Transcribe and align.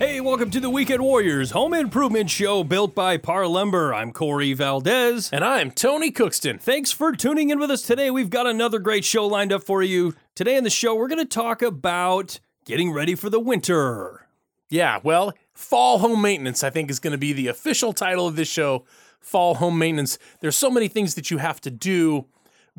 Hey, 0.00 0.18
welcome 0.18 0.50
to 0.52 0.60
the 0.60 0.70
Weekend 0.70 1.02
Warriors 1.02 1.50
Home 1.50 1.74
Improvement 1.74 2.30
Show 2.30 2.64
built 2.64 2.94
by 2.94 3.18
Parr 3.18 3.46
Lumber. 3.46 3.92
I'm 3.92 4.12
Corey 4.12 4.54
Valdez. 4.54 5.28
And 5.30 5.44
I'm 5.44 5.70
Tony 5.70 6.10
Cookston. 6.10 6.58
Thanks 6.58 6.90
for 6.90 7.12
tuning 7.12 7.50
in 7.50 7.58
with 7.58 7.70
us 7.70 7.82
today. 7.82 8.10
We've 8.10 8.30
got 8.30 8.46
another 8.46 8.78
great 8.78 9.04
show 9.04 9.26
lined 9.26 9.52
up 9.52 9.62
for 9.62 9.82
you. 9.82 10.14
Today 10.34 10.56
in 10.56 10.64
the 10.64 10.70
show, 10.70 10.94
we're 10.94 11.06
going 11.06 11.18
to 11.18 11.26
talk 11.26 11.60
about 11.60 12.40
getting 12.64 12.92
ready 12.92 13.14
for 13.14 13.28
the 13.28 13.38
winter. 13.38 14.26
Yeah, 14.70 15.00
well, 15.02 15.34
fall 15.52 15.98
home 15.98 16.22
maintenance, 16.22 16.64
I 16.64 16.70
think, 16.70 16.90
is 16.90 16.98
going 16.98 17.12
to 17.12 17.18
be 17.18 17.34
the 17.34 17.48
official 17.48 17.92
title 17.92 18.26
of 18.26 18.36
this 18.36 18.48
show. 18.48 18.86
Fall 19.20 19.56
home 19.56 19.78
maintenance. 19.78 20.18
There's 20.40 20.56
so 20.56 20.70
many 20.70 20.88
things 20.88 21.14
that 21.14 21.30
you 21.30 21.36
have 21.36 21.60
to 21.60 21.70
do 21.70 22.24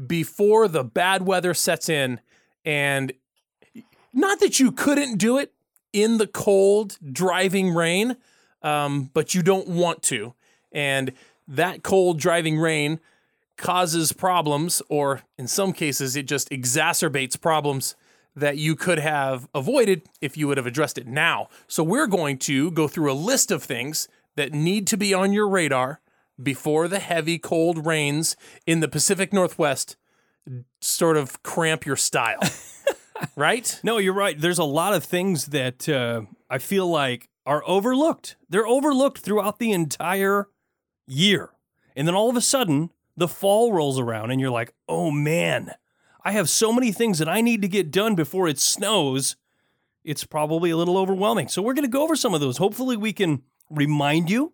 before 0.08 0.68
the 0.68 0.84
bad 0.84 1.28
weather 1.28 1.54
sets 1.54 1.88
in. 1.88 2.20
And 2.66 3.14
not 4.12 4.40
that 4.40 4.60
you 4.60 4.72
couldn't 4.72 5.20
do 5.20 5.38
it 5.38 5.54
in 5.94 6.18
the 6.18 6.28
cold, 6.28 6.98
driving 7.12 7.74
rain, 7.74 8.18
um, 8.62 9.10
but 9.14 9.34
you 9.34 9.42
don't 9.42 9.68
want 9.68 10.02
to. 10.04 10.34
And 10.72 11.14
that 11.48 11.84
cold, 11.84 12.20
driving 12.20 12.60
rain 12.60 13.00
causes 13.58 14.14
problems, 14.14 14.82
or 14.90 15.22
in 15.38 15.48
some 15.48 15.74
cases, 15.74 16.16
it 16.16 16.28
just 16.28 16.50
exacerbates 16.50 17.40
problems 17.40 17.96
that 18.36 18.58
you 18.58 18.76
could 18.76 19.00
have 19.00 19.48
avoided 19.54 20.04
if 20.22 20.38
you 20.38 20.48
would 20.48 20.58
have 20.58 20.66
addressed 20.66 20.98
it 20.98 21.06
now. 21.08 21.50
So, 21.68 21.84
we're 21.84 22.08
going 22.08 22.38
to 22.40 22.72
go 22.72 22.88
through 22.88 23.12
a 23.12 23.14
list 23.14 23.52
of 23.52 23.64
things 23.64 24.08
that 24.36 24.54
need 24.54 24.88
to 24.88 24.98
be 24.98 25.14
on 25.14 25.34
your 25.34 25.50
radar 25.50 26.00
before 26.42 26.88
the 26.88 27.00
heavy, 27.00 27.38
cold 27.38 27.86
rains 27.86 28.36
in 28.66 28.80
the 28.80 28.88
Pacific 28.88 29.34
Northwest 29.34 29.98
sort 30.80 31.18
of 31.18 31.44
cramp 31.44 31.86
your 31.86 31.96
style. 31.96 32.40
right? 33.36 33.80
No, 33.84 33.98
you're 33.98 34.14
right. 34.14 34.40
There's 34.40 34.60
a 34.60 34.64
lot 34.64 34.94
of 34.94 35.04
things 35.04 35.48
that 35.48 35.88
uh, 35.88 36.22
I 36.50 36.58
feel 36.58 36.88
like 36.88 37.30
are 37.46 37.64
overlooked. 37.66 38.36
They're 38.50 38.68
overlooked 38.68 39.20
throughout 39.20 39.60
the 39.60 39.72
entire 39.72 40.48
year. 41.08 41.50
And 41.96 42.08
then 42.08 42.16
all 42.16 42.30
of 42.30 42.38
a 42.38 42.42
sudden, 42.42 42.92
the 43.18 43.28
fall 43.28 43.74
rolls 43.74 44.00
around 44.00 44.32
and 44.32 44.40
you're 44.40 44.50
like, 44.50 44.74
oh 44.88 45.12
man, 45.12 45.72
I 46.24 46.32
have 46.32 46.50
so 46.50 46.72
many 46.72 46.92
things 46.92 47.20
that 47.20 47.30
I 47.30 47.42
need 47.42 47.62
to 47.62 47.68
get 47.68 47.92
done 47.92 48.16
before 48.16 48.48
it 48.48 48.60
snows. 48.60 49.36
It's 50.04 50.24
probably 50.24 50.70
a 50.72 50.78
little 50.78 50.98
overwhelming. 50.98 51.48
So 51.48 51.62
we're 51.62 51.74
going 51.74 51.86
to 51.86 51.90
go 51.90 52.04
over 52.04 52.16
some 52.16 52.34
of 52.34 52.42
those. 52.42 52.58
Hopefully, 52.58 52.98
we 52.98 53.14
can 53.14 53.44
remind 53.70 54.30
you. 54.30 54.54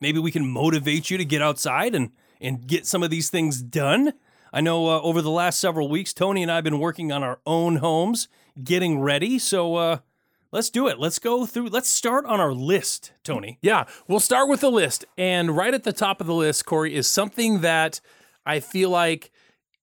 Maybe 0.00 0.18
we 0.18 0.30
can 0.32 0.46
motivate 0.46 1.10
you 1.10 1.18
to 1.18 1.24
get 1.24 1.42
outside 1.42 1.94
and, 1.94 2.10
and 2.40 2.66
get 2.66 2.86
some 2.86 3.02
of 3.02 3.10
these 3.10 3.30
things 3.30 3.62
done. 3.62 4.12
I 4.54 4.60
know 4.60 4.86
uh, 4.86 5.00
over 5.00 5.20
the 5.20 5.32
last 5.32 5.58
several 5.58 5.88
weeks, 5.88 6.12
Tony 6.12 6.40
and 6.40 6.48
I 6.50 6.54
have 6.54 6.64
been 6.64 6.78
working 6.78 7.10
on 7.10 7.24
our 7.24 7.40
own 7.44 7.76
homes, 7.76 8.28
getting 8.62 9.00
ready. 9.00 9.36
So 9.36 9.74
uh, 9.74 9.98
let's 10.52 10.70
do 10.70 10.86
it. 10.86 11.00
Let's 11.00 11.18
go 11.18 11.44
through. 11.44 11.70
Let's 11.70 11.88
start 11.88 12.24
on 12.26 12.38
our 12.38 12.52
list, 12.52 13.10
Tony. 13.24 13.58
Yeah, 13.62 13.86
we'll 14.06 14.20
start 14.20 14.48
with 14.48 14.60
the 14.60 14.70
list. 14.70 15.04
And 15.18 15.56
right 15.56 15.74
at 15.74 15.82
the 15.82 15.92
top 15.92 16.20
of 16.20 16.28
the 16.28 16.34
list, 16.34 16.66
Corey, 16.66 16.94
is 16.94 17.08
something 17.08 17.62
that 17.62 18.00
I 18.46 18.60
feel 18.60 18.90
like 18.90 19.32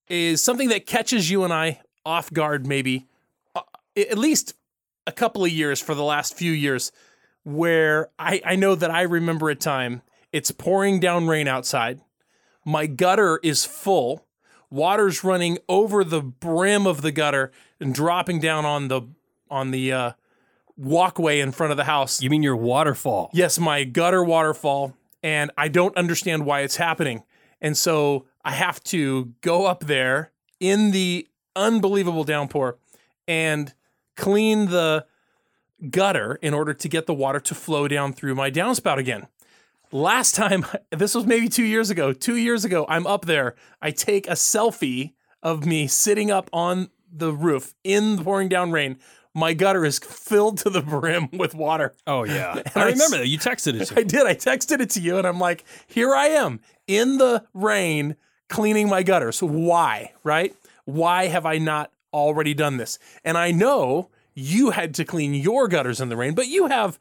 is 0.07 0.41
something 0.41 0.69
that 0.69 0.85
catches 0.85 1.29
you 1.29 1.43
and 1.43 1.51
I 1.51 1.81
off 2.05 2.31
guard, 2.31 2.65
maybe 2.65 3.07
uh, 3.53 3.63
at 3.97 4.17
least 4.17 4.53
a 5.05 5.11
couple 5.11 5.43
of 5.43 5.51
years 5.51 5.81
for 5.81 5.95
the 5.95 6.03
last 6.03 6.37
few 6.37 6.53
years, 6.53 6.93
where 7.43 8.07
I, 8.17 8.41
I 8.45 8.55
know 8.55 8.75
that 8.75 8.89
I 8.89 9.01
remember 9.01 9.49
a 9.49 9.55
time 9.55 10.01
it's 10.31 10.51
pouring 10.51 11.01
down 11.01 11.27
rain 11.27 11.49
outside. 11.49 11.99
My 12.65 12.85
gutter 12.87 13.37
is 13.43 13.65
full. 13.65 14.25
Water's 14.71 15.23
running 15.23 15.59
over 15.69 16.03
the 16.03 16.21
brim 16.21 16.87
of 16.87 17.01
the 17.01 17.11
gutter 17.11 17.51
and 17.79 17.93
dropping 17.93 18.39
down 18.39 18.65
on 18.65 18.87
the 18.87 19.01
on 19.49 19.71
the 19.71 19.91
uh, 19.91 20.11
walkway 20.77 21.41
in 21.41 21.51
front 21.51 21.71
of 21.71 21.77
the 21.77 21.83
house. 21.83 22.21
You 22.21 22.29
mean 22.29 22.41
your 22.41 22.55
waterfall? 22.55 23.29
Yes, 23.33 23.59
my 23.59 23.83
gutter 23.83 24.23
waterfall, 24.23 24.95
and 25.21 25.51
I 25.57 25.67
don't 25.67 25.95
understand 25.97 26.45
why 26.45 26.61
it's 26.61 26.77
happening. 26.77 27.23
And 27.59 27.77
so 27.77 28.25
I 28.43 28.53
have 28.53 28.81
to 28.85 29.33
go 29.41 29.65
up 29.65 29.81
there 29.81 30.31
in 30.59 30.91
the 30.91 31.27
unbelievable 31.55 32.23
downpour 32.23 32.77
and 33.27 33.73
clean 34.15 34.67
the 34.67 35.05
gutter 35.89 36.39
in 36.41 36.53
order 36.53 36.73
to 36.73 36.87
get 36.87 37.07
the 37.07 37.13
water 37.13 37.39
to 37.39 37.55
flow 37.55 37.87
down 37.87 38.13
through 38.13 38.35
my 38.35 38.49
downspout 38.49 38.97
again. 38.97 39.27
Last 39.91 40.35
time, 40.35 40.65
this 40.91 41.15
was 41.15 41.25
maybe 41.25 41.49
two 41.49 41.65
years 41.65 41.89
ago. 41.89 42.13
Two 42.13 42.35
years 42.35 42.65
ago, 42.65 42.85
I'm 42.87 43.05
up 43.07 43.25
there. 43.25 43.55
I 43.81 43.91
take 43.91 44.27
a 44.27 44.31
selfie 44.33 45.13
of 45.43 45.65
me 45.65 45.87
sitting 45.87 46.31
up 46.31 46.49
on 46.53 46.89
the 47.11 47.33
roof 47.33 47.73
in 47.83 48.15
the 48.17 48.23
pouring 48.23 48.49
down 48.49 48.71
rain. 48.71 48.97
My 49.33 49.53
gutter 49.53 49.85
is 49.85 49.99
filled 49.99 50.57
to 50.59 50.69
the 50.69 50.81
brim 50.81 51.29
with 51.33 51.55
water. 51.55 51.93
Oh 52.05 52.23
yeah, 52.23 52.61
I 52.75 52.81
I 52.81 52.85
remember 52.85 53.17
that. 53.19 53.27
You 53.27 53.37
texted 53.37 53.79
it 53.79 53.85
to 53.85 53.95
I 53.95 53.97
me. 53.99 54.03
did. 54.03 54.25
I 54.27 54.35
texted 54.35 54.81
it 54.81 54.89
to 54.91 55.01
you, 55.01 55.17
and 55.17 55.25
I'm 55.27 55.39
like, 55.39 55.63
here 55.87 56.13
I 56.13 56.27
am 56.27 56.59
in 56.87 57.17
the 57.17 57.45
rain 57.53 58.15
cleaning 58.49 58.89
my 58.89 59.03
gutter. 59.03 59.31
So 59.31 59.47
why, 59.47 60.13
right? 60.23 60.53
Why 60.85 61.27
have 61.27 61.45
I 61.45 61.57
not 61.57 61.91
already 62.13 62.53
done 62.53 62.77
this? 62.77 62.99
And 63.23 63.37
I 63.37 63.51
know 63.51 64.09
you 64.33 64.71
had 64.71 64.93
to 64.95 65.05
clean 65.05 65.33
your 65.33 65.67
gutters 65.69 66.01
in 66.01 66.09
the 66.09 66.17
rain, 66.17 66.33
but 66.35 66.47
you 66.47 66.67
have, 66.67 66.99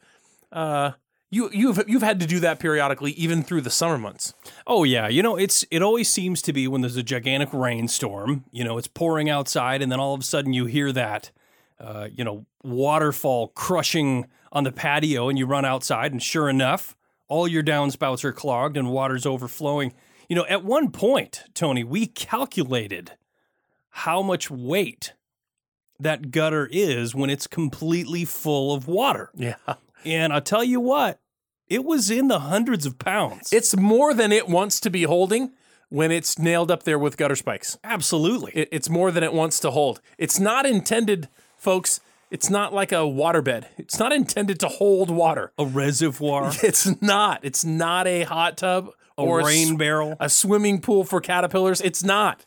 uh, 0.52 0.92
you 1.30 1.48
you've 1.52 1.82
you've 1.86 2.02
had 2.02 2.20
to 2.20 2.26
do 2.26 2.40
that 2.40 2.58
periodically, 2.58 3.12
even 3.12 3.42
through 3.42 3.60
the 3.60 3.70
summer 3.70 3.96
months. 3.96 4.34
Oh 4.66 4.84
yeah, 4.84 5.08
you 5.08 5.22
know 5.22 5.36
it's 5.36 5.64
it 5.70 5.80
always 5.80 6.10
seems 6.10 6.42
to 6.42 6.52
be 6.52 6.66
when 6.66 6.80
there's 6.80 6.96
a 6.96 7.02
gigantic 7.02 7.50
rainstorm. 7.52 8.44
You 8.50 8.64
know 8.64 8.78
it's 8.78 8.88
pouring 8.88 9.30
outside, 9.30 9.80
and 9.80 9.90
then 9.90 10.00
all 10.00 10.12
of 10.12 10.20
a 10.20 10.24
sudden 10.24 10.52
you 10.52 10.66
hear 10.66 10.92
that, 10.92 11.30
uh, 11.78 12.08
you 12.12 12.24
know, 12.24 12.46
waterfall 12.64 13.48
crushing 13.48 14.26
on 14.52 14.64
the 14.64 14.72
patio, 14.72 15.28
and 15.28 15.38
you 15.38 15.46
run 15.46 15.64
outside, 15.64 16.10
and 16.10 16.22
sure 16.22 16.48
enough, 16.48 16.96
all 17.28 17.46
your 17.46 17.62
downspouts 17.62 18.24
are 18.24 18.32
clogged 18.32 18.76
and 18.76 18.90
water's 18.90 19.24
overflowing. 19.24 19.94
You 20.28 20.36
know, 20.36 20.46
at 20.48 20.64
one 20.64 20.90
point, 20.90 21.44
Tony, 21.54 21.84
we 21.84 22.06
calculated 22.06 23.12
how 23.90 24.22
much 24.22 24.50
weight 24.50 25.14
that 26.00 26.30
gutter 26.30 26.68
is 26.70 27.14
when 27.14 27.30
it's 27.30 27.46
completely 27.46 28.24
full 28.24 28.74
of 28.74 28.88
water, 28.88 29.30
Yeah, 29.34 29.56
and 30.04 30.32
I'll 30.32 30.40
tell 30.40 30.64
you 30.64 30.80
what, 30.80 31.19
it 31.70 31.84
was 31.84 32.10
in 32.10 32.28
the 32.28 32.40
hundreds 32.40 32.84
of 32.84 32.98
pounds. 32.98 33.52
it's 33.52 33.74
more 33.76 34.12
than 34.12 34.32
it 34.32 34.48
wants 34.48 34.80
to 34.80 34.90
be 34.90 35.04
holding 35.04 35.52
when 35.88 36.10
it's 36.12 36.38
nailed 36.38 36.70
up 36.70 36.82
there 36.82 36.98
with 36.98 37.16
gutter 37.16 37.34
spikes. 37.36 37.78
Absolutely. 37.82 38.52
It, 38.54 38.68
it's 38.70 38.88
more 38.90 39.10
than 39.10 39.24
it 39.24 39.32
wants 39.32 39.58
to 39.60 39.70
hold. 39.70 40.00
It's 40.18 40.38
not 40.38 40.66
intended, 40.66 41.28
folks. 41.56 42.00
It's 42.30 42.48
not 42.50 42.72
like 42.72 42.92
a 42.92 42.96
waterbed. 43.06 43.64
It's 43.78 43.98
not 43.98 44.12
intended 44.12 44.60
to 44.60 44.68
hold 44.68 45.10
water. 45.10 45.52
a 45.58 45.64
reservoir, 45.66 46.52
It's 46.62 47.00
not. 47.02 47.40
It's 47.44 47.64
not 47.64 48.06
a 48.06 48.22
hot 48.22 48.56
tub 48.58 48.90
a 49.18 49.22
or 49.22 49.42
rain 49.44 49.72
s- 49.72 49.76
barrel. 49.76 50.16
a 50.20 50.28
swimming 50.28 50.80
pool 50.80 51.02
for 51.04 51.20
caterpillars. 51.20 51.80
It's 51.80 52.04
not. 52.04 52.46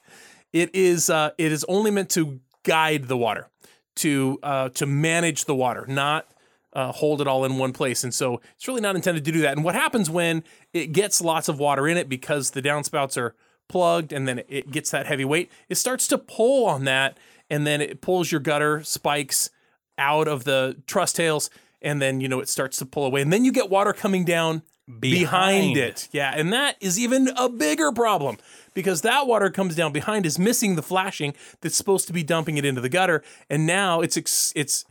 It 0.54 0.74
is. 0.74 1.10
Uh, 1.10 1.32
it 1.38 1.52
is 1.52 1.66
only 1.68 1.92
meant 1.92 2.10
to 2.12 2.40
guide 2.64 3.10
the 3.10 3.18
water, 3.18 3.50
to 3.96 4.40
uh, 4.42 4.70
to 4.70 4.86
manage 4.86 5.46
the 5.46 5.56
water, 5.56 5.86
not 5.88 6.28
uh, 6.74 6.92
hold 6.92 7.22
it 7.22 7.28
all 7.28 7.46
in 7.46 7.58
one 7.58 7.72
place. 7.74 8.04
And 8.04 8.14
so 8.14 8.42
it's 8.56 8.68
really 8.68 8.82
not 8.82 8.96
intended 8.96 9.24
to 9.26 9.32
do 9.32 9.42
that. 9.42 9.54
And 9.56 9.64
what 9.64 9.76
happens 9.76 10.10
when 10.10 10.44
it 10.74 10.92
gets 10.92 11.22
lots 11.22 11.48
of 11.48 11.60
water 11.60 11.88
in 11.88 11.98
it 11.98 12.10
because 12.10 12.52
the 12.52 12.62
downspouts 12.62 13.16
are 13.18 13.36
plugged 13.70 14.12
and 14.12 14.28
then 14.28 14.42
it 14.50 14.72
gets 14.72 14.92
that 14.92 15.06
heavy 15.06 15.26
weight? 15.26 15.52
It 15.70 15.76
starts 15.76 16.08
to 16.08 16.18
pull 16.18 16.66
on 16.66 16.84
that, 16.86 17.18
and 17.50 17.66
then 17.68 17.80
it 17.82 18.02
pulls 18.02 18.32
your 18.32 18.42
gutter 18.42 18.84
spikes 18.84 19.50
out 19.98 20.28
of 20.28 20.44
the 20.44 20.78
truss 20.88 21.14
tails, 21.14 21.50
and 21.82 22.02
then 22.02 22.20
you 22.22 22.28
know 22.28 22.40
it 22.40 22.50
starts 22.50 22.78
to 22.80 22.86
pull 22.86 23.06
away, 23.06 23.22
and 23.22 23.32
then 23.32 23.46
you 23.46 23.52
get 23.52 23.70
water 23.70 23.94
coming 23.94 24.26
down 24.26 24.64
behind, 25.00 25.76
Behind. 25.76 25.78
it. 25.78 26.10
Yeah, 26.12 26.34
and 26.36 26.52
that 26.52 26.76
is 26.82 26.98
even 27.00 27.30
a 27.38 27.48
bigger 27.50 27.92
problem 27.92 28.38
because 28.74 29.02
that 29.02 29.28
water 29.28 29.50
comes 29.52 29.76
down 29.76 29.94
behind 29.94 30.26
is 30.26 30.40
missing 30.40 30.76
the 30.76 30.82
flashing 30.82 31.36
that's 31.62 31.76
supposed 31.76 32.08
to 32.08 32.14
be 32.14 32.24
dumping 32.24 32.58
it 32.58 32.66
into 32.66 32.82
the 32.82 32.90
gutter, 32.90 33.24
and 33.50 33.68
now 33.68 34.02
it's 34.02 34.18
ex- 34.18 34.52
it's 34.56 34.84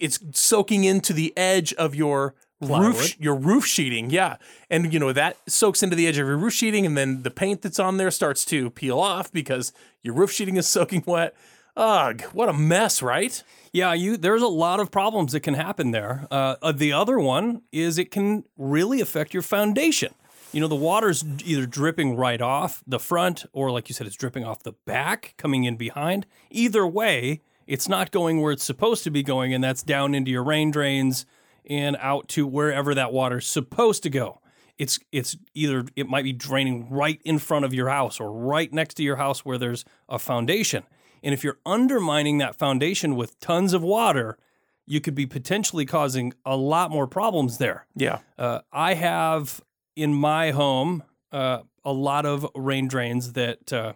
it's 0.00 0.18
soaking 0.32 0.84
into 0.84 1.12
the 1.12 1.32
edge 1.36 1.72
of 1.74 1.94
your 1.94 2.34
Plywood. 2.60 2.94
roof 2.94 3.20
your 3.20 3.34
roof 3.34 3.66
sheeting. 3.66 4.10
Yeah, 4.10 4.36
and 4.70 4.92
you 4.92 4.98
know 4.98 5.12
that 5.12 5.36
soaks 5.48 5.82
into 5.82 5.96
the 5.96 6.06
edge 6.06 6.18
of 6.18 6.26
your 6.26 6.36
roof 6.36 6.52
sheeting, 6.52 6.86
and 6.86 6.96
then 6.96 7.22
the 7.22 7.30
paint 7.30 7.62
that's 7.62 7.78
on 7.78 7.96
there 7.96 8.10
starts 8.10 8.44
to 8.46 8.70
peel 8.70 8.98
off 9.00 9.32
because 9.32 9.72
your 10.02 10.14
roof 10.14 10.30
sheeting 10.30 10.56
is 10.56 10.66
soaking 10.76 11.04
wet. 11.06 11.34
Ugh, 11.76 12.22
what 12.32 12.48
a 12.48 12.52
mess, 12.52 13.02
right? 13.02 13.42
Yeah, 13.72 13.92
you. 13.94 14.16
There's 14.16 14.42
a 14.42 14.46
lot 14.48 14.78
of 14.78 14.92
problems 14.92 15.32
that 15.32 15.40
can 15.40 15.54
happen 15.54 15.90
there. 15.90 16.28
Uh, 16.30 16.54
uh, 16.62 16.70
the 16.70 16.92
other 16.92 17.18
one 17.18 17.62
is 17.72 17.98
it 17.98 18.12
can 18.12 18.44
really 18.56 19.00
affect 19.00 19.34
your 19.34 19.42
foundation. 19.42 20.14
you 20.52 20.60
know, 20.60 20.68
the 20.68 20.76
water's 20.76 21.24
either 21.44 21.66
dripping 21.66 22.14
right 22.16 22.40
off 22.40 22.84
the 22.86 23.00
front 23.00 23.44
or, 23.52 23.72
like 23.72 23.88
you 23.88 23.94
said, 23.94 24.06
it's 24.06 24.14
dripping 24.14 24.44
off 24.44 24.62
the 24.62 24.74
back, 24.86 25.34
coming 25.36 25.64
in 25.64 25.74
behind. 25.76 26.26
Either 26.52 26.86
way, 26.86 27.40
it's 27.66 27.88
not 27.88 28.10
going 28.10 28.40
where 28.40 28.52
it's 28.52 28.64
supposed 28.64 29.04
to 29.04 29.10
be 29.10 29.22
going, 29.22 29.54
and 29.54 29.62
that's 29.62 29.82
down 29.82 30.14
into 30.14 30.30
your 30.30 30.44
rain 30.44 30.70
drains 30.70 31.26
and 31.68 31.96
out 32.00 32.28
to 32.28 32.46
wherever 32.46 32.94
that 32.94 33.12
water's 33.12 33.46
supposed 33.46 34.02
to 34.02 34.10
go. 34.10 34.40
It's 34.76 34.98
it's 35.12 35.36
either 35.54 35.84
it 35.94 36.08
might 36.08 36.24
be 36.24 36.32
draining 36.32 36.90
right 36.90 37.20
in 37.24 37.38
front 37.38 37.64
of 37.64 37.72
your 37.72 37.88
house 37.88 38.18
or 38.20 38.32
right 38.32 38.72
next 38.72 38.94
to 38.94 39.02
your 39.02 39.16
house 39.16 39.44
where 39.44 39.56
there's 39.56 39.84
a 40.08 40.18
foundation. 40.18 40.84
And 41.22 41.32
if 41.32 41.42
you're 41.42 41.58
undermining 41.64 42.38
that 42.38 42.56
foundation 42.56 43.16
with 43.16 43.38
tons 43.40 43.72
of 43.72 43.82
water, 43.82 44.36
you 44.84 45.00
could 45.00 45.14
be 45.14 45.26
potentially 45.26 45.86
causing 45.86 46.34
a 46.44 46.56
lot 46.56 46.90
more 46.90 47.06
problems 47.06 47.58
there. 47.58 47.86
Yeah. 47.94 48.18
Uh, 48.36 48.60
I 48.72 48.94
have 48.94 49.62
in 49.96 50.12
my 50.12 50.50
home 50.50 51.04
uh, 51.32 51.60
a 51.84 51.92
lot 51.92 52.26
of 52.26 52.46
rain 52.54 52.88
drains 52.88 53.32
that 53.32 53.72
uh, 53.72 53.92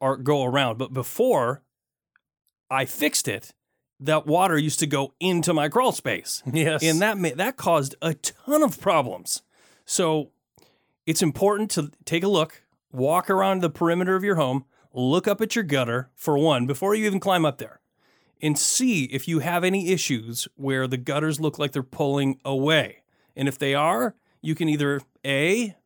are 0.00 0.16
go 0.16 0.44
around, 0.44 0.78
but 0.78 0.94
before 0.94 1.62
I 2.74 2.84
fixed 2.86 3.28
it, 3.28 3.52
that 4.00 4.26
water 4.26 4.58
used 4.58 4.80
to 4.80 4.86
go 4.86 5.14
into 5.20 5.54
my 5.54 5.68
crawl 5.68 5.92
space, 5.92 6.42
Yes. 6.52 6.82
and 6.82 7.00
that 7.00 7.16
ma- 7.18 7.30
that 7.36 7.56
caused 7.56 7.94
a 8.02 8.14
ton 8.14 8.62
of 8.62 8.80
problems. 8.80 9.42
So 9.84 10.30
it's 11.06 11.22
important 11.22 11.70
to 11.72 11.90
take 12.04 12.22
a 12.24 12.28
look, 12.28 12.62
walk 12.92 13.30
around 13.30 13.60
the 13.62 13.70
perimeter 13.70 14.16
of 14.16 14.24
your 14.24 14.36
home, 14.36 14.64
look 14.92 15.26
up 15.28 15.40
at 15.40 15.54
your 15.54 15.64
gutter 15.64 16.10
for 16.14 16.36
one 16.38 16.66
before 16.66 16.94
you 16.94 17.06
even 17.06 17.20
climb 17.20 17.44
up 17.44 17.58
there, 17.58 17.80
and 18.42 18.58
see 18.58 19.04
if 19.04 19.28
you 19.28 19.38
have 19.40 19.64
any 19.64 19.90
issues 19.90 20.48
where 20.56 20.86
the 20.86 20.96
gutters 20.96 21.40
look 21.40 21.58
like 21.58 21.72
they're 21.72 21.82
pulling 21.82 22.38
away. 22.44 23.02
And 23.36 23.48
if 23.48 23.58
they 23.58 23.74
are, 23.74 24.14
you 24.42 24.54
can 24.54 24.68
either 24.68 25.00
A, 25.24 25.76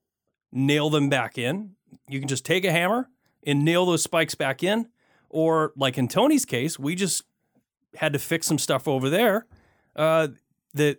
nail 0.52 0.90
them 0.90 1.08
back 1.08 1.38
in. 1.38 1.72
You 2.08 2.18
can 2.20 2.28
just 2.28 2.44
take 2.44 2.64
a 2.64 2.72
hammer 2.72 3.08
and 3.46 3.64
nail 3.64 3.86
those 3.86 4.02
spikes 4.02 4.34
back 4.34 4.62
in. 4.62 4.88
Or, 5.30 5.72
like 5.76 5.98
in 5.98 6.08
Tony's 6.08 6.44
case, 6.44 6.78
we 6.78 6.94
just 6.94 7.24
had 7.96 8.12
to 8.12 8.18
fix 8.18 8.46
some 8.46 8.58
stuff 8.58 8.88
over 8.88 9.10
there. 9.10 9.46
Uh, 9.94 10.28
the 10.74 10.98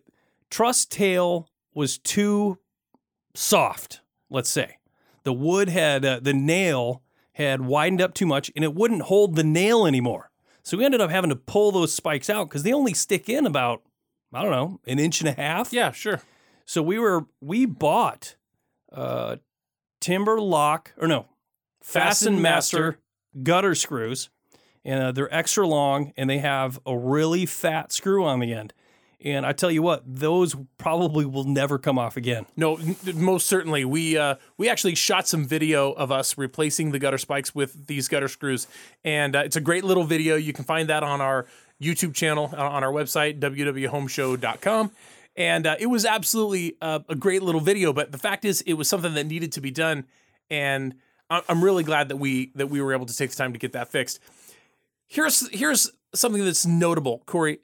truss 0.49 0.85
tail 0.85 1.49
was 1.73 1.97
too 1.97 2.57
soft, 3.35 4.01
let's 4.29 4.49
say. 4.49 4.77
The 5.23 5.33
wood 5.33 5.69
had, 5.69 6.05
uh, 6.05 6.19
the 6.21 6.33
nail 6.33 7.03
had 7.33 7.61
widened 7.61 8.01
up 8.01 8.13
too 8.13 8.25
much 8.25 8.51
and 8.55 8.63
it 8.65 8.75
wouldn't 8.75 9.03
hold 9.03 9.35
the 9.35 9.43
nail 9.43 9.85
anymore. 9.85 10.29
So 10.63 10.77
we 10.77 10.85
ended 10.85 11.01
up 11.01 11.09
having 11.09 11.29
to 11.29 11.35
pull 11.35 11.71
those 11.71 11.93
spikes 11.93 12.29
out 12.29 12.49
because 12.49 12.63
they 12.63 12.73
only 12.73 12.93
stick 12.93 13.29
in 13.29 13.45
about, 13.45 13.81
I 14.33 14.41
don't 14.43 14.51
know, 14.51 14.79
an 14.85 14.99
inch 14.99 15.21
and 15.21 15.29
a 15.29 15.33
half. 15.33 15.71
yeah, 15.73 15.91
sure. 15.91 16.21
So 16.65 16.83
we 16.83 16.99
were 16.99 17.25
we 17.41 17.65
bought 17.65 18.35
uh 18.91 19.37
TimberLOK 20.01 20.87
or 20.97 21.07
no 21.07 21.25
fasten 21.81 22.35
FastenMaster, 22.37 22.41
Master. 22.41 22.99
Gutter 23.43 23.75
screws 23.75 24.29
and 24.85 25.03
uh, 25.03 25.11
they're 25.11 25.33
extra 25.33 25.67
long 25.67 26.13
and 26.17 26.29
they 26.29 26.39
have 26.39 26.79
a 26.85 26.97
really 26.97 27.45
fat 27.45 27.91
screw 27.91 28.25
on 28.25 28.39
the 28.39 28.53
end. 28.53 28.73
And 29.21 29.45
I 29.45 29.51
tell 29.51 29.69
you 29.69 29.81
what, 29.81 30.03
those 30.05 30.55
probably 30.77 31.25
will 31.25 31.43
never 31.43 31.77
come 31.77 31.99
off 31.99 32.15
again. 32.15 32.45
No, 32.55 32.77
n- 32.77 32.95
most 33.15 33.47
certainly. 33.47 33.83
We 33.83 34.17
uh, 34.17 34.35
we 34.57 34.69
actually 34.69 34.95
shot 34.95 35.27
some 35.27 35.45
video 35.45 35.91
of 35.91 36.09
us 36.09 36.37
replacing 36.37 36.91
the 36.91 36.99
gutter 36.99 37.17
spikes 37.17 37.53
with 37.53 37.87
these 37.87 38.07
gutter 38.07 38.29
screws, 38.29 38.65
and 39.03 39.35
uh, 39.35 39.39
it's 39.39 39.57
a 39.57 39.61
great 39.61 39.83
little 39.83 40.05
video. 40.05 40.37
You 40.37 40.53
can 40.53 40.63
find 40.63 40.87
that 40.87 41.03
on 41.03 41.19
our 41.19 41.47
YouTube 41.81 42.13
channel 42.13 42.49
uh, 42.53 42.61
on 42.61 42.81
our 42.81 42.93
website 42.93 43.39
wwhomeshow.com. 43.39 44.91
And 45.35 45.67
uh, 45.67 45.75
it 45.79 45.87
was 45.87 46.05
absolutely 46.05 46.77
uh, 46.81 46.99
a 47.09 47.15
great 47.15 47.43
little 47.43 47.61
video. 47.61 47.91
But 47.91 48.13
the 48.13 48.17
fact 48.17 48.45
is, 48.45 48.61
it 48.61 48.73
was 48.73 48.87
something 48.87 49.13
that 49.15 49.25
needed 49.25 49.51
to 49.53 49.61
be 49.61 49.71
done, 49.71 50.05
and 50.49 50.95
I'm 51.29 51.63
really 51.63 51.83
glad 51.83 52.09
that 52.09 52.17
we 52.17 52.51
that 52.55 52.67
we 52.67 52.81
were 52.81 52.93
able 52.93 53.05
to 53.05 53.15
take 53.15 53.29
the 53.31 53.35
time 53.35 53.53
to 53.53 53.59
get 53.59 53.73
that 53.73 53.89
fixed. 53.89 54.19
Here's 55.07 55.49
here's 55.49 55.91
something 56.13 56.43
that's 56.43 56.65
notable, 56.65 57.23
Corey 57.25 57.59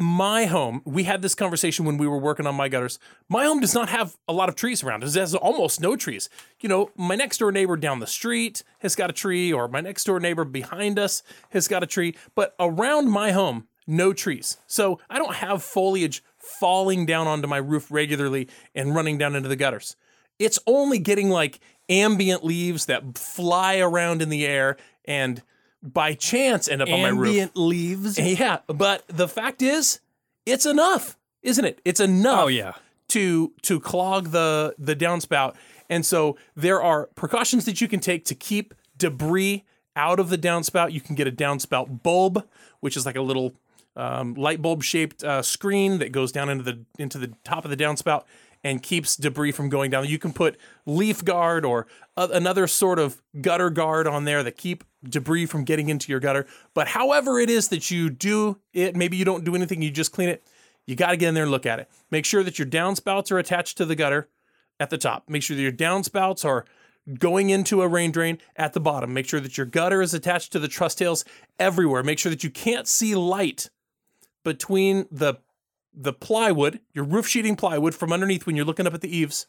my 0.00 0.46
home, 0.46 0.80
we 0.86 1.04
had 1.04 1.20
this 1.20 1.34
conversation 1.34 1.84
when 1.84 1.98
we 1.98 2.08
were 2.08 2.18
working 2.18 2.46
on 2.46 2.54
my 2.54 2.68
gutters. 2.68 2.98
My 3.28 3.44
home 3.44 3.60
does 3.60 3.74
not 3.74 3.90
have 3.90 4.16
a 4.26 4.32
lot 4.32 4.48
of 4.48 4.56
trees 4.56 4.82
around. 4.82 5.04
It 5.04 5.14
has 5.14 5.34
almost 5.34 5.80
no 5.80 5.94
trees. 5.94 6.30
You 6.60 6.70
know, 6.70 6.90
my 6.96 7.14
next 7.14 7.38
door 7.38 7.52
neighbor 7.52 7.76
down 7.76 8.00
the 8.00 8.06
street 8.06 8.62
has 8.78 8.96
got 8.96 9.10
a 9.10 9.12
tree, 9.12 9.52
or 9.52 9.68
my 9.68 9.80
next 9.80 10.04
door 10.04 10.18
neighbor 10.18 10.44
behind 10.44 10.98
us 10.98 11.22
has 11.50 11.68
got 11.68 11.82
a 11.82 11.86
tree, 11.86 12.16
but 12.34 12.54
around 12.58 13.10
my 13.10 13.32
home, 13.32 13.68
no 13.86 14.12
trees. 14.14 14.56
So 14.66 14.98
I 15.10 15.18
don't 15.18 15.34
have 15.34 15.62
foliage 15.62 16.22
falling 16.38 17.04
down 17.04 17.26
onto 17.26 17.46
my 17.46 17.58
roof 17.58 17.90
regularly 17.90 18.48
and 18.74 18.94
running 18.94 19.18
down 19.18 19.36
into 19.36 19.48
the 19.48 19.56
gutters. 19.56 19.96
It's 20.40 20.58
only 20.66 20.98
getting 20.98 21.30
like 21.30 21.60
ambient 21.88 22.44
leaves 22.44 22.86
that 22.86 23.16
fly 23.16 23.78
around 23.78 24.22
in 24.22 24.28
the 24.28 24.44
air 24.46 24.76
and 25.04 25.42
by 25.82 26.14
chance 26.14 26.68
end 26.68 26.82
up 26.82 26.88
on 26.88 27.00
my 27.02 27.08
roof. 27.08 27.28
Ambient 27.28 27.56
leaves. 27.56 28.18
Yeah, 28.18 28.58
but 28.66 29.04
the 29.06 29.28
fact 29.28 29.62
is, 29.62 30.00
it's 30.46 30.66
enough, 30.66 31.16
isn't 31.42 31.64
it? 31.64 31.80
It's 31.84 32.00
enough. 32.00 32.44
Oh 32.44 32.48
yeah. 32.48 32.72
To 33.08 33.52
to 33.62 33.80
clog 33.80 34.30
the 34.30 34.74
the 34.78 34.94
downspout, 34.94 35.54
and 35.88 36.06
so 36.06 36.36
there 36.54 36.80
are 36.82 37.06
precautions 37.16 37.64
that 37.64 37.80
you 37.80 37.88
can 37.88 37.98
take 38.00 38.24
to 38.26 38.34
keep 38.34 38.72
debris 38.96 39.64
out 39.96 40.20
of 40.20 40.28
the 40.28 40.38
downspout. 40.38 40.92
You 40.92 41.00
can 41.00 41.16
get 41.16 41.26
a 41.26 41.32
downspout 41.32 42.02
bulb, 42.04 42.46
which 42.78 42.96
is 42.96 43.04
like 43.04 43.16
a 43.16 43.22
little 43.22 43.54
um, 43.96 44.34
light 44.34 44.62
bulb 44.62 44.84
shaped 44.84 45.24
uh, 45.24 45.42
screen 45.42 45.98
that 45.98 46.12
goes 46.12 46.30
down 46.30 46.48
into 46.48 46.62
the 46.62 46.84
into 46.98 47.18
the 47.18 47.32
top 47.42 47.64
of 47.64 47.70
the 47.70 47.76
downspout 47.76 48.24
and 48.62 48.82
keeps 48.82 49.16
debris 49.16 49.52
from 49.52 49.68
going 49.68 49.90
down. 49.90 50.06
You 50.06 50.18
can 50.18 50.32
put 50.32 50.58
leaf 50.86 51.24
guard 51.24 51.64
or 51.64 51.86
a- 52.16 52.28
another 52.32 52.66
sort 52.66 52.98
of 52.98 53.22
gutter 53.40 53.70
guard 53.70 54.06
on 54.06 54.24
there 54.24 54.42
that 54.42 54.56
keep 54.56 54.84
debris 55.02 55.46
from 55.46 55.64
getting 55.64 55.88
into 55.88 56.12
your 56.12 56.20
gutter. 56.20 56.46
But 56.74 56.88
however 56.88 57.38
it 57.38 57.48
is 57.48 57.68
that 57.68 57.90
you 57.90 58.10
do 58.10 58.58
it, 58.72 58.94
maybe 58.94 59.16
you 59.16 59.24
don't 59.24 59.44
do 59.44 59.54
anything, 59.54 59.82
you 59.82 59.90
just 59.90 60.12
clean 60.12 60.28
it. 60.28 60.46
You 60.86 60.96
got 60.96 61.10
to 61.10 61.16
get 61.16 61.28
in 61.28 61.34
there 61.34 61.44
and 61.44 61.52
look 61.52 61.66
at 61.66 61.78
it. 61.78 61.88
Make 62.10 62.24
sure 62.24 62.42
that 62.42 62.58
your 62.58 62.66
downspouts 62.66 63.30
are 63.30 63.38
attached 63.38 63.78
to 63.78 63.84
the 63.84 63.94
gutter 63.94 64.28
at 64.78 64.90
the 64.90 64.98
top. 64.98 65.28
Make 65.28 65.42
sure 65.42 65.56
that 65.56 65.62
your 65.62 65.72
downspouts 65.72 66.44
are 66.44 66.64
going 67.18 67.50
into 67.50 67.82
a 67.82 67.88
rain 67.88 68.10
drain 68.10 68.38
at 68.56 68.72
the 68.72 68.80
bottom. 68.80 69.12
Make 69.14 69.28
sure 69.28 69.40
that 69.40 69.56
your 69.56 69.66
gutter 69.66 70.02
is 70.02 70.14
attached 70.14 70.52
to 70.52 70.58
the 70.58 70.68
truss 70.68 70.94
tails 70.94 71.24
everywhere. 71.58 72.02
Make 72.02 72.18
sure 72.18 72.30
that 72.30 72.44
you 72.44 72.50
can't 72.50 72.86
see 72.88 73.14
light 73.14 73.70
between 74.44 75.06
the 75.10 75.34
the 75.94 76.12
plywood, 76.12 76.80
your 76.92 77.04
roof 77.04 77.26
sheeting 77.26 77.56
plywood 77.56 77.94
from 77.94 78.12
underneath 78.12 78.46
when 78.46 78.56
you're 78.56 78.64
looking 78.64 78.86
up 78.86 78.94
at 78.94 79.00
the 79.00 79.14
eaves, 79.14 79.46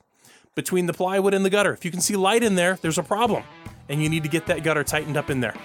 between 0.56 0.86
the 0.86 0.94
plywood 0.94 1.34
and 1.34 1.46
the 1.46 1.50
gutter. 1.50 1.74
If 1.74 1.86
you 1.86 1.92
can 1.92 2.02
see 2.02 2.16
light 2.16 2.44
in 2.44 2.56
there, 2.56 2.78
there's 2.82 2.98
a 2.98 3.04
problem. 3.04 3.44
And 3.90 4.02
you 4.02 4.10
need 4.10 4.24
to 4.24 4.30
get 4.30 4.46
that 4.48 4.64
gutter 4.64 4.84
tightened 4.84 5.18
up 5.18 5.30
in 5.30 5.40
there. 5.40 5.56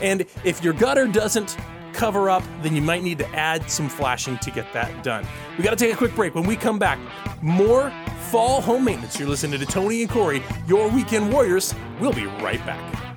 And 0.00 0.24
if 0.44 0.62
your 0.62 0.72
gutter 0.72 1.06
doesn't 1.06 1.56
cover 1.92 2.30
up, 2.30 2.44
then 2.62 2.76
you 2.76 2.82
might 2.82 3.02
need 3.02 3.18
to 3.18 3.28
add 3.34 3.68
some 3.70 3.88
flashing 3.88 4.38
to 4.38 4.50
get 4.50 4.72
that 4.72 5.02
done. 5.02 5.26
We 5.56 5.64
got 5.64 5.70
to 5.70 5.76
take 5.76 5.92
a 5.92 5.96
quick 5.96 6.14
break. 6.14 6.34
When 6.34 6.46
we 6.46 6.56
come 6.56 6.78
back, 6.78 6.98
more 7.42 7.92
fall 8.30 8.60
home 8.60 8.84
maintenance. 8.84 9.18
You're 9.18 9.28
listening 9.28 9.58
to 9.58 9.66
Tony 9.66 10.02
and 10.02 10.10
Corey, 10.10 10.42
your 10.66 10.88
weekend 10.88 11.32
warriors. 11.32 11.74
We'll 12.00 12.12
be 12.12 12.26
right 12.26 12.64
back. 12.64 13.07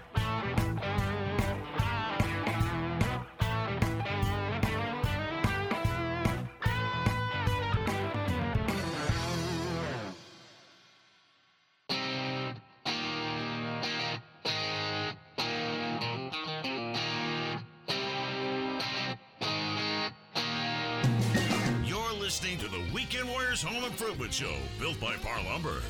Show, 24.32 24.56
built 24.80 25.00
by 25.00 25.16
Parr 25.18 25.44
Lumber. 25.44 25.82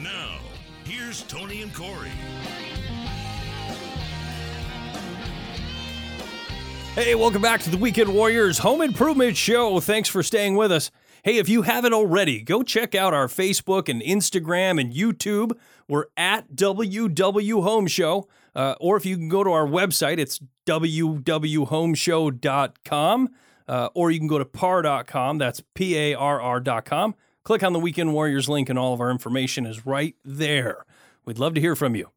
Now, 0.00 0.38
here's 0.84 1.22
Tony 1.24 1.62
and 1.62 1.74
Corey. 1.74 2.10
Hey, 6.94 7.14
welcome 7.14 7.42
back 7.42 7.60
to 7.62 7.70
the 7.70 7.76
Weekend 7.76 8.14
Warriors 8.14 8.58
Home 8.58 8.80
Improvement 8.80 9.36
Show. 9.36 9.80
Thanks 9.80 10.08
for 10.08 10.22
staying 10.22 10.56
with 10.56 10.72
us. 10.72 10.90
Hey, 11.22 11.36
if 11.36 11.48
you 11.48 11.62
haven't 11.62 11.92
already, 11.92 12.42
go 12.42 12.62
check 12.62 12.94
out 12.94 13.14
our 13.14 13.28
Facebook 13.28 13.88
and 13.88 14.02
Instagram 14.02 14.80
and 14.80 14.92
YouTube. 14.92 15.52
We're 15.86 16.06
at 16.16 16.54
WW 16.54 17.62
Home 17.62 17.86
Show. 17.86 18.28
Uh, 18.56 18.74
or 18.80 18.96
if 18.96 19.06
you 19.06 19.16
can 19.16 19.28
go 19.28 19.44
to 19.44 19.50
our 19.50 19.66
website, 19.66 20.18
it's 20.18 20.40
wwhomeshow.com. 20.66 23.28
Uh, 23.68 23.88
or 23.94 24.10
you 24.10 24.18
can 24.18 24.28
go 24.28 24.38
to 24.38 24.44
parr.com. 24.44 25.38
That's 25.38 25.62
P 25.74 25.96
A 25.96 26.14
R 26.14 26.40
R.com. 26.40 27.14
Click 27.44 27.64
on 27.64 27.72
the 27.72 27.80
Weekend 27.80 28.12
Warriors 28.12 28.48
link, 28.48 28.68
and 28.68 28.78
all 28.78 28.94
of 28.94 29.00
our 29.00 29.10
information 29.10 29.66
is 29.66 29.84
right 29.84 30.14
there. 30.24 30.86
We'd 31.24 31.40
love 31.40 31.54
to 31.54 31.60
hear 31.60 31.74
from 31.74 31.96
you. 31.96 32.10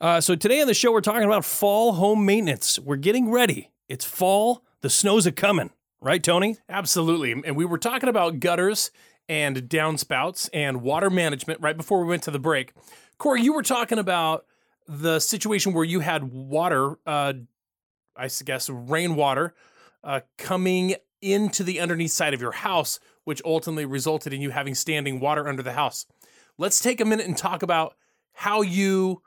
Uh, 0.00 0.20
so 0.20 0.34
today 0.34 0.62
on 0.62 0.66
the 0.66 0.72
show, 0.72 0.90
we're 0.90 1.02
talking 1.02 1.24
about 1.24 1.44
fall 1.44 1.92
home 1.92 2.24
maintenance. 2.24 2.78
We're 2.78 2.96
getting 2.96 3.30
ready. 3.30 3.70
It's 3.90 4.06
fall. 4.06 4.64
The 4.80 4.88
snow's 4.88 5.26
a 5.26 5.32
coming, 5.32 5.70
right, 6.00 6.22
Tony? 6.22 6.56
Absolutely. 6.70 7.32
And 7.32 7.54
we 7.54 7.66
were 7.66 7.76
talking 7.76 8.08
about 8.08 8.40
gutters 8.40 8.90
and 9.28 9.58
downspouts 9.58 10.48
and 10.54 10.80
water 10.80 11.10
management 11.10 11.60
right 11.60 11.76
before 11.76 12.00
we 12.00 12.08
went 12.08 12.22
to 12.22 12.30
the 12.30 12.38
break. 12.38 12.72
Corey, 13.18 13.42
you 13.42 13.52
were 13.52 13.62
talking 13.62 13.98
about 13.98 14.46
the 14.88 15.20
situation 15.20 15.74
where 15.74 15.84
you 15.84 16.00
had 16.00 16.24
water, 16.24 16.96
uh, 17.06 17.34
I 18.16 18.28
guess 18.42 18.70
rainwater, 18.70 19.54
uh, 20.02 20.20
coming 20.38 20.94
into 21.20 21.62
the 21.62 21.78
underneath 21.78 22.10
side 22.10 22.34
of 22.34 22.40
your 22.40 22.52
house, 22.52 22.98
which 23.24 23.42
ultimately 23.44 23.84
resulted 23.84 24.32
in 24.32 24.40
you 24.40 24.50
having 24.50 24.74
standing 24.74 25.20
water 25.20 25.48
under 25.48 25.62
the 25.62 25.72
house. 25.72 26.06
Let's 26.58 26.80
take 26.80 27.00
a 27.00 27.04
minute 27.04 27.26
and 27.26 27.36
talk 27.36 27.62
about 27.62 27.94
how 28.32 28.62
you, 28.62 29.22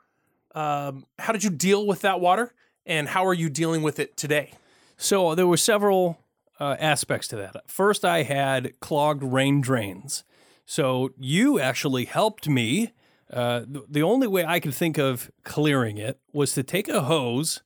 um, 0.54 1.06
how 1.18 1.32
did 1.32 1.44
you 1.44 1.50
deal 1.50 1.86
with 1.86 2.00
that 2.02 2.20
water, 2.20 2.54
and 2.84 3.08
how 3.08 3.26
are 3.26 3.34
you 3.34 3.48
dealing 3.48 3.82
with 3.82 3.98
it 3.98 4.16
today? 4.16 4.52
So 4.96 5.34
there 5.34 5.46
were 5.46 5.56
several 5.56 6.18
uh, 6.58 6.76
aspects 6.78 7.28
to 7.28 7.36
that. 7.36 7.70
First, 7.70 8.04
I 8.04 8.22
had 8.22 8.78
clogged 8.80 9.22
rain 9.22 9.60
drains. 9.60 10.24
So 10.64 11.10
you 11.18 11.60
actually 11.60 12.06
helped 12.06 12.48
me. 12.48 12.92
Uh, 13.32 13.60
th- 13.60 13.84
the 13.88 14.02
only 14.02 14.26
way 14.26 14.44
I 14.44 14.60
could 14.60 14.74
think 14.74 14.98
of 14.98 15.30
clearing 15.44 15.98
it 15.98 16.18
was 16.32 16.52
to 16.52 16.62
take 16.62 16.88
a 16.88 17.02
hose, 17.02 17.62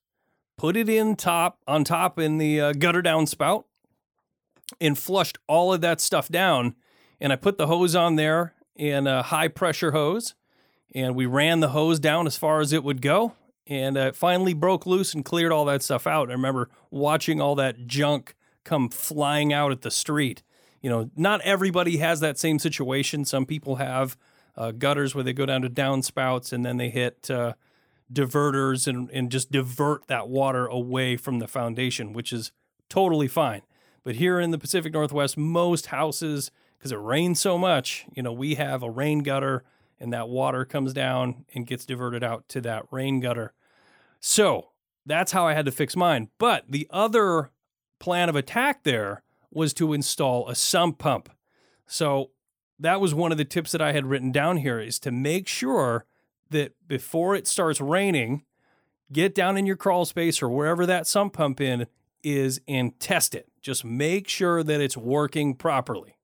put 0.57 0.77
it 0.77 0.89
in 0.89 1.17
top 1.17 1.61
on 1.67 1.85
top 1.85 2.19
in 2.19 2.39
the 2.39 2.61
uh, 2.61 2.73
gutter 2.73 3.03
downspout, 3.03 3.65
and 4.81 4.99
flushed 4.99 5.39
all 5.47 5.73
of 5.73 5.81
that 5.81 6.01
stuff 6.01 6.29
down. 6.29 6.75
And 7.21 7.33
I 7.33 7.37
put 7.37 7.59
the 7.59 7.67
hose 7.67 7.95
on 7.95 8.17
there 8.17 8.55
in 8.77 9.07
a 9.07 9.23
high 9.23 9.49
pressure 9.49 9.93
hose, 9.93 10.35
and 10.95 11.15
we 11.15 11.27
ran 11.27 11.61
the 11.61 11.69
hose 11.69 12.01
down 12.01 12.27
as 12.27 12.37
far 12.37 12.61
as 12.61 12.73
it 12.73 12.83
would 12.83 13.03
go. 13.03 13.35
And 13.67 13.97
uh, 13.97 14.09
it 14.09 14.17
finally 14.17 14.55
broke 14.55 14.87
loose 14.87 15.15
and 15.15 15.25
cleared 15.25 15.53
all 15.53 15.65
that 15.67 15.83
stuff 15.83 16.07
out. 16.07 16.29
I 16.31 16.33
remember 16.33 16.71
watching 16.91 17.41
all 17.41 17.55
that 17.57 17.87
junk 17.87 18.35
come 18.65 18.89
flying 18.89 19.53
out 19.53 19.71
at 19.71 19.83
the 19.83 19.91
street. 19.91 20.43
You 20.81 20.91
know, 20.91 21.11
not 21.15 21.41
everybody 21.43 21.99
has 21.99 22.21
that 22.21 22.39
same 22.39 22.59
situation. 22.59 23.25
Some 23.25 23.47
people 23.47 23.77
have 23.77 24.17
uh, 24.57 24.73
gutters 24.73 25.15
where 25.15 25.23
they 25.23 25.33
go 25.33 25.47
down 25.47 25.63
to 25.63 25.71
downspouts 25.71 26.53
and 26.53 26.65
then 26.65 26.79
they 26.79 26.91
hit 26.91 27.31
uh, 27.31 27.53
diverters 28.13 28.87
and, 28.87 29.11
and 29.11 29.31
just 29.31 29.53
divert 29.53 30.07
that 30.09 30.29
water 30.29 30.67
away 30.67 31.17
from 31.17 31.39
the 31.39 31.47
foundation, 31.47 32.13
which 32.13 32.33
is 32.33 32.53
totally 32.89 33.29
fine. 33.29 33.63
But 34.03 34.17
here 34.17 34.41
in 34.41 34.51
the 34.51 34.59
Pacific 34.59 34.93
Northwest, 34.93 35.37
most 35.37 35.87
houses, 35.87 36.51
because 36.79 36.93
it 36.93 37.01
rains 37.01 37.41
so 37.41 37.59
much, 37.59 38.07
you 38.15 38.23
know, 38.23 38.33
we 38.33 38.55
have 38.55 38.83
a 38.83 38.91
rain 38.91 39.21
gutter 39.21 39.65
and 39.99 40.13
that 40.13 40.29
water 40.29 40.65
comes 40.65 40.95
down 40.95 41.45
and 41.55 41.67
gets 41.67 41.85
diverted 41.85 42.25
out 42.25 42.49
to 42.49 42.61
that 42.63 42.87
rain 42.91 43.21
gutter. 43.21 43.53
So 44.19 44.71
that's 45.05 45.33
how 45.33 45.47
I 45.47 45.55
had 45.55 45.67
to 45.67 45.73
fix 45.73 45.95
mine. 45.95 46.31
But 46.39 46.65
the 46.69 46.87
other 46.91 47.51
plan 47.99 48.29
of 48.29 48.37
attack 48.37 48.83
there 48.85 49.23
was 49.51 49.75
to 49.75 49.93
install 49.93 50.49
a 50.49 50.55
sump 50.55 50.99
pump. 50.99 51.29
So 51.87 52.31
that 52.79 53.01
was 53.01 53.15
one 53.15 53.33
of 53.33 53.39
the 53.39 53.45
tips 53.45 53.73
that 53.73 53.83
I 53.83 53.93
had 53.93 54.07
written 54.07 54.33
down 54.33 54.57
here 54.59 54.81
is 54.81 54.99
to 55.01 55.11
make 55.11 55.47
sure 55.47 56.07
that 56.49 56.73
before 56.89 57.35
it 57.35 57.47
starts 57.47 57.81
raining, 57.81 58.45
get 59.13 59.35
down 59.35 59.59
in 59.59 59.67
your 59.67 59.77
crawl 59.77 60.07
space 60.07 60.43
or 60.43 60.49
wherever 60.49 60.87
that 60.87 61.07
sump 61.07 61.35
pump 61.35 61.61
in 61.61 61.87
is 62.23 62.61
and 62.67 62.99
test 62.99 63.35
it. 63.35 63.50
Just 63.61 63.85
make 63.85 64.29
sure 64.29 64.63
that 64.63 64.81
it's 64.81 64.97
working 64.97 65.55
properly. 65.55 66.17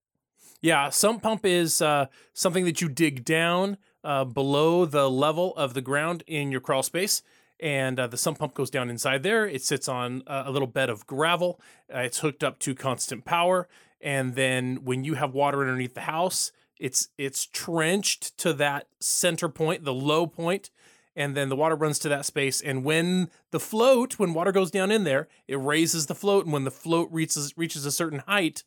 Yeah, 0.60 0.88
sump 0.88 1.22
pump 1.22 1.44
is 1.44 1.82
uh, 1.82 2.06
something 2.32 2.64
that 2.64 2.80
you 2.80 2.88
dig 2.88 3.24
down 3.24 3.76
uh, 4.02 4.24
below 4.24 4.84
the 4.84 5.10
level 5.10 5.54
of 5.56 5.74
the 5.74 5.82
ground 5.82 6.22
in 6.26 6.50
your 6.50 6.60
crawl 6.60 6.82
space. 6.82 7.22
And 7.60 7.98
uh, 7.98 8.06
the 8.06 8.16
sump 8.16 8.38
pump 8.38 8.54
goes 8.54 8.70
down 8.70 8.90
inside 8.90 9.22
there. 9.22 9.46
It 9.46 9.62
sits 9.62 9.88
on 9.88 10.22
uh, 10.26 10.44
a 10.46 10.50
little 10.50 10.68
bed 10.68 10.90
of 10.90 11.06
gravel. 11.06 11.60
Uh, 11.92 12.00
it's 12.00 12.20
hooked 12.20 12.44
up 12.44 12.58
to 12.60 12.74
constant 12.74 13.24
power. 13.24 13.68
And 14.00 14.34
then 14.34 14.84
when 14.84 15.04
you 15.04 15.14
have 15.14 15.34
water 15.34 15.60
underneath 15.60 15.94
the 15.94 16.02
house, 16.02 16.52
it's 16.78 17.08
it's 17.16 17.46
trenched 17.46 18.36
to 18.38 18.52
that 18.54 18.88
center 19.00 19.48
point, 19.48 19.84
the 19.84 19.94
low 19.94 20.26
point, 20.26 20.70
and 21.16 21.34
then 21.34 21.48
the 21.48 21.56
water 21.56 21.74
runs 21.74 21.98
to 22.00 22.08
that 22.10 22.26
space. 22.26 22.60
And 22.60 22.84
when 22.84 23.30
the 23.50 23.58
float, 23.58 24.18
when 24.18 24.34
water 24.34 24.52
goes 24.52 24.70
down 24.70 24.90
in 24.90 25.04
there, 25.04 25.28
it 25.48 25.56
raises 25.56 26.06
the 26.06 26.14
float. 26.14 26.44
And 26.44 26.52
when 26.52 26.64
the 26.64 26.70
float 26.70 27.08
reaches 27.10 27.54
reaches 27.56 27.86
a 27.86 27.90
certain 27.90 28.20
height, 28.20 28.62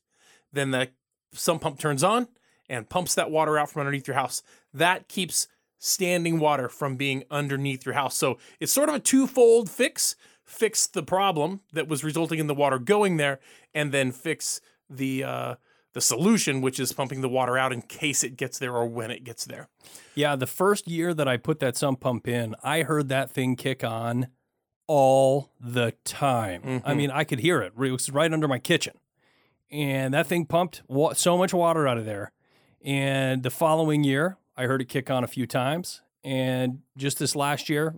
then 0.52 0.72
the 0.72 0.90
sump 1.32 1.62
pump 1.62 1.80
turns 1.80 2.04
on 2.04 2.28
and 2.68 2.90
pumps 2.90 3.16
that 3.16 3.32
water 3.32 3.58
out 3.58 3.70
from 3.70 3.82
underneath 3.82 4.08
your 4.08 4.16
house. 4.16 4.42
That 4.74 5.08
keeps 5.08 5.48
standing 5.78 6.40
water 6.40 6.68
from 6.68 6.98
being 6.98 7.24
underneath 7.32 7.86
your 7.86 7.96
house. 7.96 8.18
So 8.18 8.38
it's 8.60 8.74
sort 8.74 8.90
of 8.90 8.96
a 8.96 9.00
twofold 9.00 9.70
fix 9.70 10.16
fix 10.44 10.88
the 10.88 11.04
problem 11.04 11.62
that 11.74 11.88
was 11.88 12.04
resulting 12.04 12.40
in 12.40 12.48
the 12.48 12.56
water 12.56 12.80
going 12.80 13.18
there, 13.18 13.40
and 13.74 13.92
then 13.92 14.12
fix 14.12 14.60
the 14.90 15.24
uh, 15.24 15.56
the 15.94 16.02
solution, 16.02 16.62
which 16.62 16.80
is 16.80 16.94
pumping 16.94 17.22
the 17.22 17.30
water 17.30 17.58
out 17.58 17.74
in 17.74 17.82
case 17.82 18.24
it 18.24 18.38
gets 18.38 18.60
there 18.60 18.76
or 18.76 18.86
when 18.86 19.12
it 19.12 19.24
gets 19.24 19.46
there. 19.46 19.70
Yeah, 20.16 20.36
the 20.36 20.48
first 20.48 20.88
year 20.88 21.14
that 21.14 21.28
I 21.28 21.38
put 21.38 21.60
that 21.60 21.78
sump 21.78 22.00
pump 22.00 22.28
in, 22.28 22.56
I 22.64 22.84
heard 22.84 23.10
that 23.10 23.32
thing 23.32 23.56
kick 23.56 23.84
on 23.84 24.28
all 24.88 25.52
the 25.60 25.94
time. 26.04 26.62
I 26.64 26.68
mm-hmm. 26.68 26.98
mean, 26.98 27.12
I 27.12 27.24
could 27.24 27.40
hear 27.40 27.62
it. 27.62 27.74
It 27.80 27.92
was 27.92 28.10
right 28.10 28.32
under 28.32 28.48
my 28.48 28.60
kitchen. 28.60 28.94
And 29.72 30.14
that 30.14 30.28
thing 30.28 30.46
pumped 30.46 30.82
wa- 30.88 31.14
so 31.14 31.38
much 31.38 31.54
water 31.54 31.88
out 31.88 31.98
of 31.98 32.06
there. 32.06 32.32
And 32.84 33.44
the 33.44 33.52
following 33.52 34.04
year, 34.04 34.38
I 34.58 34.64
heard 34.64 34.82
it 34.82 34.90
kick 34.90 35.10
on 35.12 35.24
a 35.24 35.28
few 35.28 35.46
times. 35.46 36.02
And 36.24 36.80
just 36.98 37.20
this 37.20 37.36
last 37.36 37.70
year, 37.70 37.96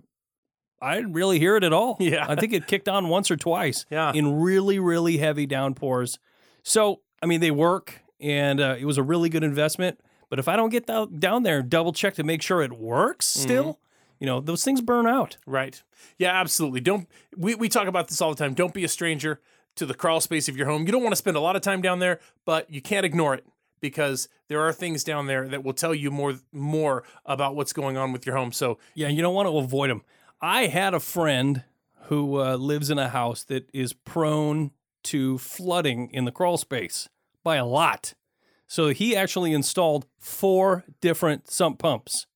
I 0.80 0.96
didn't 0.96 1.12
really 1.12 1.38
hear 1.38 1.56
it 1.56 1.64
at 1.64 1.72
all. 1.72 1.96
Yeah. 2.00 2.26
I 2.28 2.34
think 2.34 2.52
it 2.52 2.66
kicked 2.66 2.88
on 2.88 3.08
once 3.08 3.30
or 3.30 3.36
twice 3.36 3.86
Yeah. 3.90 4.12
in 4.12 4.40
really, 4.40 4.78
really 4.78 5.16
heavy 5.18 5.46
downpours. 5.46 6.18
So, 6.62 7.00
I 7.22 7.26
mean, 7.26 7.40
they 7.40 7.50
work 7.50 8.02
and 8.20 8.60
uh, 8.60 8.76
it 8.78 8.84
was 8.84 8.98
a 8.98 9.02
really 9.02 9.28
good 9.28 9.44
investment. 9.44 10.00
But 10.28 10.38
if 10.38 10.48
I 10.48 10.56
don't 10.56 10.70
get 10.70 10.86
down 10.86 11.18
down 11.18 11.42
there 11.42 11.58
and 11.58 11.68
double 11.68 11.92
check 11.92 12.14
to 12.14 12.24
make 12.24 12.40
sure 12.40 12.62
it 12.62 12.72
works 12.72 13.26
still, 13.26 13.78
you 14.18 14.26
know, 14.26 14.40
those 14.40 14.64
things 14.64 14.80
burn 14.80 15.06
out. 15.06 15.36
Right. 15.46 15.82
Yeah, 16.18 16.38
absolutely. 16.38 16.80
Don't 16.80 17.06
we, 17.36 17.54
we 17.54 17.68
talk 17.68 17.86
about 17.86 18.08
this 18.08 18.20
all 18.20 18.30
the 18.30 18.36
time. 18.36 18.54
Don't 18.54 18.72
be 18.72 18.82
a 18.84 18.88
stranger 18.88 19.40
to 19.76 19.84
the 19.84 19.94
crawl 19.94 20.20
space 20.20 20.48
of 20.48 20.56
your 20.56 20.66
home. 20.66 20.86
You 20.86 20.92
don't 20.92 21.02
want 21.02 21.12
to 21.12 21.16
spend 21.16 21.36
a 21.36 21.40
lot 21.40 21.56
of 21.56 21.62
time 21.62 21.82
down 21.82 21.98
there, 21.98 22.18
but 22.44 22.70
you 22.70 22.80
can't 22.80 23.04
ignore 23.04 23.34
it 23.34 23.44
because 23.80 24.28
there 24.48 24.60
are 24.60 24.72
things 24.72 25.04
down 25.04 25.26
there 25.26 25.48
that 25.48 25.64
will 25.64 25.74
tell 25.74 25.94
you 25.94 26.10
more 26.10 26.34
more 26.50 27.04
about 27.26 27.54
what's 27.54 27.74
going 27.74 27.98
on 27.98 28.12
with 28.12 28.24
your 28.24 28.36
home. 28.36 28.52
So 28.52 28.78
Yeah, 28.94 29.08
you 29.08 29.20
don't 29.20 29.34
want 29.34 29.48
to 29.48 29.58
avoid 29.58 29.90
them. 29.90 30.02
I 30.40 30.66
had 30.66 30.94
a 30.94 31.00
friend 31.00 31.64
who 32.04 32.40
uh, 32.40 32.56
lives 32.56 32.88
in 32.90 32.98
a 32.98 33.08
house 33.08 33.44
that 33.44 33.68
is 33.74 33.92
prone 33.92 34.70
to 35.04 35.38
flooding 35.38 36.10
in 36.10 36.24
the 36.24 36.32
crawl 36.32 36.56
space 36.56 37.08
by 37.42 37.56
a 37.56 37.66
lot. 37.66 38.14
So 38.66 38.88
he 38.88 39.14
actually 39.14 39.52
installed 39.52 40.06
four 40.18 40.84
different 41.00 41.50
sump 41.50 41.78
pumps. 41.78 42.26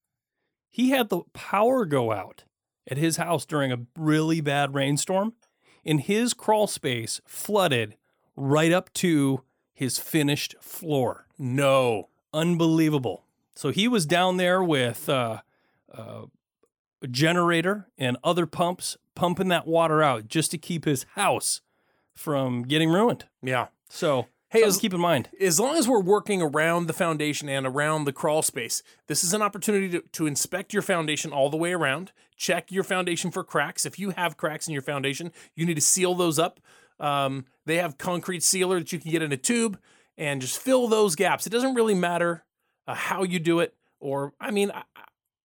He 0.68 0.90
had 0.90 1.08
the 1.08 1.22
power 1.32 1.84
go 1.86 2.12
out 2.12 2.44
at 2.88 2.98
his 2.98 3.16
house 3.16 3.46
during 3.46 3.72
a 3.72 3.86
really 3.96 4.40
bad 4.40 4.74
rainstorm, 4.74 5.32
and 5.84 6.00
his 6.00 6.34
crawl 6.34 6.66
space 6.66 7.20
flooded 7.24 7.96
right 8.36 8.72
up 8.72 8.92
to 8.94 9.42
his 9.72 9.98
finished 9.98 10.54
floor 10.60 11.26
no. 11.38 12.08
unbelievable. 12.32 13.24
So 13.54 13.70
he 13.70 13.88
was 13.88 14.04
down 14.06 14.36
there 14.36 14.62
with 14.62 15.08
uh, 15.08 15.40
uh, 15.96 16.26
a 17.02 17.08
generator 17.08 17.88
and 17.96 18.16
other 18.22 18.46
pumps 18.46 18.96
pumping 19.14 19.48
that 19.48 19.66
water 19.66 20.02
out 20.02 20.28
just 20.28 20.50
to 20.50 20.58
keep 20.58 20.84
his 20.84 21.06
house 21.14 21.62
from 22.16 22.62
getting 22.62 22.90
ruined. 22.90 23.26
Yeah. 23.42 23.68
So 23.88 24.26
Hey, 24.48 24.62
as- 24.62 24.78
keep 24.78 24.94
in 24.94 25.00
mind. 25.00 25.28
As 25.40 25.58
long 25.60 25.76
as 25.76 25.88
we're 25.88 26.00
working 26.00 26.40
around 26.40 26.86
the 26.86 26.92
foundation 26.92 27.48
and 27.48 27.66
around 27.66 28.04
the 28.04 28.12
crawl 28.12 28.42
space, 28.42 28.82
this 29.06 29.24
is 29.24 29.34
an 29.34 29.42
opportunity 29.42 29.88
to, 29.90 30.00
to 30.12 30.26
inspect 30.26 30.72
your 30.72 30.82
foundation 30.82 31.32
all 31.32 31.50
the 31.50 31.56
way 31.56 31.72
around. 31.72 32.12
Check 32.36 32.70
your 32.70 32.84
foundation 32.84 33.30
for 33.30 33.42
cracks. 33.42 33.84
If 33.84 33.98
you 33.98 34.10
have 34.10 34.36
cracks 34.36 34.66
in 34.66 34.72
your 34.72 34.82
foundation, 34.82 35.32
you 35.54 35.66
need 35.66 35.74
to 35.74 35.80
seal 35.80 36.14
those 36.14 36.38
up. 36.38 36.60
Um, 37.00 37.46
they 37.64 37.76
have 37.76 37.98
concrete 37.98 38.42
sealer 38.42 38.78
that 38.78 38.92
you 38.92 38.98
can 38.98 39.10
get 39.10 39.22
in 39.22 39.32
a 39.32 39.36
tube 39.36 39.78
and 40.16 40.40
just 40.40 40.58
fill 40.58 40.88
those 40.88 41.14
gaps. 41.14 41.46
It 41.46 41.50
doesn't 41.50 41.74
really 41.74 41.94
matter 41.94 42.44
uh, 42.86 42.94
how 42.94 43.24
you 43.24 43.38
do 43.38 43.60
it, 43.60 43.74
or 44.00 44.32
I 44.40 44.50
mean, 44.50 44.70
I, 44.70 44.82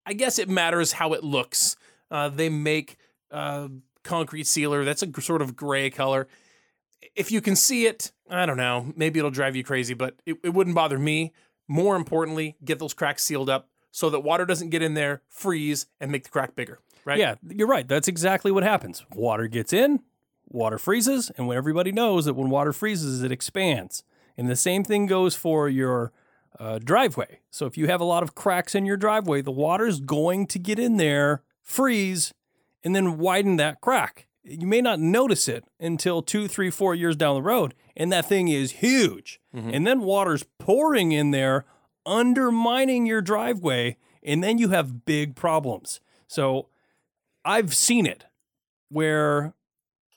I 0.06 0.12
guess 0.12 0.38
it 0.38 0.48
matters 0.48 0.92
how 0.92 1.12
it 1.12 1.24
looks. 1.24 1.76
Uh, 2.10 2.28
they 2.28 2.48
make 2.48 2.96
uh, 3.30 3.68
concrete 4.02 4.46
sealer 4.46 4.84
that's 4.84 5.02
a 5.02 5.20
sort 5.20 5.42
of 5.42 5.56
gray 5.56 5.90
color. 5.90 6.28
If 7.14 7.30
you 7.30 7.40
can 7.40 7.56
see 7.56 7.86
it, 7.86 8.12
I 8.30 8.46
don't 8.46 8.56
know, 8.56 8.92
maybe 8.96 9.18
it'll 9.18 9.30
drive 9.30 9.56
you 9.56 9.64
crazy, 9.64 9.94
but 9.94 10.16
it, 10.26 10.36
it 10.42 10.50
wouldn't 10.54 10.76
bother 10.76 10.98
me. 10.98 11.32
More 11.68 11.96
importantly, 11.96 12.56
get 12.64 12.78
those 12.78 12.94
cracks 12.94 13.22
sealed 13.22 13.48
up 13.48 13.68
so 13.90 14.10
that 14.10 14.20
water 14.20 14.44
doesn't 14.44 14.70
get 14.70 14.82
in 14.82 14.94
there, 14.94 15.22
freeze, 15.28 15.86
and 16.00 16.10
make 16.10 16.24
the 16.24 16.30
crack 16.30 16.56
bigger. 16.56 16.80
Right? 17.04 17.18
Yeah, 17.18 17.34
you're 17.48 17.68
right. 17.68 17.86
That's 17.86 18.08
exactly 18.08 18.50
what 18.50 18.62
happens. 18.62 19.04
Water 19.14 19.48
gets 19.48 19.72
in, 19.72 20.00
water 20.48 20.78
freezes, 20.78 21.30
and 21.36 21.46
when 21.46 21.56
everybody 21.56 21.92
knows 21.92 22.24
that 22.24 22.34
when 22.34 22.50
water 22.50 22.72
freezes, 22.72 23.22
it 23.22 23.32
expands. 23.32 24.04
And 24.36 24.48
the 24.48 24.56
same 24.56 24.84
thing 24.84 25.06
goes 25.06 25.34
for 25.34 25.68
your 25.68 26.12
uh, 26.58 26.78
driveway. 26.78 27.40
So 27.50 27.66
if 27.66 27.76
you 27.76 27.86
have 27.88 28.00
a 28.00 28.04
lot 28.04 28.22
of 28.22 28.34
cracks 28.34 28.74
in 28.74 28.86
your 28.86 28.96
driveway, 28.96 29.42
the 29.42 29.50
water's 29.50 30.00
going 30.00 30.46
to 30.48 30.58
get 30.58 30.78
in 30.78 30.96
there, 30.96 31.42
freeze, 31.62 32.32
and 32.84 32.94
then 32.94 33.18
widen 33.18 33.56
that 33.56 33.80
crack. 33.80 34.26
You 34.44 34.66
may 34.66 34.80
not 34.80 34.98
notice 34.98 35.46
it 35.46 35.64
until 35.78 36.20
two, 36.20 36.48
three, 36.48 36.70
four 36.70 36.94
years 36.94 37.16
down 37.16 37.36
the 37.36 37.42
road, 37.42 37.74
and 37.96 38.10
that 38.12 38.26
thing 38.26 38.48
is 38.48 38.72
huge. 38.72 39.40
Mm-hmm. 39.54 39.70
And 39.72 39.86
then 39.86 40.00
water's 40.00 40.44
pouring 40.58 41.12
in 41.12 41.30
there, 41.30 41.64
undermining 42.04 43.06
your 43.06 43.22
driveway, 43.22 43.96
and 44.22 44.42
then 44.42 44.58
you 44.58 44.70
have 44.70 45.04
big 45.04 45.36
problems. 45.36 46.00
So 46.26 46.68
I've 47.44 47.74
seen 47.74 48.06
it 48.06 48.26
where 48.88 49.54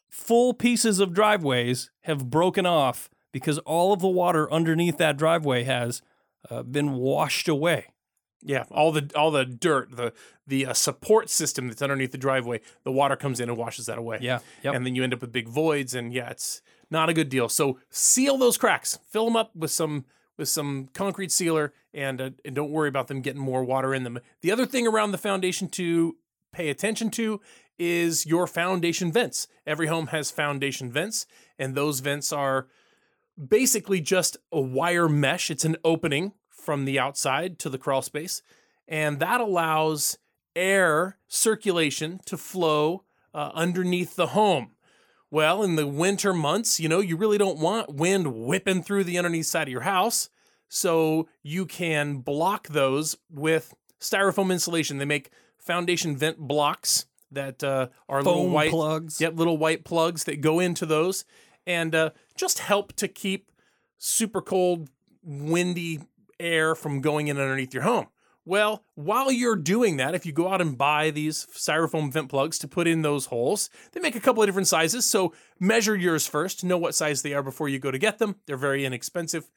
full 0.10 0.53
pieces 0.53 1.00
of 1.00 1.13
driveways 1.13 1.91
have 2.01 2.29
broken 2.29 2.65
off 2.65 3.10
because 3.32 3.58
all 3.60 3.94
of 3.94 4.00
the 4.00 4.08
water 4.08 4.51
underneath 4.51 4.98
that 4.98 5.17
driveway 5.17 5.63
has 5.63 6.01
uh, 6.50 6.63
been 6.63 6.94
washed 6.94 7.48
away. 7.48 7.88
Yeah, 8.41 8.65
all 8.69 8.91
the 8.91 9.09
all 9.15 9.31
the 9.31 9.45
dirt, 9.45 9.95
the 9.95 10.13
the 10.45 10.67
uh, 10.67 10.73
support 10.73 11.29
system 11.29 11.67
that's 11.67 11.81
underneath 11.81 12.11
the 12.11 12.17
driveway, 12.17 12.61
the 12.83 12.91
water 12.91 13.15
comes 13.15 13.39
in 13.39 13.49
and 13.49 13.57
washes 13.57 13.87
that 13.87 13.97
away. 13.97 14.19
Yeah, 14.21 14.39
yep. 14.63 14.75
and 14.75 14.85
then 14.85 14.95
you 14.95 15.03
end 15.03 15.13
up 15.13 15.21
with 15.21 15.31
big 15.31 15.47
voids, 15.47 15.95
and 15.95 16.13
yeah, 16.13 16.29
it's 16.29 16.61
not 16.91 17.09
a 17.09 17.13
good 17.13 17.29
deal. 17.29 17.49
So 17.49 17.79
seal 17.89 18.37
those 18.37 18.57
cracks, 18.57 18.99
fill 19.09 19.25
them 19.25 19.35
up 19.35 19.55
with 19.55 19.71
some 19.71 20.05
with 20.37 20.49
some 20.49 20.89
concrete 20.93 21.31
sealer, 21.31 21.73
and 21.93 22.21
uh, 22.21 22.29
and 22.43 22.55
don't 22.55 22.71
worry 22.71 22.89
about 22.89 23.07
them 23.07 23.21
getting 23.21 23.41
more 23.41 23.63
water 23.63 23.93
in 23.93 24.03
them. 24.03 24.19
The 24.41 24.51
other 24.51 24.65
thing 24.65 24.85
around 24.85 25.11
the 25.11 25.17
foundation 25.17 25.67
to 25.69 26.17
pay 26.51 26.69
attention 26.69 27.09
to 27.11 27.41
is 27.77 28.25
your 28.25 28.47
foundation 28.47 29.11
vents. 29.11 29.47
Every 29.65 29.87
home 29.87 30.07
has 30.07 30.31
foundation 30.31 30.91
vents, 30.91 31.25
and 31.57 31.75
those 31.75 31.99
vents 31.99 32.31
are 32.31 32.67
basically 33.43 34.01
just 34.01 34.37
a 34.51 34.61
wire 34.61 35.09
mesh. 35.09 35.51
It's 35.51 35.65
an 35.65 35.77
opening 35.83 36.33
from 36.65 36.86
the 36.86 37.00
outside 37.00 37.60
to 37.60 37.69
the 37.69 37.77
crawl 37.77 38.01
space, 38.01 38.41
and 38.88 39.19
that 39.19 39.39
allows 39.39 40.17
air 40.55 41.17
circulation 41.27 42.19
to 42.25 42.38
flow 42.38 43.03
uh, 43.34 43.51
underneath 43.53 44.15
the 44.15 44.27
home. 44.27 44.72
Well, 45.29 45.63
in 45.63 45.75
the 45.75 45.88
winter 45.88 46.34
months, 46.34 46.79
you 46.79 46.88
know, 46.88 47.00
you 47.00 47.17
really 47.17 47.38
don't 47.38 47.60
want 47.60 47.93
wind 47.93 48.34
whipping 48.34 48.84
through 48.84 49.03
the 49.03 49.17
underneath 49.17 49.48
side 49.48 49.67
of 49.67 49.72
your 49.72 49.81
house. 49.81 50.29
So 50.69 51.27
you 51.43 51.65
can 51.65 52.17
block 52.19 52.69
those 52.69 53.17
with 53.29 53.74
styrofoam 54.00 54.51
insulation. 54.51 54.98
They 54.98 55.05
make 55.05 55.31
foundation 55.60 56.15
vent 56.15 56.38
blocks 56.38 57.05
that 57.31 57.63
uh, 57.63 57.89
are 58.07 58.24
little 58.24 58.50
white 58.50 58.72
plugs. 58.72 59.19
Yep, 59.19 59.36
little 59.36 59.57
white 59.57 59.84
plugs 59.84 60.24
that 60.24 60.41
go 60.41 60.60
into 60.60 60.86
those 60.86 61.25
and 61.67 61.93
uh, 61.93 62.12
just 62.38 62.60
help 62.60 62.93
to 62.93 63.07
keep 63.07 63.51
super 63.98 64.41
cold, 64.41 64.89
windy 65.24 66.01
air 66.39 66.75
from 66.75 67.01
going 67.01 67.27
in 67.27 67.37
underneath 67.37 67.73
your 67.73 67.83
home. 67.83 68.07
Well, 68.47 68.83
while 68.93 69.31
you're 69.31 69.55
doing 69.55 69.97
that, 69.97 70.13
if 70.13 70.23
you 70.23 70.31
go 70.31 70.49
out 70.49 70.61
and 70.61 70.77
buy 70.77 71.09
these 71.09 71.47
styrofoam 71.47 72.11
vent 72.11 72.29
plugs 72.29 72.59
to 72.59 72.67
put 72.67 72.87
in 72.87 73.01
those 73.01 73.25
holes, 73.25 73.71
they 73.91 73.99
make 73.99 74.15
a 74.15 74.19
couple 74.19 74.43
of 74.43 74.47
different 74.47 74.67
sizes. 74.67 75.05
So 75.05 75.33
measure 75.59 75.95
yours 75.95 76.27
first, 76.27 76.63
know 76.63 76.77
what 76.77 76.93
size 76.93 77.23
they 77.23 77.33
are 77.33 77.41
before 77.41 77.69
you 77.69 77.79
go 77.79 77.89
to 77.89 77.97
get 77.97 78.19
them. 78.19 78.35
They're 78.45 78.55
very 78.55 78.85
inexpensive. 78.85 79.49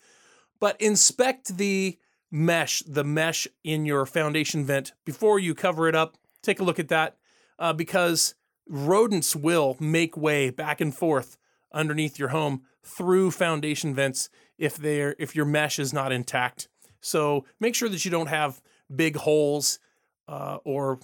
But 0.59 0.81
inspect 0.81 1.59
the 1.59 1.99
mesh, 2.31 2.83
the 2.87 3.05
mesh 3.05 3.47
in 3.63 3.85
your 3.85 4.07
foundation 4.07 4.65
vent 4.65 4.93
before 5.05 5.39
you 5.39 5.55
cover 5.55 5.87
it 5.87 5.95
up. 5.95 6.17
Take 6.43 6.61
a 6.61 6.65
look 6.65 6.79
at 6.79 6.89
that 6.89 7.19
uh, 7.59 7.75
because 7.75 8.35
rodents 8.67 9.37
will 9.37 9.77
make 9.81 10.17
way 10.17 10.49
back 10.49 10.81
and 10.81 10.95
forth 10.95 11.37
underneath 11.73 12.19
your 12.19 12.29
home 12.29 12.63
through 12.83 13.31
foundation 13.33 13.95
vents 13.95 14.31
if 14.59 14.77
they're 14.77 15.15
if 15.19 15.35
your 15.35 15.45
mesh 15.45 15.79
is 15.79 15.93
not 15.93 16.13
intact. 16.13 16.69
So 17.01 17.45
make 17.61 17.75
sure 17.75 17.89
that 17.89 18.05
you 18.05 18.11
don't 18.11 18.27
have 18.27 18.61
big 18.95 19.17
holes 19.17 19.79
uh, 20.27 20.59
or 20.65 20.99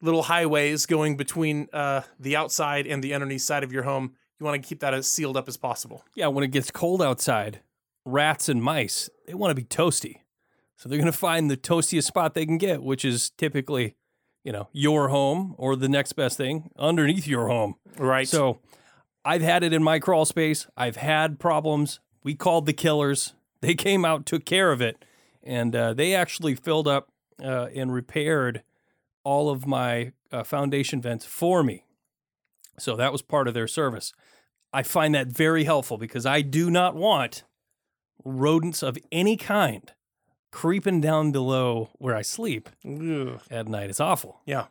little 0.00 0.22
highways 0.22 0.86
going 0.86 1.16
between 1.16 1.68
uh, 1.72 2.02
the 2.20 2.36
outside 2.36 2.86
and 2.86 3.02
the 3.02 3.14
underneath 3.14 3.42
side 3.42 3.64
of 3.64 3.72
your 3.72 3.82
home. 3.82 4.12
You 4.38 4.46
want 4.46 4.62
to 4.62 4.68
keep 4.68 4.80
that 4.80 4.94
as 4.94 5.08
sealed 5.08 5.36
up 5.36 5.48
as 5.48 5.56
possible. 5.56 6.04
Yeah, 6.14 6.28
when 6.28 6.44
it 6.44 6.52
gets 6.52 6.70
cold 6.70 7.02
outside, 7.02 7.60
rats 8.04 8.48
and 8.48 8.62
mice, 8.62 9.10
they 9.26 9.34
want 9.34 9.50
to 9.50 9.54
be 9.56 9.64
toasty. 9.64 10.18
So 10.76 10.88
they're 10.88 10.98
going 10.98 11.10
to 11.10 11.18
find 11.18 11.50
the 11.50 11.56
toastiest 11.56 12.04
spot 12.04 12.34
they 12.34 12.46
can 12.46 12.56
get, 12.56 12.82
which 12.82 13.04
is 13.04 13.30
typically, 13.30 13.96
you 14.44 14.52
know, 14.52 14.68
your 14.72 15.08
home 15.08 15.56
or 15.58 15.74
the 15.74 15.88
next 15.88 16.12
best 16.12 16.36
thing 16.36 16.70
underneath 16.78 17.26
your 17.26 17.48
home. 17.48 17.74
Right. 17.98 18.28
So 18.28 18.60
I've 19.24 19.42
had 19.42 19.64
it 19.64 19.72
in 19.72 19.82
my 19.82 19.98
crawl 19.98 20.24
space. 20.24 20.68
I've 20.76 20.96
had 20.96 21.40
problems. 21.40 21.98
We 22.22 22.34
called 22.34 22.66
the 22.66 22.72
killers. 22.72 23.34
They 23.60 23.74
came 23.74 24.04
out, 24.04 24.26
took 24.26 24.44
care 24.44 24.70
of 24.70 24.80
it, 24.80 25.04
and 25.42 25.74
uh, 25.74 25.94
they 25.94 26.14
actually 26.14 26.54
filled 26.54 26.86
up 26.86 27.08
uh, 27.42 27.66
and 27.74 27.92
repaired 27.92 28.62
all 29.24 29.50
of 29.50 29.66
my 29.66 30.12
uh, 30.30 30.44
foundation 30.44 31.00
vents 31.00 31.24
for 31.24 31.62
me. 31.62 31.84
So 32.78 32.96
that 32.96 33.12
was 33.12 33.22
part 33.22 33.48
of 33.48 33.54
their 33.54 33.66
service. 33.66 34.12
I 34.72 34.82
find 34.82 35.14
that 35.14 35.28
very 35.28 35.64
helpful 35.64 35.98
because 35.98 36.26
I 36.26 36.42
do 36.42 36.70
not 36.70 36.94
want 36.94 37.42
rodents 38.24 38.82
of 38.82 38.98
any 39.10 39.36
kind 39.36 39.92
creeping 40.50 41.00
down 41.00 41.32
below 41.32 41.90
where 41.98 42.14
I 42.14 42.22
sleep 42.22 42.68
Ugh. 42.86 43.40
at 43.50 43.68
night. 43.68 43.90
It's 43.90 44.00
awful. 44.00 44.40
Yeah, 44.44 44.66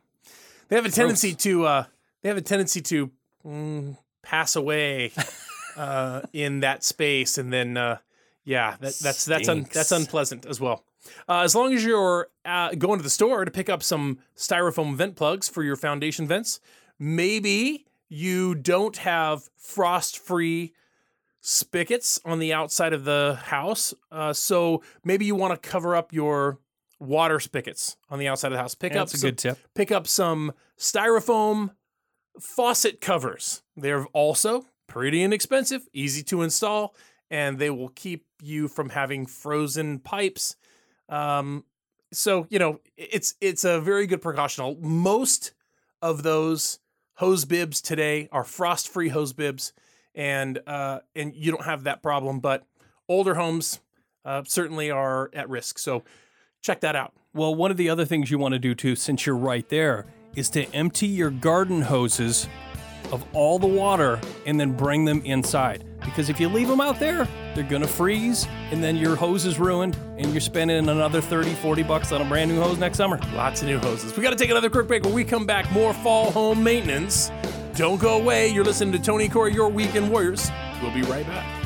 they 0.67 0.75
have 0.75 0.86
a 0.86 0.89
tendency 0.91 1.33
to 1.36 1.65
uh, 1.65 1.83
they 2.21 2.29
have 2.29 2.38
a 2.38 2.41
tendency 2.41 2.81
to 2.81 3.12
mm, 3.45 3.97
pass 4.21 4.55
away 4.55 5.12
uh, 5.78 6.22
in 6.34 6.60
that 6.62 6.84
space, 6.84 7.38
and 7.38 7.54
then 7.54 7.78
uh, 7.78 7.98
yeah, 8.44 8.76
that, 8.82 8.96
that's 9.00 9.26
that's 9.26 9.48
un, 9.48 9.68
that's 9.72 9.92
unpleasant 9.92 10.46
as 10.46 10.60
well. 10.60 10.84
Uh, 11.30 11.42
as 11.42 11.56
long 11.56 11.74
as 11.74 11.86
you're 11.86 12.28
uh, 12.44 12.72
going 12.76 13.00
to 13.00 13.04
the 13.04 13.10
store 13.10 13.46
to 13.46 13.52
pick 13.52 13.70
up 13.70 13.82
some 13.82 14.20
styrofoam 14.36 14.96
vent 14.96 15.16
plugs 15.16 15.48
for 15.48 15.63
your 15.63 15.76
foundation 15.78 16.28
vents, 16.28 16.60
maybe 17.00 17.86
you 18.10 18.56
don't 18.56 18.98
have 18.98 19.50
frost-free 19.58 20.74
spigots 21.40 22.20
on 22.26 22.40
the 22.40 22.52
outside 22.54 22.92
of 22.92 23.06
the 23.06 23.40
house. 23.46 23.94
Uh, 24.12 24.34
so 24.34 24.82
maybe 25.04 25.26
you 25.26 25.36
want 25.36 25.62
to 25.62 25.70
cover 25.70 25.96
up 25.96 26.12
your 26.12 26.60
water 27.00 27.40
spigots 27.40 27.96
on 28.10 28.20
the 28.20 28.28
outside 28.28 28.48
of 28.48 28.54
the 28.54 28.60
house. 28.62 28.76
Pick 28.76 28.94
up 28.94 29.08
That's 29.08 29.13
a 29.13 29.18
some, 29.18 29.28
good 29.30 29.38
tip. 29.38 29.58
pick 29.76 29.92
up 29.92 30.08
some 30.08 30.52
styrofoam 30.78 31.72
faucet 32.40 33.00
covers. 33.02 33.62
They're 33.76 34.06
also 34.08 34.66
pretty 34.88 35.21
inexpensive, 35.21 35.88
easy 35.93 36.23
to 36.23 36.41
install, 36.41 36.95
and 37.30 37.60
they 37.60 37.69
will 37.69 37.89
keep 37.89 38.26
you 38.41 38.67
from 38.67 38.89
having 38.89 39.26
frozen 39.26 40.00
pipes. 40.00 40.56
Um, 41.10 41.63
so 42.12 42.47
you 42.50 42.60
know 42.60 42.80
it's 42.95 43.36
it's 43.41 43.63
a 43.63 43.82
very 43.82 44.08
good 44.08 44.21
precautional. 44.21 44.80
Most 44.80 45.54
of 46.02 46.23
those 46.23 46.80
hose 47.15 47.45
bibs 47.45 47.82
today 47.82 48.30
are 48.32 48.43
frost-free 48.43 49.10
hose 49.10 49.34
bibs, 49.34 49.73
and 50.15 50.60
uh, 50.67 51.00
and 51.15 51.36
you 51.36 51.52
don't 51.52 51.65
have 51.65 51.84
that 51.84 52.02
problem. 52.02 52.39
But 52.39 52.65
older 53.10 53.36
homes 53.36 53.80
uh, 54.26 54.43
certainly 54.45 54.91
are 54.91 55.30
at 55.34 55.50
risk. 55.50 55.80
So 55.80 56.04
check 56.62 56.82
that 56.82 56.95
out. 56.95 57.13
Well, 57.34 57.54
one 57.54 57.71
of 57.71 57.78
the 57.78 57.89
other 57.89 58.06
things 58.06 58.32
you 58.32 58.38
want 58.38 58.54
to 58.54 58.60
do 58.60 58.73
too, 58.73 58.95
since 58.95 59.26
you're 59.26 59.36
right 59.36 59.67
there, 59.69 60.06
is 60.36 60.50
to 60.52 60.65
empty 60.73 61.08
your 61.08 61.30
garden 61.30 61.84
hoses 61.84 62.47
of 63.12 63.25
all 63.33 63.60
the 63.60 63.67
water 63.67 64.19
and 64.45 64.60
then 64.60 64.71
bring 64.71 65.05
them 65.05 65.21
inside. 65.25 65.83
Because 66.03 66.29
if 66.29 66.39
you 66.39 66.49
leave 66.49 66.67
them 66.67 66.81
out 66.81 66.99
there, 66.99 67.27
they're 67.53 67.63
going 67.63 67.81
to 67.81 67.88
freeze 67.88 68.47
and 68.71 68.83
then 68.83 68.95
your 68.95 69.15
hose 69.15 69.45
is 69.45 69.60
ruined 69.60 69.97
and 70.17 70.31
you're 70.31 70.41
spending 70.41 70.89
another 70.89 71.21
30, 71.21 71.53
40 71.55 71.83
bucks 71.83 72.12
on 72.12 72.21
a 72.21 72.25
brand 72.25 72.51
new 72.51 72.62
hose 72.62 72.77
next 72.77 72.97
summer. 72.97 73.19
Lots 73.33 73.62
of 73.62 73.67
new 73.67 73.79
hoses. 73.79 74.15
We 74.15 74.23
got 74.23 74.31
to 74.31 74.36
take 74.36 74.49
another 74.49 74.69
quick 74.69 74.88
break. 74.88 75.03
When 75.03 75.13
we 75.13 75.23
come 75.23 75.45
back, 75.45 75.71
more 75.71 75.93
fall 75.93 76.31
home 76.31 76.63
maintenance. 76.63 77.31
Don't 77.75 77.99
go 77.99 78.19
away. 78.19 78.47
You're 78.49 78.65
listening 78.65 78.91
to 78.93 78.99
Tony 78.99 79.29
Corey, 79.29 79.53
your 79.53 79.69
weekend 79.69 80.10
warriors. 80.10 80.49
We'll 80.81 80.93
be 80.93 81.03
right 81.03 81.25
back. 81.25 81.57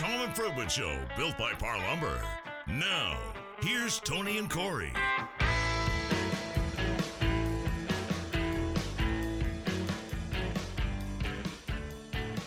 Home 0.00 0.22
Improvement 0.22 0.70
Show, 0.70 0.98
built 1.16 1.38
by 1.38 1.52
Parr 1.52 1.78
Lumber. 1.78 2.20
Now, 2.66 3.18
here's 3.62 4.00
Tony 4.00 4.38
and 4.38 4.50
Corey. 4.50 4.92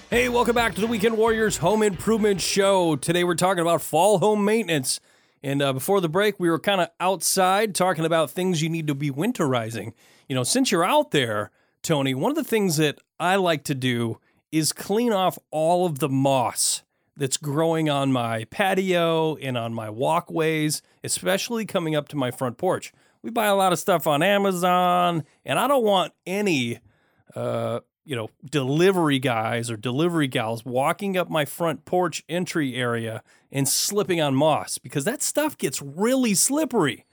Hey, 0.10 0.30
welcome 0.30 0.56
back 0.56 0.76
to 0.76 0.82
the 0.82 0.88
Weekend 0.88 1.18
Warriors 1.18 1.58
Home 1.58 1.84
Improvement 1.84 2.42
Show. 2.42 2.96
Today 2.96 3.24
we're 3.24 3.36
talking 3.36 3.62
about 3.62 3.82
fall 3.82 4.20
home 4.20 4.44
maintenance. 4.44 5.00
And 5.44 5.62
uh, 5.62 5.74
before 5.74 6.02
the 6.02 6.10
break, 6.10 6.40
we 6.40 6.50
were 6.50 6.60
kind 6.60 6.82
of 6.82 6.90
outside 7.00 7.76
talking 7.76 8.06
about 8.06 8.32
things 8.32 8.62
you 8.62 8.70
need 8.70 8.88
to 8.88 8.96
be 8.96 9.12
winterizing. 9.12 9.94
You 10.28 10.36
know, 10.36 10.44
since 10.44 10.72
you're 10.72 10.84
out 10.84 11.12
there, 11.12 11.52
Tony, 11.84 12.14
one 12.14 12.32
of 12.32 12.36
the 12.36 12.44
things 12.44 12.78
that 12.78 13.00
I 13.20 13.36
like 13.36 13.64
to 13.66 13.76
do 13.76 14.20
is 14.52 14.74
clean 14.74 15.14
off 15.14 15.38
all 15.52 15.86
of 15.86 16.00
the 16.00 16.10
moss 16.10 16.84
that's 17.18 17.38
growing 17.38 17.90
on 17.90 18.12
my 18.12 18.46
patio 18.46 19.36
and 19.38 19.58
on 19.58 19.74
my 19.74 19.90
walkways, 19.90 20.82
especially 21.04 21.66
coming 21.66 21.96
up 21.96 22.08
to 22.10 22.16
my 22.16 22.32
front 22.32 22.58
porch. 22.58 22.94
We 23.22 23.32
buy 23.32 23.48
a 23.48 23.56
lot 23.56 23.74
of 23.74 23.80
stuff 23.80 24.08
on 24.08 24.22
Amazon, 24.22 25.24
and 25.44 25.60
I 25.60 25.68
don't 25.68 25.84
want 25.84 26.14
any 26.26 26.80
uh, 27.36 27.80
you 28.08 28.16
know, 28.16 28.30
delivery 28.50 29.20
guys 29.20 29.70
or 29.70 29.76
delivery 29.76 30.28
gals 30.28 30.64
walking 30.64 31.18
up 31.18 31.30
my 31.30 31.44
front 31.44 31.84
porch 31.84 32.24
entry 32.30 32.74
area 32.76 33.22
and 33.52 33.68
slipping 33.68 34.22
on 34.22 34.34
moss 34.34 34.78
because 34.78 35.04
that 35.04 35.22
stuff 35.22 35.58
gets 35.58 35.82
really 35.82 36.34
slippery. 36.34 37.06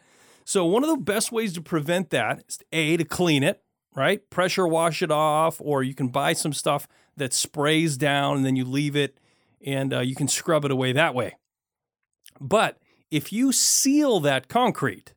So, 0.45 0.64
one 0.64 0.85
of 0.85 0.90
the 0.90 0.97
best 0.97 1.33
ways 1.33 1.53
to 1.55 1.61
prevent 1.61 2.11
that 2.11 2.45
is 2.49 2.61
A, 2.71 2.97
to 2.97 3.05
clean 3.05 3.43
it, 3.43 3.61
right? 3.97 4.29
Pressure 4.31 4.69
wash 4.69 5.03
it 5.03 5.11
off, 5.11 5.61
or 5.61 5.83
you 5.83 5.95
can 5.95 6.09
buy 6.09 6.33
some 6.33 6.53
stuff 6.53 6.87
that 7.17 7.33
sprays 7.33 7.97
down 7.97 8.37
and 8.37 8.47
then 8.47 8.55
you 8.55 8.64
leave 8.64 8.95
it 8.95 9.19
and 9.64 9.92
uh, 9.92 10.00
you 10.00 10.14
can 10.14 10.29
scrub 10.29 10.64
it 10.64 10.70
away 10.70 10.92
that 10.92 11.14
way. 11.14 11.37
But 12.40 12.79
if 13.11 13.33
you 13.33 13.53
seal 13.53 14.20
that 14.20 14.48
concrete 14.48 15.14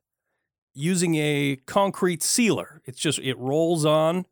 using 0.73 1.15
a 1.15 1.57
concrete 1.65 2.23
sealer, 2.23 2.81
it's 2.85 2.99
just, 2.99 3.19
it 3.19 3.37
rolls 3.37 3.85
on 3.85 4.25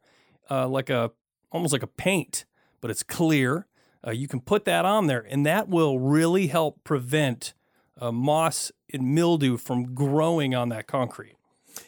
uh, 0.49 0.67
like 0.67 0.89
a, 0.89 1.11
almost 1.51 1.73
like 1.73 1.83
a 1.83 1.87
paint, 1.87 2.45
but 2.81 2.91
it's 2.91 3.03
clear. 3.03 3.67
Uh, 4.05 4.11
you 4.11 4.27
can 4.27 4.39
put 4.39 4.65
that 4.65 4.85
on 4.85 5.07
there, 5.07 5.25
and 5.27 5.45
that 5.45 5.67
will 5.67 5.99
really 5.99 6.47
help 6.47 6.83
prevent 6.83 7.53
uh, 7.99 8.11
moss 8.11 8.71
and 8.93 9.15
mildew 9.15 9.57
from 9.57 9.95
growing 9.95 10.53
on 10.53 10.69
that 10.69 10.85
concrete. 10.85 11.35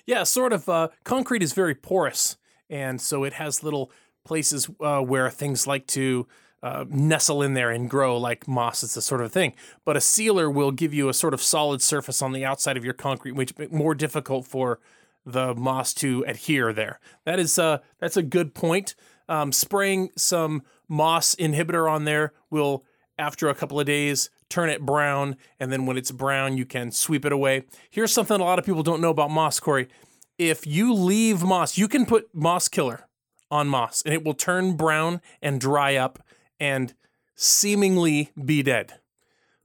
Yeah, 0.05 0.23
sort 0.23 0.51
of. 0.51 0.67
Uh, 0.67 0.89
concrete 1.03 1.43
is 1.43 1.53
very 1.53 1.75
porous, 1.75 2.37
and 2.69 2.99
so 2.99 3.23
it 3.23 3.33
has 3.33 3.63
little 3.63 3.91
places 4.25 4.69
uh, 4.81 5.01
where 5.01 5.29
things 5.29 5.67
like 5.67 5.85
to 5.87 6.27
uh, 6.63 6.85
nestle 6.89 7.41
in 7.41 7.53
there 7.53 7.69
and 7.69 7.89
grow, 7.89 8.17
like 8.17 8.47
moss. 8.47 8.83
It's 8.83 8.95
the 8.95 9.01
sort 9.01 9.21
of 9.21 9.31
thing. 9.31 9.53
But 9.85 9.97
a 9.97 10.01
sealer 10.01 10.49
will 10.49 10.71
give 10.71 10.93
you 10.93 11.09
a 11.09 11.13
sort 11.13 11.33
of 11.33 11.41
solid 11.41 11.81
surface 11.81 12.21
on 12.21 12.31
the 12.31 12.45
outside 12.45 12.77
of 12.77 12.83
your 12.83 12.93
concrete, 12.93 13.33
which 13.33 13.53
it 13.57 13.71
more 13.71 13.93
difficult 13.93 14.45
for 14.45 14.79
the 15.25 15.53
moss 15.53 15.93
to 15.95 16.23
adhere 16.27 16.73
there. 16.73 16.99
That 17.25 17.39
is 17.39 17.59
uh, 17.59 17.79
that's 17.99 18.17
a 18.17 18.23
good 18.23 18.53
point. 18.53 18.95
Um, 19.29 19.51
spraying 19.51 20.09
some 20.15 20.63
moss 20.87 21.35
inhibitor 21.35 21.91
on 21.91 22.05
there 22.05 22.33
will, 22.49 22.85
after 23.19 23.49
a 23.49 23.55
couple 23.55 23.77
of 23.77 23.85
days, 23.85 24.29
turn 24.49 24.69
it 24.69 24.81
brown, 24.81 25.35
and 25.59 25.71
then 25.71 25.85
when 25.85 25.97
it's 25.97 26.11
brown, 26.11 26.57
you 26.57 26.65
can 26.65 26.91
sweep 26.91 27.25
it 27.25 27.33
away. 27.33 27.65
Here's 27.89 28.13
something 28.13 28.39
a 28.39 28.43
lot 28.43 28.57
of 28.57 28.65
people 28.65 28.83
don't 28.83 29.01
know 29.01 29.09
about 29.09 29.29
moss, 29.29 29.59
Corey. 29.59 29.89
If 30.37 30.65
you 30.65 30.93
leave 30.93 31.43
moss, 31.43 31.77
you 31.77 31.89
can 31.89 32.05
put 32.05 32.33
moss 32.33 32.69
killer 32.69 33.07
on 33.51 33.67
moss, 33.67 34.01
and 34.03 34.13
it 34.13 34.23
will 34.23 34.33
turn 34.33 34.77
brown 34.77 35.21
and 35.41 35.59
dry 35.59 35.95
up 35.95 36.19
and 36.59 36.93
seemingly 37.35 38.31
be 38.43 38.63
dead. 38.63 38.95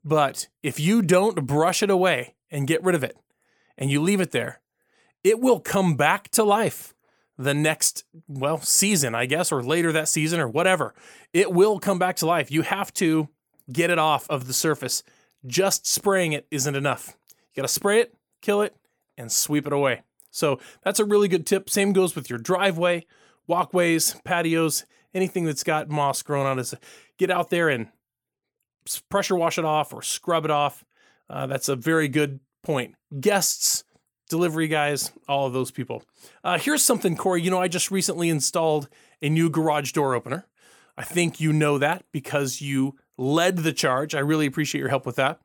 But 0.05 0.49
if 0.63 0.81
you 0.81 1.03
don't 1.03 1.47
brush 1.47 1.83
it 1.83 1.91
away 1.91 2.35
and 2.51 2.67
get 2.67 2.83
rid 2.83 2.95
of 2.95 3.05
it, 3.05 3.17
and 3.79 3.91
you 3.91 4.01
leave 4.01 4.21
it 4.21 4.33
there, 4.33 4.61
it 5.25 5.41
will 5.41 5.61
come 5.61 5.97
back 5.97 6.29
to 6.31 6.45
life 6.45 6.95
the 7.39 7.55
next 7.55 8.05
well 8.29 8.61
season 8.61 9.15
i 9.15 9.25
guess 9.25 9.51
or 9.51 9.63
later 9.63 9.91
that 9.91 10.09
season 10.09 10.39
or 10.39 10.49
whatever. 10.49 10.95
It 11.33 11.53
will 11.53 11.79
come 11.79 11.99
back 11.99 12.17
to 12.17 12.27
life. 12.27 12.51
You 12.51 12.63
have 12.63 12.93
to 12.95 13.29
get 13.73 13.91
it 13.91 13.99
off 13.99 14.29
of 14.29 14.47
the 14.47 14.53
surface. 14.53 15.03
Just 15.47 15.87
spraying 15.87 16.33
it 16.33 16.47
isn't 16.51 16.75
enough. 16.75 17.17
You 17.55 17.63
got 17.63 17.69
to 17.69 17.73
spray 17.73 18.01
it 18.01 18.15
kill 18.43 18.61
it 18.61 18.77
and 19.17 19.33
sweep 19.33 19.67
it 19.67 19.73
away. 19.73 20.03
So 20.31 20.59
that's 20.83 21.01
a 21.01 21.05
really 21.05 21.29
good 21.29 21.47
tip. 21.47 21.71
Same 21.71 21.93
goes 21.93 22.15
with 22.15 22.29
your 22.29 22.39
driveway 22.39 23.07
walkways 23.47 24.15
patios 24.25 24.85
anything 25.15 25.45
that's 25.45 25.65
got 25.65 25.89
moss 25.89 26.23
growing 26.23 26.47
on 26.47 26.59
it 26.59 26.73
get 27.19 27.31
out 27.31 27.51
there 27.51 27.69
and 27.69 27.89
pressure 29.09 29.37
wash 29.37 29.59
it 29.59 29.65
off 29.65 29.93
or 29.93 30.03
scrub 30.03 30.45
it 30.45 30.51
off 30.51 30.85
uh, 31.31 31.47
that's 31.47 31.69
a 31.69 31.77
very 31.77 32.09
good 32.09 32.41
point 32.63 32.95
guests 33.21 33.85
delivery 34.33 34.67
guys, 34.67 35.13
all 35.29 35.47
of 35.47 35.53
those 35.53 35.71
people. 35.71 36.03
Uh, 36.43 36.59
here's 36.59 36.83
something, 36.83 37.17
Corey. 37.19 37.43
You 37.43 37.51
know, 37.51 37.61
I 37.61 37.69
just 37.69 37.91
recently 37.91 38.31
installed 38.31 38.89
a 39.21 39.29
new 39.29 39.51
garage 39.51 39.93
door 39.93 40.15
opener. 40.15 40.47
I 40.97 41.05
think 41.05 41.39
you 41.39 41.53
know 41.53 41.77
that 41.77 42.07
because 42.13 42.63
you 42.63 42.97
led 43.19 43.59
the 43.59 43.75
charge. 43.75 44.15
I 44.15 44.21
really 44.21 44.47
appreciate 44.47 44.81
your 44.81 44.89
help 44.89 45.05
with 45.05 45.17
that. 45.17 45.41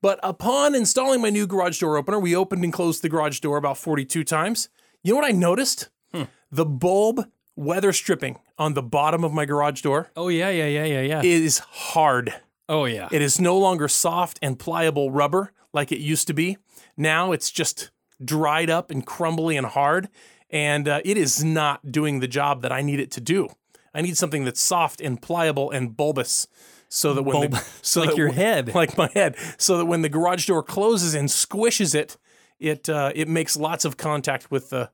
But 0.00 0.18
upon 0.22 0.74
installing 0.74 1.20
my 1.20 1.28
new 1.28 1.46
garage 1.46 1.78
door 1.78 1.98
opener, 1.98 2.18
we 2.18 2.34
opened 2.34 2.64
and 2.64 2.72
closed 2.72 3.02
the 3.02 3.10
garage 3.10 3.40
door 3.40 3.58
about 3.58 3.76
42 3.76 4.24
times. 4.24 4.70
You 5.04 5.12
know 5.12 5.20
what 5.20 5.28
I 5.28 5.32
noticed? 5.32 5.90
Hmm. 6.14 6.24
The 6.50 6.64
bulb 6.64 7.26
weather 7.54 7.92
stripping 7.92 8.38
on 8.62 8.74
the 8.74 8.82
bottom 8.82 9.24
of 9.24 9.32
my 9.32 9.44
garage 9.44 9.82
door 9.82 10.10
Oh, 10.16 10.28
yeah, 10.28 10.50
yeah, 10.50 10.66
yeah, 10.66 10.84
yeah, 10.84 11.00
yeah. 11.00 11.22
is 11.22 11.58
hard. 11.58 12.32
oh, 12.68 12.84
yeah. 12.86 13.08
It 13.10 13.20
is 13.20 13.40
no 13.40 13.58
longer 13.58 13.88
soft 13.88 14.38
and 14.40 14.58
pliable 14.58 15.10
rubber 15.10 15.52
like 15.72 15.90
it 15.92 15.98
used 15.98 16.26
to 16.28 16.34
be. 16.34 16.56
Now 16.96 17.32
it's 17.32 17.50
just 17.50 17.90
dried 18.24 18.70
up 18.70 18.90
and 18.90 19.04
crumbly 19.04 19.56
and 19.56 19.66
hard, 19.66 20.08
and 20.50 20.86
uh, 20.86 21.00
it 21.04 21.16
is 21.16 21.42
not 21.42 21.90
doing 21.90 22.20
the 22.20 22.28
job 22.28 22.62
that 22.62 22.70
I 22.72 22.82
need 22.82 23.00
it 23.00 23.10
to 23.12 23.20
do. 23.20 23.48
I 23.94 24.00
need 24.02 24.16
something 24.16 24.44
that's 24.44 24.60
soft 24.60 25.00
and 25.00 25.20
pliable 25.20 25.70
and 25.70 25.96
bulbous, 25.96 26.46
so 26.88 27.14
that 27.14 27.22
when 27.22 27.50
the, 27.50 27.56
so 27.82 28.00
like 28.00 28.10
that 28.10 28.16
your 28.18 28.32
head. 28.32 28.74
like 28.74 28.96
my 28.96 29.10
head, 29.14 29.36
so 29.58 29.78
that 29.78 29.86
when 29.86 30.02
the 30.02 30.08
garage 30.08 30.46
door 30.46 30.62
closes 30.62 31.14
and 31.14 31.28
squishes 31.28 31.94
it, 31.94 32.16
it 32.60 32.88
uh, 32.88 33.12
it 33.14 33.28
makes 33.28 33.56
lots 33.56 33.84
of 33.84 33.96
contact 33.96 34.50
with 34.50 34.70
the 34.70 34.90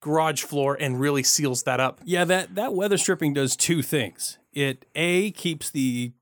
garage 0.00 0.42
floor 0.42 0.76
and 0.78 1.00
really 1.00 1.22
seals 1.22 1.62
that 1.64 1.80
up. 1.80 2.00
Yeah, 2.04 2.24
that 2.24 2.54
that 2.54 2.74
weather 2.74 2.98
stripping 2.98 3.34
does 3.34 3.56
two 3.56 3.82
things. 3.82 4.38
It 4.52 4.84
a 4.94 5.30
keeps 5.32 5.70
the 5.70 6.12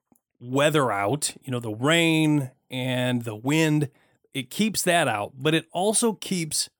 weather 0.40 0.90
out, 0.90 1.34
you 1.42 1.50
know, 1.50 1.60
the 1.60 1.74
rain 1.74 2.50
and 2.70 3.24
the 3.24 3.36
wind. 3.36 3.90
It 4.32 4.50
keeps 4.50 4.82
that 4.82 5.08
out, 5.08 5.32
but 5.38 5.54
it 5.54 5.66
also 5.72 6.12
keeps 6.12 6.70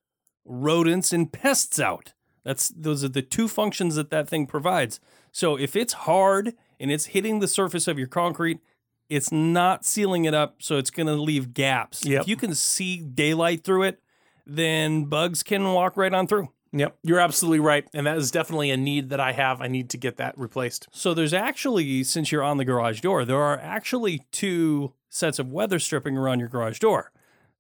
rodents 0.45 1.13
and 1.13 1.33
pests 1.33 1.81
out. 1.81 2.13
That's 2.45 2.69
those 2.69 3.05
are 3.05 3.09
the 3.09 3.23
two 3.23 3.49
functions 3.49 3.97
that 3.97 4.11
that 4.11 4.29
thing 4.29 4.47
provides. 4.47 5.01
So 5.33 5.57
if 5.57 5.77
it's 5.77 5.93
hard 5.93 6.55
and 6.79 6.91
it's 6.91 7.07
hitting 7.07 7.41
the 7.41 7.49
surface 7.49 7.87
of 7.87 7.99
your 7.99 8.09
concrete, 8.09 8.61
it's 9.09 9.33
not 9.33 9.85
sealing 9.85 10.25
it 10.25 10.35
up, 10.35 10.57
so 10.61 10.79
it's 10.79 10.91
going 10.91 11.09
to 11.09 11.15
leave 11.15 11.53
gaps. 11.53 12.07
Yep. 12.07 12.23
If 12.23 12.29
you 12.29 12.37
can 12.37 12.55
see 12.55 12.99
daylight 12.99 13.65
through 13.65 13.83
it, 13.83 14.01
then 14.47 15.05
bugs 15.05 15.43
can 15.43 15.73
walk 15.73 15.97
right 15.97 16.15
on 16.15 16.27
through. 16.27 16.49
Yep, 16.73 16.99
you're 17.03 17.19
absolutely 17.19 17.59
right, 17.59 17.89
and 17.93 18.07
that 18.07 18.17
is 18.17 18.31
definitely 18.31 18.71
a 18.71 18.77
need 18.77 19.11
that 19.11 19.19
I 19.19 19.33
have. 19.33 19.61
I 19.61 19.67
need 19.67 19.91
to 19.91 19.97
get 19.97 20.19
that 20.19 20.39
replaced. 20.39 20.87
So 20.93 21.15
there's 21.15 21.35
actually, 21.35 22.05
since 22.05 22.31
you're 22.31 22.45
on 22.45 22.59
the 22.59 22.65
garage 22.65 23.01
door, 23.01 23.25
there 23.25 23.41
are 23.41 23.59
actually 23.59 24.23
two 24.31 24.93
sets 25.09 25.41
of 25.41 25.51
weather 25.51 25.81
stripping 25.81 26.17
around 26.17 26.39
your 26.39 26.49
garage 26.49 26.79
door. 26.79 27.11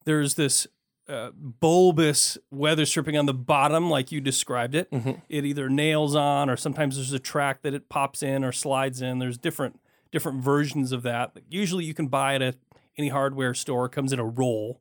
There's 0.04 0.36
this 0.36 0.68
uh, 1.08 1.30
bulbous 1.34 2.38
weather 2.52 2.86
stripping 2.86 3.16
on 3.16 3.26
the 3.26 3.34
bottom, 3.34 3.90
like 3.90 4.12
you 4.12 4.20
described 4.20 4.76
it. 4.76 4.88
It 5.28 5.44
either 5.44 5.68
nails 5.68 6.14
on, 6.14 6.48
or 6.48 6.56
sometimes 6.56 6.94
there's 6.94 7.12
a 7.12 7.18
track 7.18 7.62
that 7.62 7.74
it 7.74 7.88
pops 7.88 8.22
in 8.22 8.44
or 8.44 8.52
slides 8.52 9.02
in. 9.02 9.18
There's 9.18 9.38
different 9.38 9.80
different 10.12 10.42
versions 10.42 10.92
of 10.92 11.02
that. 11.02 11.32
Usually, 11.48 11.84
you 11.84 11.94
can 11.94 12.06
buy 12.06 12.36
it 12.36 12.42
at 12.42 12.56
any 12.96 13.08
hardware 13.08 13.54
store. 13.54 13.86
It 13.86 13.92
comes 13.92 14.12
in 14.12 14.20
a 14.20 14.24
roll, 14.24 14.80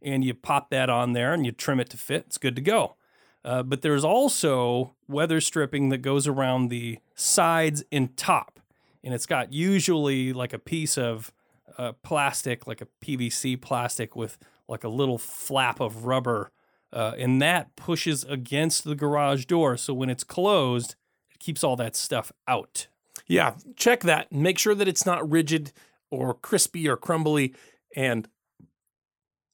and 0.00 0.24
you 0.24 0.32
pop 0.34 0.70
that 0.70 0.88
on 0.88 1.12
there 1.12 1.32
and 1.32 1.44
you 1.44 1.50
trim 1.50 1.80
it 1.80 1.90
to 1.90 1.96
fit. 1.96 2.24
It's 2.26 2.38
good 2.38 2.54
to 2.54 2.62
go. 2.62 2.94
Uh, 3.44 3.62
but 3.62 3.82
there's 3.82 4.04
also 4.04 4.94
weather 5.06 5.40
stripping 5.40 5.90
that 5.90 5.98
goes 5.98 6.26
around 6.26 6.68
the 6.68 6.98
sides 7.14 7.84
and 7.92 8.16
top. 8.16 8.58
And 9.02 9.12
it's 9.12 9.26
got 9.26 9.52
usually 9.52 10.32
like 10.32 10.54
a 10.54 10.58
piece 10.58 10.96
of 10.96 11.30
uh, 11.76 11.92
plastic, 12.02 12.66
like 12.66 12.80
a 12.80 12.88
PVC 13.04 13.60
plastic 13.60 14.16
with 14.16 14.38
like 14.66 14.82
a 14.82 14.88
little 14.88 15.18
flap 15.18 15.80
of 15.80 16.06
rubber. 16.06 16.50
Uh, 16.92 17.12
and 17.18 17.42
that 17.42 17.76
pushes 17.76 18.24
against 18.24 18.84
the 18.84 18.94
garage 18.94 19.44
door. 19.44 19.76
So 19.76 19.92
when 19.92 20.08
it's 20.08 20.24
closed, 20.24 20.94
it 21.30 21.38
keeps 21.38 21.62
all 21.62 21.76
that 21.76 21.96
stuff 21.96 22.32
out. 22.48 22.86
Yeah, 23.26 23.54
check 23.76 24.00
that. 24.00 24.32
Make 24.32 24.58
sure 24.58 24.74
that 24.74 24.88
it's 24.88 25.04
not 25.04 25.28
rigid 25.28 25.72
or 26.10 26.34
crispy 26.34 26.88
or 26.88 26.96
crumbly 26.96 27.54
and 27.94 28.28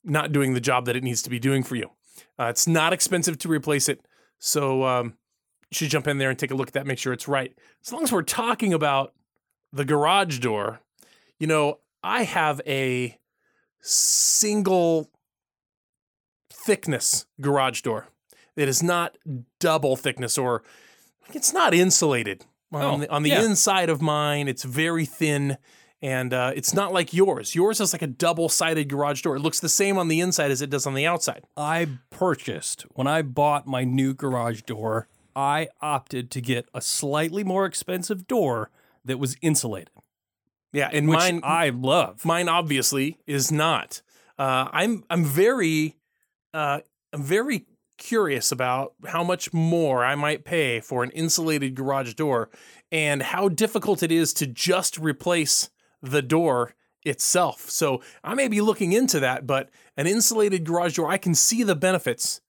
not 0.05 0.33
doing 0.33 0.55
the 0.55 0.61
job 0.61 0.87
that 0.87 0.97
it 0.97 1.03
needs 1.03 1.23
to 1.23 1.31
be 1.31 1.39
doing 1.39 1.63
for 1.63 1.77
you. 1.77 1.91
Uh, 2.39 2.45
it's 2.45 2.67
not 2.67 2.93
expensive 2.93 3.39
to 3.39 3.49
replace 3.49 3.89
it. 3.89 4.01
So 4.39 4.85
um, 4.85 5.15
you 5.71 5.77
should 5.77 5.91
jump 5.91 6.07
in 6.07 6.19
there 6.19 6.31
and 6.31 6.39
take 6.39 6.51
a 6.51 6.55
look 6.55 6.69
at 6.69 6.75
that, 6.75 6.87
make 6.87 6.99
sure 6.99 7.13
it's 7.13 7.29
right. 7.29 7.55
As 7.85 7.93
long 7.93 8.03
as 8.03 8.13
we're 8.13 8.23
talking 8.23 8.73
about 8.73 9.13
the 9.73 9.85
garage 9.85 10.39
door, 10.39 10.81
you 11.39 11.47
know, 11.47 11.79
I 12.03 12.25
have 12.25 12.61
a 12.67 13.19
single 13.81 15.11
thickness 16.53 17.27
garage 17.41 17.83
door. 17.83 18.09
It 18.57 18.69
is 18.69 18.83
not 18.83 19.17
double 19.59 19.97
thickness 19.97 20.37
or 20.37 20.63
it's 21.33 21.53
not 21.53 21.73
insulated. 21.75 22.45
Oh, 22.73 22.79
on 22.79 23.01
the, 23.01 23.11
on 23.11 23.23
the 23.23 23.31
yeah. 23.31 23.45
inside 23.45 23.89
of 23.89 24.01
mine, 24.01 24.47
it's 24.47 24.63
very 24.63 25.05
thin 25.05 25.57
and 26.03 26.33
uh, 26.33 26.53
it's 26.55 26.73
not 26.73 26.93
like 26.93 27.13
yours. 27.13 27.55
Yours 27.55 27.81
is 27.81 27.93
like 27.93 28.03
a 28.03 28.07
double 28.07 28.49
sided 28.49 28.89
garage 28.89 29.23
door. 29.23 29.37
It 29.37 29.41
looks 29.41 29.61
the 29.61 29.69
same 29.69 29.99
on 29.99 30.09
the 30.09 30.21
inside 30.21 30.51
as 30.51 30.63
it 30.63 30.71
does 30.71 30.87
on 30.87 30.95
the 30.95 31.07
outside. 31.07 31.45
I 31.57 31.89
purchased 32.11 32.83
when 32.95 33.07
I 33.07 33.23
bought 33.23 33.67
my 33.67 33.85
new 33.85 34.15
garage 34.15 34.63
door, 34.63 35.09
I 35.37 35.69
opted 35.81 36.31
to 36.33 36.41
get 36.41 36.67
a 36.75 36.81
slightly 36.81 37.45
more 37.45 37.65
expensive 37.67 38.27
door 38.27 38.71
that 39.05 39.19
was 39.19 39.37
insulated, 39.41 39.91
Yeah, 40.73 40.91
and 40.93 41.09
which 41.09 41.19
mine 41.19 41.41
I 41.45 41.69
love. 41.71 42.25
mine 42.25 42.49
obviously 42.49 43.19
is 43.27 43.53
not. 43.53 44.03
Uh, 44.39 44.69
I'm 44.73 45.05
I'm 45.11 45.25
very 45.25 45.97
uh, 46.53 46.81
I'm 47.13 47.23
very 47.23 47.67
curious 47.99 48.51
about 48.51 48.95
how 49.07 49.23
much 49.23 49.53
more 49.53 50.05
I 50.05 50.15
might 50.15 50.45
pay 50.45 50.81
for 50.81 51.05
an 51.05 51.11
insulated 51.11 51.75
garage 51.75 52.15
door 52.15 52.49
and 52.91 53.23
how 53.23 53.49
difficult 53.51 54.03
it 54.03 54.11
is 54.11 54.33
to 54.35 54.47
just 54.47 54.99
replace 54.99 55.69
the 56.03 56.23
door 56.23 56.75
itself. 57.05 57.71
So 57.71 58.03
I 58.23 58.35
may 58.35 58.49
be 58.49 58.61
looking 58.61 58.93
into 58.93 59.21
that, 59.21 59.47
but 59.47 59.71
an 59.97 60.07
insulated 60.07 60.65
garage 60.65 60.97
door, 60.97 61.11
I 61.11 61.19
can 61.19 61.35
see 61.35 61.63
the 61.63 61.75
benefits 61.75 62.41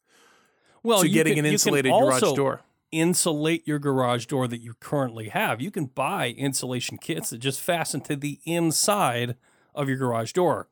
well, 0.83 1.01
to 1.01 1.07
you 1.07 1.13
getting 1.13 1.35
can- 1.35 1.45
an 1.45 1.51
insulated 1.51 1.91
garage 1.91 2.23
also 2.23 2.35
door. 2.35 2.61
Insulate 2.91 3.65
your 3.65 3.79
garage 3.79 4.25
door 4.25 4.49
that 4.49 4.59
you 4.59 4.73
currently 4.81 5.29
have. 5.29 5.61
You 5.61 5.71
can 5.71 5.85
buy 5.85 6.31
insulation 6.31 6.97
kits 6.97 7.29
that 7.29 7.37
just 7.37 7.61
fasten 7.61 8.01
to 8.01 8.17
the 8.17 8.41
inside 8.43 9.37
of 9.73 9.87
your 9.87 9.97
garage 9.97 10.33
door. 10.33 10.67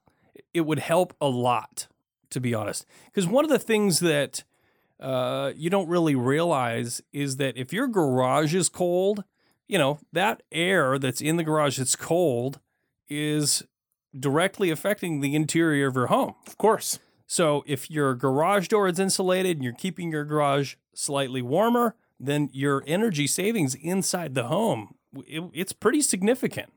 It 0.54 0.62
would 0.62 0.80
help 0.80 1.14
a 1.22 1.30
lot, 1.30 1.88
to 2.32 2.42
be 2.42 2.54
honest. 2.54 2.86
Because 3.06 3.26
one 3.26 3.46
of 3.46 3.50
the 3.50 3.60
things 3.60 4.00
that 4.00 4.44
uh, 5.00 5.54
you 5.56 5.70
don't 5.70 5.88
really 5.88 6.16
realize 6.16 7.02
is 7.14 7.38
that 7.38 7.56
if 7.56 7.72
your 7.72 7.88
garage 7.88 8.54
is 8.54 8.68
cold, 8.68 9.24
you 9.70 9.78
know, 9.78 10.00
that 10.12 10.44
air 10.52 11.00
that's 11.00 11.22
in 11.22 11.38
the 11.38 11.44
garage 11.44 11.78
that's 11.78 11.96
cold 11.96 12.60
is 13.10 13.64
directly 14.18 14.70
affecting 14.70 15.22
the 15.22 15.36
interior 15.36 15.88
of 15.88 15.96
your 15.96 16.08
home. 16.08 16.36
Of 16.48 16.58
course. 16.58 17.00
So 17.28 17.64
if 17.68 17.92
your 17.92 18.16
garage 18.16 18.68
door 18.68 18.88
is 18.88 18.98
insulated 19.00 19.58
and 19.58 19.64
you're 19.64 19.74
keeping 19.74 20.12
your 20.12 20.26
garage 20.26 20.76
slightly 20.96 21.42
warmer, 21.42 21.96
then 22.20 22.50
your 22.52 22.84
energy 22.88 23.28
savings 23.28 23.76
inside 23.76 24.34
the 24.36 24.46
home 24.48 24.96
it- 25.26 25.44
it's 25.54 25.74
pretty 25.74 26.02
significant, 26.02 26.72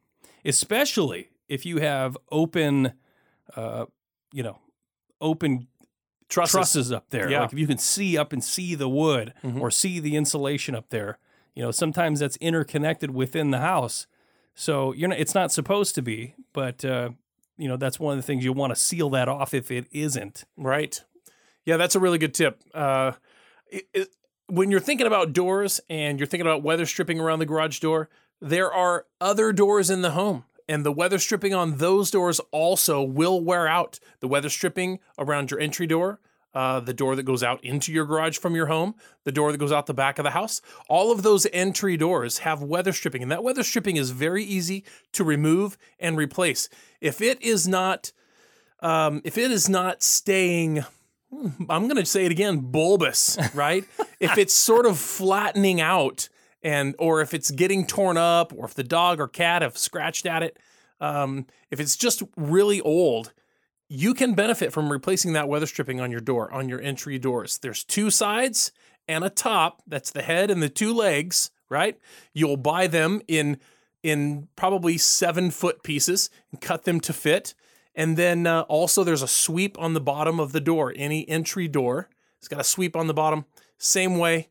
especially 0.45 1.29
if 1.49 1.67
you 1.67 1.79
have 1.81 2.17
open, 2.31 2.93
uh, 3.57 3.87
you 4.33 4.43
know, 4.43 4.59
open 5.21 5.69
Trusses. 6.29 6.53
trusses 6.53 6.93
up 6.93 7.11
there. 7.11 7.31
Yeah. 7.31 7.43
Like 7.43 7.53
if 7.53 7.59
you 7.59 7.67
can 7.67 7.79
see 7.79 8.17
up 8.17 8.33
and 8.33 8.43
see 8.43 8.75
the 8.75 8.89
wood 8.89 9.35
Mhm. 9.43 9.61
or 9.61 9.71
see 9.71 10.01
the 10.01 10.17
insulation 10.17 10.75
up 10.75 10.89
there, 10.89 11.19
you 11.55 11.63
know, 11.63 11.71
sometimes 11.71 12.21
that's 12.21 12.37
interconnected 12.39 13.11
within 13.11 13.51
the 13.51 13.59
house. 13.59 14.07
So 14.55 14.93
you're 14.93 15.09
not, 15.09 15.19
it's 15.19 15.35
not 15.35 15.53
supposed 15.53 15.95
to 15.95 16.03
be, 16.03 16.35
but 16.53 16.85
uh, 16.85 17.11
you 17.57 17.69
know, 17.69 17.77
that's 17.77 17.99
one 17.99 18.13
of 18.13 18.19
the 18.19 18.27
things 18.27 18.45
you 18.45 18.53
want 18.53 18.75
to 18.75 18.81
seal 18.81 19.11
that 19.11 19.29
off 19.29 19.55
if 19.55 19.71
it 19.71 19.87
isn't. 19.93 20.45
Right. 20.57 21.03
Yeah, 21.65 21.77
that's 21.77 21.95
a 21.95 22.01
really 22.01 22.19
good 22.19 22.35
tip. 22.35 22.61
Uh, 22.75 23.13
it, 23.69 23.85
it, 23.95 24.09
when 24.49 24.71
you're 24.71 24.81
thinking 24.81 25.07
about 25.07 25.33
doors 25.33 25.81
and 25.89 26.19
you're 26.19 26.27
thinking 26.27 26.47
about 26.47 26.63
weather 26.63 26.87
stripping 26.87 27.21
around 27.21 27.39
the 27.39 27.47
garage 27.47 27.79
door, 27.79 28.09
there 28.41 28.73
are 28.73 29.07
other 29.21 29.53
doors 29.53 29.89
in 29.89 30.03
the 30.03 30.11
home. 30.11 30.45
And 30.69 30.87
the 30.87 30.93
weather 30.93 31.19
stripping 31.19 31.55
on 31.55 31.79
those 31.79 32.11
doors 32.11 32.41
also 32.51 33.03
will 33.03 33.41
wear 33.41 33.67
out. 33.67 33.99
The 34.21 34.29
weather 34.29 34.49
stripping 34.49 35.01
around 35.19 35.51
your 35.51 35.61
entry 35.61 35.87
door, 35.87 36.21
uh, 36.55 36.81
the 36.81 36.93
door 36.93 37.17
that 37.17 37.23
goes 37.23 37.43
out 37.43 37.63
into 37.65 37.93
your 37.93 38.05
garage 38.05 38.39
from 38.39 38.55
your 38.55 38.67
home, 38.67 38.95
the 39.25 39.33
door 39.33 39.53
that 39.53 39.59
goes 39.59 39.73
out 39.73 39.87
the 39.87 39.95
back 39.95 40.19
of 40.19 40.25
the 40.25 40.31
house, 40.31 40.61
all 40.89 41.11
of 41.11 41.23
those 41.23 41.47
entry 41.53 41.97
doors 41.97 42.39
have 42.39 42.63
weather 42.63 42.93
stripping. 42.93 43.23
And 43.23 43.31
that 43.33 43.43
weather 43.43 43.63
stripping 43.63 43.97
is 43.97 44.11
very 44.11 44.45
easy 44.45 44.85
to 45.13 45.25
remove 45.25 45.79
and 45.99 46.17
replace. 46.17 46.69
If 47.01 47.21
it 47.21 47.41
is 47.43 47.67
not, 47.67 48.13
um, 48.81 49.23
if 49.25 49.39
it 49.39 49.51
is 49.51 49.69
not 49.69 50.03
staying 50.03 50.85
I'm 51.69 51.89
going 51.89 51.97
to 51.97 52.05
say 52.05 52.27
it 52.27 52.33
again, 52.33 52.59
bulbous, 52.59 53.39
right? 53.55 53.85
if 54.21 54.37
it's 54.39 54.55
sort 54.55 54.87
of 54.87 54.99
flattening 54.99 55.81
out 55.81 56.29
and 56.63 56.95
or 56.99 57.21
if 57.21 57.35
it's 57.35 57.51
getting 57.51 57.87
torn 57.87 58.17
up 58.17 58.53
or 58.57 58.67
if 58.67 58.75
the 58.75 58.85
dog 58.85 59.21
or 59.21 59.29
cat 59.29 59.63
have 59.63 59.79
scratched 59.79 60.27
at 60.27 60.43
it, 60.43 60.59
um, 61.01 61.47
if 61.71 61.81
it's 61.81 61.97
just 61.97 62.23
really 62.37 62.81
old, 62.81 63.33
you 63.93 64.15
can 64.15 64.33
benefit 64.33 64.73
from 64.73 64.91
replacing 64.91 65.35
that 65.35 65.49
weather 65.49 65.67
stripping 65.67 66.01
on 66.01 66.11
your 66.11 66.21
door, 66.21 66.51
on 66.51 66.67
your 66.67 66.81
entry 66.81 67.19
doors. 67.19 67.59
There's 67.59 67.85
two 67.85 68.11
sides 68.11 68.73
and 69.07 69.23
a 69.23 69.29
top, 69.29 69.83
that's 69.87 70.11
the 70.11 70.23
head 70.23 70.51
and 70.51 70.63
the 70.63 70.71
two 70.71 70.95
legs, 70.95 71.51
right? 71.69 71.99
You'll 72.33 72.57
buy 72.57 72.87
them 72.87 73.21
in 73.29 73.59
in 74.03 74.49
probably 74.57 74.97
7 74.97 75.51
foot 75.51 75.83
pieces 75.83 76.31
and 76.51 76.61
cut 76.61 76.85
them 76.85 77.01
to 77.01 77.13
fit. 77.13 77.55
And 77.95 78.17
then 78.17 78.47
uh, 78.47 78.63
also 78.63 79.05
there's 79.05 79.23
a 79.23 79.29
sweep 79.29 79.79
on 79.79 79.93
the 79.93 80.01
bottom 80.01 80.41
of 80.41 80.53
the 80.53 80.61
door. 80.61 80.95
Any 80.97 81.29
entry 81.29 81.69
door, 81.69 82.09
it's 82.39 82.49
got 82.49 82.61
a 82.61 82.65
sweep 82.65 82.97
on 82.97 83.09
the 83.09 83.15
bottom. 83.15 83.45
Same 83.77 84.17
way, 84.17 84.49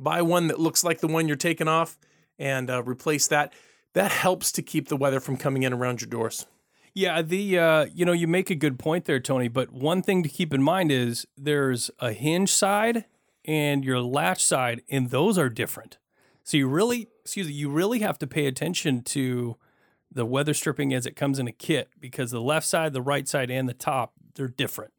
buy 0.00 0.22
one 0.22 0.46
that 0.48 0.58
looks 0.58 0.82
like 0.82 1.00
the 1.00 1.08
one 1.08 1.28
you're 1.28 1.36
taking 1.36 1.68
off 1.68 1.98
and 2.38 2.70
uh, 2.70 2.82
replace 2.82 3.26
that. 3.28 3.52
That 3.92 4.12
helps 4.12 4.50
to 4.52 4.62
keep 4.62 4.88
the 4.88 4.96
weather 4.96 5.20
from 5.20 5.36
coming 5.36 5.62
in 5.62 5.74
around 5.74 6.00
your 6.00 6.08
doors. 6.08 6.46
Yeah, 6.94 7.22
the 7.22 7.58
uh, 7.58 7.86
you 7.94 8.04
know, 8.04 8.12
you 8.12 8.26
make 8.26 8.50
a 8.50 8.54
good 8.54 8.78
point 8.78 9.04
there, 9.04 9.20
Tony. 9.20 9.48
But 9.48 9.72
one 9.72 10.02
thing 10.02 10.22
to 10.22 10.28
keep 10.28 10.52
in 10.52 10.62
mind 10.62 10.90
is 10.90 11.26
there's 11.36 11.90
a 11.98 12.12
hinge 12.12 12.52
side 12.52 13.04
and 13.44 13.84
your 13.84 14.00
latch 14.00 14.42
side, 14.42 14.82
and 14.90 15.10
those 15.10 15.38
are 15.38 15.48
different. 15.48 15.98
So 16.44 16.56
you 16.56 16.68
really, 16.68 17.08
excuse 17.22 17.46
me, 17.46 17.52
you 17.52 17.70
really 17.70 18.00
have 18.00 18.18
to 18.18 18.26
pay 18.26 18.46
attention 18.46 19.02
to 19.02 19.56
the 20.10 20.24
weather 20.24 20.54
stripping 20.54 20.94
as 20.94 21.06
it 21.06 21.16
comes 21.16 21.38
in 21.38 21.46
a 21.46 21.52
kit 21.52 21.90
because 22.00 22.30
the 22.30 22.40
left 22.40 22.66
side, 22.66 22.92
the 22.92 23.02
right 23.02 23.28
side, 23.28 23.50
and 23.50 23.68
the 23.68 23.74
top 23.74 24.14
they're 24.34 24.48
different. 24.48 24.92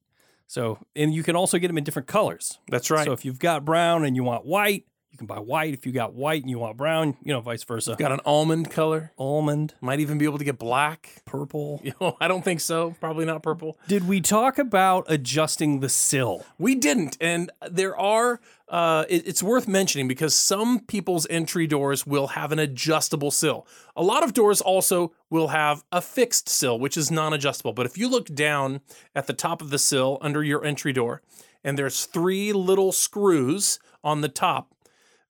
So, 0.47 0.79
and 0.95 1.13
you 1.13 1.23
can 1.23 1.35
also 1.35 1.59
get 1.59 1.67
them 1.67 1.77
in 1.77 1.83
different 1.83 2.07
colors. 2.07 2.59
That's 2.69 2.89
right. 2.89 3.05
So 3.05 3.13
if 3.13 3.23
you've 3.23 3.39
got 3.39 3.65
brown 3.65 4.03
and 4.03 4.15
you 4.15 4.23
want 4.23 4.45
white, 4.45 4.85
can 5.19 5.27
buy 5.27 5.37
white. 5.39 5.73
If 5.73 5.85
you 5.85 5.91
got 5.91 6.13
white 6.13 6.41
and 6.41 6.49
you 6.49 6.57
want 6.57 6.75
brown, 6.77 7.15
you 7.23 7.31
know, 7.31 7.41
vice 7.41 7.63
versa. 7.63 7.95
got 7.99 8.11
an 8.11 8.19
almond 8.25 8.71
color. 8.71 9.11
almond, 9.19 9.75
Might 9.81 9.99
even 9.99 10.17
be 10.17 10.25
able 10.25 10.39
to 10.39 10.43
get 10.43 10.57
black. 10.57 11.21
purple. 11.25 11.79
You 11.89 11.93
know, 12.01 12.17
I 12.19 12.27
don't 12.27 12.43
think 12.43 12.59
so. 12.61 12.95
Probably 12.99 13.25
not 13.25 13.43
purple. 13.43 13.77
Did 13.87 14.07
we 14.07 14.21
talk 14.21 14.57
about 14.57 15.05
adjusting 15.07 15.79
the 15.81 15.89
sill? 15.89 16.45
We 16.57 16.73
didn't, 16.75 17.17
and 17.21 17.51
there 17.69 17.95
are. 17.97 18.39
Uh, 18.67 19.03
it- 19.09 19.27
it's 19.27 19.41
worth 19.41 19.67
mentioning 19.67 20.07
because 20.07 20.35
some 20.35 20.79
people's 20.81 21.25
entry 21.31 21.65
doors 21.65 22.05
will 22.05 22.27
have 22.27 22.51
an 22.51 22.59
adjustable 22.59 23.31
sill. 23.31 23.65
A 23.95 24.03
lot 24.03 24.23
of 24.23 24.33
doors 24.33 24.61
also 24.61 25.11
will 25.31 25.47
have 25.47 25.83
a 25.91 26.01
fixed 26.01 26.47
sill, 26.47 26.77
which 26.79 26.95
is 26.95 27.09
non-adjustable. 27.09 27.73
But 27.73 27.87
if 27.87 27.97
you 27.97 28.07
look 28.07 28.27
down 28.35 28.81
at 29.15 29.25
the 29.25 29.33
top 29.33 29.63
of 29.63 29.71
the 29.71 29.79
sill 29.79 30.19
under 30.21 30.43
your 30.43 30.63
entry 30.63 30.93
door, 30.93 31.23
and 31.63 31.79
there's 31.79 32.05
three 32.05 32.53
little 32.53 32.91
screws 32.91 33.79
on 34.03 34.21
the 34.21 34.29
top, 34.29 34.73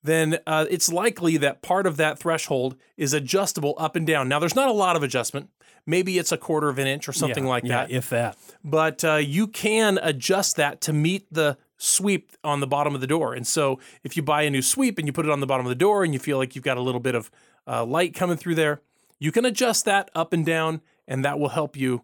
then 0.02 0.38
uh, 0.46 0.66
it's 0.70 0.90
likely 0.90 1.36
that 1.38 1.62
part 1.62 1.86
of 1.86 1.96
that 1.98 2.18
threshold 2.18 2.76
is 2.96 3.12
adjustable 3.12 3.74
up 3.78 3.96
and 3.96 4.06
down. 4.06 4.28
Now, 4.28 4.38
there's 4.38 4.56
not 4.56 4.68
a 4.68 4.72
lot 4.72 4.96
of 4.96 5.02
adjustment. 5.02 5.50
Maybe 5.86 6.18
it's 6.18 6.32
a 6.32 6.36
quarter 6.36 6.68
of 6.68 6.78
an 6.78 6.86
inch 6.86 7.08
or 7.08 7.12
something 7.12 7.44
Yeah, 7.44 7.50
like 7.50 7.64
yeah, 7.64 7.86
that 7.86 7.90
if 7.90 8.10
that. 8.10 8.36
but 8.64 9.04
uh, 9.04 9.14
you 9.16 9.46
can 9.46 9.98
adjust 10.02 10.56
that 10.56 10.80
to 10.82 10.92
meet 10.92 11.26
the 11.32 11.56
sweep 11.76 12.32
on 12.44 12.60
the 12.60 12.66
bottom 12.66 12.94
of 12.94 13.00
the 13.00 13.06
door. 13.06 13.32
And 13.34 13.46
so 13.46 13.78
if 14.04 14.16
you 14.16 14.22
buy 14.22 14.42
a 14.42 14.50
new 14.50 14.60
sweep 14.62 14.98
and 14.98 15.06
you 15.06 15.12
put 15.12 15.24
it 15.24 15.30
on 15.30 15.40
the 15.40 15.46
bottom 15.46 15.64
of 15.66 15.70
the 15.70 15.74
door 15.74 16.04
and 16.04 16.12
you 16.12 16.20
feel 16.20 16.36
like 16.36 16.54
you've 16.54 16.64
got 16.64 16.76
a 16.76 16.82
little 16.82 17.00
bit 17.00 17.14
of 17.14 17.30
uh, 17.66 17.84
light 17.84 18.14
coming 18.14 18.36
through 18.36 18.54
there, 18.56 18.82
you 19.18 19.32
can 19.32 19.44
adjust 19.44 19.84
that 19.86 20.10
up 20.14 20.32
and 20.32 20.44
down, 20.46 20.80
and 21.08 21.24
that 21.24 21.38
will 21.38 21.50
help 21.50 21.76
you 21.76 22.02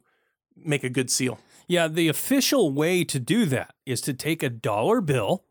make 0.56 0.82
a 0.84 0.88
good 0.90 1.10
seal. 1.10 1.38
Yeah, 1.68 1.88
the 1.88 2.08
official 2.08 2.70
way 2.72 3.04
to 3.04 3.18
do 3.18 3.44
that 3.46 3.74
is 3.84 4.00
to 4.02 4.12
take 4.14 4.42
a 4.42 4.48
dollar 4.50 5.00
bill, 5.00 5.44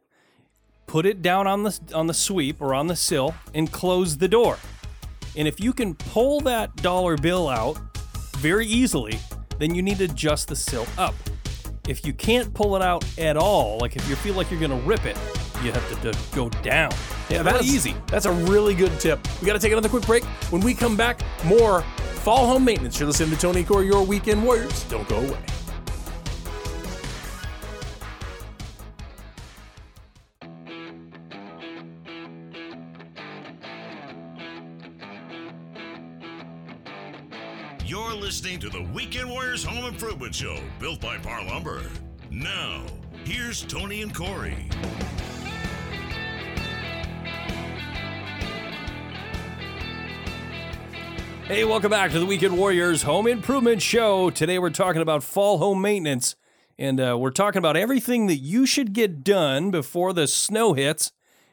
put 0.96 1.06
it 1.06 1.22
down 1.22 1.46
on 1.46 1.64
the 1.64 1.78
on 1.94 2.08
the 2.08 2.14
sweep 2.14 2.62
or 2.62 2.74
on 2.74 2.88
the 2.88 2.96
sill, 2.96 3.36
and 3.54 3.70
close 3.70 4.16
the 4.16 4.30
door. 4.30 4.58
And 5.36 5.46
if 5.46 5.60
you 5.60 5.74
can 5.74 5.94
pull 5.94 6.40
that 6.42 6.74
dollar 6.78 7.18
bill 7.18 7.50
out 7.50 7.78
very 8.38 8.66
easily, 8.66 9.20
then 9.60 9.76
you 9.76 9.82
need 9.82 9.98
to 9.98 10.06
adjust 10.06 10.48
the 10.48 10.56
sill 10.56 10.88
up. 10.98 11.14
If 11.86 12.06
you 12.06 12.14
can't 12.14 12.54
pull 12.54 12.78
it 12.78 12.82
out 12.82 13.04
at 13.20 13.36
all, 13.36 13.78
like 13.80 13.98
if 13.98 14.08
you 14.08 14.16
feel 14.16 14.36
like 14.36 14.50
you're 14.50 14.62
gonna 14.62 14.80
rip 14.84 15.06
it, 15.06 15.18
you 15.62 15.74
have 15.74 16.02
to, 16.02 16.14
to 16.14 16.18
go 16.34 16.48
down. 16.64 16.94
Yeah, 17.30 17.44
that's 17.44 17.66
easy. 17.66 17.94
That's 18.08 18.26
a 18.26 18.32
really 18.32 18.74
good 18.74 18.98
tip. 18.98 19.20
We 19.42 19.48
got 19.48 19.54
to 19.54 19.60
take 19.60 19.74
another 19.74 19.90
quick 19.90 20.06
break. 20.06 20.24
When 20.50 20.62
we 20.62 20.74
come 20.74 20.96
back, 20.96 21.20
more 21.44 21.82
fall 22.24 22.48
home 22.48 22.64
maintenance. 22.64 22.98
You're 23.02 23.08
listening 23.08 23.32
to 23.32 23.38
Tony 23.38 23.66
Core, 23.66 23.84
your 23.84 24.06
weekend 24.06 24.46
warriors. 24.46 24.86
Don't 24.86 25.10
go 25.10 25.18
away. 25.18 25.44
Listening 38.16 38.60
to 38.60 38.70
the 38.70 38.82
Weekend 38.82 39.30
Warriors 39.30 39.64
Home 39.64 39.86
Improvement 39.86 40.34
Show, 40.34 40.58
built 40.80 41.00
by 41.00 41.18
Parr 41.18 41.46
Lumber. 41.46 41.84
Now, 42.32 42.84
here's 43.24 43.62
Tony 43.64 44.02
and 44.02 44.16
Corey. 44.16 44.68
Hey, 51.46 51.66
welcome 51.66 51.92
back 51.92 52.12
to 52.12 52.20
the 52.20 52.26
Weekend 52.26 52.58
Warriors 52.58 53.04
Home 53.04 53.28
Improvement 53.28 53.82
Show. 53.82 54.32
Today 54.32 54.58
we're 54.58 54.70
talking 54.72 55.02
about 55.02 55.24
fall 55.24 55.60
home 55.60 55.82
maintenance, 55.82 56.36
and 56.80 57.00
uh, 57.00 57.18
we're 57.20 57.32
talking 57.32 57.60
about 57.60 57.78
everything 57.78 58.28
that 58.28 58.38
you 58.38 58.66
should 58.66 58.94
get 58.94 59.24
done 59.24 59.70
before 59.72 60.14
the 60.14 60.26
snow 60.26 60.74
hits. 60.74 61.12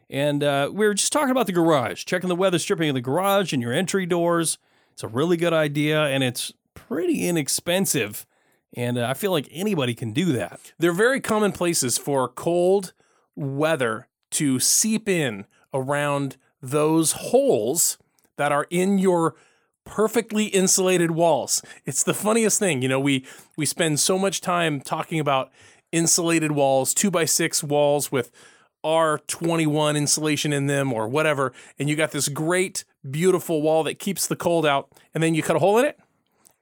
And 0.08 0.42
uh, 0.42 0.70
we 0.72 0.86
are 0.86 0.94
just 0.94 1.12
talking 1.12 1.30
about 1.30 1.46
the 1.46 1.52
garage, 1.52 2.04
checking 2.04 2.28
the 2.28 2.36
weather 2.36 2.58
stripping 2.58 2.88
of 2.88 2.94
the 2.94 3.00
garage 3.02 3.52
and 3.52 3.60
your 3.60 3.72
entry 3.72 4.06
doors. 4.06 4.58
It's 4.92 5.02
a 5.02 5.08
really 5.08 5.36
good 5.36 5.52
idea, 5.52 6.04
and 6.04 6.22
it's 6.22 6.52
pretty 6.74 7.26
inexpensive. 7.26 8.26
And 8.74 8.98
uh, 8.98 9.06
I 9.08 9.14
feel 9.14 9.32
like 9.32 9.48
anybody 9.50 9.94
can 9.94 10.12
do 10.12 10.26
that. 10.32 10.72
They're 10.78 10.92
very 10.92 11.20
common 11.20 11.52
places 11.52 11.98
for 11.98 12.28
cold 12.28 12.92
weather 13.34 14.08
to 14.32 14.58
seep 14.60 15.08
in 15.08 15.46
around 15.74 16.36
those 16.60 17.12
holes 17.12 17.98
that 18.36 18.52
are 18.52 18.66
in 18.70 18.98
your 18.98 19.34
perfectly 19.84 20.46
insulated 20.46 21.10
walls. 21.10 21.62
It's 21.84 22.02
the 22.02 22.14
funniest 22.14 22.58
thing. 22.58 22.82
You 22.82 22.88
know, 22.88 23.00
we 23.00 23.26
we 23.56 23.66
spend 23.66 24.00
so 24.00 24.18
much 24.18 24.40
time 24.40 24.80
talking 24.80 25.18
about 25.18 25.50
insulated 25.90 26.52
walls, 26.52 26.94
two 26.94 27.10
by 27.10 27.24
six 27.24 27.62
walls 27.62 28.12
with 28.12 28.30
R21 28.84 29.96
insulation 29.96 30.52
in 30.52 30.66
them 30.66 30.92
or 30.92 31.08
whatever, 31.08 31.52
and 31.78 31.88
you 31.88 31.96
got 31.96 32.10
this 32.12 32.28
great, 32.28 32.84
beautiful 33.08 33.62
wall 33.62 33.84
that 33.84 33.98
keeps 33.98 34.26
the 34.26 34.36
cold 34.36 34.66
out, 34.66 34.90
and 35.14 35.22
then 35.22 35.34
you 35.34 35.42
cut 35.42 35.56
a 35.56 35.58
hole 35.58 35.78
in 35.78 35.84
it 35.84 35.98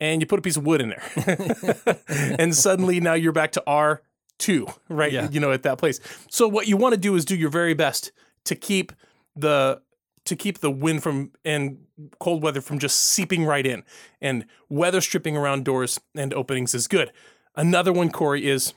and 0.01 0.21
you 0.21 0.27
put 0.27 0.39
a 0.39 0.43
piece 0.43 0.57
of 0.57 0.65
wood 0.65 0.81
in 0.81 0.89
there. 0.89 1.99
and 2.39 2.55
suddenly 2.55 3.01
now 3.01 3.15
you're 3.15 3.33
back 3.33 3.53
to 3.53 3.63
R2, 3.67 4.75
right? 4.89 5.13
Yeah. 5.13 5.29
You 5.31 5.41
know, 5.41 5.53
at 5.53 5.63
that 5.65 5.79
place. 5.79 6.01
So 6.31 6.49
what 6.49 6.67
you 6.67 6.77
want 6.77 6.95
to 6.95 7.01
do 7.01 7.15
is 7.15 7.25
do 7.25 7.37
your 7.37 7.51
very 7.51 7.75
best 7.75 8.11
to 8.45 8.55
keep 8.55 8.93
the 9.37 9.83
to 10.25 10.37
keep 10.37 10.59
the 10.59 10.71
wind 10.71 11.03
from 11.03 11.33
and 11.45 11.79
cold 12.19 12.43
weather 12.43 12.61
from 12.61 12.79
just 12.79 13.01
seeping 13.01 13.45
right 13.45 13.67
in. 13.67 13.83
And 14.21 14.47
weather 14.69 15.01
stripping 15.01 15.37
around 15.37 15.65
doors 15.65 16.01
and 16.15 16.33
openings 16.35 16.75
is 16.75 16.89
good. 16.89 17.13
Another 17.57 17.93
one, 17.93 18.11
Corey, 18.11 18.49
is 18.49 18.75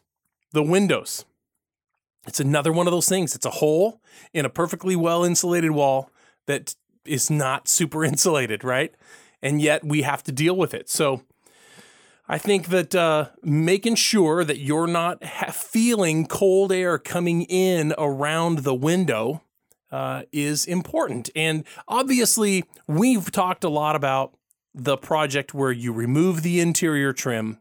the 0.52 0.64
windows. 0.64 1.26
It's 2.28 2.40
another 2.40 2.72
one 2.72 2.88
of 2.88 2.92
those 2.92 3.10
things. 3.10 3.36
It's 3.36 3.46
a 3.46 3.52
hole 3.52 4.02
in 4.34 4.46
a 4.46 4.50
perfectly 4.50 4.96
well 4.96 5.24
insulated 5.24 5.72
wall 5.72 6.10
that 6.46 6.76
is 7.06 7.30
not 7.30 7.68
super 7.68 8.04
insulated, 8.06 8.64
right? 8.64 8.94
And 9.42 9.62
yet 9.62 9.84
we 9.84 10.04
have 10.04 10.24
to 10.24 10.32
deal 10.32 10.56
with 10.56 10.74
it. 10.74 10.90
So 10.90 11.24
I 12.28 12.38
think 12.38 12.68
that 12.68 12.96
uh, 12.96 13.30
making 13.44 13.96
sure 13.96 14.46
that 14.46 14.60
you're 14.60 14.88
not 14.88 15.24
ha- 15.24 15.52
feeling 15.52 16.26
cold 16.26 16.72
air 16.72 16.98
coming 16.98 17.42
in 17.44 17.94
around 17.98 18.60
the 18.60 18.74
window 18.74 19.42
uh, 19.92 20.24
is 20.32 20.66
important. 20.66 21.30
And 21.36 21.66
obviously, 21.88 22.64
we've 22.88 23.30
talked 23.32 23.64
a 23.64 23.70
lot 23.70 23.96
about 23.96 24.34
the 24.74 24.98
project 24.98 25.54
where 25.54 25.72
you 25.72 25.92
remove 25.92 26.42
the 26.42 26.60
interior 26.60 27.14
trim 27.14 27.60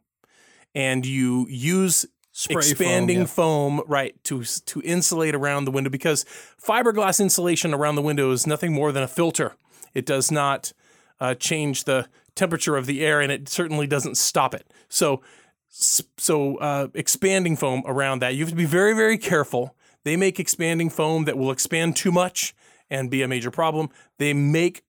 and 0.75 1.05
you 1.05 1.47
use 1.51 2.07
Spray 2.43 2.55
foam, 2.55 2.61
expanding 2.61 3.19
yeah. 3.21 3.27
foam, 3.27 3.83
right 3.87 4.25
to 4.25 4.43
to 4.43 4.83
insulate 4.83 5.35
around 5.35 5.65
the 5.65 5.71
window 5.71 5.91
because 5.91 6.25
fiberglass 6.61 7.21
insulation 7.21 7.73
around 7.73 7.95
the 7.95 8.03
window 8.03 8.33
is 8.33 8.49
nothing 8.49 8.73
more 8.73 8.91
than 8.91 9.05
a 9.05 9.09
filter. 9.09 9.55
It 9.95 10.07
does 10.07 10.33
not 10.33 10.73
uh, 11.21 11.35
change 11.37 11.85
the 11.85 12.09
temperature 12.35 12.77
of 12.77 12.87
the 12.87 13.05
air, 13.07 13.21
and 13.21 13.31
it 13.31 13.49
certainly 13.49 13.87
doesn't 13.87 14.17
stop 14.17 14.55
it. 14.55 14.67
So, 14.89 15.23
so 15.69 16.57
uh, 16.57 16.89
expanding 16.95 17.57
foam 17.57 17.85
around 17.87 18.19
that, 18.23 18.35
you 18.35 18.41
have 18.41 18.51
to 18.51 18.57
be 18.57 18.65
very 18.65 18.93
very 18.93 19.19
careful. 19.19 19.77
They 20.03 20.17
make 20.17 20.41
expanding 20.41 20.91
foam 20.91 21.27
that 21.27 21.39
will 21.39 21.53
expand 21.53 21.95
too 21.95 22.11
much 22.11 22.57
and 22.91 23.09
be 23.09 23.23
a 23.23 23.29
major 23.29 23.53
problem. 23.53 23.89
They 24.19 24.35
make 24.35 24.83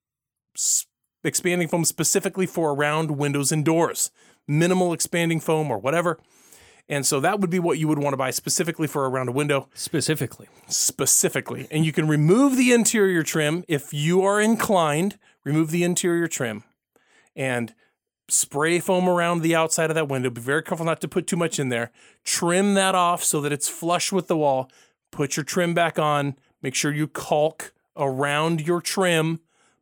s- 0.55 0.87
expanding 1.23 1.67
foam 1.67 1.85
specifically 1.85 2.47
for 2.47 2.73
around 2.73 3.11
windows 3.11 3.51
and 3.51 3.63
doors, 3.63 4.09
minimal 4.47 4.91
expanding 4.91 5.39
foam 5.39 5.69
or 5.69 5.77
whatever. 5.77 6.17
And 6.89 7.05
so 7.05 7.19
that 7.21 7.39
would 7.39 7.49
be 7.49 7.59
what 7.59 7.77
you 7.77 7.87
would 7.87 7.99
want 7.99 8.13
to 8.13 8.17
buy 8.17 8.31
specifically 8.31 8.87
for 8.87 9.09
around 9.09 9.29
a 9.29 9.31
window, 9.31 9.69
specifically. 9.73 10.47
specifically. 10.67 11.67
And 11.71 11.85
you 11.85 11.93
can 11.93 12.07
remove 12.07 12.57
the 12.57 12.73
interior 12.73 13.23
trim 13.23 13.63
if 13.67 13.93
you 13.93 14.21
are 14.23 14.41
inclined, 14.41 15.17
remove 15.45 15.71
the 15.71 15.83
interior 15.83 16.27
trim 16.27 16.63
and 17.35 17.73
spray 18.29 18.79
foam 18.79 19.07
around 19.07 19.41
the 19.41 19.55
outside 19.55 19.89
of 19.89 19.95
that 19.95 20.07
window. 20.09 20.29
Be 20.29 20.41
very 20.41 20.63
careful 20.63 20.85
not 20.85 21.01
to 21.01 21.07
put 21.07 21.25
too 21.27 21.37
much 21.37 21.59
in 21.59 21.69
there. 21.69 21.91
Trim 22.23 22.73
that 22.73 22.95
off 22.95 23.23
so 23.23 23.41
that 23.41 23.51
it's 23.51 23.69
flush 23.69 24.11
with 24.11 24.27
the 24.27 24.37
wall. 24.37 24.69
Put 25.11 25.37
your 25.37 25.43
trim 25.43 25.73
back 25.73 25.97
on. 25.97 26.35
Make 26.61 26.75
sure 26.75 26.93
you 26.93 27.07
caulk 27.07 27.73
around 27.95 28.65
your 28.65 28.81
trim 28.81 29.39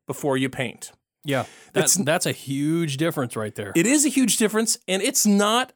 before 0.07 0.37
you 0.37 0.49
paint. 0.49 0.91
Yeah, 1.23 1.45
that's 1.73 1.95
that's 1.95 2.25
a 2.25 2.31
huge 2.31 2.97
difference 2.97 3.35
right 3.35 3.53
there. 3.53 3.71
It 3.75 3.85
is 3.85 4.05
a 4.05 4.09
huge 4.09 4.37
difference, 4.37 4.79
and 4.87 5.03
it's 5.03 5.25
not 5.25 5.71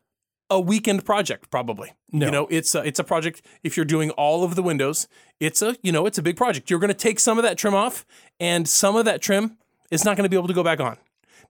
a 0.50 0.60
weekend 0.60 1.06
project. 1.06 1.50
Probably, 1.50 1.94
No. 2.12 2.26
you 2.28 2.32
know, 2.32 2.48
it's 2.52 2.76
a, 2.76 2.80
it's 2.86 3.00
a 3.00 3.04
project. 3.04 3.42
If 3.64 3.76
you're 3.76 3.86
doing 3.86 4.12
all 4.12 4.44
of 4.44 4.56
the 4.56 4.64
windows, 4.64 5.08
it's 5.40 5.62
a 5.62 5.76
you 5.82 5.92
know 5.92 6.06
it's 6.06 6.18
a 6.18 6.22
big 6.22 6.38
project. 6.38 6.70
You're 6.70 6.80
going 6.80 6.90
to 6.90 6.94
take 6.94 7.20
some 7.20 7.38
of 7.38 7.44
that 7.44 7.58
trim 7.58 7.74
off, 7.74 8.06
and 8.40 8.68
some 8.68 8.96
of 8.96 9.06
that 9.06 9.22
trim 9.22 9.58
is 9.92 10.06
not 10.06 10.18
going 10.18 10.24
to 10.24 10.30
be 10.30 10.38
able 10.38 10.48
to 10.48 10.54
go 10.54 10.64
back 10.64 10.80
on 10.80 10.98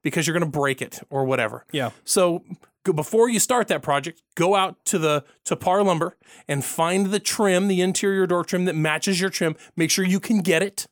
because 0.01 0.27
you're 0.27 0.37
going 0.37 0.49
to 0.51 0.57
break 0.59 0.81
it 0.81 0.99
or 1.09 1.25
whatever. 1.25 1.65
Yeah. 1.71 1.91
So 2.03 2.43
go, 2.83 2.93
before 2.93 3.27
you 3.29 3.39
start 3.39 3.67
that 3.69 3.81
project, 3.81 4.21
go 4.35 4.55
out 4.55 4.83
to 4.85 4.97
the 4.99 5.23
to 5.45 5.55
Parr 5.55 5.83
Lumber 5.83 6.15
and 6.47 6.63
find 6.63 7.07
the 7.07 7.19
trim, 7.19 7.67
the 7.67 7.81
interior 7.81 8.25
door 8.27 8.43
trim 8.43 8.65
that 8.65 8.75
matches 8.75 9.19
your 9.19 9.29
trim. 9.29 9.55
Make 9.75 9.91
sure 9.91 10.05
you 10.05 10.19
can 10.19 10.39
get 10.41 10.61
it, 10.63 10.87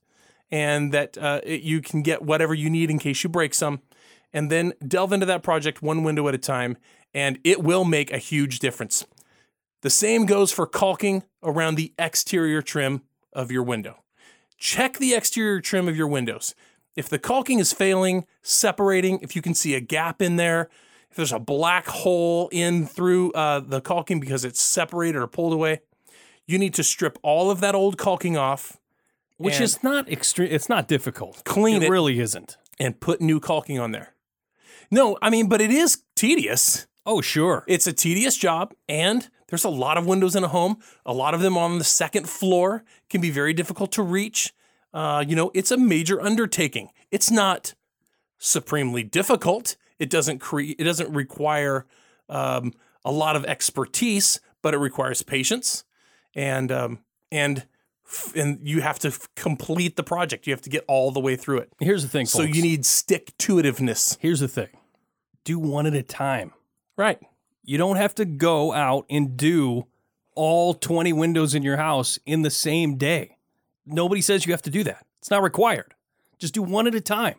and 0.51 0.91
that 0.91 1.17
uh, 1.17 1.41
it- 1.43 1.61
you 1.61 1.81
can 1.81 2.01
get 2.01 2.21
whatever 2.21 2.53
you 2.53 2.69
need 2.69 2.89
in 2.89 2.99
case 2.99 3.23
you 3.23 3.29
break 3.29 3.53
some. 3.53 3.81
And 4.33 4.49
then 4.49 4.73
delve 4.85 5.13
into 5.13 5.25
that 5.27 5.43
project 5.43 5.81
one 5.81 6.03
window 6.03 6.27
at 6.27 6.35
a 6.35 6.39
time, 6.39 6.77
and 7.13 7.39
it 7.43 7.63
will 7.63 7.85
make 7.85 8.11
a 8.11 8.17
huge 8.17 8.59
difference. 8.59 9.05
The 9.81 9.89
same 9.89 10.25
goes 10.25 10.51
for 10.51 10.65
caulking 10.65 11.23
around 11.43 11.75
the 11.75 11.93
exterior 11.99 12.61
trim 12.61 13.01
of 13.33 13.51
your 13.51 13.63
window. 13.63 14.03
Check 14.57 14.97
the 14.97 15.13
exterior 15.13 15.59
trim 15.61 15.87
of 15.87 15.97
your 15.97 16.07
windows. 16.07 16.55
If 16.95 17.09
the 17.09 17.19
caulking 17.19 17.59
is 17.59 17.73
failing, 17.73 18.25
separating, 18.41 19.19
if 19.21 19.35
you 19.35 19.41
can 19.41 19.53
see 19.53 19.75
a 19.75 19.79
gap 19.79 20.21
in 20.21 20.37
there, 20.37 20.69
if 21.11 21.17
there's 21.17 21.33
a 21.33 21.39
black 21.39 21.87
hole 21.87 22.49
in 22.51 22.85
through 22.87 23.31
uh, 23.33 23.59
the 23.59 23.81
caulking 23.81 24.19
because 24.19 24.45
it's 24.45 24.61
separated 24.61 25.17
or 25.17 25.27
pulled 25.27 25.53
away, 25.53 25.81
you 26.47 26.57
need 26.57 26.73
to 26.75 26.83
strip 26.83 27.19
all 27.21 27.51
of 27.51 27.59
that 27.59 27.75
old 27.75 27.97
caulking 27.97 28.37
off 28.37 28.77
Which 29.37 29.59
is 29.59 29.83
not 29.83 30.09
extreme. 30.09 30.49
It's 30.51 30.69
not 30.69 30.87
difficult. 30.87 31.43
Clean 31.43 31.83
it. 31.83 31.89
really 31.89 32.19
isn't. 32.19 32.57
and 32.79 32.99
put 32.99 33.21
new 33.21 33.39
caulking 33.39 33.79
on 33.79 33.91
there. 33.91 34.12
No, 34.93 35.17
I 35.23 35.31
mean, 35.31 35.49
but 35.49 35.59
it 35.59 35.71
is 35.71 36.03
tedious. 36.15 36.85
Oh, 37.03 37.19
sure. 37.19 37.63
It's 37.67 37.87
a 37.87 37.93
tedious 37.93 38.37
job, 38.37 38.75
and 38.87 39.27
there's 39.47 39.63
a 39.63 39.69
lot 39.69 39.97
of 39.97 40.05
windows 40.05 40.35
in 40.35 40.43
a 40.43 40.47
home. 40.47 40.77
A 41.03 41.13
lot 41.13 41.33
of 41.33 41.41
them 41.41 41.57
on 41.57 41.79
the 41.79 41.83
second 41.83 42.29
floor 42.29 42.83
can 43.09 43.19
be 43.19 43.31
very 43.31 43.53
difficult 43.53 43.91
to 43.93 44.03
reach. 44.03 44.53
Uh, 44.93 45.25
you 45.27 45.35
know, 45.35 45.49
it's 45.55 45.71
a 45.71 45.77
major 45.77 46.21
undertaking. 46.21 46.89
It's 47.09 47.31
not 47.31 47.73
supremely 48.37 49.01
difficult. 49.01 49.77
It 49.97 50.11
doesn't 50.11 50.37
create. 50.37 50.75
It 50.77 50.83
doesn't 50.83 51.11
require 51.11 51.87
um, 52.29 52.71
a 53.03 53.11
lot 53.11 53.35
of 53.35 53.45
expertise, 53.45 54.39
but 54.61 54.75
it 54.75 54.77
requires 54.77 55.23
patience, 55.23 55.85
and 56.35 56.71
um, 56.71 56.99
and 57.31 57.65
f- 58.05 58.33
and 58.35 58.59
you 58.61 58.81
have 58.81 58.99
to 58.99 59.07
f- 59.07 59.27
complete 59.35 59.95
the 59.95 60.03
project. 60.03 60.45
You 60.45 60.53
have 60.53 60.61
to 60.61 60.69
get 60.69 60.85
all 60.87 61.09
the 61.09 61.19
way 61.19 61.35
through 61.35 61.59
it. 61.59 61.73
Here's 61.79 62.03
the 62.03 62.09
thing. 62.09 62.27
So 62.27 62.43
folks. 62.43 62.55
you 62.55 62.61
need 62.61 62.85
stick 62.85 63.35
to 63.39 63.55
itiveness. 63.55 64.17
Here's 64.19 64.39
the 64.39 64.47
thing. 64.47 64.69
Do 65.43 65.59
one 65.59 65.85
at 65.85 65.93
a 65.93 66.03
time. 66.03 66.53
Right. 66.97 67.19
You 67.63 67.77
don't 67.77 67.97
have 67.97 68.15
to 68.15 68.25
go 68.25 68.73
out 68.73 69.05
and 69.09 69.37
do 69.37 69.87
all 70.35 70.73
20 70.73 71.13
windows 71.13 71.53
in 71.55 71.63
your 71.63 71.77
house 71.77 72.19
in 72.25 72.41
the 72.41 72.49
same 72.49 72.97
day. 72.97 73.37
Nobody 73.85 74.21
says 74.21 74.45
you 74.45 74.53
have 74.53 74.61
to 74.63 74.69
do 74.69 74.83
that. 74.83 75.05
It's 75.19 75.31
not 75.31 75.43
required. 75.43 75.93
Just 76.39 76.53
do 76.53 76.63
one 76.63 76.87
at 76.87 76.95
a 76.95 77.01
time. 77.01 77.35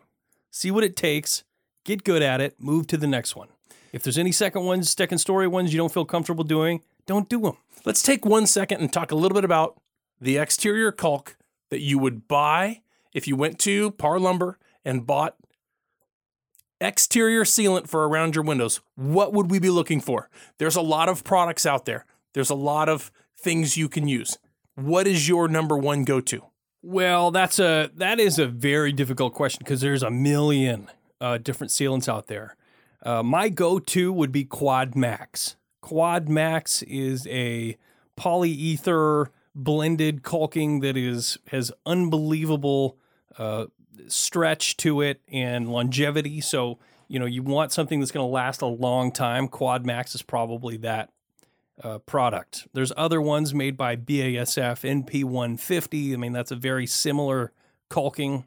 See 0.51 0.71
what 0.71 0.83
it 0.83 0.95
takes, 0.95 1.43
get 1.83 2.03
good 2.03 2.21
at 2.21 2.41
it, 2.41 2.55
move 2.59 2.87
to 2.87 2.97
the 2.97 3.07
next 3.07 3.35
one. 3.35 3.49
If 3.91 4.03
there's 4.03 4.17
any 4.17 4.31
second 4.31 4.63
ones, 4.63 4.91
second 4.91 5.19
story 5.19 5.47
ones 5.47 5.73
you 5.73 5.77
don't 5.77 5.93
feel 5.93 6.05
comfortable 6.05 6.43
doing, 6.43 6.81
don't 7.05 7.29
do 7.29 7.39
them. 7.41 7.57
Let's 7.85 8.01
take 8.01 8.25
one 8.25 8.47
second 8.47 8.81
and 8.81 8.91
talk 8.91 9.11
a 9.11 9.15
little 9.15 9.35
bit 9.35 9.45
about 9.45 9.79
the 10.19 10.37
exterior 10.37 10.91
caulk 10.91 11.37
that 11.69 11.81
you 11.81 11.99
would 11.99 12.27
buy 12.27 12.81
if 13.13 13.27
you 13.27 13.35
went 13.35 13.59
to 13.59 13.91
Parr 13.91 14.19
Lumber 14.19 14.57
and 14.83 15.05
bought 15.05 15.35
exterior 16.81 17.43
sealant 17.43 17.87
for 17.87 18.07
around 18.07 18.35
your 18.35 18.43
windows. 18.43 18.81
What 18.95 19.33
would 19.33 19.49
we 19.49 19.59
be 19.59 19.69
looking 19.69 20.01
for? 20.01 20.29
There's 20.57 20.75
a 20.75 20.81
lot 20.81 21.09
of 21.09 21.23
products 21.23 21.65
out 21.65 21.85
there. 21.85 22.05
There's 22.33 22.49
a 22.49 22.55
lot 22.55 22.89
of 22.89 23.11
things 23.37 23.77
you 23.77 23.87
can 23.89 24.07
use. 24.07 24.37
What 24.75 25.07
is 25.07 25.27
your 25.27 25.47
number 25.47 25.77
one 25.77 26.03
go 26.03 26.19
to? 26.21 26.43
Well, 26.81 27.31
that's 27.31 27.59
a 27.59 27.89
that 27.95 28.19
is 28.19 28.37
a 28.37 28.45
very 28.45 28.91
difficult 28.91 29.33
question 29.33 29.59
because 29.63 29.81
there's 29.81 30.03
a 30.03 30.11
million 30.11 30.87
uh, 31.19 31.37
different 31.37 31.71
sealants 31.71 32.07
out 32.07 32.27
there. 32.27 32.55
Uh, 33.01 33.23
my 33.23 33.49
go-to 33.49 34.11
would 34.11 34.31
be 34.31 34.43
Quad 34.43 34.95
Max. 34.95 35.55
Quad 35.81 36.27
Max 36.27 36.81
is 36.83 37.25
a 37.27 37.77
polyether 38.17 39.27
blended 39.53 40.23
caulking 40.23 40.81
that 40.81 40.97
is 40.97 41.37
has 41.47 41.71
unbelievable 41.85 42.97
uh, 43.37 43.65
stretch 44.07 44.77
to 44.77 45.01
it 45.01 45.21
and 45.31 45.69
longevity. 45.69 46.41
So 46.41 46.79
you 47.07 47.19
know 47.19 47.25
you 47.25 47.43
want 47.43 47.71
something 47.71 47.99
that's 47.99 48.11
going 48.11 48.25
to 48.25 48.31
last 48.31 48.61
a 48.61 48.67
long 48.67 49.11
time. 49.11 49.47
Quad 49.47 49.85
Max 49.85 50.15
is 50.15 50.21
probably 50.21 50.77
that 50.77 51.11
uh, 51.83 51.99
product. 51.99 52.67
There's 52.73 52.91
other 52.95 53.21
ones 53.21 53.53
made 53.53 53.77
by 53.77 53.95
BASF 53.95 55.05
NP150. 55.05 56.13
I 56.13 56.17
mean, 56.17 56.33
that's 56.33 56.51
a 56.51 56.55
very 56.55 56.87
similar 56.87 57.51
caulking. 57.89 58.45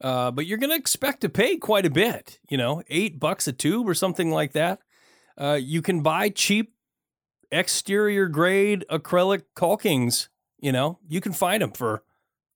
Uh, 0.00 0.30
but 0.30 0.46
you're 0.46 0.58
going 0.58 0.70
to 0.70 0.76
expect 0.76 1.20
to 1.20 1.28
pay 1.28 1.56
quite 1.56 1.84
a 1.84 1.90
bit, 1.90 2.38
you 2.48 2.56
know, 2.56 2.82
eight 2.88 3.20
bucks 3.20 3.46
a 3.46 3.52
tube 3.52 3.88
or 3.88 3.94
something 3.94 4.30
like 4.30 4.52
that. 4.52 4.80
Uh, 5.36 5.58
you 5.60 5.82
can 5.82 6.02
buy 6.02 6.28
cheap 6.30 6.74
exterior 7.50 8.28
grade 8.28 8.84
acrylic 8.90 9.42
caulkings 9.56 10.28
You 10.60 10.72
know, 10.72 10.98
you 11.08 11.20
can 11.20 11.32
find 11.32 11.62
them 11.62 11.72
for 11.72 12.02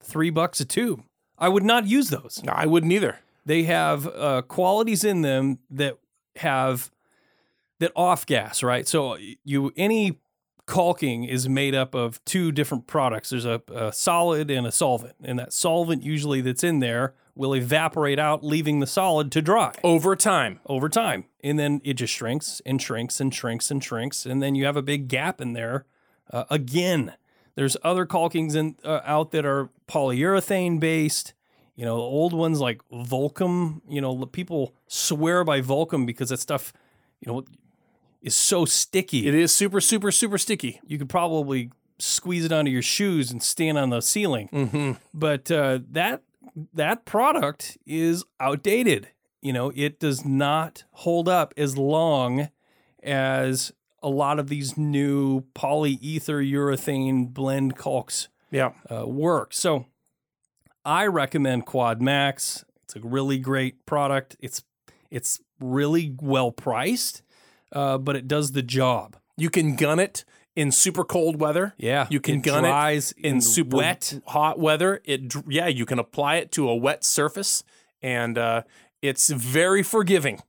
three 0.03 0.31
bucks 0.31 0.61
a 0.61 0.65
tube. 0.65 1.03
I 1.39 1.49
would 1.49 1.65
not 1.65 1.87
use 1.87 2.11
those. 2.11 2.43
I 2.49 2.67
wouldn't 2.67 2.93
either. 2.93 3.19
They 3.45 3.65
have 3.65 4.07
uh, 4.07 4.43
qualities 4.43 5.05
in 5.05 5.23
them 5.23 5.59
that 5.71 5.99
have 6.37 6.91
that 7.81 7.93
off 7.95 8.25
gas, 8.27 8.63
right? 8.63 8.87
So 8.89 9.17
you 9.45 9.73
any 9.77 10.19
caulking 10.67 11.25
is 11.25 11.49
made 11.49 11.75
up 11.75 11.95
of 11.95 12.25
two 12.25 12.51
different 12.51 12.87
products. 12.87 13.31
There's 13.31 13.45
a, 13.45 13.61
a 13.73 13.93
solid 13.93 14.51
and 14.51 14.67
a 14.67 14.73
solvent, 14.73 15.17
and 15.23 15.39
that 15.39 15.53
solvent 15.53 16.03
usually 16.03 16.41
that's 16.41 16.65
in 16.65 16.79
there 16.79 17.15
will 17.35 17.55
evaporate 17.55 18.19
out, 18.19 18.45
leaving 18.45 18.79
the 18.81 18.87
solid 18.87 19.33
to 19.33 19.43
dry 19.43 19.73
Over 19.83 20.15
time. 20.15 20.61
over 20.67 20.89
time. 20.89 21.25
And 21.43 21.59
then 21.59 21.81
it 21.85 21.95
just 21.95 22.13
shrinks 22.15 22.63
and 22.65 22.81
shrinks 22.81 23.21
and 23.21 23.35
shrinks 23.35 23.71
and 23.73 23.83
shrinks. 23.83 24.25
And 24.25 24.41
then 24.41 24.55
you 24.55 24.65
have 24.67 24.77
a 24.77 24.83
big 24.83 25.09
gap 25.09 25.41
in 25.41 25.53
there 25.53 25.85
uh, 26.31 26.45
again. 26.49 27.15
There's 27.55 27.77
other 27.83 28.07
caulkings 28.07 28.57
in, 28.57 28.77
uh, 28.85 29.01
out 29.05 29.31
that 29.33 29.45
are 29.45 29.71
polyurethane 29.89 30.81
based. 30.81 31.35
You 31.77 31.85
know, 31.85 31.97
old 31.97 32.33
ones 32.33 32.61
like 32.61 32.81
Vulkem, 32.93 33.81
you 33.89 34.01
know, 34.01 34.27
people 34.27 34.75
swear 34.87 35.43
by 35.43 35.61
Vulkem 35.61 36.07
because 36.07 36.29
that 36.29 36.39
stuff, 36.39 36.73
you 37.21 37.33
know, 37.33 37.45
is 38.23 38.37
so 38.37 38.65
sticky. 38.65 39.27
It 39.27 39.35
is 39.35 39.53
super, 39.53 39.81
super, 39.81 40.13
super 40.13 40.39
sticky. 40.39 40.81
you 40.87 40.99
could 40.99 41.09
probably 41.09 41.71
squeeze 41.99 42.45
it 42.45 42.53
onto 42.53 42.71
your 42.71 42.83
shoes 42.83 43.31
and 43.31 43.43
stand 43.43 43.79
on 43.79 43.91
the 43.91 44.01
ceiling. 44.01 44.49
Mm-hmm. 44.53 44.93
But 45.13 45.51
uh, 45.51 45.81
that 45.91 46.23
that 46.73 47.05
product 47.05 47.79
is 47.87 48.25
outdated. 48.41 49.09
You 49.43 49.53
know, 49.53 49.73
it 49.75 50.01
does 50.01 50.25
not 50.25 50.85
hold 50.93 51.29
up 51.29 51.53
as 51.57 51.77
long 51.77 52.49
as 53.03 53.73
a 54.05 54.09
lot 54.11 54.39
of 54.39 54.49
these 54.49 54.77
new 54.77 55.41
polyether 55.55 56.39
urethane 56.49 57.33
blend 57.33 57.77
caulks 57.77 58.29
Yeah. 58.51 58.73
uh, 58.91 59.07
work. 59.09 59.55
So 59.55 59.87
I 60.85 61.07
recommend 61.07 61.65
Quad 61.67 62.03
Max. 62.03 62.65
It's 62.85 62.95
a 62.97 63.01
really 63.01 63.39
great 63.39 63.87
product. 63.87 64.37
It's 64.41 64.63
it's 65.11 65.41
really 65.61 66.15
well 66.21 66.51
priced, 66.53 67.23
uh, 67.73 67.99
but 67.99 68.15
it 68.17 68.29
does 68.29 68.53
the 68.53 68.63
job. 68.63 69.17
You 69.37 69.49
can 69.49 69.75
gun 69.77 69.99
it 69.99 70.25
in 70.55 70.71
super 70.71 71.05
cold 71.05 71.41
weather. 71.41 71.75
Yeah, 71.79 72.07
You 72.11 72.21
can 72.21 72.37
it 72.37 72.43
gun 72.43 72.65
it 72.65 73.13
in 73.17 73.41
super 73.41 73.77
wet. 73.79 74.21
hot 74.27 74.59
weather. 74.59 75.01
It 75.05 75.35
yeah, 75.49 75.69
you 75.69 75.87
can 75.87 75.99
apply 75.99 76.37
it 76.37 76.53
to 76.53 76.69
a 76.69 76.77
wet 76.77 77.05
surface, 77.05 77.65
and 78.03 78.37
uh, 78.37 78.63
it's 79.01 79.31
very 79.31 79.83
forgiving, 79.83 80.43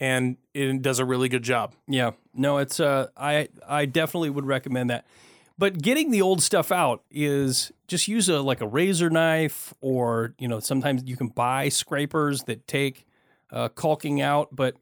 and 0.00 0.36
it 0.54 0.82
does 0.82 0.98
a 0.98 1.04
really 1.04 1.28
good 1.28 1.42
job. 1.42 1.74
Yeah, 1.86 2.12
no, 2.34 2.58
it's 2.58 2.80
uh, 2.80 3.08
I 3.16 3.48
I 3.66 3.86
definitely 3.86 4.30
would 4.30 4.46
recommend 4.46 4.90
that. 4.90 5.06
But 5.58 5.82
getting 5.82 6.12
the 6.12 6.22
old 6.22 6.40
stuff 6.40 6.70
out 6.70 7.02
is 7.10 7.72
just 7.88 8.06
use 8.06 8.28
a 8.28 8.40
like 8.40 8.60
a 8.60 8.66
razor 8.66 9.10
knife, 9.10 9.74
or 9.80 10.34
you 10.38 10.46
know 10.46 10.60
sometimes 10.60 11.02
you 11.04 11.16
can 11.16 11.28
buy 11.28 11.68
scrapers 11.68 12.44
that 12.44 12.66
take 12.68 13.06
uh, 13.52 13.68
caulking 13.68 14.20
out. 14.20 14.54
But 14.54 14.76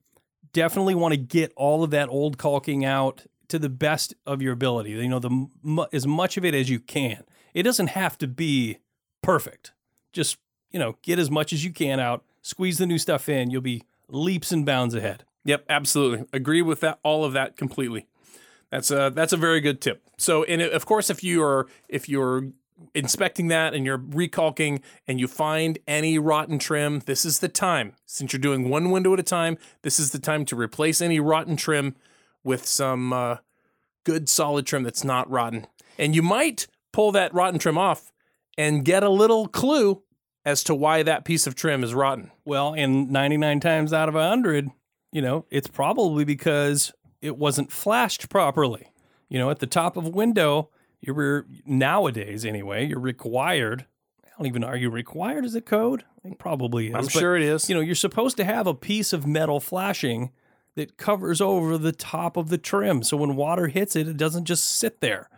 definitely 0.52 0.94
want 0.94 1.12
to 1.12 1.18
get 1.18 1.52
all 1.56 1.82
of 1.82 1.90
that 1.90 2.08
old 2.08 2.36
caulking 2.36 2.84
out 2.84 3.22
to 3.48 3.58
the 3.58 3.68
best 3.68 4.14
of 4.26 4.42
your 4.42 4.52
ability. 4.52 4.90
You 4.90 5.08
know, 5.08 5.18
the 5.18 5.88
as 5.92 6.06
much 6.06 6.36
of 6.36 6.44
it 6.44 6.54
as 6.54 6.68
you 6.68 6.80
can. 6.80 7.24
It 7.54 7.62
doesn't 7.62 7.88
have 7.88 8.18
to 8.18 8.26
be 8.26 8.78
perfect. 9.22 9.72
Just 10.12 10.36
you 10.70 10.78
know, 10.78 10.98
get 11.00 11.18
as 11.18 11.30
much 11.30 11.54
as 11.54 11.64
you 11.64 11.72
can 11.72 11.98
out. 11.98 12.22
Squeeze 12.42 12.76
the 12.76 12.86
new 12.86 12.98
stuff 12.98 13.30
in. 13.30 13.50
You'll 13.50 13.62
be 13.62 13.82
leaps 14.08 14.52
and 14.52 14.64
bounds 14.64 14.94
ahead. 14.94 15.24
Yep, 15.44 15.64
absolutely. 15.68 16.26
Agree 16.32 16.62
with 16.62 16.80
that. 16.80 16.98
All 17.02 17.24
of 17.24 17.32
that 17.32 17.56
completely. 17.56 18.06
That's 18.70 18.90
a 18.90 19.12
that's 19.14 19.32
a 19.32 19.36
very 19.36 19.60
good 19.60 19.80
tip. 19.80 20.02
So, 20.18 20.42
and 20.44 20.60
of 20.60 20.86
course, 20.86 21.08
if 21.08 21.22
you 21.22 21.42
are 21.42 21.68
if 21.88 22.08
you're 22.08 22.48
inspecting 22.94 23.48
that 23.48 23.74
and 23.74 23.86
you're 23.86 23.98
recalking 23.98 24.82
and 25.06 25.20
you 25.20 25.28
find 25.28 25.78
any 25.86 26.18
rotten 26.18 26.58
trim, 26.58 27.00
this 27.06 27.24
is 27.24 27.38
the 27.38 27.48
time. 27.48 27.92
Since 28.06 28.32
you're 28.32 28.40
doing 28.40 28.68
one 28.68 28.90
window 28.90 29.14
at 29.14 29.20
a 29.20 29.24
time, 29.24 29.56
this 29.82 29.98
is 29.98 30.10
the 30.10 30.18
time 30.18 30.44
to 30.46 30.56
replace 30.56 31.00
any 31.00 31.20
rotten 31.20 31.56
trim 31.56 31.96
with 32.44 32.66
some 32.66 33.12
uh, 33.12 33.36
good 34.04 34.28
solid 34.28 34.66
trim 34.66 34.82
that's 34.82 35.04
not 35.04 35.30
rotten. 35.30 35.66
And 35.98 36.14
you 36.14 36.22
might 36.22 36.66
pull 36.92 37.12
that 37.12 37.32
rotten 37.32 37.58
trim 37.58 37.78
off 37.78 38.12
and 38.58 38.84
get 38.84 39.02
a 39.02 39.10
little 39.10 39.48
clue 39.48 40.02
as 40.46 40.62
to 40.62 40.74
why 40.74 41.02
that 41.02 41.24
piece 41.24 41.48
of 41.48 41.56
trim 41.56 41.82
is 41.82 41.92
rotten. 41.92 42.30
Well, 42.44 42.72
and 42.72 43.10
99 43.10 43.58
times 43.58 43.92
out 43.92 44.08
of 44.08 44.14
100, 44.14 44.70
you 45.10 45.20
know, 45.20 45.44
it's 45.50 45.66
probably 45.66 46.24
because 46.24 46.92
it 47.20 47.36
wasn't 47.36 47.72
flashed 47.72 48.28
properly. 48.28 48.92
You 49.28 49.40
know, 49.40 49.50
at 49.50 49.58
the 49.58 49.66
top 49.66 49.96
of 49.96 50.06
a 50.06 50.10
window, 50.10 50.70
you're 51.00 51.46
nowadays 51.66 52.44
anyway, 52.44 52.86
you're 52.86 53.00
required. 53.00 53.86
I 54.24 54.28
don't 54.38 54.46
even 54.46 54.62
are 54.62 54.76
you 54.76 54.88
required 54.88 55.44
as 55.44 55.56
a 55.56 55.60
code? 55.60 56.04
It 56.24 56.38
probably 56.38 56.88
is. 56.88 56.94
I'm 56.94 57.08
sure 57.08 57.36
it 57.36 57.42
is. 57.42 57.68
You 57.68 57.74
know, 57.74 57.80
you're 57.80 57.96
supposed 57.96 58.36
to 58.36 58.44
have 58.44 58.68
a 58.68 58.74
piece 58.74 59.12
of 59.12 59.26
metal 59.26 59.58
flashing 59.58 60.30
that 60.76 60.96
covers 60.96 61.40
over 61.40 61.76
the 61.76 61.92
top 61.92 62.36
of 62.36 62.50
the 62.50 62.58
trim. 62.58 63.02
So 63.02 63.16
when 63.16 63.34
water 63.34 63.66
hits 63.66 63.96
it, 63.96 64.06
it 64.06 64.16
doesn't 64.16 64.44
just 64.44 64.64
sit 64.64 65.00
there. 65.00 65.28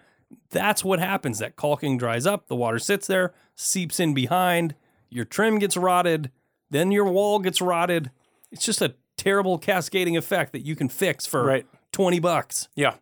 That's 0.50 0.84
what 0.84 0.98
happens. 0.98 1.38
That 1.38 1.56
caulking 1.56 1.96
dries 1.96 2.26
up, 2.26 2.48
the 2.48 2.56
water 2.56 2.78
sits 2.78 3.06
there, 3.06 3.32
seeps 3.54 3.98
in 3.98 4.12
behind, 4.12 4.74
your 5.10 5.24
trim 5.24 5.58
gets 5.58 5.76
rotted, 5.76 6.30
then 6.70 6.90
your 6.90 7.04
wall 7.04 7.38
gets 7.38 7.60
rotted. 7.60 8.10
It's 8.50 8.64
just 8.64 8.82
a 8.82 8.94
terrible 9.16 9.58
cascading 9.58 10.16
effect 10.16 10.52
that 10.52 10.64
you 10.64 10.76
can 10.76 10.88
fix 10.88 11.26
for 11.26 11.44
Right. 11.44 11.66
20 11.92 12.20
bucks. 12.20 12.68
Yeah. 12.74 12.94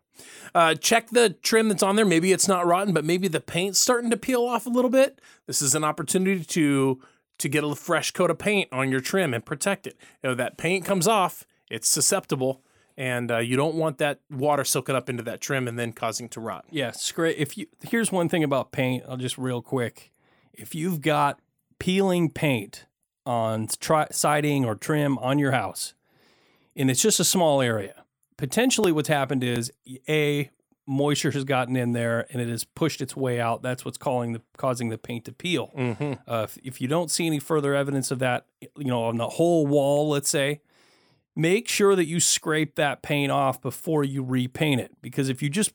Uh, 0.55 0.75
check 0.75 1.11
the 1.11 1.31
trim 1.31 1.69
that's 1.69 1.83
on 1.83 1.97
there. 1.97 2.07
Maybe 2.07 2.33
it's 2.33 2.49
not 2.49 2.67
rotten, 2.67 2.95
but 2.95 3.05
maybe 3.05 3.29
the 3.29 3.41
paint's 3.41 3.79
starting 3.79 4.09
to 4.11 4.17
peel 4.17 4.45
off 4.47 4.65
a 4.65 4.71
little 4.71 4.91
bit. 4.91 5.21
This 5.47 5.61
is 5.61 5.75
an 5.75 5.85
opportunity 5.85 6.43
to 6.45 7.01
to 7.39 7.51
get 7.51 7.63
a 7.63 7.75
fresh 7.75 8.13
coat 8.13 8.31
of 8.31 8.39
paint 8.39 8.67
on 8.73 8.91
your 8.91 9.01
trim 9.01 9.35
and 9.35 9.45
protect 9.45 9.87
it. 9.87 9.99
You 10.23 10.31
know 10.31 10.35
that 10.37 10.57
paint 10.57 10.87
comes 10.87 11.07
off, 11.07 11.45
it's 11.69 11.87
susceptible, 11.87 12.63
and 12.97 13.31
uh, 13.31 13.39
you 13.41 13.57
don't 13.57 13.75
want 13.75 13.99
that 13.99 14.21
water 14.31 14.65
soaking 14.65 14.95
up 14.97 15.11
into 15.11 15.23
that 15.25 15.43
trim 15.43 15.69
and 15.69 15.79
then 15.79 15.93
causing 15.93 16.31
to 16.31 16.41
rot. 16.41 16.65
Yeah, 16.71 16.93
scrape. 16.93 17.37
If 17.39 17.59
you 17.59 17.67
here's 17.83 18.11
one 18.11 18.31
thing 18.31 18.43
about 18.43 18.73
paint, 18.73 19.05
I'll 19.07 19.19
just 19.19 19.37
real 19.37 19.61
quick. 19.61 20.13
If 20.55 20.75
you've 20.75 21.03
got 21.03 21.41
peeling 21.79 22.31
paint 22.31 22.87
on 23.25 23.67
tri- 23.81 24.09
siding 24.11 24.65
or 24.65 24.75
trim 24.75 25.19
on 25.19 25.39
your 25.39 25.53
house, 25.53 25.95
and 26.75 26.91
it's 26.91 27.03
just 27.03 27.19
a 27.21 27.25
small 27.25 27.61
area, 27.61 28.05
potentially 28.37 28.93
what's 28.93 29.09
happened 29.09 29.43
is 29.43 29.73
a 30.09 30.51
moisture 30.87 31.33
has 31.33 31.43
gotten 31.43 31.75
in 31.75 31.93
there 31.93 32.27
and 32.31 32.41
it 32.41 32.49
has 32.49 32.63
pushed 32.63 33.01
its 33.01 33.17
way 33.17 33.41
out. 33.41 33.61
That's 33.61 33.85
what's 33.85 33.99
calling 33.99 34.35
the 34.35 34.43
causing 34.57 34.89
the 34.89 34.99
paint 34.99 35.25
to 35.25 35.33
peel. 35.33 35.73
Uh, 36.29 36.43
if, 36.45 36.59
if 36.63 36.81
you 36.81 36.87
don't 36.87 37.11
see 37.11 37.27
any 37.27 37.41
further 37.41 37.75
evidence 37.75 38.13
of 38.13 38.21
that, 38.21 38.47
you 38.61 38.85
know, 38.85 39.03
on 39.05 39.17
the 39.17 39.29
whole 39.31 39.67
wall, 39.67 40.09
let's 40.09 40.29
say, 40.29 40.61
make 41.35 41.67
sure 41.69 41.97
that 41.97 42.07
you 42.07 42.21
scrape 42.21 42.77
that 42.77 43.03
paint 43.03 43.33
off 43.33 43.61
before 43.61 44.05
you 44.05 44.23
repaint 44.23 44.81
it. 44.81 44.93
Because 45.03 45.29
if 45.29 45.43
you 45.43 45.51
just 45.51 45.73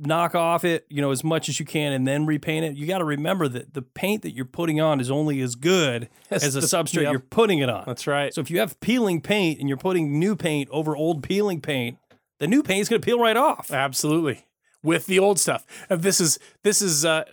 knock 0.00 0.34
off 0.34 0.64
it, 0.64 0.86
you 0.88 1.00
know, 1.00 1.10
as 1.10 1.22
much 1.22 1.48
as 1.48 1.60
you 1.60 1.66
can 1.66 1.92
and 1.92 2.06
then 2.06 2.26
repaint 2.26 2.64
it, 2.64 2.76
you 2.76 2.86
got 2.86 2.98
to 2.98 3.04
remember 3.04 3.48
that 3.48 3.74
the 3.74 3.82
paint 3.82 4.22
that 4.22 4.32
you're 4.32 4.44
putting 4.44 4.80
on 4.80 5.00
is 5.00 5.10
only 5.10 5.40
as 5.40 5.54
good 5.54 6.08
As 6.30 6.42
as, 6.42 6.54
the, 6.54 6.60
substrate 6.60 7.02
yep. 7.02 7.12
you're 7.12 7.20
putting 7.20 7.58
it 7.58 7.68
on. 7.68 7.84
That's 7.86 8.06
right. 8.06 8.32
So 8.32 8.40
if 8.40 8.50
you 8.50 8.58
have 8.60 8.78
peeling 8.80 9.20
paint 9.20 9.60
and 9.60 9.68
you're 9.68 9.78
putting 9.78 10.18
new 10.18 10.36
paint 10.36 10.68
over 10.70 10.96
old 10.96 11.22
peeling 11.22 11.60
paint, 11.60 11.98
the 12.38 12.46
new 12.46 12.62
paint 12.62 12.80
is 12.82 12.88
going 12.88 13.02
to 13.02 13.04
peel 13.04 13.18
right 13.18 13.36
off. 13.36 13.70
Absolutely. 13.70 14.46
With 14.82 15.06
the 15.06 15.18
old 15.18 15.38
stuff. 15.38 15.66
This 15.90 16.20
is 16.20 16.38
this 16.62 16.80
is 16.80 17.04
uh, 17.04 17.24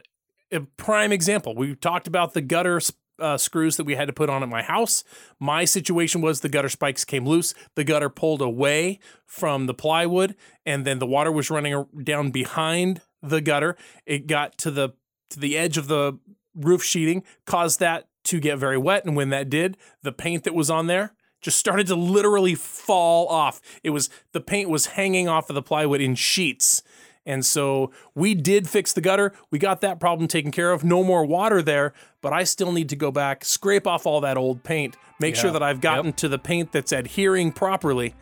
a 0.52 0.62
prime 0.76 1.14
example. 1.14 1.56
We 1.56 1.76
talked 1.76 2.08
about 2.08 2.34
the 2.34 2.42
gutter 2.42 2.82
uh, 3.20 3.38
screws 3.38 3.78
that 3.78 3.86
we 3.86 3.96
had 3.96 4.08
to 4.08 4.14
put 4.14 4.30
on 4.30 4.44
at 4.44 4.50
my 4.50 4.62
house. 4.62 5.04
My 5.40 5.66
situation 5.66 6.22
was 6.22 6.42
the 6.42 6.50
gutter 6.50 6.70
spikes 6.70 7.06
came 7.06 7.26
loose. 7.26 7.54
The 7.76 7.84
gutter 7.84 8.10
pulled 8.10 8.42
away 8.42 9.00
from 9.26 9.66
the 9.66 9.74
plywood, 9.74 10.36
and 10.66 10.86
then 10.86 11.00
the 11.00 11.08
water 11.08 11.32
was 11.32 11.50
running 11.50 11.86
down 12.04 12.32
behind 12.32 13.02
the 13.22 13.42
gutter. 13.42 13.76
It 14.06 14.28
got 14.28 14.58
to 14.60 14.72
the 14.72 14.90
to 15.30 15.40
the 15.40 15.58
edge 15.58 15.78
of 15.78 15.88
the 15.88 16.20
roof 16.56 16.84
sheeting, 16.84 17.24
caused 17.46 17.80
that 17.80 18.08
to 18.26 18.40
get 18.40 18.58
very 18.58 18.78
wet. 18.78 19.06
And 19.06 19.16
when 19.16 19.30
that 19.30 19.50
did, 19.50 19.78
the 20.04 20.12
paint 20.12 20.44
that 20.44 20.54
was 20.54 20.70
on 20.70 20.88
there 20.88 21.14
just 21.42 21.60
started 21.60 21.88
to 21.88 21.96
literally 21.96 22.56
fall 22.56 23.28
off. 23.28 23.62
It 23.84 23.92
was 23.92 24.10
the 24.32 24.42
paint 24.42 24.70
was 24.70 24.88
hanging 24.88 25.28
off 25.28 25.50
of 25.50 25.56
the 25.56 25.62
plywood 25.62 26.02
in 26.02 26.16
sheets. 26.16 26.82
And 27.28 27.46
so 27.46 27.92
we 28.16 28.34
did 28.34 28.70
fix 28.70 28.94
the 28.94 29.02
gutter. 29.02 29.34
We 29.52 29.60
got 29.60 29.82
that 29.82 30.00
problem 30.00 30.30
taken 30.30 30.50
care 30.50 30.72
of. 30.72 30.84
No 30.86 31.04
more 31.04 31.26
water 31.26 31.62
there, 31.62 31.94
but 32.22 32.32
I 32.32 32.46
still 32.46 32.72
need 32.72 32.88
to 32.90 32.96
go 32.96 33.12
back, 33.12 33.44
scrape 33.44 33.86
off 33.86 34.06
all 34.06 34.22
that 34.22 34.38
old 34.38 34.64
paint, 34.64 34.96
make 35.20 35.36
sure 35.36 35.52
that 35.52 35.62
I've 35.62 35.82
gotten 35.82 36.14
to 36.14 36.30
the 36.30 36.40
paint 36.40 36.72
that's 36.72 36.94
adhering 36.94 37.52
properly, 37.52 38.16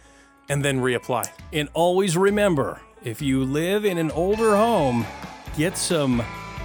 and 0.49 0.65
then 0.65 0.79
reapply. 0.79 1.29
And 1.53 1.69
always 1.73 2.17
remember 2.17 2.81
if 3.03 3.21
you 3.21 3.45
live 3.45 3.85
in 3.85 3.99
an 3.99 4.09
older 4.11 4.55
home, 4.55 5.05
get 5.55 5.77
some 5.77 6.23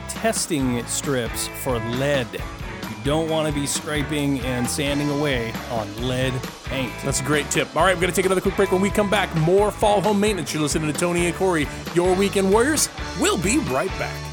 testing 0.09 0.85
strips 0.87 1.49
for 1.63 1.79
lead 1.79 2.27
don't 3.05 3.29
want 3.29 3.49
to 3.49 3.55
be 3.55 3.67
scraping 3.67 4.41
and 4.41 4.69
sanding 4.69 5.11
away 5.11 5.53
on 5.71 6.09
lead 6.09 6.33
paint. 6.65 6.93
That's 7.05 7.21
a 7.21 7.25
great 7.25 7.51
tip. 7.51 7.75
All 7.77 7.85
right, 7.85 7.95
we're 7.95 8.03
going 8.03 8.13
to 8.13 8.17
take 8.17 8.27
another 8.27 8.41
quick 8.41 8.57
break. 8.57 8.73
When 8.73 8.81
we 8.81 8.91
come 8.91 9.11
back, 9.11 9.35
more 9.37 9.71
fall 9.71 10.01
home 10.01 10.21
maintenance. 10.21 10.53
You're 10.53 10.63
listening 10.63 10.93
to 10.93 10.99
Tony 10.99 11.27
and 11.27 11.35
Corey, 11.35 11.67
your 11.95 12.15
Weekend 12.15 12.53
Warriors. 12.53 12.89
We'll 13.21 13.39
be 13.39 13.59
right 13.59 13.91
back. 13.99 14.27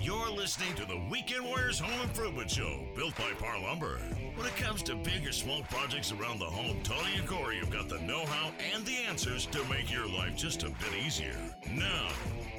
You're 0.00 0.30
listening 0.30 0.74
to 0.76 0.86
the 0.86 0.98
Weekend 1.10 1.44
Warriors 1.44 1.78
Home 1.78 2.00
Improvement 2.00 2.50
Show, 2.50 2.86
built 2.96 3.16
by 3.16 3.32
Parr 3.38 3.60
Lumber. 3.60 4.00
When 4.38 4.46
it 4.46 4.54
comes 4.54 4.84
to 4.84 4.94
big 4.94 5.26
or 5.26 5.32
small 5.32 5.62
projects 5.64 6.12
around 6.12 6.38
the 6.38 6.44
home, 6.44 6.78
Tony 6.84 7.16
and 7.16 7.26
Corey 7.26 7.56
have 7.56 7.70
got 7.70 7.88
the 7.88 7.98
know 8.02 8.24
how 8.24 8.52
and 8.72 8.86
the 8.86 8.94
answers 8.98 9.46
to 9.46 9.64
make 9.64 9.90
your 9.92 10.08
life 10.08 10.36
just 10.36 10.62
a 10.62 10.68
bit 10.68 10.94
easier. 11.04 11.34
Now, 11.72 12.06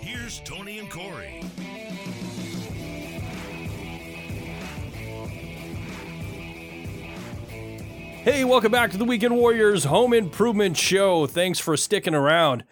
here's 0.01 0.41
Tony 0.41 0.79
and 0.79 0.91
Corey. 0.91 1.41
Hey, 8.23 8.43
welcome 8.43 8.73
back 8.73 8.91
to 8.91 8.97
the 8.97 9.05
Weekend 9.05 9.37
Warriors 9.37 9.85
Home 9.85 10.13
Improvement 10.13 10.75
Show. 10.75 11.27
Thanks 11.27 11.59
for 11.59 11.77
sticking 11.77 12.13
around. 12.13 12.65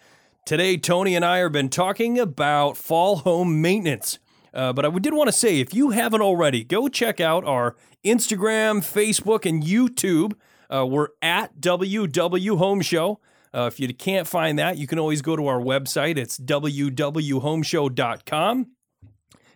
Today, 0.44 0.76
Tony 0.76 1.16
and 1.16 1.24
I 1.24 1.38
have 1.38 1.52
been 1.52 1.70
talking 1.70 2.18
about 2.18 2.76
fall 2.76 3.16
home 3.16 3.62
maintenance. 3.62 4.18
Uh, 4.52 4.72
but 4.72 4.84
I 4.84 4.90
did 4.98 5.14
want 5.14 5.28
to 5.28 5.32
say, 5.32 5.60
if 5.60 5.72
you 5.72 5.90
haven't 5.90 6.20
already, 6.20 6.64
go 6.64 6.88
check 6.88 7.20
out 7.20 7.44
our 7.44 7.76
Instagram, 8.04 8.80
Facebook, 8.80 9.46
and 9.46 9.62
YouTube. 9.62 10.32
Uh, 10.70 10.86
we're 10.86 11.08
at 11.22 11.60
WW 11.60 12.58
Home 12.58 12.80
Show. 12.80 13.20
Uh, 13.54 13.70
if 13.72 13.80
you 13.80 13.94
can't 13.94 14.26
find 14.26 14.58
that, 14.58 14.76
you 14.76 14.86
can 14.86 14.98
always 14.98 15.22
go 15.22 15.34
to 15.36 15.46
our 15.46 15.60
website. 15.60 16.18
It's 16.18 16.38
www.homeshow.com 16.38 18.66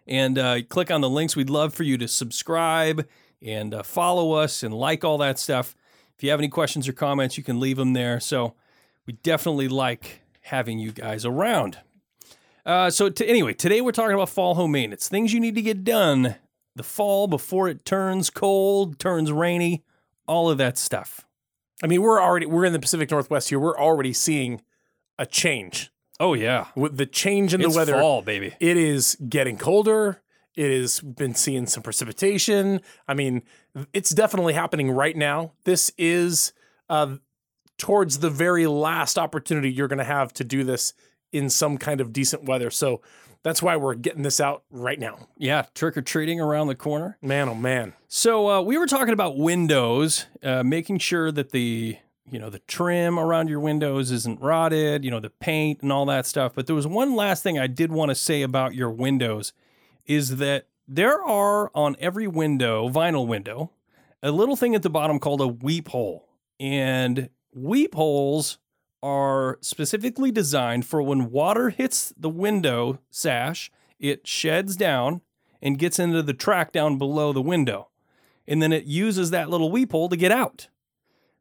and 0.06 0.38
uh, 0.38 0.62
click 0.62 0.90
on 0.90 1.00
the 1.00 1.10
links. 1.10 1.36
We'd 1.36 1.50
love 1.50 1.74
for 1.74 1.82
you 1.82 1.98
to 1.98 2.08
subscribe 2.08 3.06
and 3.40 3.74
uh, 3.74 3.82
follow 3.82 4.32
us 4.32 4.62
and 4.62 4.72
like 4.72 5.04
all 5.04 5.18
that 5.18 5.38
stuff. 5.38 5.74
If 6.16 6.24
you 6.24 6.30
have 6.30 6.40
any 6.40 6.48
questions 6.48 6.88
or 6.88 6.92
comments, 6.92 7.36
you 7.36 7.44
can 7.44 7.60
leave 7.60 7.76
them 7.76 7.92
there. 7.92 8.20
So 8.20 8.54
we 9.06 9.14
definitely 9.14 9.68
like 9.68 10.22
having 10.42 10.78
you 10.78 10.92
guys 10.92 11.24
around. 11.24 11.78
Uh, 12.64 12.90
so 12.90 13.10
anyway, 13.20 13.54
today 13.54 13.80
we're 13.80 13.92
talking 13.92 14.14
about 14.14 14.28
fall 14.28 14.54
home 14.54 14.72
maintenance, 14.72 15.08
things 15.08 15.32
you 15.32 15.40
need 15.40 15.56
to 15.56 15.62
get 15.62 15.84
done 15.84 16.36
the 16.76 16.82
fall 16.82 17.26
before 17.26 17.68
it 17.68 17.84
turns 17.84 18.30
cold, 18.30 18.98
turns 18.98 19.30
rainy, 19.30 19.84
all 20.26 20.50
of 20.50 20.58
that 20.58 20.78
stuff. 20.78 21.26
I 21.82 21.86
mean, 21.86 22.02
we're 22.02 22.20
already 22.20 22.46
we're 22.46 22.64
in 22.64 22.72
the 22.72 22.78
Pacific 22.78 23.10
Northwest 23.10 23.48
here. 23.48 23.58
We're 23.58 23.78
already 23.78 24.12
seeing 24.12 24.62
a 25.18 25.26
change 25.26 25.92
Oh 26.22 26.34
yeah, 26.34 26.66
with 26.76 26.98
the 26.98 27.06
change 27.06 27.52
in 27.52 27.60
it's 27.60 27.72
the 27.72 27.76
weather. 27.76 27.94
fall, 27.94 28.22
baby. 28.22 28.54
It 28.60 28.76
is 28.76 29.16
getting 29.28 29.56
colder. 29.56 30.22
It 30.54 30.70
has 30.70 31.00
been 31.00 31.34
seeing 31.34 31.66
some 31.66 31.82
precipitation. 31.82 32.80
I 33.08 33.14
mean, 33.14 33.42
it's 33.92 34.10
definitely 34.10 34.52
happening 34.52 34.92
right 34.92 35.16
now. 35.16 35.50
This 35.64 35.90
is 35.98 36.52
uh, 36.88 37.16
towards 37.76 38.20
the 38.20 38.30
very 38.30 38.68
last 38.68 39.18
opportunity 39.18 39.72
you're 39.72 39.88
going 39.88 39.98
to 39.98 40.04
have 40.04 40.32
to 40.34 40.44
do 40.44 40.62
this 40.62 40.94
in 41.32 41.50
some 41.50 41.76
kind 41.76 42.00
of 42.00 42.12
decent 42.12 42.44
weather. 42.44 42.70
So 42.70 43.00
that's 43.42 43.62
why 43.62 43.76
we're 43.76 43.94
getting 43.94 44.22
this 44.22 44.40
out 44.40 44.62
right 44.70 44.98
now. 44.98 45.28
Yeah, 45.36 45.66
trick 45.74 45.96
or 45.96 46.02
treating 46.02 46.40
around 46.40 46.68
the 46.68 46.74
corner. 46.74 47.18
Man, 47.20 47.48
oh 47.48 47.54
man. 47.54 47.94
So 48.08 48.48
uh, 48.48 48.62
we 48.62 48.78
were 48.78 48.86
talking 48.86 49.12
about 49.12 49.36
windows, 49.36 50.26
uh, 50.42 50.62
making 50.62 50.98
sure 50.98 51.32
that 51.32 51.50
the 51.50 51.98
you 52.30 52.38
know 52.38 52.50
the 52.50 52.60
trim 52.60 53.18
around 53.18 53.48
your 53.48 53.60
windows 53.60 54.10
isn't 54.10 54.40
rotted, 54.40 55.04
you 55.04 55.10
know 55.10 55.20
the 55.20 55.30
paint 55.30 55.82
and 55.82 55.92
all 55.92 56.06
that 56.06 56.26
stuff. 56.26 56.52
But 56.54 56.66
there 56.66 56.76
was 56.76 56.86
one 56.86 57.14
last 57.14 57.42
thing 57.42 57.58
I 57.58 57.66
did 57.66 57.90
want 57.90 58.10
to 58.10 58.14
say 58.14 58.42
about 58.42 58.74
your 58.74 58.90
windows, 58.90 59.52
is 60.06 60.36
that 60.36 60.66
there 60.86 61.22
are 61.22 61.70
on 61.74 61.96
every 61.98 62.26
window, 62.26 62.88
vinyl 62.88 63.26
window, 63.26 63.72
a 64.22 64.30
little 64.30 64.56
thing 64.56 64.74
at 64.74 64.82
the 64.82 64.90
bottom 64.90 65.18
called 65.18 65.40
a 65.40 65.48
weep 65.48 65.88
hole, 65.88 66.28
and 66.60 67.28
weep 67.54 67.94
holes 67.94 68.58
are 69.02 69.58
specifically 69.60 70.30
designed 70.30 70.86
for 70.86 71.02
when 71.02 71.30
water 71.30 71.70
hits 71.70 72.12
the 72.16 72.28
window 72.28 73.00
sash, 73.10 73.70
it 73.98 74.26
sheds 74.26 74.76
down 74.76 75.20
and 75.60 75.78
gets 75.78 75.98
into 75.98 76.22
the 76.22 76.34
track 76.34 76.72
down 76.72 76.98
below 76.98 77.32
the 77.32 77.42
window. 77.42 77.88
And 78.46 78.60
then 78.60 78.72
it 78.72 78.84
uses 78.84 79.30
that 79.30 79.50
little 79.50 79.70
weep 79.70 79.92
hole 79.92 80.08
to 80.08 80.16
get 80.16 80.32
out. 80.32 80.68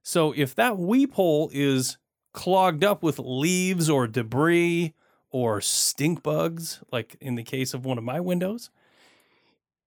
So 0.04 0.34
if 0.36 0.56
that 0.56 0.78
weep 0.78 1.14
hole 1.14 1.50
is 1.54 1.98
clogged 2.34 2.84
up 2.84 3.04
with 3.04 3.20
leaves 3.20 3.90
or 3.90 4.08
debris 4.08 4.94
or 5.30 5.62
stink 5.62 6.24
bugs, 6.24 6.82
like 6.92 7.16
in 7.20 7.36
the 7.36 7.44
case 7.44 7.74
of 7.74 7.86
one 7.86 7.98
of 7.98 8.04
my 8.04 8.20
windows, 8.20 8.70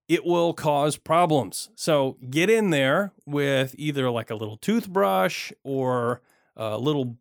it 0.09 0.25
will 0.25 0.53
cause 0.53 0.97
problems. 0.97 1.70
So 1.75 2.18
get 2.31 2.51
in 2.51 2.70
there 2.70 3.12
with 3.25 3.75
either 3.79 4.11
like 4.11 4.31
a 4.31 4.35
little 4.37 4.57
toothbrush 4.57 5.53
or 5.62 6.20
a 6.57 6.79
little 6.79 7.16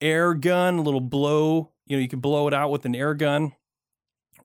air 0.00 0.34
gun, 0.34 0.78
a 0.78 0.82
little 0.82 1.00
blow. 1.00 1.70
You 1.86 1.96
know, 1.96 2.02
you 2.02 2.08
can 2.08 2.20
blow 2.20 2.48
it 2.48 2.54
out 2.54 2.70
with 2.70 2.84
an 2.84 2.94
air 2.94 3.14
gun, 3.14 3.52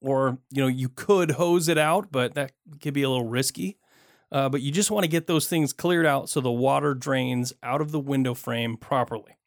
or 0.01 0.39
you 0.51 0.61
know, 0.61 0.67
you 0.67 0.89
could 0.89 1.32
hose 1.32 1.67
it 1.67 1.78
out, 1.78 2.11
but 2.11 2.34
that 2.36 2.51
could 2.82 2.93
be 2.93 3.03
a 3.03 3.09
little 3.09 3.28
risky. 3.28 3.78
Uh, 4.32 4.49
but 4.49 4.61
you 4.61 4.71
just 4.71 4.91
want 4.91 5.03
to 5.03 5.07
get 5.07 5.28
those 5.28 5.47
things 5.47 5.71
cleared 5.71 6.05
out 6.05 6.30
so 6.30 6.41
the 6.41 6.51
water 6.51 6.93
drains 6.93 7.53
out 7.63 7.80
of 7.80 7.91
the 7.91 7.99
window 7.99 8.34
frame 8.34 8.75
properly. 8.75 9.38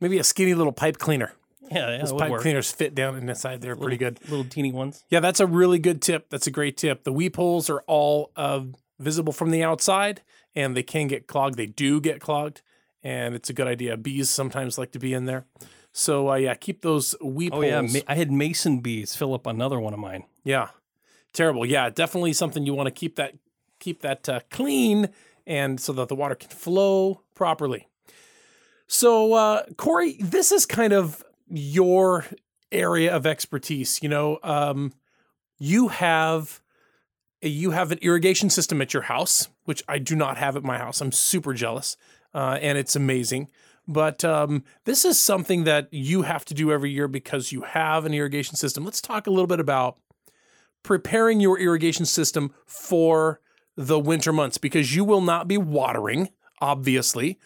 Maybe 0.00 0.18
a 0.18 0.24
skinny 0.24 0.52
little 0.52 0.72
pipe 0.72 0.98
cleaner. 0.98 1.32
Yeah, 1.70 1.90
yeah 1.90 1.98
Those 1.98 2.12
pipe 2.12 2.30
work. 2.30 2.42
cleaners 2.42 2.70
fit 2.70 2.94
down 2.94 3.16
inside 3.16 3.60
there 3.60 3.74
pretty 3.74 3.96
good. 3.96 4.20
Little 4.28 4.44
teeny 4.44 4.72
ones. 4.72 5.04
Yeah, 5.08 5.20
that's 5.20 5.40
a 5.40 5.46
really 5.46 5.78
good 5.78 6.02
tip. 6.02 6.28
That's 6.28 6.46
a 6.46 6.50
great 6.50 6.76
tip. 6.76 7.04
The 7.04 7.12
weep 7.12 7.36
holes 7.36 7.70
are 7.70 7.82
all 7.86 8.30
uh, 8.36 8.60
visible 8.98 9.32
from 9.32 9.50
the 9.50 9.62
outside 9.64 10.22
and 10.54 10.76
they 10.76 10.82
can 10.82 11.08
get 11.08 11.26
clogged. 11.26 11.56
They 11.56 11.66
do 11.66 12.00
get 12.00 12.20
clogged, 12.20 12.62
and 13.06 13.34
it's 13.36 13.48
a 13.48 13.52
good 13.52 13.68
idea. 13.68 13.96
Bees 13.96 14.28
sometimes 14.30 14.78
like 14.78 14.90
to 14.92 14.98
be 14.98 15.14
in 15.14 15.26
there. 15.26 15.44
So, 15.92 16.30
uh, 16.30 16.34
yeah, 16.34 16.54
keep 16.54 16.82
those 16.82 17.14
weep 17.22 17.52
Oh 17.54 17.62
holes. 17.62 17.66
yeah, 17.66 17.80
ma- 18.00 18.04
I 18.08 18.16
had 18.16 18.30
mason 18.32 18.80
bees 18.80 19.14
fill 19.14 19.32
up 19.32 19.46
another 19.46 19.78
one 19.80 19.94
of 19.94 20.00
mine. 20.00 20.24
Yeah. 20.44 20.68
Terrible. 21.32 21.64
Yeah, 21.64 21.88
definitely 21.90 22.32
something 22.32 22.66
you 22.66 22.74
want 22.74 22.86
to 22.88 22.90
keep 22.90 23.16
that 23.16 23.34
keep 23.78 24.00
that 24.02 24.28
uh, 24.28 24.40
clean 24.50 25.08
and 25.46 25.78
so 25.80 25.92
that 25.92 26.08
the 26.08 26.14
water 26.16 26.34
can 26.34 26.50
flow 26.50 27.20
properly. 27.34 27.88
So, 28.88 29.32
uh, 29.34 29.62
Corey, 29.76 30.16
this 30.20 30.52
is 30.52 30.66
kind 30.66 30.92
of 30.92 31.22
your 31.48 32.24
area 32.72 33.14
of 33.14 33.26
expertise. 33.26 34.02
You 34.02 34.08
know, 34.08 34.38
um, 34.42 34.92
you 35.58 35.88
have 35.88 36.60
you 37.42 37.70
have 37.72 37.92
an 37.92 37.98
irrigation 38.02 38.50
system 38.50 38.80
at 38.82 38.92
your 38.94 39.04
house, 39.04 39.48
which 39.64 39.82
I 39.88 39.98
do 39.98 40.16
not 40.16 40.36
have 40.38 40.56
at 40.56 40.64
my 40.64 40.78
house. 40.78 41.00
I'm 41.00 41.12
super 41.12 41.52
jealous, 41.54 41.96
uh, 42.36 42.58
and 42.60 42.76
it's 42.76 42.94
amazing. 42.94 43.48
But 43.88 44.24
um, 44.24 44.62
this 44.84 45.04
is 45.04 45.18
something 45.18 45.64
that 45.64 45.88
you 45.90 46.22
have 46.22 46.44
to 46.46 46.54
do 46.54 46.70
every 46.70 46.90
year 46.90 47.08
because 47.08 47.50
you 47.50 47.62
have 47.62 48.04
an 48.04 48.12
irrigation 48.12 48.56
system. 48.56 48.84
Let's 48.84 49.00
talk 49.00 49.26
a 49.26 49.30
little 49.30 49.46
bit 49.46 49.60
about 49.60 49.96
preparing 50.82 51.40
your 51.40 51.58
irrigation 51.58 52.04
system 52.04 52.52
for 52.66 53.40
the 53.76 53.98
winter 53.98 54.32
months 54.32 54.58
because 54.58 54.94
you 54.94 55.04
will 55.04 55.20
not 55.20 55.48
be 55.48 55.56
watering, 55.56 56.28
obviously, 56.60 57.38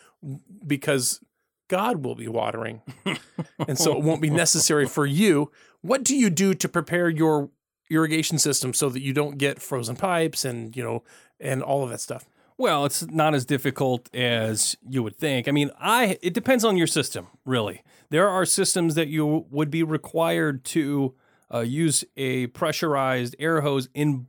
because 0.67 1.21
God 1.69 2.05
will 2.05 2.17
be 2.17 2.29
watering. 2.29 2.83
and 3.69 3.79
so 3.79 3.97
it 3.97 4.03
won't 4.03 4.21
be 4.21 4.31
necessary 4.31 4.87
for 4.87 5.07
you. 5.07 5.53
What 5.83 6.03
do 6.03 6.17
you 6.17 6.31
do 6.31 6.53
to 6.55 6.69
prepare 6.69 7.09
your 7.09 7.51
irrigation 7.91 8.39
system 8.39 8.75
so 8.75 8.89
that 8.89 9.03
you 9.03 9.13
don't 9.13 9.39
get 9.39 9.63
frozen 9.63 9.95
pipes 9.95 10.45
and, 10.45 10.77
you 10.77 10.83
know, 10.83 11.05
and 11.39 11.63
all 11.63 11.85
of 11.85 11.91
that 11.91 12.01
stuff? 12.01 12.27
Well, 12.61 12.85
it's 12.85 13.07
not 13.07 13.35
as 13.35 13.47
difficult 13.47 14.15
as 14.15 14.77
you 14.87 15.03
would 15.03 15.17
think. 15.17 15.49
I 15.49 15.51
mean, 15.51 15.71
I 15.81 16.19
it 16.21 16.35
depends 16.35 16.63
on 16.63 16.77
your 16.77 16.87
system, 16.87 17.29
really. 17.47 17.83
There 18.11 18.29
are 18.29 18.45
systems 18.45 18.97
that 18.97 19.09
you 19.09 19.47
would 19.49 19.71
be 19.71 19.83
required 19.83 20.63
to 20.67 21.15
uh, 21.51 21.61
use 21.61 22.05
a 22.19 22.49
pressurized 22.49 23.35
air 23.39 23.63
hose 23.63 23.89
in 23.95 24.27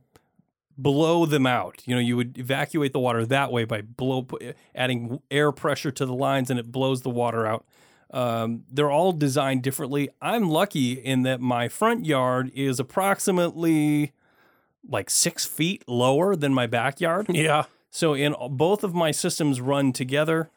blow 0.78 1.26
them 1.26 1.46
out. 1.46 1.82
You 1.84 1.94
know, 1.94 2.00
you 2.00 2.16
would 2.16 2.38
evacuate 2.38 2.94
the 2.94 3.00
water 3.00 3.26
that 3.26 3.52
way 3.52 3.66
by 3.66 3.82
blow 3.82 4.26
adding 4.74 5.20
air 5.30 5.52
pressure 5.52 5.90
to 5.90 6.06
the 6.06 6.14
lines, 6.14 6.48
and 6.48 6.58
it 6.58 6.72
blows 6.72 7.02
the 7.02 7.10
water 7.10 7.46
out. 7.46 7.66
Um, 8.12 8.64
they're 8.72 8.90
all 8.90 9.12
designed 9.12 9.62
differently. 9.62 10.08
I'm 10.22 10.48
lucky 10.48 10.92
in 10.92 11.24
that 11.24 11.42
my 11.42 11.68
front 11.68 12.06
yard 12.06 12.50
is 12.54 12.80
approximately 12.80 14.12
like 14.88 15.10
six 15.10 15.44
feet 15.44 15.84
lower 15.86 16.34
than 16.34 16.54
my 16.54 16.66
backyard. 16.66 17.26
Yeah. 17.28 17.64
So 17.94 18.14
in 18.14 18.34
both 18.50 18.82
of 18.82 18.94
my 18.94 19.10
systems 19.10 19.60
run 19.60 19.92
together, 19.92 20.50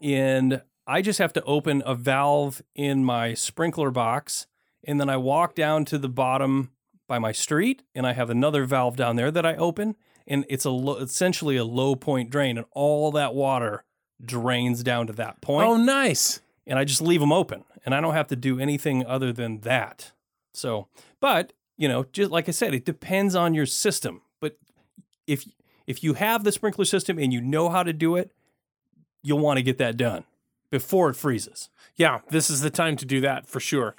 and 0.00 0.62
I 0.86 1.02
just 1.02 1.18
have 1.18 1.32
to 1.34 1.42
open 1.42 1.82
a 1.84 1.94
valve 1.94 2.62
in 2.74 3.04
my 3.04 3.34
sprinkler 3.34 3.90
box, 3.90 4.46
and 4.84 5.00
then 5.00 5.10
I 5.10 5.16
walk 5.16 5.54
down 5.54 5.84
to 5.86 5.98
the 5.98 6.08
bottom 6.08 6.70
by 7.08 7.18
my 7.18 7.32
street, 7.32 7.82
and 7.94 8.06
I 8.06 8.12
have 8.12 8.30
another 8.30 8.64
valve 8.64 8.96
down 8.96 9.16
there 9.16 9.30
that 9.32 9.44
I 9.44 9.56
open, 9.56 9.96
and 10.26 10.44
it's 10.48 10.64
a 10.64 10.70
lo- 10.70 10.96
essentially 10.98 11.56
a 11.56 11.64
low 11.64 11.96
point 11.96 12.30
drain, 12.30 12.56
and 12.56 12.66
all 12.72 13.10
that 13.12 13.34
water 13.34 13.84
drains 14.24 14.82
down 14.82 15.06
to 15.08 15.12
that 15.14 15.40
point, 15.40 15.66
Oh, 15.68 15.76
nice. 15.76 16.40
and 16.66 16.78
I 16.78 16.84
just 16.84 17.00
leave 17.02 17.20
them 17.20 17.32
open, 17.32 17.64
and 17.84 17.94
I 17.94 18.00
don't 18.00 18.14
have 18.14 18.28
to 18.28 18.36
do 18.36 18.60
anything 18.60 19.04
other 19.04 19.32
than 19.32 19.60
that. 19.62 20.12
So, 20.54 20.86
but 21.20 21.52
you 21.76 21.88
know, 21.88 22.04
just 22.12 22.30
like 22.30 22.48
I 22.48 22.52
said, 22.52 22.74
it 22.74 22.84
depends 22.84 23.34
on 23.34 23.54
your 23.54 23.66
system. 23.66 24.22
But 24.40 24.56
if 25.26 25.44
if 25.88 26.04
you 26.04 26.12
have 26.12 26.44
the 26.44 26.52
sprinkler 26.52 26.84
system 26.84 27.18
and 27.18 27.32
you 27.32 27.40
know 27.40 27.70
how 27.70 27.82
to 27.82 27.94
do 27.94 28.14
it, 28.14 28.30
you'll 29.22 29.38
want 29.38 29.56
to 29.56 29.62
get 29.62 29.78
that 29.78 29.96
done 29.96 30.24
before 30.70 31.08
it 31.08 31.14
freezes. 31.14 31.70
Yeah, 31.96 32.20
this 32.28 32.50
is 32.50 32.60
the 32.60 32.70
time 32.70 32.96
to 32.96 33.06
do 33.06 33.22
that 33.22 33.46
for 33.46 33.58
sure. 33.58 33.96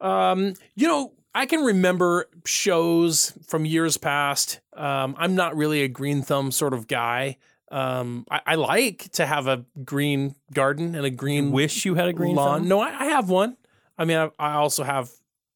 Um, 0.00 0.54
you 0.74 0.88
know, 0.88 1.12
I 1.32 1.46
can 1.46 1.60
remember 1.60 2.28
shows 2.44 3.38
from 3.46 3.64
years 3.64 3.96
past. 3.96 4.60
Um, 4.76 5.14
I'm 5.16 5.36
not 5.36 5.56
really 5.56 5.82
a 5.82 5.88
green 5.88 6.22
thumb 6.22 6.50
sort 6.50 6.74
of 6.74 6.88
guy. 6.88 7.38
Um, 7.70 8.26
I, 8.28 8.40
I 8.44 8.54
like 8.56 9.12
to 9.12 9.24
have 9.24 9.46
a 9.46 9.64
green 9.84 10.34
garden 10.52 10.96
and 10.96 11.06
a 11.06 11.10
green 11.10 11.52
Wish 11.52 11.84
you 11.84 11.94
had 11.94 12.08
a 12.08 12.12
green 12.12 12.34
lawn. 12.34 12.60
thumb? 12.62 12.68
No, 12.68 12.80
I, 12.80 12.88
I 12.88 13.04
have 13.06 13.30
one. 13.30 13.56
I 13.96 14.04
mean, 14.04 14.18
I, 14.18 14.30
I 14.38 14.54
also 14.54 14.82
have 14.82 15.08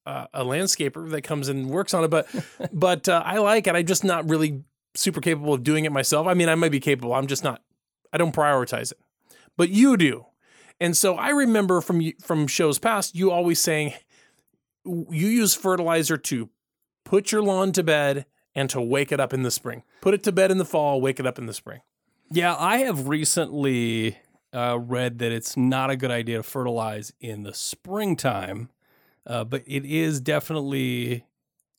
uh, 0.05 0.27
a 0.33 0.45
landscaper 0.45 1.11
that 1.11 1.23
comes 1.23 1.49
and 1.49 1.69
works 1.69 1.93
on 1.93 2.05
it, 2.05 2.07
but 2.07 2.27
but 2.73 3.09
uh, 3.09 3.21
I 3.25 3.39
like 3.39 3.67
it. 3.67 3.75
I'm 3.75 3.85
just 3.85 4.05
not 4.05 4.29
really 4.29 4.63
super 4.97 5.21
capable 5.21 5.53
of 5.53 5.63
doing 5.63 5.85
it 5.85 5.91
myself. 5.91 6.27
I 6.27 6.33
mean, 6.33 6.49
I 6.49 6.55
might 6.55 6.71
be 6.71 6.79
capable. 6.79 7.13
I'm 7.13 7.27
just 7.27 7.43
not. 7.43 7.61
I 8.11 8.17
don't 8.17 8.35
prioritize 8.35 8.91
it, 8.91 8.99
but 9.55 9.69
you 9.69 9.97
do. 9.97 10.25
And 10.79 10.95
so 10.95 11.15
I 11.15 11.29
remember 11.29 11.81
from 11.81 12.01
from 12.21 12.47
shows 12.47 12.79
past, 12.79 13.15
you 13.15 13.31
always 13.31 13.59
saying 13.59 13.93
you 14.85 15.27
use 15.27 15.53
fertilizer 15.53 16.17
to 16.17 16.49
put 17.03 17.31
your 17.31 17.41
lawn 17.41 17.71
to 17.73 17.83
bed 17.83 18.25
and 18.55 18.69
to 18.69 18.81
wake 18.81 19.11
it 19.11 19.19
up 19.19 19.33
in 19.33 19.43
the 19.43 19.51
spring. 19.51 19.83
Put 20.01 20.13
it 20.13 20.23
to 20.23 20.31
bed 20.31 20.51
in 20.51 20.57
the 20.57 20.65
fall, 20.65 21.01
wake 21.01 21.19
it 21.19 21.27
up 21.27 21.37
in 21.37 21.45
the 21.45 21.53
spring. 21.53 21.81
Yeah, 22.31 22.55
I 22.57 22.79
have 22.79 23.07
recently 23.07 24.17
uh, 24.53 24.79
read 24.79 25.19
that 25.19 25.31
it's 25.31 25.55
not 25.55 25.89
a 25.89 25.95
good 25.95 26.11
idea 26.11 26.37
to 26.37 26.43
fertilize 26.43 27.13
in 27.19 27.43
the 27.43 27.53
springtime, 27.53 28.69
uh, 29.25 29.43
but 29.43 29.63
it 29.65 29.85
is 29.85 30.19
definitely 30.19 31.25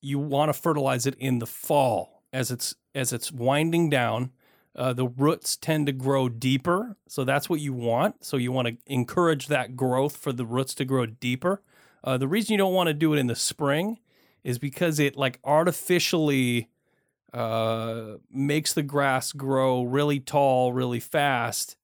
you 0.01 0.19
want 0.19 0.49
to 0.49 0.53
fertilize 0.53 1.07
it 1.07 1.15
in 1.17 1.39
the 1.39 1.47
fall 1.47 2.18
as 2.33 2.51
it's 2.51 2.75
as 2.95 3.13
it's 3.13 3.33
winding 3.33 3.91
down. 3.91 4.33
Uh, 4.77 4.93
the 4.93 5.09
roots 5.09 5.57
tend 5.57 5.87
to 5.87 5.93
grow 5.93 6.29
deeper, 6.29 6.97
so 7.09 7.25
that's 7.25 7.51
what 7.51 7.59
you 7.59 7.73
want. 7.73 8.25
So 8.25 8.37
you 8.37 8.53
want 8.53 8.69
to 8.69 8.77
encourage 8.87 9.49
that 9.49 9.77
growth 9.77 10.17
for 10.17 10.33
the 10.33 10.47
roots 10.47 10.73
to 10.75 10.85
grow 10.85 11.07
deeper. 11.07 11.63
Uh, 12.05 12.17
the 12.17 12.29
reason 12.29 12.53
you 12.53 12.59
don't 12.59 12.75
want 12.75 12.87
to 12.87 12.95
do 12.95 13.13
it 13.13 13.19
in 13.19 13.27
the 13.27 13.35
spring 13.35 13.99
is 14.45 14.59
because 14.59 15.01
it 15.01 15.17
like 15.17 15.41
artificially 15.43 16.69
uh, 17.33 18.15
makes 18.31 18.73
the 18.73 18.83
grass 18.83 19.33
grow 19.33 19.83
really 19.83 20.21
tall, 20.21 20.73
really 20.73 21.01
fast, 21.01 21.77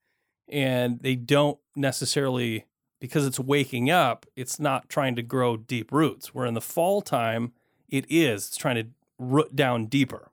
and 0.48 1.00
they 1.00 1.16
don't 1.16 1.58
necessarily 1.74 2.66
because 3.00 3.26
it's 3.26 3.40
waking 3.40 3.90
up. 3.90 4.24
It's 4.36 4.58
not 4.58 4.88
trying 4.88 5.16
to 5.16 5.22
grow 5.22 5.56
deep 5.56 5.92
roots. 5.92 6.34
Where 6.34 6.46
in 6.46 6.54
the 6.54 6.60
fall 6.60 7.02
time, 7.02 7.52
it 7.88 8.06
is. 8.08 8.46
It's 8.46 8.56
trying 8.56 8.76
to 8.76 8.86
root 9.18 9.54
down 9.54 9.86
deeper. 9.86 10.30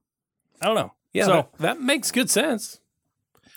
I 0.61 0.67
don't 0.67 0.75
know. 0.75 0.93
Yeah, 1.13 1.25
so 1.25 1.33
that, 1.33 1.57
that 1.59 1.81
makes 1.81 2.11
good 2.11 2.29
sense. 2.29 2.79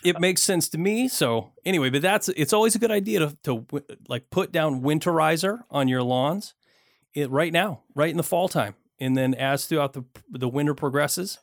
it 0.03 0.19
makes 0.19 0.41
sense 0.41 0.69
to 0.69 0.77
me. 0.77 1.07
So 1.07 1.51
anyway, 1.65 1.89
but 1.89 2.01
that's 2.01 2.29
it's 2.29 2.53
always 2.53 2.75
a 2.75 2.79
good 2.79 2.91
idea 2.91 3.19
to 3.19 3.37
to 3.43 3.65
like 4.07 4.29
put 4.29 4.51
down 4.51 4.81
winterizer 4.81 5.59
on 5.69 5.87
your 5.87 6.03
lawns, 6.03 6.53
it 7.13 7.29
right 7.29 7.53
now, 7.53 7.81
right 7.95 8.09
in 8.09 8.17
the 8.17 8.23
fall 8.23 8.47
time, 8.47 8.75
and 8.99 9.15
then 9.15 9.33
as 9.33 9.65
throughout 9.65 9.93
the 9.93 10.03
the 10.29 10.49
winter 10.49 10.73
progresses, 10.73 11.39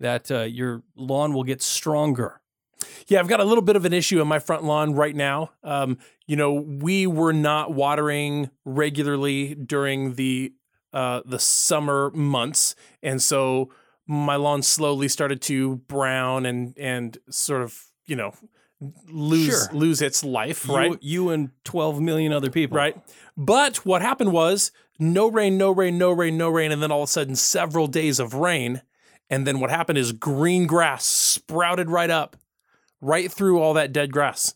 that 0.00 0.30
uh, 0.30 0.42
your 0.42 0.82
lawn 0.94 1.32
will 1.34 1.44
get 1.44 1.62
stronger. 1.62 2.40
Yeah, 3.08 3.20
I've 3.20 3.28
got 3.28 3.40
a 3.40 3.44
little 3.44 3.62
bit 3.62 3.76
of 3.76 3.84
an 3.84 3.92
issue 3.92 4.20
in 4.20 4.28
my 4.28 4.38
front 4.38 4.62
lawn 4.64 4.94
right 4.94 5.16
now. 5.16 5.50
Um, 5.64 5.98
you 6.26 6.36
know, 6.36 6.52
we 6.52 7.06
were 7.06 7.32
not 7.32 7.72
watering 7.72 8.50
regularly 8.64 9.54
during 9.54 10.14
the 10.14 10.52
uh, 10.92 11.22
the 11.24 11.38
summer 11.38 12.10
months, 12.12 12.74
and 13.02 13.20
so 13.20 13.70
my 14.06 14.36
lawn 14.36 14.62
slowly 14.62 15.08
started 15.08 15.40
to 15.42 15.76
brown 15.88 16.46
and 16.46 16.76
and 16.78 17.18
sort 17.30 17.62
of 17.62 17.76
you 18.06 18.16
know 18.16 18.32
lose 19.08 19.46
Sure. 19.46 19.72
lose 19.72 20.02
its 20.02 20.22
life. 20.22 20.66
You- 20.66 20.76
Right, 20.76 20.98
you, 21.00 21.30
and 21.30 21.50
twelve 21.64 22.00
million 22.00 22.32
other 22.32 22.50
people. 22.50 22.76
right. 22.76 22.96
But 23.36 23.78
what 23.86 24.02
happened 24.02 24.32
was 24.32 24.70
no 24.98 25.28
rain, 25.30 25.56
no 25.58 25.70
rain, 25.70 25.98
no 25.98 26.10
rain, 26.10 26.36
no 26.38 26.48
rain, 26.50 26.72
and 26.72 26.82
then 26.82 26.90
all 26.92 27.02
of 27.02 27.08
a 27.08 27.12
sudden 27.12 27.36
several 27.36 27.86
days 27.86 28.18
of 28.20 28.34
rain, 28.34 28.82
and 29.30 29.46
then 29.46 29.60
what 29.60 29.70
happened 29.70 29.98
is 29.98 30.12
green 30.12 30.66
grass 30.66 31.04
sprouted 31.04 31.90
right 31.90 32.10
up, 32.10 32.36
right 33.00 33.30
through 33.32 33.60
all 33.60 33.74
that 33.74 33.92
dead 33.92 34.12
grass. 34.12 34.54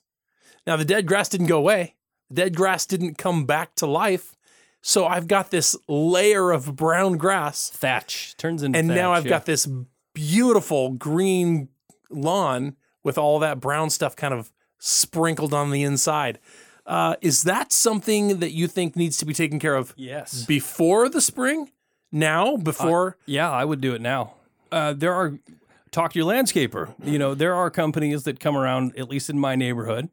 Now 0.67 0.77
the 0.77 0.85
dead 0.85 1.07
grass 1.07 1.29
didn't 1.29 1.47
go 1.49 1.59
away. 1.59 1.97
The 2.29 2.37
dead 2.37 2.57
grass 2.57 2.87
didn't 2.87 3.17
come 3.19 3.45
back 3.47 3.75
to 3.77 3.87
life. 3.87 4.37
So 4.83 5.07
I've 5.07 5.29
got 5.29 5.51
this 5.51 5.77
layer 5.89 6.51
of 6.51 6.75
brown 6.77 7.19
grass, 7.19 7.69
Thatch 7.69 8.37
turns 8.37 8.63
into 8.63 8.79
and 8.79 8.89
now 8.89 9.13
I've 9.13 9.27
yeah. 9.27 9.31
got 9.31 9.47
this 9.47 9.69
beautiful 10.15 10.93
green 10.93 11.69
lawn 12.09 12.77
with 13.03 13.19
all 13.19 13.39
that 13.41 13.61
brown 13.61 13.91
stuff 13.91 14.17
kind 14.17 14.35
of 14.35 14.51
sprinkled 14.79 15.55
on 15.55 15.71
the 15.71 15.83
inside. 15.83 16.39
Uh, 16.87 17.15
is 17.21 17.43
that 17.45 17.73
something 17.73 18.41
that 18.41 18.53
you 18.53 18.67
think 18.67 18.97
needs 18.97 19.17
to 19.19 19.27
be 19.27 19.35
taken 19.35 19.59
care 19.59 19.77
of 19.77 19.95
yes. 19.97 20.45
before 20.45 21.09
the 21.09 21.21
spring? 21.21 21.71
Now, 22.11 22.57
before 22.57 23.17
Yeah, 23.27 23.51
I 23.51 23.65
would 23.65 23.81
do 23.81 23.95
it 23.95 24.01
now. 24.01 24.35
Uh, 24.73 24.93
there 24.93 25.15
are 25.15 25.39
talk 25.93 26.13
to 26.13 26.19
your 26.19 26.29
landscaper. 26.29 26.93
You 27.05 27.19
know, 27.19 27.35
there 27.35 27.55
are 27.55 27.71
companies 27.71 28.25
that 28.25 28.41
come 28.41 28.57
around, 28.57 28.97
at 28.99 29.09
least 29.09 29.31
in 29.31 29.39
my 29.39 29.55
neighborhood, 29.55 30.09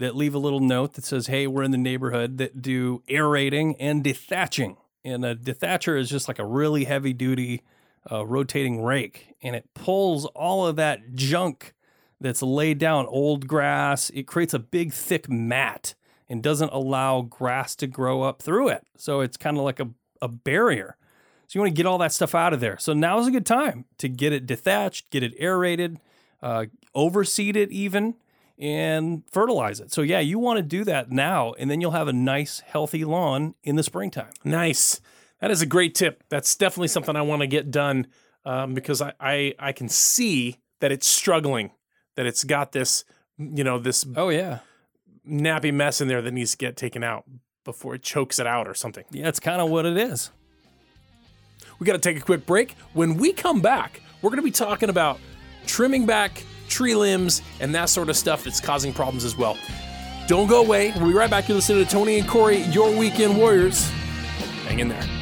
that 0.00 0.16
leave 0.16 0.34
a 0.34 0.38
little 0.38 0.60
note 0.60 0.94
that 0.94 1.04
says, 1.04 1.28
"Hey, 1.28 1.46
we're 1.46 1.62
in 1.62 1.70
the 1.70 1.78
neighborhood 1.78 2.38
that 2.38 2.60
do 2.60 3.02
aerating 3.08 3.76
and 3.76 4.02
dethatching." 4.02 4.76
And 5.04 5.24
a 5.24 5.34
dethatcher 5.34 5.98
is 5.98 6.10
just 6.10 6.28
like 6.28 6.38
a 6.38 6.44
really 6.44 6.84
heavy 6.84 7.12
duty 7.12 7.62
uh, 8.10 8.26
rotating 8.26 8.82
rake, 8.82 9.34
and 9.42 9.54
it 9.54 9.72
pulls 9.74 10.26
all 10.26 10.66
of 10.66 10.76
that 10.76 11.14
junk 11.14 11.74
that's 12.20 12.42
laid 12.42 12.78
down, 12.78 13.06
old 13.06 13.46
grass. 13.46 14.10
It 14.10 14.26
creates 14.26 14.54
a 14.54 14.58
big 14.58 14.92
thick 14.92 15.28
mat 15.28 15.94
and 16.28 16.42
doesn't 16.42 16.72
allow 16.72 17.22
grass 17.22 17.74
to 17.76 17.86
grow 17.86 18.22
up 18.22 18.42
through 18.42 18.68
it. 18.68 18.86
So 18.96 19.20
it's 19.20 19.36
kind 19.36 19.56
of 19.56 19.64
like 19.64 19.80
a, 19.80 19.90
a 20.22 20.28
barrier. 20.28 20.96
So 21.48 21.58
you 21.58 21.62
want 21.62 21.74
to 21.74 21.76
get 21.76 21.86
all 21.86 21.98
that 21.98 22.12
stuff 22.12 22.34
out 22.34 22.52
of 22.52 22.60
there. 22.60 22.78
So 22.78 22.92
now 22.92 23.18
is 23.18 23.26
a 23.26 23.32
good 23.32 23.46
time 23.46 23.86
to 23.98 24.08
get 24.08 24.32
it 24.32 24.46
dethatched, 24.46 25.10
get 25.10 25.22
it 25.22 25.34
aerated, 25.38 25.98
uh, 26.42 26.66
overseed 26.94 27.56
it 27.56 27.72
even, 27.72 28.14
and 28.60 29.22
fertilize 29.32 29.80
it. 29.80 29.90
So 29.90 30.02
yeah, 30.02 30.20
you 30.20 30.38
want 30.38 30.58
to 30.58 30.62
do 30.62 30.84
that 30.84 31.10
now, 31.10 31.54
and 31.54 31.70
then 31.70 31.80
you'll 31.80 31.92
have 31.92 32.08
a 32.08 32.12
nice, 32.12 32.60
healthy 32.60 33.04
lawn 33.04 33.54
in 33.64 33.76
the 33.76 33.82
springtime. 33.82 34.30
Nice. 34.44 35.00
That 35.40 35.50
is 35.50 35.62
a 35.62 35.66
great 35.66 35.94
tip. 35.94 36.22
That's 36.28 36.54
definitely 36.54 36.88
something 36.88 37.16
I 37.16 37.22
want 37.22 37.40
to 37.40 37.46
get 37.46 37.70
done 37.70 38.06
um, 38.44 38.74
because 38.74 39.00
I, 39.00 39.14
I 39.18 39.54
I 39.58 39.72
can 39.72 39.88
see 39.88 40.58
that 40.80 40.92
it's 40.92 41.08
struggling, 41.08 41.70
that 42.16 42.26
it's 42.26 42.44
got 42.44 42.72
this 42.72 43.04
you 43.38 43.64
know 43.64 43.78
this 43.78 44.04
Oh 44.16 44.28
yeah, 44.28 44.58
nappy 45.26 45.72
mess 45.72 46.02
in 46.02 46.08
there 46.08 46.20
that 46.20 46.32
needs 46.32 46.50
to 46.52 46.58
get 46.58 46.76
taken 46.76 47.02
out 47.02 47.24
before 47.64 47.94
it 47.94 48.02
chokes 48.02 48.38
it 48.38 48.46
out 48.46 48.68
or 48.68 48.74
something. 48.74 49.04
yeah, 49.10 49.28
it's 49.28 49.40
kind 49.40 49.62
of 49.62 49.70
what 49.70 49.86
it 49.86 49.96
is. 49.96 50.30
We 51.78 51.86
got 51.86 51.94
to 51.94 51.98
take 51.98 52.18
a 52.18 52.20
quick 52.20 52.44
break. 52.44 52.74
When 52.92 53.16
we 53.16 53.32
come 53.32 53.60
back, 53.62 54.02
we're 54.20 54.30
going 54.30 54.38
to 54.38 54.42
be 54.42 54.50
talking 54.50 54.90
about 54.90 55.18
trimming 55.66 56.04
back 56.04 56.44
tree 56.70 56.94
limbs 56.94 57.42
and 57.60 57.74
that 57.74 57.90
sort 57.90 58.08
of 58.08 58.16
stuff 58.16 58.44
that's 58.44 58.60
causing 58.60 58.92
problems 58.92 59.24
as 59.24 59.36
well. 59.36 59.58
Don't 60.26 60.46
go 60.46 60.62
away. 60.62 60.92
We'll 60.96 61.08
be 61.08 61.14
right 61.14 61.28
back. 61.28 61.48
You're 61.48 61.56
listening 61.56 61.84
to 61.84 61.90
Tony 61.90 62.18
and 62.18 62.28
Corey, 62.28 62.58
your 62.58 62.96
weekend 62.96 63.36
warriors. 63.36 63.90
Hang 64.66 64.78
in 64.78 64.88
there. 64.88 65.19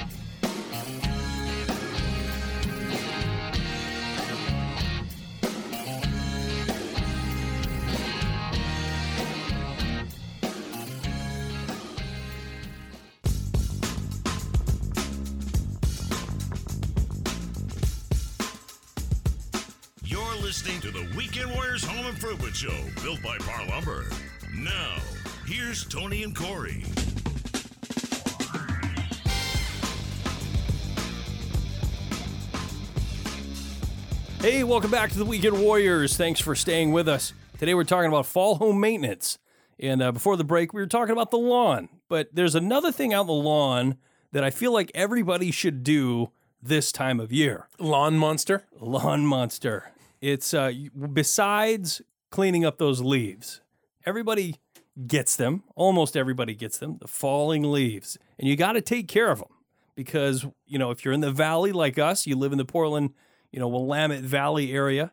Here's 25.69 25.85
Tony 25.85 26.23
and 26.23 26.35
Corey. 26.35 26.83
Hey, 34.41 34.65
welcome 34.65 34.91
back 34.91 35.11
to 35.11 35.19
the 35.19 35.27
Weekend 35.27 35.61
Warriors. 35.61 36.17
Thanks 36.17 36.41
for 36.41 36.55
staying 36.55 36.93
with 36.93 37.07
us. 37.07 37.35
Today 37.59 37.75
we're 37.75 37.85
talking 37.85 38.09
about 38.09 38.25
fall 38.25 38.55
home 38.55 38.81
maintenance. 38.81 39.39
And 39.79 40.01
uh, 40.01 40.11
before 40.11 40.39
the 40.39 40.45
break, 40.45 40.73
we 40.73 40.81
were 40.81 40.87
talking 40.87 41.13
about 41.13 41.31
the 41.31 41.37
lawn. 41.37 41.91
But 42.09 42.31
there's 42.33 42.55
another 42.55 42.91
thing 42.91 43.13
out 43.13 43.23
in 43.23 43.27
the 43.27 43.35
lawn 43.35 43.99
that 44.33 44.43
I 44.43 44.49
feel 44.49 44.73
like 44.73 44.91
everybody 44.95 45.51
should 45.51 45.85
do 45.85 46.31
this 46.63 46.91
time 46.91 47.21
of 47.21 47.31
year 47.31 47.69
Lawn 47.79 48.17
Monster. 48.17 48.65
lawn 48.81 49.27
monster. 49.27 49.93
It's 50.23 50.55
uh, 50.55 50.73
besides 51.13 52.01
cleaning 52.31 52.65
up 52.65 52.79
those 52.79 53.03
leaves, 53.03 53.61
everybody 54.07 54.57
gets 55.07 55.37
them. 55.37 55.63
Almost 55.75 56.17
everybody 56.17 56.55
gets 56.55 56.79
them. 56.79 56.99
The 57.01 57.09
falling 57.09 57.63
leaves, 57.63 58.19
and 58.39 58.49
you 58.49 58.57
got 58.57 58.73
to 58.73 58.81
take 58.81 59.09
care 59.09 59.31
of 59.31 59.39
them 59.39 59.49
because 59.95 60.47
you 60.67 60.79
know 60.79 60.91
if 60.91 61.05
you're 61.05 61.15
in 61.15 61.21
the 61.21 61.33
valley 61.33 61.73
like 61.73 61.99
us, 61.99 62.27
you 62.27 62.37
live 62.37 62.53
in 62.53 62.59
the 62.59 62.65
Portland, 62.65 63.15
you 63.51 63.61
know, 63.61 63.69
Willamette 63.69 64.23
Valley 64.23 64.73
area. 64.73 65.13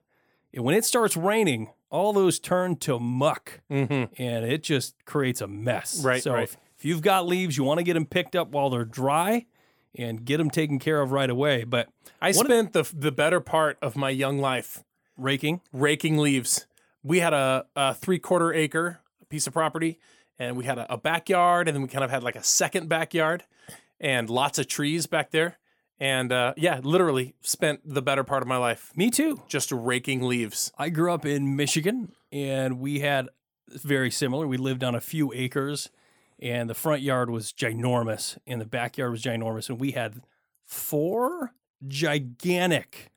And 0.53 0.63
when 0.63 0.73
it 0.73 0.85
starts 0.85 1.17
raining, 1.17 1.69
all 1.89 2.13
those 2.13 2.39
turn 2.39 2.77
to 2.77 2.97
muck, 2.99 3.61
mm-hmm. 3.69 4.13
and 4.21 4.45
it 4.45 4.63
just 4.63 4.95
creates 5.05 5.41
a 5.41 5.47
mess. 5.47 6.01
Right, 6.03 6.23
So 6.23 6.33
right. 6.33 6.43
if, 6.43 6.57
if 6.77 6.85
you've 6.85 7.01
got 7.01 7.27
leaves, 7.27 7.57
you 7.57 7.65
want 7.65 7.79
to 7.79 7.83
get 7.83 7.93
them 7.95 8.05
picked 8.05 8.35
up 8.35 8.51
while 8.51 8.69
they're 8.69 8.85
dry 8.85 9.45
and 9.93 10.23
get 10.25 10.37
them 10.37 10.49
taken 10.49 10.79
care 10.79 11.01
of 11.01 11.11
right 11.11 11.29
away. 11.29 11.63
But 11.63 11.89
I 12.21 12.31
spent 12.31 12.73
the 12.73 12.89
the 12.93 13.11
better 13.11 13.39
part 13.39 13.77
of 13.81 13.95
my 13.95 14.09
young 14.09 14.39
life 14.39 14.83
raking, 15.17 15.61
raking 15.71 16.17
leaves. 16.17 16.67
We 17.03 17.19
had 17.19 17.33
a, 17.33 17.65
a 17.75 17.93
three 17.93 18.19
quarter 18.19 18.53
acre 18.53 19.01
piece 19.35 19.47
of 19.47 19.53
property, 19.53 19.99
and 20.39 20.55
we 20.55 20.63
had 20.63 20.77
a, 20.77 20.93
a 20.93 20.97
backyard, 20.97 21.67
and 21.67 21.75
then 21.75 21.81
we 21.81 21.89
kind 21.89 22.05
of 22.05 22.09
had 22.09 22.23
like 22.23 22.37
a 22.37 22.43
second 22.43 22.87
backyard, 22.87 23.43
and 23.99 24.29
lots 24.29 24.57
of 24.57 24.67
trees 24.67 25.07
back 25.07 25.31
there. 25.31 25.57
And 25.99 26.31
uh, 26.31 26.53
yeah, 26.55 26.79
literally 26.81 27.35
spent 27.41 27.81
the 27.83 28.01
better 28.01 28.23
part 28.23 28.41
of 28.41 28.47
my 28.47 28.55
life 28.55 28.91
me 28.95 29.09
too. 29.09 29.41
just 29.49 29.73
raking 29.73 30.21
leaves. 30.23 30.71
I 30.77 30.89
grew 30.89 31.13
up 31.13 31.25
in 31.25 31.55
Michigan 31.55 32.11
and 32.33 32.79
we 32.79 32.99
had 32.99 33.29
very 33.69 34.11
similar. 34.11 34.45
We 34.45 34.57
lived 34.57 34.83
on 34.83 34.93
a 34.93 34.99
few 34.99 35.31
acres 35.33 35.89
and 36.37 36.69
the 36.69 36.73
front 36.73 37.01
yard 37.01 37.29
was 37.29 37.53
ginormous 37.53 38.37
and 38.45 38.59
the 38.59 38.65
backyard 38.65 39.11
was 39.11 39.21
ginormous. 39.21 39.69
And 39.69 39.79
we 39.79 39.91
had 39.91 40.21
four 40.65 41.53
gigantic 41.87 43.13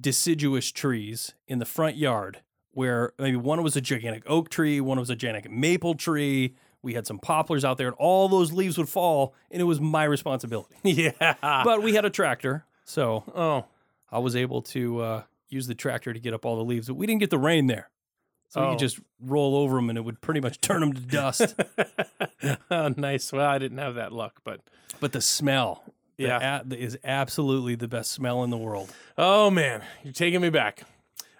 deciduous 0.00 0.72
trees 0.72 1.34
in 1.46 1.58
the 1.58 1.66
front 1.66 1.96
yard 1.96 2.40
where 2.72 3.12
maybe 3.18 3.36
one 3.36 3.62
was 3.62 3.76
a 3.76 3.80
gigantic 3.80 4.22
oak 4.26 4.48
tree, 4.48 4.80
one 4.80 4.98
was 4.98 5.10
a 5.10 5.16
gigantic 5.16 5.50
maple 5.50 5.94
tree. 5.94 6.54
We 6.82 6.94
had 6.94 7.06
some 7.06 7.18
poplars 7.18 7.64
out 7.64 7.76
there 7.78 7.88
and 7.88 7.96
all 7.98 8.28
those 8.28 8.52
leaves 8.52 8.78
would 8.78 8.88
fall 8.88 9.34
and 9.50 9.60
it 9.60 9.64
was 9.64 9.80
my 9.80 10.04
responsibility. 10.04 10.76
yeah. 10.82 11.34
But 11.42 11.82
we 11.82 11.94
had 11.94 12.04
a 12.04 12.10
tractor. 12.10 12.64
So 12.84 13.24
oh, 13.34 13.64
I 14.10 14.18
was 14.18 14.34
able 14.34 14.62
to 14.62 15.00
uh, 15.00 15.22
use 15.48 15.66
the 15.66 15.74
tractor 15.74 16.12
to 16.12 16.18
get 16.20 16.32
up 16.32 16.44
all 16.46 16.56
the 16.56 16.64
leaves, 16.64 16.86
but 16.88 16.94
we 16.94 17.06
didn't 17.06 17.20
get 17.20 17.30
the 17.30 17.38
rain 17.38 17.66
there. 17.66 17.90
So 18.48 18.60
we 18.62 18.66
Oh. 18.66 18.70
could 18.70 18.78
just 18.80 18.98
roll 19.20 19.56
over 19.56 19.76
them 19.76 19.90
and 19.90 19.98
it 19.98 20.02
would 20.02 20.20
pretty 20.20 20.40
much 20.40 20.60
turn 20.60 20.80
them 20.80 20.92
to 20.94 21.00
dust. 21.00 21.54
oh, 22.70 22.88
nice. 22.96 23.32
Well, 23.32 23.46
I 23.46 23.58
didn't 23.58 23.78
have 23.78 23.94
that 23.96 24.12
luck, 24.12 24.40
but 24.44 24.60
but 25.00 25.12
the 25.12 25.20
smell 25.20 25.84
Yeah. 26.16 26.62
a- 26.68 26.74
is 26.74 26.98
absolutely 27.04 27.74
the 27.74 27.88
best 27.88 28.10
smell 28.10 28.42
in 28.42 28.50
the 28.50 28.56
world. 28.58 28.92
Oh 29.18 29.50
man, 29.50 29.82
you're 30.02 30.12
taking 30.12 30.40
me 30.40 30.50
back. 30.50 30.82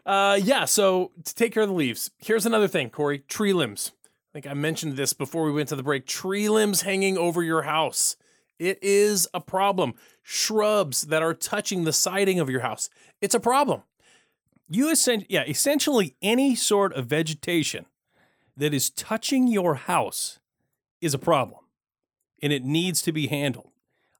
Uh, 0.06 0.38
yeah. 0.42 0.64
So 0.64 1.12
to 1.24 1.34
take 1.34 1.52
care 1.52 1.62
of 1.62 1.68
the 1.68 1.74
leaves, 1.74 2.10
here's 2.18 2.46
another 2.46 2.68
thing, 2.68 2.90
Corey. 2.90 3.20
Tree 3.20 3.52
limbs. 3.52 3.92
I 4.04 4.32
think 4.32 4.46
I 4.46 4.54
mentioned 4.54 4.96
this 4.96 5.12
before 5.12 5.44
we 5.44 5.52
went 5.52 5.68
to 5.70 5.76
the 5.76 5.82
break. 5.82 6.06
Tree 6.06 6.48
limbs 6.48 6.82
hanging 6.82 7.18
over 7.18 7.42
your 7.42 7.62
house. 7.62 8.16
It 8.58 8.78
is 8.82 9.26
a 9.34 9.40
problem. 9.40 9.94
Shrubs 10.22 11.02
that 11.02 11.22
are 11.22 11.34
touching 11.34 11.84
the 11.84 11.92
siding 11.92 12.38
of 12.38 12.48
your 12.50 12.60
house. 12.60 12.90
It's 13.20 13.34
a 13.34 13.40
problem. 13.40 13.82
You 14.68 14.90
essen- 14.90 15.26
yeah, 15.28 15.44
essentially 15.48 16.14
any 16.22 16.54
sort 16.54 16.92
of 16.92 17.06
vegetation 17.06 17.86
that 18.56 18.72
is 18.72 18.90
touching 18.90 19.48
your 19.48 19.74
house 19.74 20.38
is 21.00 21.14
a 21.14 21.18
problem 21.18 21.60
and 22.42 22.52
it 22.52 22.62
needs 22.62 23.02
to 23.02 23.12
be 23.12 23.26
handled. 23.26 23.70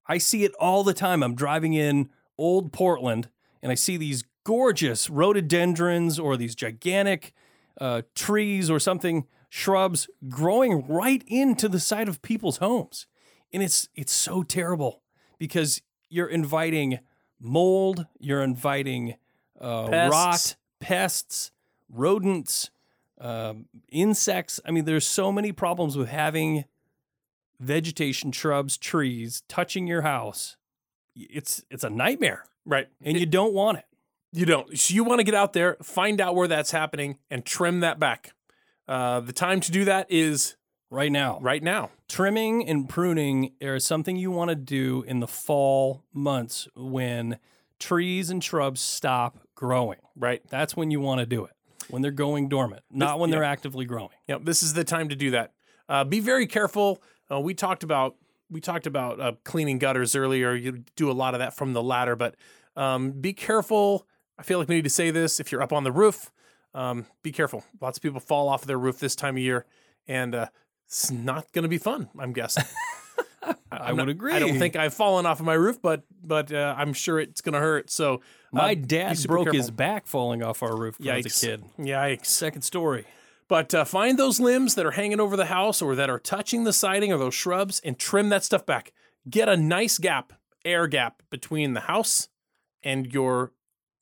I 0.07 0.19
see 0.19 0.43
it 0.45 0.53
all 0.59 0.83
the 0.83 0.95
time. 0.95 1.23
I'm 1.23 1.37
driving 1.37 1.75
in 1.75 2.11
old 2.37 2.73
Portland 2.73 3.29
and 3.63 3.71
I 3.71 3.77
see 3.77 3.97
these 3.97 4.25
gorgeous 4.51 5.09
rhododendrons 5.09 6.19
or 6.19 6.37
these 6.37 6.57
gigantic 6.57 7.33
uh, 7.81 8.03
trees 8.17 8.69
or 8.69 8.81
something, 8.81 9.25
shrubs 9.49 10.09
growing 10.29 10.85
right 10.89 11.23
into 11.29 11.69
the 11.69 11.79
side 11.79 12.09
of 12.09 12.21
people's 12.21 12.57
homes. 12.57 13.07
And 13.53 13.63
it's 13.63 13.89
it's 13.95 14.13
so 14.13 14.43
terrible 14.43 15.03
because 15.39 15.81
you're 16.09 16.27
inviting 16.27 16.99
mold, 17.39 18.07
you're 18.19 18.43
inviting 18.43 19.15
uh, 19.61 19.87
Pests. 19.87 20.11
rot, 20.13 20.57
pests, 20.81 21.53
rodents, 21.89 22.71
um, 23.21 23.67
insects. 23.93 24.59
I 24.65 24.73
mean, 24.73 24.85
there's 24.85 25.07
so 25.07 25.31
many 25.31 25.53
problems 25.53 25.97
with 25.97 26.09
having 26.09 26.65
vegetation, 27.61 28.33
shrubs, 28.33 28.77
trees 28.77 29.43
touching 29.47 29.87
your 29.87 30.03
house. 30.03 30.57
It's 31.15 31.65
it's 31.71 31.85
a 31.85 31.91
nightmare, 31.91 32.47
Right. 32.65 32.89
and 33.01 33.17
you 33.17 33.27
don't 33.27 33.53
want 33.55 33.79
it. 33.79 33.85
You 34.33 34.47
don't. 34.47 34.79
So 34.79 34.95
you 34.95 35.05
want 35.05 35.19
to 35.19 35.25
get 35.25 35.35
out 35.35 35.53
there, 35.53 35.77
find 35.83 36.21
out 36.21 36.35
where 36.35 36.49
that's 36.49 36.71
happening, 36.71 37.19
and 37.31 37.45
trim 37.45 37.81
that 37.81 37.99
back. 37.99 38.33
Uh, 38.87 39.21
the 39.21 39.33
time 39.33 39.61
to 39.61 39.73
do 39.73 39.85
that 39.85 40.11
is 40.11 40.57
right 40.91 41.11
now. 41.11 41.39
right 41.41 41.63
now. 41.63 41.91
Trimming 42.09 42.67
and 42.69 42.89
pruning 42.89 43.53
is 43.61 43.85
something 43.85 44.17
you 44.17 44.31
want 44.31 44.51
to 44.51 44.57
do 44.57 45.05
in 45.07 45.21
the 45.21 45.29
fall 45.29 46.05
months 46.13 46.69
when 46.75 47.39
trees 47.79 48.31
and 48.31 48.43
shrubs 48.43 48.81
stop 48.81 49.39
growing. 49.55 49.99
Right. 50.17 50.43
That's 50.49 50.77
when 50.77 50.91
you 50.91 51.01
want 51.01 51.21
to 51.21 51.27
do 51.27 51.45
it. 51.45 51.53
When 51.89 52.03
they're 52.03 52.13
going 52.13 52.49
dormant, 52.49 52.83
not 52.91 53.19
when 53.19 53.31
they're 53.31 53.43
actively 53.43 53.85
growing. 53.85 54.11
Yep, 54.29 54.45
this 54.45 54.63
is 54.63 54.75
the 54.75 54.85
time 54.85 55.09
to 55.09 55.17
do 55.17 55.33
that. 55.33 55.55
Uh, 55.89 56.05
be 56.05 56.21
very 56.21 56.47
careful. 56.47 57.03
Uh, 57.29 57.41
we 57.41 57.53
talked 57.53 57.83
about 57.83 58.15
we 58.49 58.61
talked 58.61 58.87
about 58.87 59.21
uh, 59.21 59.33
cleaning 59.45 59.79
gutters 59.79 60.15
earlier. 60.15 60.55
You 60.55 60.85
do 60.95 61.11
a 61.11 61.13
lot 61.13 61.35
of 61.35 61.41
that 61.41 61.57
from 61.57 61.73
the 61.73 61.83
ladder, 61.83 62.15
but 62.15 62.37
um, 62.77 63.11
be 63.13 63.33
careful. 63.33 64.07
I 64.41 64.43
feel 64.43 64.59
like 64.59 64.69
we 64.69 64.75
need 64.77 64.85
to 64.85 64.91
say 64.91 65.11
this. 65.11 65.39
If 65.39 65.53
you're 65.53 65.63
up 65.63 65.73
on 65.73 65.85
the 65.85 65.93
roof, 65.93 66.31
um, 66.75 67.05
be 67.23 67.31
careful. 67.31 67.63
Lots 67.81 67.99
of 67.99 68.03
people 68.03 68.21
fall 68.21 68.49
off 68.49 68.65
their 68.65 68.79
roof 68.79 68.99
this 68.99 69.15
time 69.15 69.37
of 69.37 69.43
year, 69.43 69.67
and 70.09 70.35
uh, 70.35 70.47
it's 70.87 71.11
not 71.11 71.53
going 71.53 71.65
to 71.65 71.69
be 71.69 71.77
fun. 71.79 72.09
I'm 72.19 72.33
guessing. 72.33 72.65
I 73.43 73.55
I'm 73.71 73.97
would 73.97 74.03
not- 74.05 74.09
agree. 74.09 74.33
I 74.33 74.39
don't 74.39 74.59
think 74.59 74.77
I've 74.77 74.95
fallen 74.95 75.27
off 75.27 75.41
of 75.41 75.47
my 75.47 75.55
roof, 75.55 75.81
but 75.83 76.05
but 76.23 76.53
uh, 76.53 76.75
I'm 76.77 76.93
sure 76.95 77.21
it's 77.21 77.43
going 77.43 77.53
to 77.53 77.59
hurt. 77.61 77.91
So 77.91 78.15
uh, 78.15 78.19
my 78.53 78.75
dad 78.75 79.19
broke 79.27 79.53
his 79.53 79.71
back 79.71 80.07
falling 80.07 80.43
off 80.43 80.63
our 80.63 80.75
roof 80.77 80.97
I 81.07 81.17
was 81.19 81.43
a 81.43 81.47
kid. 81.47 81.65
Yikes. 81.79 82.27
Second 82.27 82.63
story. 82.63 83.05
But 83.49 83.75
uh, 83.75 83.85
find 83.85 84.19
those 84.19 84.39
limbs 84.39 84.75
that 84.77 84.87
are 84.87 84.93
hanging 84.93 85.19
over 85.21 85.37
the 85.37 85.47
house 85.47 85.83
or 85.83 85.95
that 85.97 86.09
are 86.09 86.21
touching 86.21 86.65
the 86.65 86.73
siding 86.73 87.13
or 87.13 87.19
those 87.19 87.35
shrubs 87.35 87.81
and 87.85 87.99
trim 87.99 88.29
that 88.29 88.45
stuff 88.45 88.65
back. 88.65 88.93
Get 89.29 89.49
a 89.49 89.57
nice 89.57 89.99
gap, 89.99 90.33
air 90.65 90.87
gap 90.87 91.23
between 91.31 91.73
the 91.75 91.81
house 91.81 92.29
and 92.83 93.13
your 93.13 93.53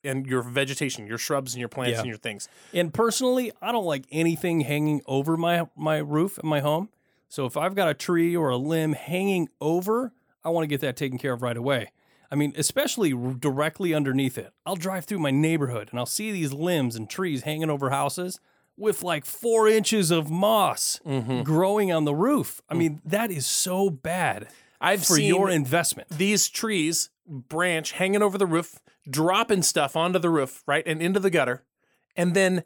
and 0.03 0.25
your 0.25 0.41
vegetation, 0.41 1.07
your 1.07 1.17
shrubs 1.17 1.53
and 1.53 1.59
your 1.59 1.69
plants 1.69 1.93
Yeah. 1.95 1.99
and 1.99 2.07
your 2.07 2.17
things. 2.17 2.47
And 2.73 2.93
personally, 2.93 3.51
I 3.61 3.71
don't 3.71 3.85
like 3.85 4.05
anything 4.11 4.61
hanging 4.61 5.01
over 5.05 5.37
my 5.37 5.67
my 5.75 5.97
roof 5.97 6.39
in 6.41 6.47
my 6.47 6.59
home. 6.59 6.89
So 7.27 7.45
if 7.45 7.55
I've 7.55 7.75
got 7.75 7.89
a 7.89 7.93
tree 7.93 8.35
or 8.35 8.49
a 8.49 8.57
limb 8.57 8.93
hanging 8.93 9.49
over, 9.61 10.13
I 10.43 10.49
want 10.49 10.63
to 10.63 10.67
get 10.67 10.81
that 10.81 10.97
taken 10.97 11.17
care 11.17 11.33
of 11.33 11.41
right 11.41 11.57
away. 11.57 11.91
I 12.31 12.35
mean, 12.35 12.53
especially 12.57 13.13
directly 13.39 13.93
underneath 13.93 14.37
it. 14.37 14.51
I'll 14.65 14.75
drive 14.75 15.05
through 15.05 15.19
my 15.19 15.31
neighborhood 15.31 15.89
and 15.91 15.99
I'll 15.99 16.05
see 16.05 16.31
these 16.31 16.53
limbs 16.53 16.95
and 16.95 17.09
trees 17.09 17.43
hanging 17.43 17.69
over 17.69 17.89
houses 17.89 18.39
with 18.77 19.03
like 19.03 19.25
four 19.25 19.67
inches 19.67 20.09
of 20.09 20.29
moss 20.29 20.99
mm-hmm. 21.05 21.41
growing 21.41 21.91
on 21.91 22.05
the 22.05 22.15
roof. 22.15 22.61
I 22.69 22.75
mm. 22.75 22.77
mean, 22.77 23.01
that 23.03 23.31
is 23.31 23.45
so 23.45 23.89
bad 23.89 24.47
I've 24.81 25.05
for 25.05 25.15
seen 25.15 25.27
your 25.27 25.49
investment. 25.49 26.09
these 26.09 26.47
trees 26.49 27.09
branch 27.27 27.93
hanging 27.93 28.21
over 28.21 28.37
the 28.37 28.47
roof, 28.47 28.79
dropping 29.09 29.63
stuff 29.63 29.95
onto 29.95 30.19
the 30.19 30.29
roof, 30.29 30.63
right, 30.65 30.83
and 30.85 31.01
into 31.01 31.19
the 31.19 31.29
gutter, 31.29 31.63
and 32.15 32.33
then 32.33 32.63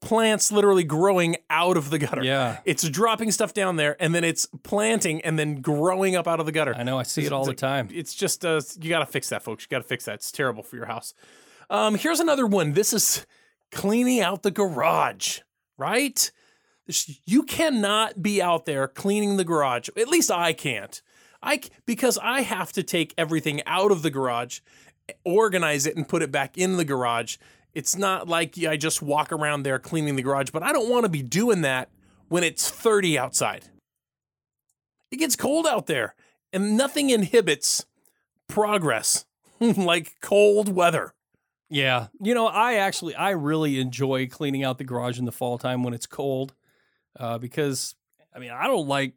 plants 0.00 0.52
literally 0.52 0.84
growing 0.84 1.36
out 1.48 1.76
of 1.76 1.90
the 1.90 1.98
gutter. 1.98 2.22
Yeah. 2.22 2.58
It's 2.64 2.88
dropping 2.88 3.32
stuff 3.32 3.54
down 3.54 3.76
there 3.76 3.96
and 3.98 4.14
then 4.14 4.22
it's 4.22 4.46
planting 4.62 5.22
and 5.22 5.38
then 5.38 5.62
growing 5.62 6.14
up 6.14 6.28
out 6.28 6.40
of 6.40 6.46
the 6.46 6.52
gutter. 6.52 6.74
I 6.74 6.82
know, 6.82 6.98
I 6.98 7.04
see 7.04 7.24
it 7.24 7.32
all 7.32 7.44
the 7.44 7.54
time. 7.54 7.88
It's 7.90 8.14
just 8.14 8.44
uh, 8.44 8.60
you 8.80 8.90
got 8.90 8.98
to 8.98 9.06
fix 9.06 9.30
that, 9.30 9.42
folks. 9.42 9.64
You 9.64 9.68
got 9.68 9.78
to 9.82 9.88
fix 9.88 10.04
that. 10.04 10.16
It's 10.16 10.30
terrible 10.30 10.62
for 10.62 10.76
your 10.76 10.86
house. 10.86 11.14
Um, 11.70 11.94
here's 11.94 12.20
another 12.20 12.46
one. 12.46 12.72
This 12.72 12.92
is 12.92 13.26
cleaning 13.72 14.20
out 14.20 14.42
the 14.42 14.50
garage, 14.50 15.40
right? 15.78 16.30
You 17.24 17.44
cannot 17.44 18.22
be 18.22 18.42
out 18.42 18.66
there 18.66 18.86
cleaning 18.86 19.38
the 19.38 19.44
garage. 19.44 19.88
At 19.96 20.08
least 20.08 20.30
I 20.30 20.52
can't. 20.52 21.00
I 21.44 21.60
because 21.86 22.18
I 22.18 22.40
have 22.40 22.72
to 22.72 22.82
take 22.82 23.14
everything 23.18 23.60
out 23.66 23.92
of 23.92 24.02
the 24.02 24.10
garage, 24.10 24.60
organize 25.24 25.86
it, 25.86 25.96
and 25.96 26.08
put 26.08 26.22
it 26.22 26.32
back 26.32 26.56
in 26.58 26.76
the 26.76 26.84
garage. 26.84 27.36
It's 27.74 27.96
not 27.96 28.28
like 28.28 28.56
I 28.64 28.76
just 28.76 29.02
walk 29.02 29.32
around 29.32 29.64
there 29.64 29.78
cleaning 29.78 30.16
the 30.16 30.22
garage, 30.22 30.50
but 30.50 30.62
I 30.62 30.72
don't 30.72 30.88
want 30.88 31.04
to 31.04 31.08
be 31.08 31.22
doing 31.22 31.62
that 31.62 31.90
when 32.28 32.44
it's 32.44 32.70
30 32.70 33.18
outside. 33.18 33.64
It 35.10 35.16
gets 35.16 35.36
cold 35.36 35.66
out 35.66 35.86
there, 35.86 36.14
and 36.52 36.76
nothing 36.76 37.10
inhibits 37.10 37.84
progress 38.48 39.26
like 39.60 40.16
cold 40.20 40.74
weather. 40.74 41.14
Yeah. 41.68 42.08
You 42.20 42.34
know, 42.34 42.46
I 42.46 42.74
actually 42.74 43.14
I 43.14 43.30
really 43.30 43.80
enjoy 43.80 44.28
cleaning 44.28 44.64
out 44.64 44.78
the 44.78 44.84
garage 44.84 45.18
in 45.18 45.24
the 45.24 45.32
fall 45.32 45.58
time 45.58 45.82
when 45.82 45.94
it's 45.94 46.06
cold. 46.06 46.54
Uh, 47.18 47.38
because 47.38 47.94
I 48.34 48.38
mean, 48.38 48.50
I 48.50 48.66
don't 48.66 48.88
like 48.88 49.14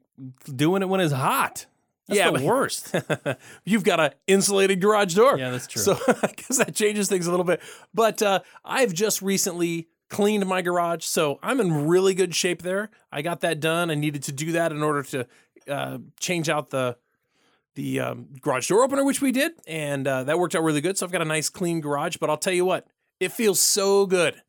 doing 0.56 0.82
it 0.82 0.90
when 0.90 1.00
it's 1.00 1.14
hot. 1.14 1.66
That's 2.08 2.20
Yeah, 2.20 2.32
the 2.32 2.46
worst. 2.46 2.96
You've 3.66 3.84
got 3.84 4.00
an 4.00 4.12
insulated 4.28 4.82
garage 4.82 5.14
door. 5.14 5.38
Yeah, 5.38 5.52
that's 5.52 5.68
true. 5.68 5.82
So 5.82 5.98
I 6.08 6.32
guess 6.36 6.58
that 6.58 6.74
changes 6.74 7.10
things 7.10 7.28
a 7.28 7.32
little 7.32 7.44
bit. 7.46 7.62
But 7.94 8.22
uh, 8.22 8.40
I've 8.64 8.94
just 8.94 9.22
recently 9.22 9.90
cleaned 10.10 10.46
my 10.46 10.62
garage, 10.62 11.04
so 11.04 11.38
I'm 11.44 11.60
in 11.60 11.88
really 11.88 12.14
good 12.14 12.34
shape 12.34 12.62
there. 12.62 12.90
I 13.12 13.22
got 13.22 13.42
that 13.42 13.60
done. 13.60 13.92
I 13.92 13.96
needed 13.96 14.24
to 14.24 14.32
do 14.32 14.54
that 14.54 14.72
in 14.72 14.82
order 14.82 15.04
to 15.04 15.28
uh, 15.68 15.98
change 16.20 16.50
out 16.50 16.70
the 16.70 16.98
the 17.76 18.00
um, 18.00 18.28
garage 18.42 18.70
door 18.70 18.84
opener, 18.84 19.04
which 19.04 19.22
we 19.22 19.32
did, 19.32 19.52
and 19.68 20.08
uh, 20.08 20.24
that 20.24 20.40
worked 20.40 20.56
out 20.56 20.64
really 20.64 20.82
good. 20.82 20.98
So 20.98 21.06
I've 21.06 21.12
got 21.12 21.22
a 21.22 21.26
nice 21.26 21.50
clean 21.50 21.82
garage. 21.82 22.18
But 22.18 22.30
I'll 22.30 22.38
tell 22.38 22.54
you 22.54 22.66
what, 22.66 22.88
it 23.20 23.32
feels 23.32 23.60
so 23.60 24.06
good 24.06 24.42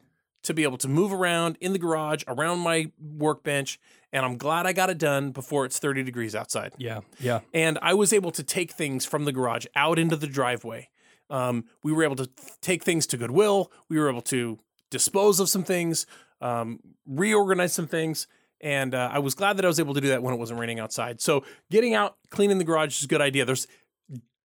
to 0.45 0.55
be 0.55 0.63
able 0.63 0.79
to 0.79 0.89
move 0.89 1.13
around 1.13 1.59
in 1.61 1.73
the 1.73 1.79
garage, 1.79 2.23
around 2.27 2.61
my 2.61 2.91
workbench, 2.99 3.79
and 4.13 4.25
I'm 4.25 4.39
glad 4.39 4.67
I 4.67 4.73
got 4.73 4.91
it 4.91 4.99
done 4.99 5.33
before 5.33 5.65
it's 5.65 5.79
30 5.79 6.03
degrees 6.03 6.35
outside. 6.35 6.73
Yeah. 6.79 7.01
Yeah. 7.21 7.41
And 7.53 7.79
I 7.83 7.95
was 7.95 8.13
able 8.13 8.31
to 8.33 8.43
take 8.43 8.73
things 8.73 9.05
from 9.05 9.25
the 9.25 9.33
garage 9.33 9.67
out 9.77 9.99
into 9.99 10.17
the 10.17 10.27
driveway. 10.27 10.89
Um, 11.31 11.65
we 11.83 11.93
were 11.93 12.05
able 12.05 12.17
to 12.17 12.31
take 12.63 12.83
things 12.83 13.07
to 13.09 13.17
Goodwill. 13.17 13.71
We 13.89 13.99
were 13.99 14.09
able 14.09 14.23
to 14.23 14.59
dispose 14.91 15.41
of 15.41 15.49
some 15.49 15.63
things, 15.63 16.07
um, 16.41 16.81
reorganize 17.07 17.75
some 17.75 17.87
things. 17.87 18.27
And 18.61 18.95
uh, 18.95 19.11
I 19.13 19.19
was 19.19 19.35
glad 19.35 19.57
that 19.59 19.65
I 19.65 19.69
was 19.69 19.79
able 19.79 19.95
to 19.95 20.01
do 20.01 20.09
that 20.09 20.23
when 20.23 20.35
it 20.35 20.39
wasn't 20.39 20.59
raining 20.59 20.81
outside. 20.81 21.21
So 21.21 21.45
getting 21.71 21.95
out, 21.95 22.17
cleaning 22.31 22.59
the 22.59 22.65
garage 22.65 22.97
is 22.97 23.05
a 23.05 23.09
good 23.09 23.21
idea. 23.21 23.45
There's 23.45 23.67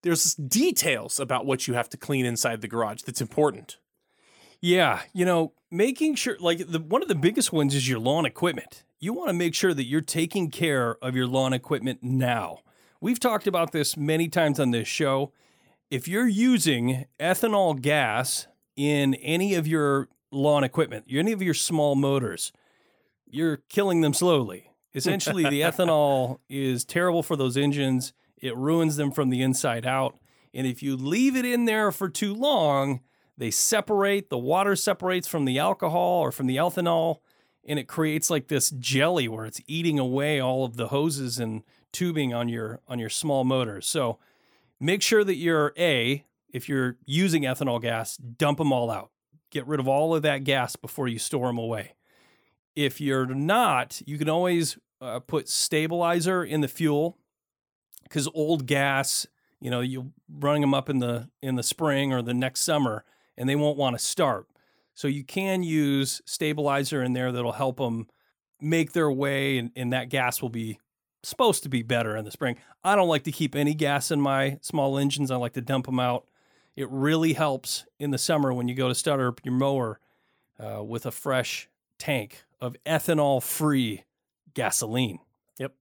there's 0.03 0.34
details 0.34 1.20
about 1.20 1.47
what 1.47 1.68
you 1.68 1.74
have 1.74 1.88
to 1.90 1.97
clean 1.97 2.26
inside 2.26 2.61
the 2.61 2.66
garage 2.66 3.03
that's 3.03 3.20
important. 3.20 3.78
Yeah, 4.62 5.00
you 5.12 5.24
know, 5.24 5.52
making 5.72 6.14
sure 6.14 6.36
like 6.38 6.70
the 6.70 6.78
one 6.78 7.02
of 7.02 7.08
the 7.08 7.16
biggest 7.16 7.52
ones 7.52 7.74
is 7.74 7.88
your 7.88 7.98
lawn 7.98 8.24
equipment. 8.24 8.84
You 9.00 9.12
want 9.12 9.28
to 9.28 9.34
make 9.34 9.56
sure 9.56 9.74
that 9.74 9.84
you're 9.84 10.00
taking 10.00 10.50
care 10.50 10.96
of 11.02 11.16
your 11.16 11.26
lawn 11.26 11.52
equipment 11.52 11.98
now. 12.02 12.60
We've 13.00 13.18
talked 13.18 13.48
about 13.48 13.72
this 13.72 13.96
many 13.96 14.28
times 14.28 14.60
on 14.60 14.70
this 14.70 14.86
show. 14.86 15.32
If 15.90 16.06
you're 16.06 16.28
using 16.28 17.06
ethanol 17.18 17.82
gas 17.82 18.46
in 18.76 19.14
any 19.14 19.56
of 19.56 19.66
your 19.66 20.08
lawn 20.30 20.62
equipment, 20.62 21.06
any 21.10 21.32
of 21.32 21.42
your 21.42 21.54
small 21.54 21.96
motors, 21.96 22.52
you're 23.28 23.56
killing 23.68 24.00
them 24.00 24.14
slowly. 24.14 24.70
Essentially, 24.94 25.42
the 25.42 25.60
ethanol 25.62 26.38
is 26.48 26.84
terrible 26.84 27.24
for 27.24 27.34
those 27.34 27.56
engines. 27.56 28.12
It 28.40 28.56
ruins 28.56 28.94
them 28.94 29.10
from 29.10 29.30
the 29.30 29.42
inside 29.42 29.84
out. 29.84 30.18
And 30.54 30.68
if 30.68 30.84
you 30.84 30.96
leave 30.96 31.34
it 31.34 31.44
in 31.44 31.64
there 31.64 31.90
for 31.90 32.08
too 32.08 32.32
long, 32.32 33.00
they 33.43 33.51
separate, 33.51 34.30
the 34.30 34.38
water 34.38 34.76
separates 34.76 35.26
from 35.26 35.47
the 35.47 35.59
alcohol 35.59 36.20
or 36.20 36.30
from 36.30 36.47
the 36.47 36.59
ethanol, 36.59 37.16
and 37.66 37.76
it 37.76 37.88
creates 37.88 38.30
like 38.30 38.47
this 38.47 38.70
jelly 38.70 39.26
where 39.26 39.47
it's 39.47 39.61
eating 39.66 39.99
away 39.99 40.38
all 40.38 40.64
of 40.64 40.76
the 40.76 40.88
hoses 40.88 41.40
and 41.40 41.64
tubing 41.90 42.32
on 42.32 42.49
your 42.49 42.78
on 42.86 43.01
your 43.01 43.09
small 43.09 43.43
motors. 43.43 43.84
So 43.88 44.20
make 44.78 45.03
sure 45.03 45.24
that 45.24 45.34
you're 45.34 45.72
a 45.76 46.24
if 46.51 46.68
you're 46.68 46.99
using 47.05 47.43
ethanol 47.43 47.82
gas, 47.82 48.16
dump 48.16 48.59
them 48.59 48.72
all 48.72 48.93
out. 48.93 49.11
Get 49.51 49.66
rid 49.66 49.80
of 49.80 49.88
all 49.88 50.14
of 50.14 50.22
that 50.22 50.45
gas 50.45 50.76
before 50.76 51.09
you 51.09 51.18
store 51.18 51.49
them 51.49 51.59
away. 51.59 51.97
If 52.76 53.01
you're 53.01 53.26
not, 53.26 54.01
you 54.07 54.18
can 54.18 54.28
always 54.28 54.78
uh, 55.01 55.18
put 55.18 55.49
stabilizer 55.49 56.45
in 56.45 56.61
the 56.61 56.68
fuel 56.68 57.18
because 58.05 58.28
old 58.34 58.66
gas, 58.66 59.26
you 59.61 59.68
know, 59.68 59.80
you're 59.80 60.07
running 60.30 60.61
them 60.61 60.74
up 60.74 60.88
in 60.88 61.01
the 61.01 61.28
in 61.43 61.57
the 61.57 61.64
spring 61.64 62.12
or 62.12 62.22
the 62.22 62.34
next 62.34 62.61
summer, 62.61 63.05
and 63.36 63.48
they 63.48 63.56
won't 63.56 63.78
want 63.78 63.98
to 63.98 64.04
start. 64.04 64.46
So 64.94 65.08
you 65.08 65.24
can 65.24 65.62
use 65.62 66.20
stabilizer 66.26 67.02
in 67.02 67.12
there 67.12 67.32
that'll 67.32 67.52
help 67.52 67.78
them 67.78 68.08
make 68.60 68.92
their 68.92 69.10
way, 69.10 69.58
and, 69.58 69.70
and 69.74 69.92
that 69.92 70.08
gas 70.08 70.40
will 70.42 70.50
be 70.50 70.78
supposed 71.22 71.62
to 71.62 71.68
be 71.68 71.82
better 71.82 72.16
in 72.16 72.24
the 72.24 72.30
spring. 72.30 72.56
I 72.84 72.96
don't 72.96 73.08
like 73.08 73.24
to 73.24 73.32
keep 73.32 73.54
any 73.54 73.74
gas 73.74 74.10
in 74.10 74.20
my 74.20 74.58
small 74.60 74.98
engines. 74.98 75.30
I 75.30 75.36
like 75.36 75.54
to 75.54 75.60
dump 75.60 75.86
them 75.86 76.00
out. 76.00 76.26
It 76.76 76.88
really 76.90 77.34
helps 77.34 77.86
in 77.98 78.10
the 78.10 78.18
summer 78.18 78.52
when 78.52 78.68
you 78.68 78.74
go 78.74 78.88
to 78.88 78.94
start 78.94 79.20
up 79.20 79.40
your 79.44 79.54
mower 79.54 80.00
uh, 80.58 80.82
with 80.82 81.06
a 81.06 81.10
fresh 81.10 81.68
tank 81.98 82.44
of 82.60 82.76
ethanol 82.84 83.42
free 83.42 84.04
gasoline. 84.54 85.18
Yep. 85.58 85.74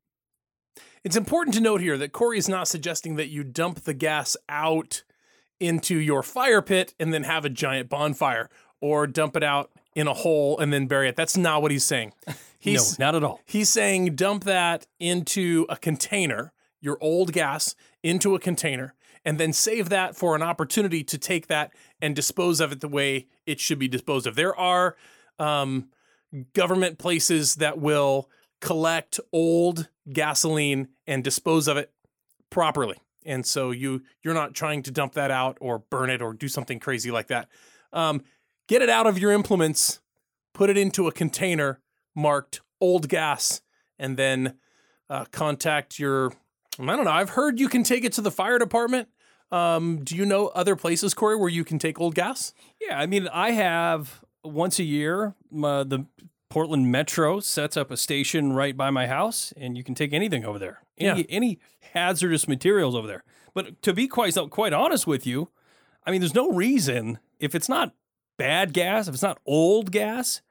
It's 1.03 1.15
important 1.15 1.55
to 1.55 1.61
note 1.61 1.81
here 1.81 1.97
that 1.97 2.11
Corey 2.11 2.37
is 2.37 2.49
not 2.49 2.67
suggesting 2.67 3.15
that 3.15 3.29
you 3.29 3.43
dump 3.43 3.81
the 3.81 3.93
gas 3.93 4.37
out 4.49 5.03
into 5.61 5.97
your 5.97 6.23
fire 6.23 6.61
pit 6.61 6.93
and 6.99 7.13
then 7.13 7.23
have 7.23 7.45
a 7.45 7.49
giant 7.49 7.87
bonfire 7.87 8.49
or 8.81 9.05
dump 9.07 9.35
it 9.35 9.43
out 9.43 9.71
in 9.95 10.07
a 10.07 10.13
hole 10.13 10.57
and 10.59 10.73
then 10.73 10.87
bury 10.87 11.07
it. 11.07 11.15
That's 11.15 11.37
not 11.37 11.61
what 11.61 11.71
he's 11.71 11.85
saying. 11.85 12.13
He's, 12.59 12.99
no, 12.99 13.05
not 13.07 13.15
at 13.15 13.23
all. 13.23 13.41
He's 13.45 13.69
saying 13.69 14.15
dump 14.15 14.43
that 14.43 14.85
into 14.99 15.65
a 15.67 15.75
container, 15.75 16.53
your 16.79 16.97
old 17.01 17.33
gas 17.33 17.73
into 18.03 18.35
a 18.35 18.39
container, 18.39 18.93
and 19.25 19.39
then 19.39 19.51
save 19.51 19.89
that 19.89 20.15
for 20.15 20.35
an 20.35 20.43
opportunity 20.43 21.03
to 21.05 21.17
take 21.17 21.47
that 21.47 21.71
and 21.99 22.15
dispose 22.15 22.59
of 22.59 22.71
it 22.71 22.81
the 22.81 22.87
way 22.87 23.27
it 23.47 23.59
should 23.59 23.79
be 23.79 23.87
disposed 23.87 24.27
of. 24.27 24.35
There 24.35 24.55
are 24.55 24.95
um, 25.39 25.89
government 26.53 26.99
places 26.99 27.55
that 27.55 27.79
will 27.79 28.29
collect 28.59 29.19
old 29.33 29.89
gasoline 30.11 30.89
and 31.07 31.23
dispose 31.23 31.67
of 31.67 31.77
it 31.77 31.91
properly. 32.51 32.97
And 33.25 33.45
so 33.45 33.71
you 33.71 34.01
you're 34.23 34.33
not 34.33 34.53
trying 34.53 34.83
to 34.83 34.91
dump 34.91 35.13
that 35.13 35.31
out 35.31 35.57
or 35.61 35.79
burn 35.79 36.09
it 36.09 36.21
or 36.21 36.33
do 36.33 36.47
something 36.47 36.79
crazy 36.79 37.11
like 37.11 37.27
that. 37.27 37.47
Um, 37.93 38.23
get 38.67 38.81
it 38.81 38.89
out 38.89 39.07
of 39.07 39.19
your 39.19 39.31
implements, 39.31 39.99
put 40.53 40.69
it 40.69 40.77
into 40.77 41.07
a 41.07 41.11
container 41.11 41.79
marked 42.15 42.61
old 42.79 43.07
gas, 43.07 43.61
and 43.99 44.17
then 44.17 44.55
uh, 45.09 45.25
contact 45.31 45.99
your. 45.99 46.33
I 46.79 46.95
don't 46.95 47.05
know. 47.05 47.11
I've 47.11 47.31
heard 47.31 47.59
you 47.59 47.67
can 47.67 47.83
take 47.83 48.03
it 48.05 48.13
to 48.13 48.21
the 48.21 48.31
fire 48.31 48.57
department. 48.57 49.09
Um, 49.51 50.03
do 50.03 50.15
you 50.15 50.25
know 50.25 50.47
other 50.47 50.75
places, 50.77 51.13
Corey, 51.13 51.35
where 51.35 51.49
you 51.49 51.65
can 51.65 51.77
take 51.77 51.99
old 51.99 52.15
gas? 52.15 52.53
Yeah, 52.79 52.97
I 52.97 53.05
mean, 53.05 53.27
I 53.27 53.51
have 53.51 54.23
once 54.43 54.79
a 54.79 54.83
year 54.83 55.35
the 55.51 56.05
Portland 56.49 56.91
Metro 56.91 57.39
sets 57.39 57.77
up 57.77 57.91
a 57.91 57.97
station 57.97 58.53
right 58.53 58.75
by 58.75 58.89
my 58.89 59.07
house, 59.07 59.53
and 59.57 59.77
you 59.77 59.83
can 59.83 59.95
take 59.95 60.13
anything 60.13 60.45
over 60.45 60.59
there. 60.59 60.81
Any, 61.01 61.21
Yeah. 61.21 61.25
any 61.29 61.59
hazardous 61.93 62.47
materials 62.47 62.95
over 62.95 63.07
there. 63.07 63.23
But 63.53 63.81
to 63.81 63.93
be 63.93 64.07
quite 64.07 64.35
quite 64.49 64.73
honest 64.73 65.05
with 65.07 65.27
you, 65.27 65.49
I 66.05 66.11
mean, 66.11 66.21
there's 66.21 66.35
no 66.35 66.51
reason 66.51 67.19
if 67.39 67.53
it's 67.55 67.67
not 67.69 67.93
bad 68.37 68.73
gas, 68.73 69.07
if 69.07 69.13
it's 69.13 69.23
not 69.23 69.39
old 69.45 69.91
gas, 69.91 70.41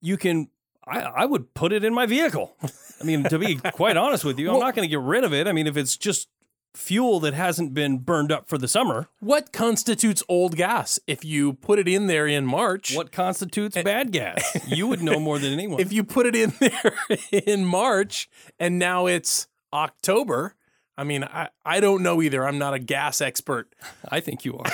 you 0.00 0.16
can. 0.16 0.48
I, 0.84 1.00
I 1.00 1.24
would 1.26 1.54
put 1.54 1.72
it 1.72 1.84
in 1.84 1.94
my 1.94 2.06
vehicle. 2.06 2.56
I 3.00 3.04
mean, 3.04 3.22
to 3.24 3.38
be 3.38 3.54
quite 3.56 3.96
honest 3.96 4.24
with 4.24 4.38
you, 4.38 4.50
I'm 4.52 4.58
not 4.58 4.74
going 4.74 4.88
to 4.88 4.90
get 4.90 4.98
rid 5.00 5.22
of 5.22 5.32
it. 5.32 5.46
I 5.46 5.52
mean, 5.52 5.66
if 5.68 5.76
it's 5.76 5.96
just 5.96 6.28
fuel 6.74 7.20
that 7.20 7.34
hasn't 7.34 7.74
been 7.74 7.98
burned 7.98 8.32
up 8.32 8.48
for 8.48 8.58
the 8.58 8.68
summer, 8.68 9.08
What 9.20 9.52
constitutes 9.52 10.22
old 10.28 10.56
gas? 10.56 10.98
If 11.06 11.24
you 11.24 11.54
put 11.54 11.78
it 11.78 11.88
in 11.88 12.06
there 12.06 12.26
in 12.26 12.46
March, 12.46 12.94
what 12.94 13.12
constitutes 13.12 13.76
bad 13.82 14.12
gas? 14.12 14.56
You 14.66 14.86
would 14.86 15.02
know 15.02 15.20
more 15.20 15.38
than 15.38 15.52
anyone. 15.52 15.80
if 15.80 15.92
you 15.92 16.04
put 16.04 16.26
it 16.26 16.34
in 16.34 16.52
there 16.58 16.94
in 17.32 17.64
March 17.64 18.28
and 18.58 18.78
now 18.78 19.06
it's 19.06 19.48
October, 19.72 20.54
I 20.96 21.04
mean, 21.04 21.24
I, 21.24 21.48
I 21.64 21.80
don't 21.80 22.02
know 22.02 22.22
either. 22.22 22.46
I'm 22.46 22.58
not 22.58 22.74
a 22.74 22.78
gas 22.78 23.20
expert. 23.20 23.74
I 24.08 24.20
think 24.20 24.44
you 24.44 24.58
are. 24.58 24.72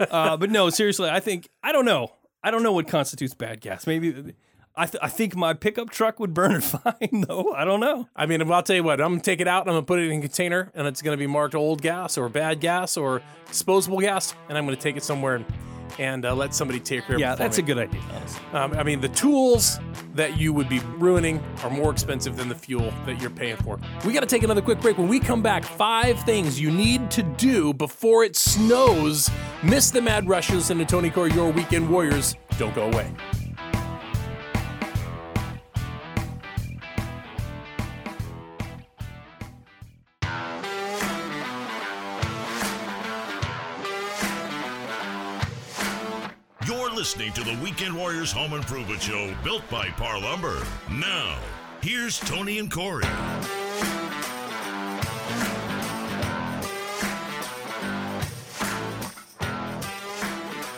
uh, 0.10 0.36
but 0.36 0.50
no, 0.50 0.70
seriously, 0.70 1.08
I 1.08 1.20
think 1.20 1.48
I 1.62 1.72
don't 1.72 1.84
know. 1.84 2.12
I 2.42 2.50
don't 2.50 2.62
know 2.62 2.72
what 2.72 2.88
constitutes 2.88 3.34
bad 3.34 3.60
gas. 3.60 3.86
Maybe 3.86 4.34
I, 4.78 4.84
th- 4.86 5.02
I 5.02 5.08
think 5.08 5.34
my 5.34 5.54
pickup 5.54 5.88
truck 5.90 6.20
would 6.20 6.34
burn 6.34 6.52
it 6.56 6.60
fine, 6.62 7.24
though. 7.26 7.52
I 7.54 7.64
don't 7.64 7.80
know. 7.80 8.08
I 8.14 8.26
mean, 8.26 8.42
I'll 8.50 8.62
tell 8.62 8.76
you 8.76 8.84
what, 8.84 9.00
I'm 9.00 9.12
gonna 9.12 9.22
take 9.22 9.40
it 9.40 9.48
out 9.48 9.62
and 9.62 9.70
I'm 9.70 9.76
gonna 9.76 9.86
put 9.86 10.00
it 10.00 10.10
in 10.10 10.18
a 10.18 10.20
container 10.20 10.70
and 10.74 10.86
it's 10.86 11.00
gonna 11.00 11.16
be 11.16 11.26
marked 11.26 11.54
old 11.54 11.80
gas 11.80 12.18
or 12.18 12.28
bad 12.28 12.60
gas 12.60 12.96
or 12.96 13.22
disposable 13.48 14.00
gas, 14.00 14.34
and 14.48 14.58
I'm 14.58 14.64
gonna 14.66 14.76
take 14.76 14.96
it 14.96 15.02
somewhere 15.02 15.36
and, 15.36 15.46
and 15.98 16.24
uh, 16.26 16.34
let 16.34 16.54
somebody 16.54 16.78
take 16.78 17.04
care 17.06 17.16
of 17.16 17.20
it. 17.20 17.24
Yeah, 17.24 17.34
that's 17.34 17.56
me. 17.56 17.64
a 17.64 17.66
good 17.66 17.78
idea. 17.78 18.02
Um, 18.52 18.74
I 18.74 18.82
mean, 18.82 19.00
the 19.00 19.08
tools 19.08 19.78
that 20.14 20.38
you 20.38 20.52
would 20.52 20.68
be 20.68 20.80
ruining 20.98 21.42
are 21.62 21.70
more 21.70 21.90
expensive 21.90 22.36
than 22.36 22.50
the 22.50 22.54
fuel 22.54 22.92
that 23.06 23.18
you're 23.20 23.30
paying 23.30 23.56
for. 23.56 23.78
We 24.04 24.12
got 24.12 24.20
to 24.20 24.26
take 24.26 24.42
another 24.42 24.62
quick 24.62 24.80
break. 24.80 24.98
When 24.98 25.08
we 25.08 25.20
come 25.20 25.42
back, 25.42 25.64
five 25.64 26.20
things 26.24 26.60
you 26.60 26.70
need 26.70 27.10
to 27.12 27.22
do 27.22 27.72
before 27.72 28.24
it 28.24 28.36
snows. 28.36 29.30
Miss 29.62 29.90
the 29.90 30.02
Mad 30.02 30.28
Rushes 30.28 30.70
and 30.70 30.78
the 30.80 30.84
Tony 30.84 31.08
Core, 31.10 31.28
your 31.28 31.50
weekend 31.50 31.88
warriors. 31.88 32.34
Don't 32.58 32.74
go 32.74 32.90
away. 32.90 33.10
Listening 46.96 47.30
to 47.34 47.44
the 47.44 47.58
Weekend 47.62 47.94
Warriors 47.94 48.32
Home 48.32 48.54
Improvement 48.54 49.02
Show 49.02 49.34
built 49.44 49.68
by 49.68 49.88
Parr 49.90 50.18
Lumber. 50.18 50.62
Now, 50.90 51.38
here's 51.82 52.18
Tony 52.18 52.58
and 52.58 52.70
Corey. 52.72 53.04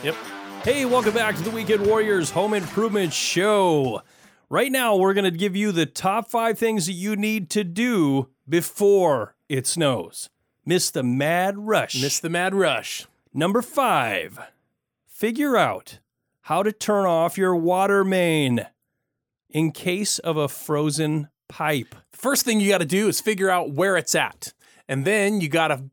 Yep. 0.02 0.16
Hey, 0.64 0.84
welcome 0.86 1.14
back 1.14 1.36
to 1.36 1.42
the 1.44 1.52
Weekend 1.52 1.86
Warriors 1.86 2.32
Home 2.32 2.52
Improvement 2.52 3.12
Show. 3.12 4.02
Right 4.50 4.72
now, 4.72 4.96
we're 4.96 5.14
going 5.14 5.22
to 5.22 5.38
give 5.38 5.54
you 5.54 5.70
the 5.70 5.86
top 5.86 6.28
five 6.28 6.58
things 6.58 6.86
that 6.86 6.94
you 6.94 7.14
need 7.14 7.48
to 7.50 7.62
do 7.62 8.28
before 8.48 9.36
it 9.48 9.68
snows. 9.68 10.30
Miss 10.66 10.90
the 10.90 11.04
mad 11.04 11.56
rush. 11.56 12.02
Miss 12.02 12.18
the 12.18 12.28
Mad 12.28 12.56
Rush. 12.56 13.06
Number 13.32 13.62
five, 13.62 14.40
figure 15.06 15.56
out 15.56 16.00
how 16.48 16.62
to 16.62 16.72
turn 16.72 17.04
off 17.04 17.36
your 17.36 17.54
water 17.54 18.02
main 18.02 18.66
in 19.50 19.70
case 19.70 20.18
of 20.20 20.38
a 20.38 20.48
frozen 20.48 21.28
pipe. 21.46 21.94
First 22.10 22.46
thing 22.46 22.58
you 22.58 22.70
got 22.70 22.78
to 22.78 22.86
do 22.86 23.06
is 23.06 23.20
figure 23.20 23.50
out 23.50 23.72
where 23.72 23.98
it's 23.98 24.14
at. 24.14 24.54
And 24.88 25.04
then 25.04 25.42
you 25.42 25.50
got 25.50 25.68
to 25.68 25.90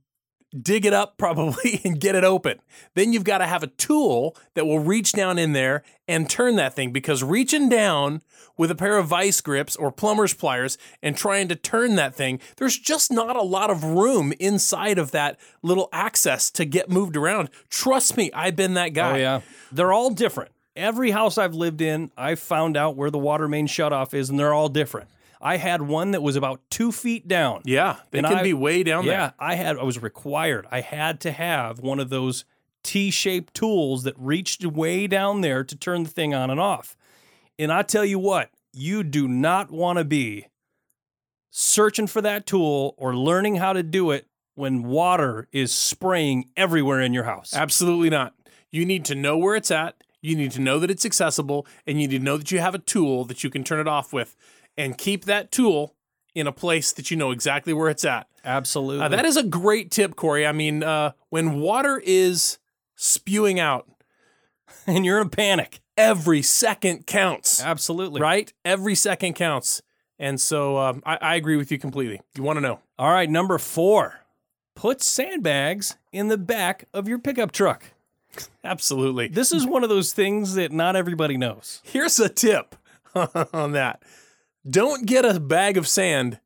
dig 0.62 0.86
it 0.86 0.94
up 0.94 1.18
probably 1.18 1.82
and 1.84 2.00
get 2.00 2.16
it 2.16 2.24
open. 2.24 2.60
Then 2.94 3.14
you've 3.14 3.24
got 3.24 3.40
to 3.40 3.46
have 3.46 3.64
a 3.64 3.68
tool 3.68 4.36
that 4.54 4.66
will 4.66 4.80
reach 4.80 5.12
down 5.12 5.38
in 5.38 5.54
there 5.54 5.84
and 6.08 6.30
turn 6.30 6.56
that 6.56 6.76
thing 6.76 6.92
because 6.92 7.24
reaching 7.24 7.70
down 7.70 8.22
with 8.58 8.72
a 8.72 8.76
pair 8.76 8.98
of 8.98 9.08
vice 9.08 9.42
grips 9.42 9.76
or 9.76 9.92
plumber's 9.92 10.34
pliers 10.34 10.78
and 11.02 11.18
trying 11.18 11.48
to 11.50 11.56
turn 11.56 11.96
that 11.96 12.16
thing, 12.16 12.40
there's 12.58 12.78
just 12.78 13.12
not 13.12 13.36
a 13.36 13.42
lot 13.42 13.70
of 13.70 13.84
room 13.84 14.34
inside 14.40 14.98
of 14.98 15.12
that 15.12 15.38
little 15.62 15.90
access 15.92 16.50
to 16.52 16.66
get 16.66 16.90
moved 16.90 17.18
around. 17.18 17.50
Trust 17.70 18.18
me, 18.18 18.32
I've 18.34 18.56
been 18.56 18.76
that 18.76 18.92
oh, 18.92 18.94
guy. 18.94 19.12
Oh 19.14 19.18
yeah, 19.18 19.42
they're 19.72 19.94
all 19.94 20.10
different. 20.10 20.52
Every 20.76 21.12
house 21.12 21.38
I've 21.38 21.54
lived 21.54 21.82
in, 21.82 22.12
I've 22.18 22.40
found 22.40 22.76
out 22.76 22.98
where 22.98 23.10
the 23.10 23.18
water 23.18 23.48
main 23.48 23.66
shutoff 23.66 24.14
is, 24.14 24.30
and 24.30 24.38
they're 24.38 24.54
all 24.54 24.68
different. 24.68 25.08
I 25.46 25.58
had 25.58 25.84
one 25.84 26.12
that 26.12 26.24
was 26.24 26.36
about 26.36 26.60
two 26.72 26.92
feet 26.92 27.28
down. 27.28 27.62
Yeah, 27.66 27.98
they 28.12 28.18
And 28.20 28.28
can 28.28 28.38
I- 28.40 28.44
be 28.44 28.54
way 28.54 28.82
down 28.84 29.04
Yeah, 29.06 29.12
there. 29.12 29.20
Yeah, 29.22 29.32
I 29.40 29.56
had. 29.56 29.78
I 29.78 29.84
was 29.84 30.02
required. 30.02 30.66
I 30.72 30.82
had 30.82 31.20
to 31.22 31.32
have 31.32 31.80
one 31.80 32.00
of 32.00 32.10
those 32.10 32.46
T-shaped 32.84 33.54
tools 33.54 34.04
that 34.04 34.16
reached 34.18 34.66
way 34.66 35.08
down 35.08 35.42
there 35.42 35.64
to 35.64 35.76
turn 35.76 36.04
the 36.04 36.10
thing 36.10 36.34
on 36.34 36.50
and 36.50 36.60
off. 36.60 36.96
And 37.60 37.72
I 37.72 37.82
tell 37.84 38.04
you 38.06 38.20
what, 38.20 38.50
you 38.74 39.04
do 39.04 39.28
not 39.28 39.72
want 39.72 39.98
to 40.00 40.04
be 40.04 40.48
searching 41.52 42.08
for 42.08 42.22
that 42.22 42.46
tool 42.46 42.96
or 42.98 43.16
learning 43.16 43.56
how 43.56 43.74
to 43.74 43.84
do 43.84 44.12
it 44.12 44.28
when 44.56 44.84
water 44.84 45.48
is 45.52 45.74
spraying 45.74 46.50
everywhere 46.58 47.02
in 47.02 47.14
your 47.14 47.24
house. 47.24 47.54
Absolutely 47.56 48.10
not. 48.10 48.34
You 48.72 48.86
need 48.86 49.06
to 49.06 49.16
know 49.16 49.38
where 49.38 49.56
it's 49.56 49.72
at. 49.72 49.96
You 50.22 50.36
need 50.36 50.52
to 50.52 50.62
know 50.62 50.80
that 50.80 50.90
it's 50.90 51.06
accessible, 51.06 51.68
and 51.86 52.02
you 52.02 52.08
need 52.08 52.18
to 52.20 52.24
know 52.24 52.38
that 52.38 52.52
you 52.52 52.60
have 52.60 52.74
a 52.74 52.80
tool 52.80 53.26
that 53.26 53.44
you 53.44 53.50
can 53.50 53.64
turn 53.64 53.80
it 53.80 53.88
off 53.88 54.12
with, 54.12 54.36
and 54.78 54.98
keep 54.98 55.26
that 55.26 55.52
tool 55.52 55.96
in 56.34 56.48
a 56.48 56.52
place 56.52 56.92
that 56.94 57.10
you 57.10 57.18
know 57.18 57.32
exactly 57.32 57.74
where 57.74 57.90
it's 57.90 58.04
at. 58.06 58.28
Absolutely. 58.44 59.06
Uh, 59.06 59.10
that 59.10 59.26
is 59.26 59.38
a 59.38 59.44
great 59.44 59.90
tip, 59.90 60.16
Corey. 60.16 60.46
I 60.46 60.52
mean, 60.52 60.84
uh, 60.84 61.14
when 61.30 61.60
water 61.60 62.02
is 62.04 62.60
spewing 62.96 63.60
out, 63.60 63.90
and 64.88 65.06
you're 65.06 65.22
in 65.22 65.28
a 65.28 65.30
panic. 65.30 65.80
every 65.98 66.42
second 66.42 67.08
counts, 67.08 67.64
Absolutely. 67.64 68.22
right? 68.22 68.52
Every 68.64 68.96
second 68.96 69.34
counts. 69.34 69.82
And 70.20 70.40
so 70.40 70.78
um, 70.78 71.04
I, 71.06 71.18
I 71.22 71.36
agree 71.36 71.58
with 71.58 71.72
you 71.72 71.78
completely. 71.78 72.22
You 72.36 72.44
want 72.44 72.58
to 72.58 72.62
know. 72.62 72.80
All 72.98 73.12
right, 73.12 73.30
number 73.30 73.58
four. 73.58 74.22
Put 74.76 75.02
sandbags 75.02 75.96
in 76.12 76.28
the 76.28 76.38
back 76.38 76.86
of 76.94 77.08
your 77.08 77.18
pickup 77.20 77.52
truck. 77.52 77.92
Absolutely. 78.64 79.28
This 79.30 79.52
is 79.54 79.66
one 79.66 79.84
of 79.84 79.90
those 79.90 80.12
things 80.14 80.56
that 80.56 80.72
not 80.72 80.96
everybody 80.96 81.38
knows. 81.38 81.82
Here's 81.86 82.20
a 82.20 82.28
tip 82.30 82.76
on 83.54 83.72
that 83.72 84.04
don't 84.70 85.06
get 85.06 85.26
a 85.26 85.40
bag 85.40 85.78
of 85.78 85.88
sand 85.88 86.40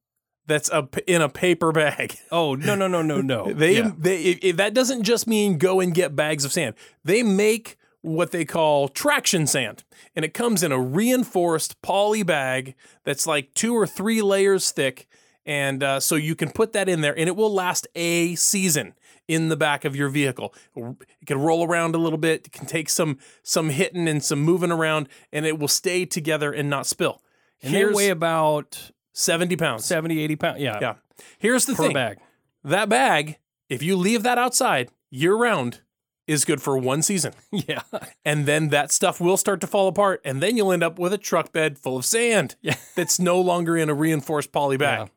that's 0.46 0.70
a, 0.72 0.88
in 1.08 1.22
a 1.22 1.30
paper 1.30 1.72
bag. 1.72 2.18
Oh 2.32 2.56
no 2.56 2.76
no 2.76 2.88
no 2.88 3.02
no 3.02 3.22
no! 3.22 3.54
They, 3.54 3.78
Yeah. 3.78 3.92
they 3.98 4.22
if, 4.24 4.58
that 4.58 4.74
doesn't 4.74 5.04
just 5.04 5.28
mean 5.28 5.58
go 5.58 5.80
and 5.80 5.94
get 5.94 6.16
bags 6.16 6.46
of 6.46 6.52
sand. 6.52 6.76
They 7.04 7.24
make 7.24 7.78
what 8.02 8.32
they 8.32 8.46
call 8.46 8.88
traction 8.88 9.46
sand, 9.46 9.84
and 10.16 10.24
it 10.24 10.34
comes 10.34 10.64
in 10.64 10.72
a 10.72 10.80
reinforced 10.80 11.82
poly 11.82 12.24
bag 12.24 12.76
that's 13.04 13.28
like 13.28 13.54
two 13.54 13.74
or 13.76 13.86
three 13.86 14.22
layers 14.22 14.72
thick, 14.72 15.08
and 15.46 15.84
uh, 15.84 16.00
so 16.00 16.16
you 16.16 16.36
can 16.36 16.50
put 16.50 16.72
that 16.74 16.88
in 16.88 17.02
there, 17.02 17.18
and 17.18 17.28
it 17.28 17.36
will 17.36 17.54
last 17.54 17.88
a 17.96 18.36
season 18.36 18.94
in 19.28 19.50
the 19.50 19.58
back 19.58 19.86
of 19.86 19.96
your 19.96 20.10
vehicle. 20.10 20.54
It 20.76 20.96
can 21.28 21.40
roll 21.40 21.68
around 21.68 21.94
a 21.94 21.98
little 22.00 22.18
bit. 22.18 22.48
It 22.48 22.52
can 22.54 22.66
take 22.66 22.90
some 22.90 23.18
some 23.44 23.70
hitting 23.70 24.08
and 24.08 24.24
some 24.24 24.40
moving 24.40 24.72
around, 24.72 25.10
and 25.32 25.46
it 25.46 25.60
will 25.60 25.68
stay 25.68 26.06
together 26.06 26.52
and 26.52 26.70
not 26.70 26.88
spill. 26.88 27.22
And 27.62 27.74
they 27.74 27.80
Here's 27.80 27.96
weigh 27.96 28.10
about 28.10 28.92
70 29.14 29.56
pounds. 29.56 29.86
70, 29.86 30.20
80 30.20 30.36
pounds. 30.36 30.60
Yeah, 30.62 30.78
Yeah. 30.82 30.94
Here's 31.38 31.66
the 31.66 31.76
per 31.76 31.84
thing 31.84 31.94
bag. 31.94 32.18
that 32.64 32.88
bag, 32.90 33.38
if 33.68 33.84
you 33.84 33.96
leave 33.98 34.24
that 34.24 34.38
outside 34.38 34.90
year 35.10 35.36
round, 35.36 35.82
is 36.28 36.46
good 36.46 36.62
for 36.62 36.78
one 36.78 37.02
season. 37.02 37.34
Yeah, 37.52 37.82
And 38.24 38.46
then 38.46 38.70
that 38.70 38.92
stuff 38.92 39.20
will 39.20 39.36
start 39.38 39.60
to 39.62 39.68
fall 39.68 39.88
apart. 39.88 40.22
And 40.24 40.42
then 40.44 40.56
you'll 40.56 40.72
end 40.72 40.84
up 40.84 41.00
with 41.00 41.12
a 41.12 41.18
truck 41.18 41.52
bed 41.52 41.78
full 41.80 41.98
of 41.98 42.06
sand 42.06 42.56
Yeah. 42.62 42.76
that's 42.96 43.20
no 43.20 43.42
longer 43.42 43.76
in 43.76 43.90
a 43.90 43.94
reinforced 43.96 44.52
poly 44.52 44.78
bag. 44.78 45.00
Yeah. 45.00 45.08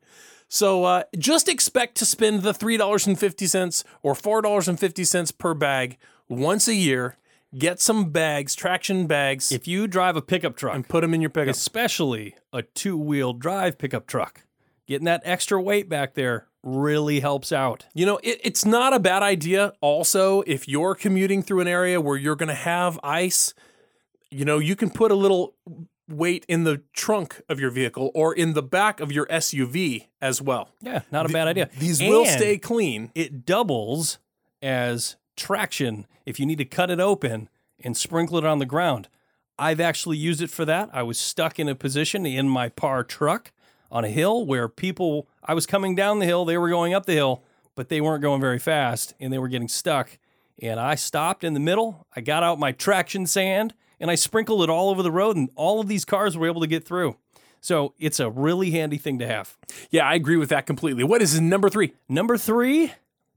So 0.49 0.85
uh, 0.85 1.03
just 1.19 1.49
expect 1.49 1.97
to 1.97 2.07
spend 2.07 2.43
the 2.43 2.53
$3.50 2.53 3.85
or 4.03 4.15
$4.50 4.15 5.39
per 5.39 5.55
bag 5.55 5.99
once 6.29 6.69
a 6.69 6.75
year. 6.75 7.17
Get 7.57 7.81
some 7.81 8.11
bags, 8.11 8.55
traction 8.55 9.07
bags, 9.07 9.53
if 9.53 9.69
you 9.69 9.87
drive 9.87 10.17
a 10.17 10.23
pickup 10.23 10.57
truck, 10.57 10.75
and 10.75 10.89
put 10.89 11.03
them 11.03 11.13
in 11.13 11.21
your 11.21 11.31
pickup. 11.31 11.55
especially 11.55 12.35
a 12.53 12.63
two-wheel 12.63 13.35
drive 13.35 13.77
pickup 13.77 14.07
truck, 14.07 14.47
getting 14.87 15.05
that 15.05 15.21
extra 15.25 15.61
weight 15.61 15.89
back 15.89 16.15
there 16.15 16.47
really 16.63 17.21
helps 17.21 17.53
out. 17.53 17.87
You 17.93 18.07
know, 18.07 18.19
it, 18.23 18.41
it's 18.43 18.65
not 18.65 18.95
a 18.95 18.99
bad 19.01 19.23
idea. 19.23 19.75
Also, 19.81 20.43
if 20.47 20.67
you're 20.67 20.95
commuting 20.95 21.43
through 21.43 21.61
an 21.61 21.69
area 21.69 22.01
where 22.01 22.17
you're 22.17 22.37
going 22.37 22.49
to 22.49 22.55
have 22.55 22.99
ice, 23.03 23.53
you 24.31 24.45
know, 24.45 24.59
you 24.59 24.75
can 24.77 24.89
put 24.89 25.11
a 25.11 25.15
little 25.15 25.55
weight 26.09 26.45
in 26.49 26.65
the 26.65 26.83
trunk 26.93 27.43
of 27.49 27.61
your 27.61 27.71
vehicle 27.71 28.11
or 28.15 28.35
in 28.35 28.55
the 28.55 28.63
back 28.63 29.01
of 29.01 29.13
your 29.13 29.27
SUV 29.27 30.07
as 30.21 30.41
well. 30.41 30.71
Yeah, 30.81 31.03
not 31.11 31.27
a 31.27 31.29
bad 31.29 31.49
idea. 31.49 31.69
These 31.79 32.01
will 32.01 32.25
And 32.25 32.41
stay 32.41 32.59
clean. 32.59 33.11
It 33.15 33.45
doubles 33.45 34.19
as 34.61 35.17
traction 35.37 36.07
if 36.27 36.39
you 36.39 36.47
need 36.47 36.59
to 36.59 36.65
cut 36.65 36.91
it 36.91 37.01
open 37.01 37.49
and 37.83 37.97
sprinkle 37.97 38.39
it 38.39 38.45
on 38.45 38.59
the 38.59 38.67
ground. 38.67 39.09
I've 39.59 39.81
actually 39.81 40.17
used 40.17 40.41
it 40.41 40.51
for 40.51 40.65
that. 40.65 40.91
I 40.93 41.03
was 41.03 41.19
stuck 41.19 41.59
in 41.59 41.69
a 41.69 41.75
position 41.75 42.27
in 42.27 42.49
my 42.49 42.69
Parr 42.69 43.05
truck 43.05 43.53
on 43.91 44.05
a 44.05 44.09
hill 44.09 44.47
where 44.47 44.69
people, 44.69 45.29
I 45.45 45.55
was 45.55 45.67
coming 45.67 45.95
down 45.95 46.19
the 46.19 46.27
hill, 46.27 46.45
they 46.45 46.57
were 46.57 46.71
going 46.71 46.95
up 46.95 47.07
the 47.07 47.13
hill, 47.13 47.43
but 47.75 47.89
they 47.89 48.01
weren't 48.01 48.23
going 48.23 48.41
very 48.41 48.59
fast 48.59 49.15
and 49.21 49.33
they 49.33 49.39
were 49.39 49.49
getting 49.49 49.69
stuck. 49.69 50.19
And 50.61 50.79
I 50.81 50.95
stopped 50.95 51.45
in 51.45 51.55
the 51.55 51.61
middle. 51.61 52.07
I 52.15 52.21
got 52.21 52.43
out 52.43 52.59
my 52.59 52.73
traction 52.73 53.27
sand 53.27 53.75
and 54.01 54.11
I 54.11 54.15
sprinkled 54.15 54.63
it 54.63 54.71
all 54.71 54.91
over 54.91 55.03
the 55.03 55.13
road, 55.13 55.37
and 55.37 55.49
all 55.55 55.81
of 55.81 55.87
these 55.87 56.05
cars 56.05 56.37
were 56.37 56.49
able 56.49 56.61
to 56.61 56.67
get 56.67 56.85
through. 56.85 57.17
So 57.61 57.95
it's 58.01 58.19
a 58.19 58.29
really 58.29 58.73
handy 58.73 58.99
thing 58.99 59.21
to 59.21 59.27
have. 59.29 59.57
Yeah, 59.91 60.05
I 60.05 60.15
agree 60.15 60.37
with 60.37 60.49
that 60.49 60.67
completely. 60.67 61.05
What 61.05 61.23
is 61.23 61.41
number 61.41 61.71
three? 61.71 61.95
Number 62.09 62.37
three, 62.37 62.93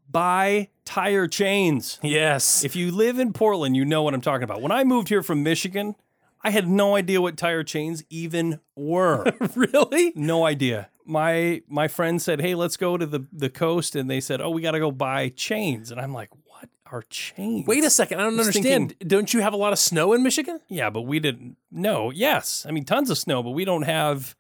buy 0.10 0.70
tire 0.86 1.28
chains. 1.28 2.00
Yes. 2.04 2.64
If 2.64 2.76
you 2.76 2.92
live 2.92 3.20
in 3.20 3.34
Portland, 3.34 3.76
you 3.76 3.86
know 3.86 4.04
what 4.04 4.14
I'm 4.14 4.22
talking 4.22 4.44
about. 4.44 4.62
When 4.62 4.72
I 4.72 4.84
moved 4.84 5.10
here 5.10 5.24
from 5.24 5.44
Michigan, 5.44 5.96
I 6.44 6.52
had 6.52 6.68
no 6.68 6.96
idea 6.96 7.22
what 7.22 7.38
tire 7.38 7.64
chains 7.64 8.04
even 8.10 8.60
were. 8.76 9.26
really? 9.56 10.14
no 10.16 10.46
idea. 10.46 10.90
My 11.08 11.62
my 11.68 11.88
friend 11.88 12.20
said, 12.22 12.42
"Hey, 12.42 12.56
let's 12.56 12.78
go 12.78 12.98
to 12.98 13.06
the 13.06 13.28
the 13.32 13.50
coast," 13.50 13.96
and 13.96 14.10
they 14.10 14.20
said, 14.20 14.42
"Oh, 14.42 14.50
we 14.50 14.62
got 14.64 14.72
to 14.72 14.80
go 14.80 14.92
buy 14.92 15.30
chains." 15.30 15.92
And 15.92 16.02
I'm 16.02 16.14
like, 16.14 16.30
"What 16.48 16.68
are 16.92 17.04
chains?" 17.04 17.68
Wait 17.68 17.84
a 17.84 17.92
second. 17.92 18.20
I 18.20 18.24
don't 18.24 18.38
was 18.38 18.48
understand. 18.48 18.96
Don't 19.06 19.32
you 19.32 19.42
have 19.42 19.54
a 19.54 19.58
lot 19.58 19.72
of 19.72 19.78
snow 19.78 20.14
in 20.14 20.24
Michigan? 20.24 20.62
Yeah, 20.68 20.90
but 20.90 21.02
we 21.04 21.20
didn't. 21.20 21.58
No, 21.72 22.10
yes, 22.10 22.66
I 22.68 22.72
mean 22.72 22.86
tons 22.86 23.12
of 23.12 23.20
snow, 23.20 23.44
but 23.44 23.52
we 23.52 23.66
don't 23.66 23.84
have 23.84 24.36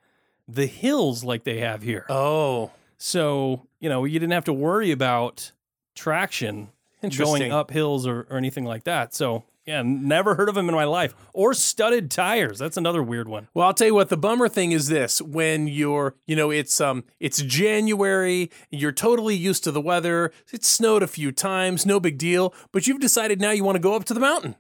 the 0.48 0.66
hills 0.66 1.24
like 1.24 1.44
they 1.44 1.60
have 1.60 1.84
here. 1.84 2.06
Oh, 2.10 2.72
So 2.98 3.68
you 3.80 3.88
know, 3.90 4.04
you 4.06 4.18
didn't 4.20 4.34
have 4.34 4.46
to 4.46 4.54
worry 4.54 4.90
about 4.92 5.52
traction 5.96 6.70
going 7.18 7.52
up 7.52 7.72
hills 7.72 8.06
or, 8.08 8.28
or 8.30 8.38
anything 8.38 8.66
like 8.66 8.84
that. 8.84 9.14
So 9.14 9.44
yeah, 9.66 9.82
never 9.84 10.36
heard 10.36 10.48
of 10.48 10.56
them 10.56 10.70
in 10.70 10.76
my 10.76 10.84
life. 10.84 11.16
Or 11.34 11.54
studded 11.54 12.12
tires. 12.12 12.60
That's 12.60 12.78
another 12.78 13.02
weird 13.02 13.28
one. 13.28 13.48
Well, 13.54 13.66
I'll 13.66 13.74
tell 13.74 13.88
you 13.88 13.96
what. 13.96 14.10
The 14.10 14.18
bummer 14.18 14.48
thing 14.48 14.72
is 14.72 14.88
this: 14.88 15.22
when 15.22 15.68
you're, 15.68 16.16
you 16.28 16.36
know, 16.36 16.52
it's 16.52 16.80
um, 16.80 17.04
it's 17.20 17.42
January, 17.42 18.52
you're 18.70 18.92
totally 18.92 19.36
used 19.36 19.64
to 19.64 19.72
the 19.72 19.82
weather. 19.82 20.32
It's 20.54 20.68
snowed 20.68 21.02
a 21.02 21.08
few 21.08 21.32
times, 21.32 21.86
no 21.86 22.00
big 22.00 22.18
deal. 22.18 22.54
But 22.72 22.86
you've 22.86 23.02
decided 23.02 23.42
now 23.42 23.52
you 23.52 23.64
want 23.64 23.76
to 23.76 23.82
go 23.82 23.96
up 23.96 24.06
to 24.06 24.14
the 24.14 24.20
mountain. 24.20 24.56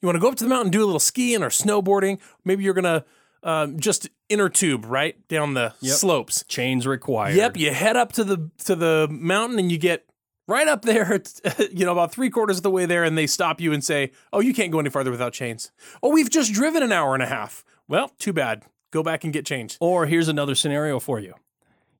You 0.00 0.06
want 0.06 0.16
to 0.16 0.20
go 0.20 0.28
up 0.28 0.36
to 0.36 0.44
the 0.44 0.50
mountain, 0.50 0.70
do 0.70 0.82
a 0.82 0.86
little 0.86 1.00
skiing 1.00 1.42
or 1.42 1.50
snowboarding. 1.50 2.20
Maybe 2.44 2.62
you're 2.62 2.74
gonna 2.74 3.04
um, 3.42 3.78
just 3.80 4.08
inner 4.28 4.48
tube 4.48 4.84
right 4.86 5.26
down 5.28 5.54
the 5.54 5.74
slopes. 5.80 6.44
Chains 6.46 6.86
required. 6.86 7.36
Yep, 7.36 7.56
you 7.56 7.72
head 7.72 7.96
up 7.96 8.12
to 8.12 8.24
the 8.24 8.50
to 8.64 8.76
the 8.76 9.08
mountain 9.10 9.58
and 9.58 9.72
you 9.72 9.78
get 9.78 10.06
right 10.46 10.68
up 10.68 10.82
there, 10.82 11.12
it's, 11.14 11.40
you 11.72 11.84
know, 11.84 11.92
about 11.92 12.12
three 12.12 12.30
quarters 12.30 12.58
of 12.58 12.62
the 12.62 12.70
way 12.70 12.86
there, 12.86 13.04
and 13.04 13.16
they 13.16 13.26
stop 13.26 13.60
you 13.60 13.72
and 13.72 13.82
say, 13.84 14.10
"Oh, 14.32 14.40
you 14.40 14.52
can't 14.54 14.70
go 14.72 14.78
any 14.80 14.90
farther 14.90 15.10
without 15.10 15.32
chains." 15.32 15.70
Oh, 16.02 16.10
we've 16.10 16.30
just 16.30 16.52
driven 16.52 16.82
an 16.82 16.92
hour 16.92 17.14
and 17.14 17.22
a 17.22 17.26
half. 17.26 17.64
Well, 17.88 18.10
too 18.18 18.32
bad. 18.32 18.64
Go 18.90 19.02
back 19.02 19.24
and 19.24 19.32
get 19.32 19.44
changed. 19.44 19.76
Or 19.80 20.06
here's 20.06 20.28
another 20.28 20.54
scenario 20.54 21.00
for 21.00 21.18
you. 21.18 21.34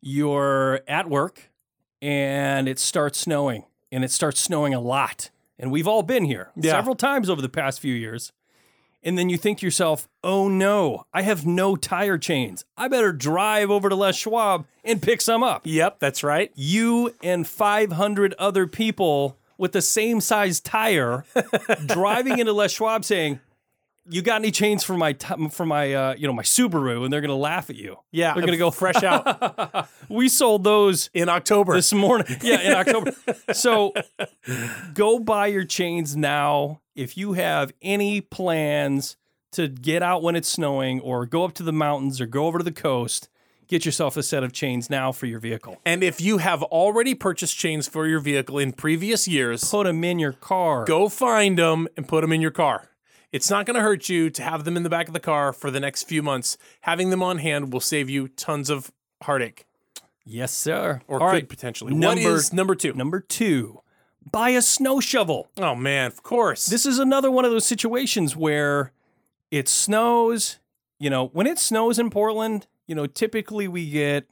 You're 0.01 0.81
at 0.87 1.09
work 1.09 1.51
and 2.03 2.69
it 2.69 2.79
starts 2.79 3.19
snowing, 3.19 3.65
and 3.91 4.05
it 4.05 4.11
starts 4.11 4.41
snowing 4.41 4.75
a 4.75 4.81
lot. 4.81 5.31
And 5.59 5.71
we've 5.73 5.89
all 5.89 6.03
been 6.03 6.25
here 6.25 6.51
Yeah. 6.57 6.73
several 6.73 6.95
times 6.97 7.31
over 7.31 7.41
the 7.41 7.49
past 7.49 7.81
few 7.81 7.95
years. 7.95 8.33
And 9.05 9.19
then 9.19 9.29
you 9.29 9.37
think 9.37 9.59
to 9.59 9.67
yourself, 9.67 10.09
oh 10.25 10.49
no, 10.49 11.05
I 11.13 11.23
have 11.23 11.47
no 11.47 11.77
tire 11.77 12.17
chains. 12.17 12.65
I 12.77 12.89
better 12.89 13.13
drive 13.13 13.71
over 13.71 13.91
to 13.91 13.95
Les 13.95 14.17
Schwab 14.17 14.65
and 14.83 15.03
pick 15.03 15.21
some 15.21 15.43
up. 15.43 15.63
Yep, 15.65 15.99
that's 16.01 16.25
right. 16.25 16.51
You 16.55 17.15
and 17.23 17.47
500 17.47 18.35
other 18.39 18.67
people 18.67 19.37
with 19.59 19.73
the 19.73 19.83
same 19.83 20.21
size 20.23 20.59
tire 20.59 21.25
driving 21.87 22.39
into 22.39 22.53
Les 22.53 22.73
Schwab 22.73 23.05
saying, 23.05 23.41
you 24.09 24.21
got 24.23 24.37
any 24.37 24.51
chains 24.51 24.85
for 24.85 24.95
my 24.97 25.13
t- 25.15 25.49
for 25.49 25.65
my 25.67 25.93
uh, 25.95 26.15
you 26.17 26.27
know 26.27 26.33
my 26.33 26.43
Subaru, 26.43 27.05
and 27.05 27.13
they're 27.13 27.21
gonna 27.21 27.35
laugh 27.37 27.71
at 27.71 27.77
you. 27.77 27.97
Yeah, 28.13 28.35
they're 28.35 28.45
gonna 28.45 28.57
go 28.59 28.71
fresh 28.71 29.03
out 29.03 29.89
We 30.09 30.29
sold 30.29 30.65
those 30.65 31.09
in 31.15 31.29
October. 31.29 31.75
this 31.75 31.93
morning. 31.93 32.27
Yeah, 32.43 32.61
in 32.61 32.73
October. 32.73 33.13
So 33.53 33.93
go 34.95 35.19
buy 35.19 35.47
your 35.49 35.65
chains 35.65 36.17
now. 36.17 36.81
If 36.95 37.17
you 37.17 37.33
have 37.33 37.73
any 37.83 38.21
plans 38.21 39.17
to 39.53 39.69
get 39.69 40.03
out 40.03 40.23
when 40.23 40.37
it's 40.37 40.49
snowing, 40.49 41.01
or 41.01 41.27
go 41.27 41.45
up 41.45 41.55
to 41.55 41.63
the 41.63 41.73
mountains, 41.73 42.21
or 42.21 42.27
go 42.27 42.47
over 42.47 42.59
to 42.59 42.65
the 42.65 42.73
coast, 42.73 43.29
get 43.69 43.85
yourself 43.87 44.17
a 44.17 44.23
set 44.23 44.43
of 44.45 44.53
chains 44.53 44.91
now 44.91 45.13
for 45.13 45.27
your 45.27 45.39
vehicle. 45.41 45.81
and 45.87 46.03
if 46.05 46.21
you 46.21 46.39
have 46.39 46.63
already 46.65 47.15
purchased 47.15 47.57
chains 47.57 47.89
for 47.89 48.07
your 48.07 48.21
vehicle 48.21 48.59
in 48.59 48.73
previous 48.73 49.27
years, 49.29 49.65
Put 49.71 49.85
them 49.85 50.03
in 50.05 50.19
your 50.19 50.33
car. 50.33 50.85
go 50.85 51.09
find 51.09 51.57
them 51.59 51.89
and 51.97 52.07
put 52.07 52.21
them 52.21 52.33
in 52.33 52.41
your 52.41 52.51
car. 52.51 52.91
It's 53.35 53.51
not 53.51 53.67
going 53.67 53.75
to 53.75 53.81
hurt 53.81 54.09
you 54.09 54.31
to 54.31 54.43
have 54.45 54.63
them 54.65 54.77
in 54.77 54.85
the 54.85 54.89
back 54.89 55.09
of 55.09 55.13
the 55.13 55.19
car 55.19 55.53
for 55.53 55.69
the 55.69 55.81
next 55.81 56.05
few 56.05 56.23
months. 56.23 56.57
Having 56.83 57.11
them 57.11 57.21
on 57.21 57.39
hand 57.39 57.73
will 57.73 57.81
save 57.81 58.09
you 58.09 58.29
tons 58.29 58.71
of 58.71 58.93
heartache, 59.25 59.67
Yes, 60.25 60.53
sir. 60.55 61.01
or 61.09 61.21
All 61.21 61.29
could 61.31 61.35
right. 61.35 61.49
potentially. 61.49 61.93
what 61.93 61.99
Number- 62.01 62.37
is 62.37 62.53
number 62.53 62.77
two? 62.77 62.93
Number 62.93 63.19
two, 63.19 63.81
buy 64.31 64.51
a 64.51 64.63
snow 64.63 65.01
shovel. 65.01 65.49
Oh 65.59 65.75
man, 65.75 66.07
of 66.07 66.23
course. 66.23 66.67
This 66.67 66.87
is 66.87 67.01
another 67.01 67.29
one 67.31 67.45
of 67.45 67.51
those 67.51 67.67
situations 67.67 68.37
where 68.37 68.93
it 69.51 69.67
snows. 69.69 70.61
You 71.01 71.11
know, 71.11 71.27
when 71.27 71.49
it 71.49 71.59
snows 71.59 71.99
in 71.99 72.11
Portland, 72.11 72.69
you 72.87 72.95
know, 72.95 73.07
typically 73.07 73.67
we 73.67 73.91
get 73.91 74.29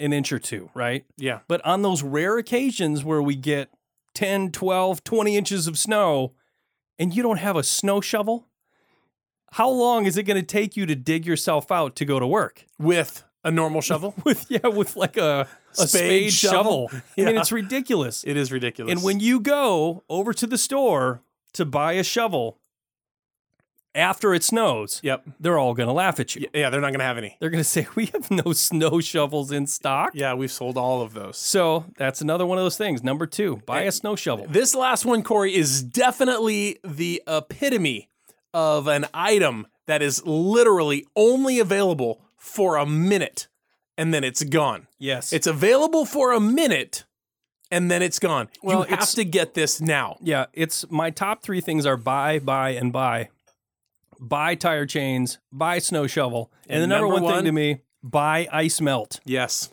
an 0.00 0.14
inch 0.14 0.32
or 0.32 0.38
two, 0.38 0.70
right? 0.74 1.04
yeah, 1.18 1.40
But 1.46 1.64
on 1.66 1.82
those 1.82 2.02
rare 2.02 2.38
occasions 2.38 3.04
where 3.04 3.20
we 3.22 3.36
get 3.36 3.68
10, 4.14 4.50
12, 4.50 5.04
20 5.04 5.36
inches 5.36 5.66
of 5.66 5.78
snow 5.78 6.32
and 6.98 7.14
you 7.14 7.22
don't 7.22 7.38
have 7.38 7.56
a 7.56 7.62
snow 7.62 8.00
shovel, 8.00 8.46
how 9.52 9.68
long 9.68 10.06
is 10.06 10.16
it 10.16 10.24
going 10.24 10.40
to 10.40 10.46
take 10.46 10.76
you 10.76 10.86
to 10.86 10.94
dig 10.94 11.26
yourself 11.26 11.70
out 11.70 11.96
to 11.96 12.04
go 12.04 12.18
to 12.18 12.26
work? 12.26 12.66
with 12.78 13.24
a 13.44 13.50
normal 13.50 13.80
shovel. 13.82 14.14
With 14.24 14.46
yeah, 14.48 14.66
with 14.66 14.96
like 14.96 15.16
a, 15.18 15.46
a 15.78 15.86
Spade 15.86 15.88
spade, 15.88 16.32
shovel. 16.32 16.88
shovel. 16.88 17.02
I 17.18 17.24
mean, 17.26 17.36
it's 17.36 17.52
ridiculous. 17.52 18.24
It 18.26 18.36
is 18.38 18.50
ridiculous. 18.50 18.92
And 18.92 19.02
when 19.02 19.20
you 19.20 19.38
go 19.38 20.02
over 20.08 20.32
to 20.32 20.46
the 20.46 20.56
store 20.56 21.20
to 21.52 21.66
buy 21.66 21.92
a 21.92 22.02
shovel 22.02 22.58
after 23.94 24.34
it 24.34 24.42
snows, 24.42 25.00
yep, 25.02 25.24
they're 25.38 25.58
all 25.58 25.74
going 25.74 25.86
to 25.86 25.92
laugh 25.92 26.18
at 26.20 26.34
you. 26.34 26.46
Yeah, 26.52 26.70
they're 26.70 26.80
not 26.80 26.88
going 26.90 26.98
to 27.00 27.04
have 27.04 27.18
any. 27.18 27.36
They're 27.40 27.50
going 27.50 27.62
to 27.62 27.68
say, 27.68 27.86
"We 27.94 28.06
have 28.06 28.30
no 28.30 28.52
snow 28.52 29.00
shovels 29.00 29.52
in 29.52 29.66
stock." 29.66 30.10
Yeah, 30.14 30.34
we've 30.34 30.50
sold 30.52 30.76
all 30.76 31.02
of 31.02 31.14
those. 31.14 31.36
So 31.38 31.84
that's 31.96 32.20
another 32.20 32.44
one 32.46 32.58
of 32.58 32.64
those 32.64 32.76
things. 32.76 33.02
Number 33.02 33.26
two, 33.26 33.62
buy 33.66 33.82
a 33.82 33.92
snow 33.92 34.16
shovel. 34.16 34.46
This 34.48 34.74
last 34.74 35.04
one, 35.04 35.22
Corey, 35.22 35.54
is 35.54 35.82
definitely 35.82 36.78
the 36.84 37.22
epitome 37.26 38.08
of 38.52 38.86
an 38.88 39.06
item 39.12 39.66
that 39.86 40.00
is 40.02 40.24
literally 40.24 41.06
only 41.16 41.58
available 41.58 42.22
for 42.36 42.76
a 42.76 42.86
minute 42.86 43.48
and 43.98 44.12
then 44.14 44.24
it's 44.24 44.42
gone. 44.42 44.86
Yes, 44.98 45.32
It's 45.32 45.46
available 45.46 46.04
for 46.04 46.32
a 46.32 46.40
minute 46.40 47.04
and 47.70 47.90
then 47.90 48.02
it's 48.02 48.18
gone. 48.18 48.48
Well, 48.62 48.86
you 48.88 48.96
have 48.96 49.10
to 49.10 49.24
get 49.24 49.54
this 49.54 49.80
now. 49.80 50.16
yeah. 50.22 50.46
It's 50.52 50.88
my 50.90 51.10
top 51.10 51.42
three 51.42 51.60
things 51.60 51.84
are 51.86 51.96
buy, 51.96 52.38
buy, 52.38 52.70
and 52.70 52.92
buy. 52.92 53.30
Buy 54.26 54.54
tire 54.54 54.86
chains, 54.86 55.38
buy 55.52 55.78
snow 55.78 56.06
shovel, 56.06 56.50
and, 56.66 56.76
And 56.76 56.82
the 56.82 56.86
number, 56.86 57.06
number 57.08 57.14
one, 57.14 57.22
one? 57.24 57.34
thing 57.36 57.44
to 57.44 57.52
me, 57.52 57.80
buy 58.02 58.48
ice 58.50 58.80
melt. 58.80 59.20
Yes. 59.24 59.70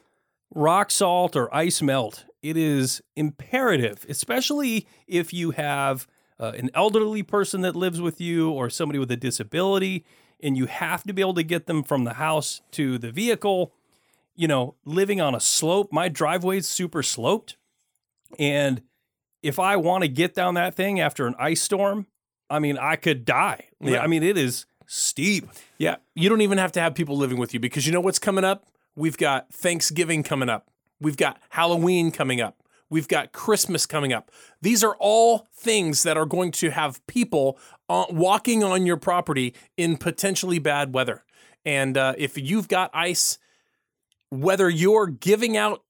rock 0.53 0.91
salt 0.91 1.35
or 1.35 1.53
ice 1.55 1.81
melt. 1.81 2.25
It 2.41 2.57
is 2.57 3.01
imperative, 3.15 4.05
especially 4.09 4.87
if 5.07 5.31
you 5.31 5.51
have 5.51 6.07
uh, 6.39 6.51
an 6.57 6.69
elderly 6.73 7.23
person 7.23 7.61
that 7.61 7.75
lives 7.75 8.01
with 8.01 8.19
you 8.19 8.49
or 8.51 8.69
somebody 8.69 8.99
with 8.99 9.11
a 9.11 9.15
disability, 9.15 10.03
and 10.41 10.57
you 10.57 10.65
have 10.65 11.03
to 11.03 11.13
be 11.13 11.21
able 11.21 11.35
to 11.35 11.43
get 11.43 11.67
them 11.67 11.83
from 11.83 12.03
the 12.03 12.15
house 12.15 12.61
to 12.71 12.97
the 12.97 13.11
vehicle. 13.11 13.71
You 14.35 14.47
know, 14.47 14.75
living 14.85 15.21
on 15.21 15.35
a 15.35 15.39
slope, 15.39 15.93
my 15.93 16.09
driveway's 16.09 16.67
super 16.67 17.03
sloped. 17.03 17.57
And 18.39 18.81
if 19.43 19.59
I 19.59 19.75
want 19.77 20.03
to 20.03 20.07
get 20.07 20.33
down 20.33 20.55
that 20.55 20.73
thing 20.75 20.99
after 20.99 21.27
an 21.27 21.35
ice 21.37 21.61
storm, 21.61 22.07
I 22.51 22.59
mean, 22.59 22.77
I 22.77 22.97
could 22.97 23.25
die. 23.25 23.65
Yeah. 23.79 24.01
I 24.01 24.07
mean, 24.07 24.23
it 24.23 24.37
is 24.37 24.65
steep. 24.85 25.47
Yeah. 25.77 25.95
You 26.15 26.29
don't 26.29 26.41
even 26.41 26.57
have 26.57 26.73
to 26.73 26.81
have 26.81 26.93
people 26.93 27.15
living 27.15 27.37
with 27.37 27.53
you 27.53 27.59
because 27.59 27.87
you 27.87 27.93
know 27.93 28.01
what's 28.01 28.19
coming 28.19 28.43
up? 28.43 28.65
We've 28.95 29.17
got 29.17 29.53
Thanksgiving 29.53 30.21
coming 30.21 30.49
up. 30.49 30.69
We've 30.99 31.17
got 31.17 31.39
Halloween 31.49 32.11
coming 32.11 32.41
up. 32.41 32.57
We've 32.89 33.07
got 33.07 33.31
Christmas 33.31 33.85
coming 33.85 34.11
up. 34.11 34.31
These 34.61 34.83
are 34.83 34.97
all 34.99 35.47
things 35.55 36.03
that 36.03 36.17
are 36.17 36.25
going 36.25 36.51
to 36.51 36.71
have 36.71 37.05
people 37.07 37.57
uh, 37.87 38.05
walking 38.09 38.65
on 38.65 38.85
your 38.85 38.97
property 38.97 39.55
in 39.77 39.95
potentially 39.95 40.59
bad 40.59 40.93
weather. 40.93 41.23
And 41.63 41.97
uh, 41.97 42.15
if 42.17 42.37
you've 42.37 42.67
got 42.67 42.91
ice, 42.93 43.37
whether 44.29 44.69
you're 44.69 45.07
giving 45.07 45.55
out 45.55 45.83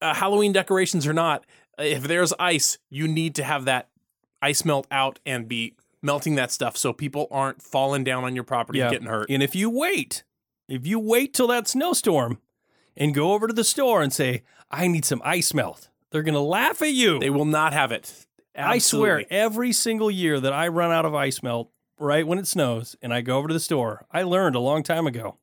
uh, 0.00 0.14
Halloween 0.14 0.52
decorations 0.52 1.08
or 1.08 1.12
not, 1.12 1.44
if 1.76 2.04
there's 2.04 2.32
ice, 2.38 2.78
you 2.88 3.08
need 3.08 3.34
to 3.34 3.44
have 3.44 3.64
that 3.64 3.88
ice 4.46 4.64
melt 4.64 4.86
out 4.92 5.18
and 5.26 5.48
be 5.48 5.74
melting 6.02 6.36
that 6.36 6.52
stuff 6.52 6.76
so 6.76 6.92
people 6.92 7.26
aren't 7.30 7.60
falling 7.60 8.04
down 8.04 8.22
on 8.22 8.34
your 8.34 8.44
property 8.44 8.80
and 8.80 8.90
getting 8.92 9.08
hurt. 9.08 9.28
And 9.28 9.42
if 9.42 9.56
you 9.56 9.68
wait, 9.68 10.22
if 10.68 10.86
you 10.86 11.00
wait 11.00 11.34
till 11.34 11.48
that 11.48 11.66
snowstorm 11.66 12.38
and 12.96 13.12
go 13.12 13.32
over 13.32 13.48
to 13.48 13.52
the 13.52 13.64
store 13.64 14.02
and 14.02 14.12
say, 14.12 14.44
I 14.70 14.86
need 14.86 15.04
some 15.04 15.20
ice 15.24 15.52
melt, 15.52 15.88
they're 16.10 16.22
going 16.22 16.34
to 16.34 16.40
laugh 16.40 16.80
at 16.80 16.92
you. 16.92 17.18
They 17.18 17.30
will 17.30 17.44
not 17.44 17.72
have 17.72 17.90
it. 17.90 18.26
I 18.54 18.78
swear, 18.78 19.24
every 19.30 19.72
single 19.72 20.10
year 20.10 20.40
that 20.40 20.52
I 20.52 20.68
run 20.68 20.92
out 20.92 21.04
of 21.04 21.14
ice 21.14 21.42
melt 21.42 21.70
right 21.98 22.26
when 22.26 22.38
it 22.38 22.46
snows 22.46 22.96
and 23.02 23.12
I 23.12 23.20
go 23.20 23.36
over 23.36 23.48
to 23.48 23.54
the 23.54 23.60
store, 23.60 24.06
I 24.12 24.22
learned 24.22 24.54
a 24.54 24.60
long 24.60 24.82
time 24.82 25.06
ago 25.06 25.38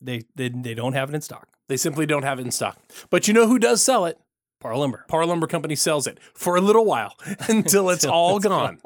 they, 0.00 0.22
they, 0.34 0.48
they 0.48 0.74
don't 0.74 0.94
have 0.94 1.10
it 1.10 1.14
in 1.14 1.20
stock. 1.20 1.48
They 1.68 1.76
simply 1.76 2.06
don't 2.06 2.24
have 2.24 2.38
it 2.38 2.46
in 2.46 2.50
stock. 2.50 2.78
But 3.10 3.28
you 3.28 3.34
know 3.34 3.46
who 3.46 3.58
does 3.58 3.82
sell 3.82 4.06
it? 4.06 4.18
Parr 4.62 4.76
lumber. 4.76 5.04
Parr 5.08 5.26
Lumber 5.26 5.48
Company 5.48 5.74
sells 5.74 6.06
it 6.06 6.18
for 6.34 6.56
a 6.56 6.60
little 6.60 6.84
while 6.84 7.16
until 7.48 7.90
it's 7.90 8.04
all 8.04 8.38
gone. 8.40 8.78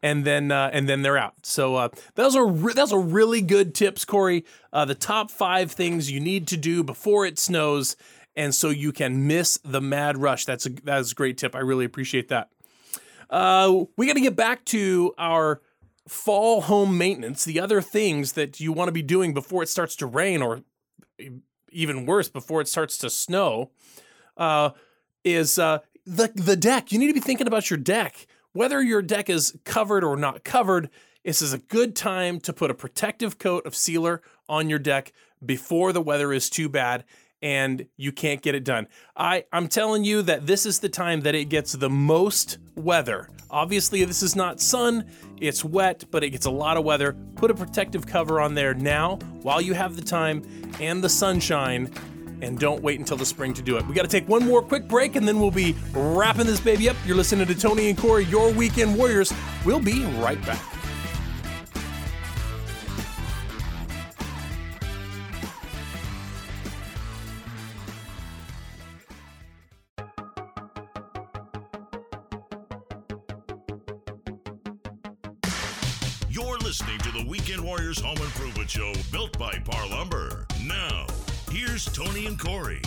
And 0.00 0.24
then, 0.24 0.52
uh, 0.52 0.70
and 0.72 0.88
then 0.88 1.02
they're 1.02 1.18
out. 1.18 1.34
So 1.44 1.74
uh, 1.76 1.88
those 2.14 2.36
are 2.36 2.46
re- 2.46 2.74
those 2.74 2.92
are 2.92 3.00
really 3.00 3.40
good 3.40 3.74
tips, 3.74 4.04
Corey. 4.04 4.44
Uh, 4.72 4.84
the 4.84 4.94
top 4.94 5.30
five 5.30 5.72
things 5.72 6.10
you 6.10 6.20
need 6.20 6.46
to 6.48 6.56
do 6.56 6.84
before 6.84 7.26
it 7.26 7.38
snows, 7.38 7.96
and 8.36 8.54
so 8.54 8.68
you 8.68 8.92
can 8.92 9.26
miss 9.26 9.58
the 9.64 9.80
mad 9.80 10.18
rush. 10.18 10.44
That's 10.44 10.66
a 10.66 10.70
that's 10.70 11.12
a 11.12 11.14
great 11.14 11.38
tip. 11.38 11.56
I 11.56 11.60
really 11.60 11.86
appreciate 11.86 12.28
that. 12.28 12.50
Uh, 13.30 13.86
we 13.96 14.06
got 14.06 14.12
to 14.12 14.20
get 14.20 14.36
back 14.36 14.64
to 14.66 15.14
our 15.18 15.62
fall 16.06 16.60
home 16.60 16.98
maintenance. 16.98 17.44
The 17.44 17.58
other 17.58 17.80
things 17.80 18.32
that 18.32 18.60
you 18.60 18.72
want 18.72 18.88
to 18.88 18.92
be 18.92 19.02
doing 19.02 19.32
before 19.32 19.62
it 19.62 19.68
starts 19.70 19.96
to 19.96 20.06
rain, 20.06 20.42
or 20.42 20.62
even 21.72 22.04
worse, 22.04 22.28
before 22.28 22.60
it 22.60 22.68
starts 22.68 22.98
to 22.98 23.08
snow, 23.08 23.70
uh, 24.36 24.70
is 25.24 25.58
uh, 25.58 25.78
the 26.06 26.30
the 26.34 26.56
deck. 26.56 26.92
You 26.92 26.98
need 26.98 27.08
to 27.08 27.14
be 27.14 27.20
thinking 27.20 27.46
about 27.46 27.70
your 27.70 27.78
deck. 27.78 28.26
Whether 28.52 28.82
your 28.82 29.02
deck 29.02 29.28
is 29.28 29.58
covered 29.64 30.04
or 30.04 30.16
not 30.16 30.44
covered, 30.44 30.90
this 31.24 31.42
is 31.42 31.52
a 31.52 31.58
good 31.58 31.96
time 31.96 32.38
to 32.40 32.52
put 32.52 32.70
a 32.70 32.74
protective 32.74 33.38
coat 33.38 33.66
of 33.66 33.74
sealer 33.74 34.22
on 34.48 34.68
your 34.68 34.78
deck 34.78 35.12
before 35.44 35.92
the 35.92 36.00
weather 36.00 36.32
is 36.32 36.48
too 36.48 36.68
bad 36.68 37.04
and 37.44 37.86
you 37.98 38.10
can't 38.10 38.40
get 38.40 38.54
it 38.54 38.64
done. 38.64 38.86
I, 39.14 39.44
I'm 39.52 39.68
telling 39.68 40.02
you 40.02 40.22
that 40.22 40.46
this 40.46 40.64
is 40.64 40.80
the 40.80 40.88
time 40.88 41.20
that 41.22 41.34
it 41.34 41.50
gets 41.50 41.72
the 41.72 41.90
most 41.90 42.56
weather. 42.74 43.28
Obviously, 43.50 44.02
this 44.04 44.22
is 44.22 44.34
not 44.34 44.60
sun, 44.60 45.04
it's 45.40 45.62
wet, 45.62 46.04
but 46.10 46.24
it 46.24 46.30
gets 46.30 46.46
a 46.46 46.50
lot 46.50 46.78
of 46.78 46.84
weather. 46.84 47.14
Put 47.34 47.50
a 47.50 47.54
protective 47.54 48.06
cover 48.06 48.40
on 48.40 48.54
there 48.54 48.72
now 48.72 49.16
while 49.42 49.60
you 49.60 49.74
have 49.74 49.94
the 49.94 50.02
time 50.02 50.42
and 50.80 51.04
the 51.04 51.08
sunshine 51.08 51.92
and 52.42 52.58
don't 52.58 52.82
wait 52.82 52.98
until 52.98 53.16
the 53.16 53.26
spring 53.26 53.54
to 53.54 53.62
do 53.62 53.76
it. 53.76 53.86
We 53.86 53.94
got 53.94 54.02
to 54.02 54.08
take 54.08 54.28
one 54.28 54.44
more 54.46 54.62
quick 54.62 54.88
break 54.88 55.16
and 55.16 55.26
then 55.26 55.40
we'll 55.40 55.50
be 55.50 55.74
wrapping 55.92 56.46
this 56.46 56.60
baby 56.60 56.88
up. 56.88 56.96
You're 57.06 57.16
listening 57.16 57.46
to 57.46 57.54
Tony 57.54 57.90
and 57.90 57.98
Corey, 57.98 58.24
your 58.26 58.52
weekend 58.52 58.96
warriors. 58.96 59.32
We'll 59.64 59.80
be 59.80 60.04
right 60.04 60.44
back. 60.44 60.62
You're 76.34 76.58
listening 76.58 76.98
to 76.98 77.12
the 77.12 77.24
Weekend 77.28 77.62
Warriors 77.62 78.00
Home 78.00 78.16
Improvement 78.16 78.68
Show 78.68 78.92
built 79.12 79.38
by 79.38 79.56
Parr 79.64 79.86
Lumber. 79.88 80.46
Now, 80.66 81.06
here's 81.54 81.84
Tony 81.84 82.26
and 82.26 82.36
Corey. 82.36 82.82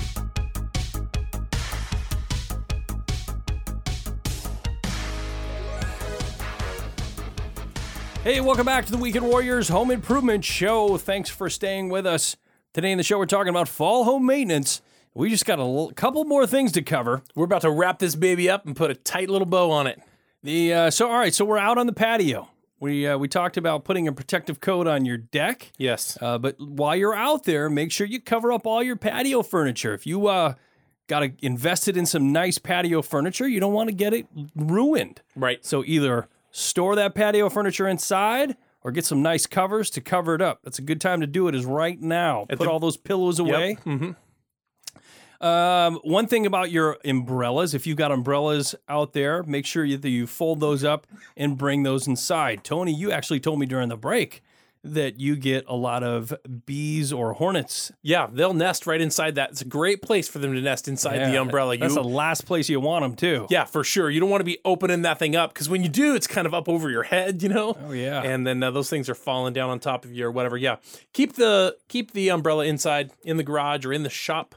Hey, 8.23 8.41
welcome 8.41 8.65
back 8.65 8.85
to 8.87 8.91
the 8.91 8.97
Weekend 8.97 9.25
Warriors 9.25 9.69
Home 9.69 9.89
Improvement 9.89 10.43
Show. 10.43 10.97
Thanks 10.97 11.29
for 11.29 11.49
staying 11.49 11.87
with 11.87 12.05
us. 12.05 12.35
Today 12.73 12.91
in 12.91 12.97
the 12.97 13.03
show, 13.05 13.17
we're 13.17 13.25
talking 13.25 13.49
about 13.49 13.69
fall 13.69 14.03
home 14.03 14.25
maintenance. 14.25 14.81
We 15.13 15.29
just 15.29 15.45
got 15.45 15.59
a 15.59 15.61
l- 15.61 15.93
couple 15.95 16.25
more 16.25 16.45
things 16.45 16.73
to 16.73 16.81
cover. 16.81 17.23
We're 17.35 17.45
about 17.45 17.61
to 17.61 17.71
wrap 17.71 17.99
this 17.99 18.15
baby 18.15 18.49
up 18.49 18.65
and 18.65 18.75
put 18.75 18.91
a 18.91 18.95
tight 18.95 19.29
little 19.29 19.45
bow 19.45 19.71
on 19.71 19.87
it. 19.87 20.01
The 20.43 20.73
uh, 20.73 20.91
so 20.91 21.07
all 21.09 21.17
right, 21.17 21.33
so 21.33 21.45
we're 21.45 21.57
out 21.57 21.77
on 21.77 21.87
the 21.87 21.93
patio. 21.93 22.49
We 22.79 23.07
uh, 23.07 23.17
we 23.17 23.27
talked 23.27 23.57
about 23.57 23.83
putting 23.85 24.07
a 24.07 24.11
protective 24.13 24.59
coat 24.59 24.87
on 24.87 25.03
your 25.05 25.17
deck. 25.17 25.71
Yes. 25.77 26.17
Uh, 26.21 26.37
but 26.37 26.55
while 26.59 26.95
you're 26.95 27.15
out 27.15 27.43
there, 27.43 27.69
make 27.69 27.91
sure 27.91 28.05
you 28.05 28.21
cover 28.21 28.51
up 28.51 28.67
all 28.67 28.83
your 28.83 28.95
patio 28.95 29.41
furniture. 29.41 29.93
If 29.93 30.05
you 30.05 30.27
uh, 30.27 30.53
got 31.07 31.21
to 31.21 31.31
invested 31.41 31.97
in 31.97 32.05
some 32.05 32.31
nice 32.31 32.57
patio 32.59 33.01
furniture, 33.01 33.47
you 33.47 33.59
don't 33.59 33.73
want 33.73 33.89
to 33.89 33.95
get 33.95 34.13
it 34.13 34.27
ruined. 34.55 35.21
Right. 35.35 35.65
So 35.65 35.83
either 35.85 36.27
store 36.51 36.95
that 36.95 37.15
patio 37.15 37.49
furniture 37.49 37.87
inside 37.87 38.55
or 38.83 38.91
get 38.91 39.05
some 39.05 39.21
nice 39.23 39.47
covers 39.47 39.89
to 39.91 40.01
cover 40.01 40.35
it 40.35 40.41
up. 40.41 40.59
That's 40.63 40.77
a 40.79 40.83
good 40.83 41.01
time 41.01 41.21
to 41.21 41.27
do 41.27 41.47
it 41.47 41.55
is 41.55 41.65
right 41.65 41.99
now. 41.99 42.45
Put 42.47 42.59
the- 42.59 42.69
all 42.69 42.79
those 42.79 42.97
pillows 42.97 43.39
away. 43.39 43.77
Mm-hmm. 43.85 44.11
Um, 45.41 45.99
one 46.03 46.27
thing 46.27 46.45
about 46.45 46.71
your 46.71 46.97
umbrellas, 47.05 47.73
if 47.73 47.85
you've 47.85 47.97
got 47.97 48.11
umbrellas 48.11 48.75
out 48.89 49.13
there, 49.13 49.43
make 49.43 49.65
sure 49.65 49.85
you, 49.85 49.97
that 49.97 50.09
you 50.09 50.25
fold 50.27 50.59
those 50.59 50.83
up 50.83 51.05
and 51.35 51.57
bring 51.57 51.83
those 51.83 52.07
inside. 52.07 52.63
Tony, 52.63 52.93
you 52.93 53.11
actually 53.11 53.39
told 53.39 53.59
me 53.59 53.65
during 53.65 53.89
the 53.89 53.97
break 53.97 54.41
that 54.83 55.19
you 55.19 55.35
get 55.35 55.65
a 55.67 55.75
lot 55.75 56.01
of 56.01 56.33
bees 56.65 57.11
or 57.11 57.33
hornets. 57.33 57.91
Yeah, 58.03 58.27
they'll 58.31 58.53
nest 58.53 58.87
right 58.87 59.01
inside 59.01 59.35
that. 59.35 59.49
It's 59.49 59.61
a 59.61 59.65
great 59.65 60.01
place 60.01 60.29
for 60.29 60.39
them 60.39 60.53
to 60.53 60.61
nest 60.61 60.87
inside 60.87 61.17
the 61.27 61.33
Yeah, 61.33 61.41
umbrella. 61.41 61.77
That's 61.77 61.95
You- 61.95 62.01
the 62.03 62.07
last 62.07 62.45
place 62.45 62.69
you 62.69 62.79
want 62.79 63.03
them 63.03 63.15
too. 63.15 63.47
yeah, 63.49 63.65
for 63.65 63.83
sure. 63.83 64.09
You 64.09 64.19
don't 64.21 64.29
want 64.29 64.39
to 64.41 64.45
be 64.45 64.59
opening 64.63 65.01
that 65.01 65.19
thing 65.19 65.35
up 65.35 65.53
because 65.53 65.67
when 65.67 65.83
you 65.83 65.89
do, 65.89 66.15
it's 66.15 66.27
kind 66.27 66.47
of 66.47 66.53
up 66.53 66.69
over 66.69 66.89
your 66.89 67.03
head, 67.03 67.43
you 67.43 67.49
know. 67.49 67.75
Oh 67.85 67.91
yeah. 67.91 68.21
and 68.23 68.47
then 68.47 68.63
uh, 68.63 68.71
those 68.71 68.89
things 68.89 69.09
are 69.09 69.15
falling 69.15 69.51
down 69.53 69.69
on 69.69 69.79
top 69.79 70.05
of 70.05 70.13
you 70.13 70.25
or 70.25 70.31
whatever. 70.31 70.55
Yeah, 70.55 70.77
keep 71.11 71.33
the 71.33 71.75
keep 71.89 72.11
the 72.13 72.29
umbrella 72.29 72.63
inside 72.65 73.11
in 73.23 73.35
the 73.37 73.43
garage 73.43 73.83
or 73.85 73.91
in 73.91 74.03
the 74.03 74.09
shop, 74.11 74.55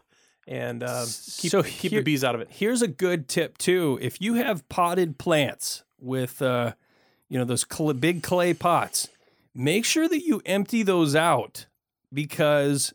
and 0.51 0.83
uh, 0.83 1.05
keep 1.39 1.51
So 1.51 1.63
keep 1.63 1.91
here- 1.93 2.01
the 2.01 2.05
bees 2.05 2.25
out 2.25 2.35
of 2.35 2.41
it. 2.43 2.49
Here's 2.51 2.83
a 2.83 2.89
good 2.89 3.29
tip 3.29 3.57
too. 3.57 3.99
If 4.03 4.21
you 4.21 4.35
have 4.35 4.69
potted 4.69 5.17
plants 5.17 5.85
with, 5.99 6.43
uh, 6.43 6.73
you 7.29 7.39
know, 7.39 7.45
those 7.45 7.65
cl- 7.71 7.95
big 7.95 8.23
clay 8.23 8.53
pots, 8.53 9.09
make 9.55 9.85
sure 9.85 10.09
that 10.09 10.23
you 10.25 10.43
empty 10.45 10.83
those 10.83 11.15
out 11.15 11.67
because 12.13 12.93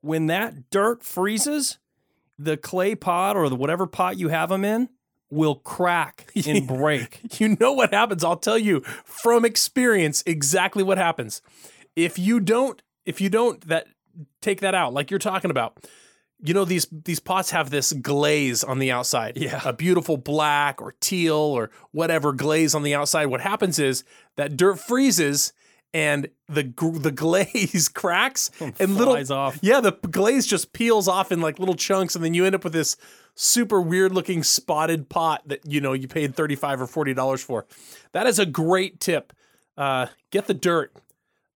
when 0.00 0.26
that 0.26 0.70
dirt 0.70 1.02
freezes, 1.04 1.78
the 2.38 2.56
clay 2.56 2.94
pot 2.94 3.36
or 3.36 3.48
the 3.48 3.56
whatever 3.56 3.86
pot 3.86 4.18
you 4.18 4.28
have 4.28 4.48
them 4.50 4.64
in 4.64 4.88
will 5.30 5.56
crack 5.56 6.30
and 6.46 6.66
break. 6.66 7.40
You 7.40 7.56
know 7.60 7.72
what 7.72 7.92
happens? 7.94 8.22
I'll 8.24 8.36
tell 8.36 8.58
you 8.58 8.80
from 9.04 9.44
experience 9.44 10.22
exactly 10.26 10.82
what 10.82 10.98
happens. 10.98 11.40
If 11.94 12.18
you 12.18 12.40
don't 12.40 12.82
if 13.04 13.20
you 13.20 13.28
don't 13.30 13.60
that 13.68 13.86
take 14.40 14.60
that 14.60 14.74
out 14.74 14.92
like 14.92 15.10
you're 15.10 15.18
talking 15.18 15.50
about. 15.50 15.78
You 16.42 16.52
know 16.54 16.64
these 16.64 16.86
these 16.90 17.20
pots 17.20 17.50
have 17.50 17.70
this 17.70 17.92
glaze 17.92 18.62
on 18.62 18.78
the 18.78 18.90
outside. 18.90 19.36
Yeah. 19.36 19.60
A 19.64 19.72
beautiful 19.72 20.16
black 20.16 20.82
or 20.82 20.94
teal 21.00 21.34
or 21.34 21.70
whatever 21.92 22.32
glaze 22.32 22.74
on 22.74 22.82
the 22.82 22.94
outside. 22.94 23.26
What 23.26 23.40
happens 23.40 23.78
is 23.78 24.04
that 24.36 24.56
dirt 24.56 24.78
freezes 24.78 25.52
and 25.94 26.28
the 26.46 26.62
the 27.00 27.10
glaze 27.14 27.88
cracks 27.88 28.50
and 28.60 28.96
little 28.96 29.14
Flies 29.14 29.30
off. 29.30 29.58
yeah, 29.62 29.80
the 29.80 29.92
glaze 29.92 30.46
just 30.46 30.72
peels 30.74 31.08
off 31.08 31.32
in 31.32 31.40
like 31.40 31.58
little 31.58 31.74
chunks, 31.74 32.14
and 32.14 32.24
then 32.24 32.34
you 32.34 32.44
end 32.44 32.54
up 32.54 32.64
with 32.64 32.74
this 32.74 32.96
super 33.34 33.80
weird 33.80 34.12
looking 34.12 34.42
spotted 34.42 35.08
pot 35.08 35.42
that 35.46 35.60
you 35.64 35.80
know 35.80 35.94
you 35.94 36.06
paid 36.06 36.34
thirty 36.34 36.54
five 36.54 36.80
or 36.82 36.86
forty 36.86 37.14
dollars 37.14 37.42
for. 37.42 37.66
That 38.12 38.26
is 38.26 38.38
a 38.38 38.46
great 38.46 39.00
tip. 39.00 39.32
Uh, 39.76 40.06
get 40.30 40.46
the 40.46 40.54
dirt 40.54 40.92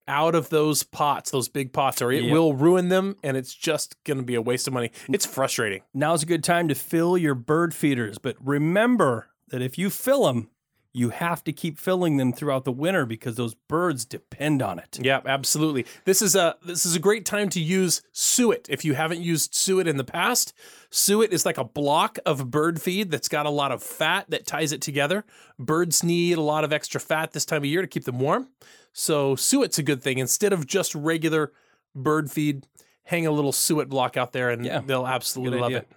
out 0.09 0.35
of 0.35 0.49
those 0.51 0.83
pots, 0.83 1.31
those 1.31 1.49
big 1.49 1.73
pots, 1.73 2.03
or 2.03 2.11
it 2.11 2.25
Yep. 2.25 2.33
will 2.33 2.55
ruin 2.55 2.89
them, 2.89 3.17
and 3.23 3.37
it's 3.37 3.55
just 3.55 3.97
going 4.05 4.19
to 4.19 4.25
be 4.25 4.35
a 4.35 4.43
waste 4.43 4.67
of 4.67 4.73
money. 4.73 4.91
It's 5.09 5.27
frustrating. 5.27 5.83
Now's 5.95 6.23
a 6.23 6.27
good 6.27 6.43
time 6.45 6.69
to 6.69 6.75
fill 6.75 7.17
your 7.17 7.35
bird 7.35 7.75
feeders, 7.75 8.19
but 8.19 8.37
remember 8.41 9.29
that 9.49 9.63
if 9.63 9.79
you 9.79 9.91
fill 9.91 10.25
them, 10.27 10.51
you 10.93 11.11
have 11.11 11.45
to 11.45 11.53
keep 11.53 11.79
filling 11.79 12.17
them 12.17 12.33
throughout 12.33 12.65
the 12.65 12.73
winter 12.73 13.07
because 13.07 13.37
those 13.37 13.55
birds 13.55 14.05
depend 14.05 14.61
on 14.61 14.79
it. 14.79 14.99
Yeah, 15.01 15.21
absolutely. 15.25 15.87
This 16.05 16.21
is 16.21 16.35
a 16.35 16.57
this 16.65 16.85
is 16.85 16.97
a 16.97 16.99
great 16.99 17.25
time 17.25 17.49
to 17.51 17.61
use 17.61 18.03
suet. 18.13 18.67
If 18.69 18.85
you 18.85 18.95
haven't 18.95 19.21
used 19.21 19.55
suet 19.55 19.87
in 19.87 19.99
the 19.99 20.05
past, 20.05 20.53
suet 20.91 21.33
is 21.33 21.47
like 21.47 21.59
a 21.59 21.65
block 21.65 22.19
of 22.27 22.51
bird 22.51 22.83
feed 22.83 23.11
that's 23.13 23.29
got 23.29 23.47
a 23.47 23.51
lot 23.51 23.71
of 23.71 23.83
fat 23.83 24.27
that 24.31 24.47
ties 24.47 24.73
it 24.73 24.81
together. 24.83 25.25
Birds 25.59 26.03
need 26.03 26.39
a 26.39 26.43
lot 26.43 26.65
of 26.65 26.73
extra 26.73 27.01
fat 27.01 27.33
this 27.33 27.45
time 27.45 27.63
of 27.63 27.67
year 27.67 27.83
to 27.83 27.87
keep 27.89 28.05
them 28.05 28.19
warm. 28.19 28.49
So 28.93 29.37
suet's 29.37 29.79
a 29.79 29.85
good 29.85 30.03
thing. 30.03 30.19
Instead 30.19 30.53
of 30.53 30.67
just 30.67 30.95
regular 30.97 31.53
bird 31.95 32.33
feed, 32.33 32.67
hang 33.05 33.27
a 33.27 33.31
little 33.31 33.53
suet 33.53 33.89
block 33.89 34.17
out 34.17 34.33
there 34.33 34.51
and 34.51 34.65
Yeah, 34.67 34.81
they'll 34.85 35.07
absolutely 35.07 35.59
love 35.61 35.69
idea. 35.69 35.79
it. 35.79 35.89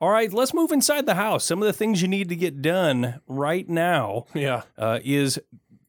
All 0.00 0.10
right, 0.10 0.32
let's 0.32 0.52
move 0.54 0.72
inside 0.72 1.06
the 1.06 1.14
house. 1.14 1.44
Some 1.44 1.62
of 1.62 1.66
the 1.66 1.72
things 1.72 2.02
you 2.02 2.08
need 2.08 2.28
to 2.28 2.36
get 2.36 2.60
done 2.62 3.20
right 3.26 3.68
now 3.68 4.26
Yeah. 4.34 4.62
uh, 4.76 4.98
is 5.04 5.38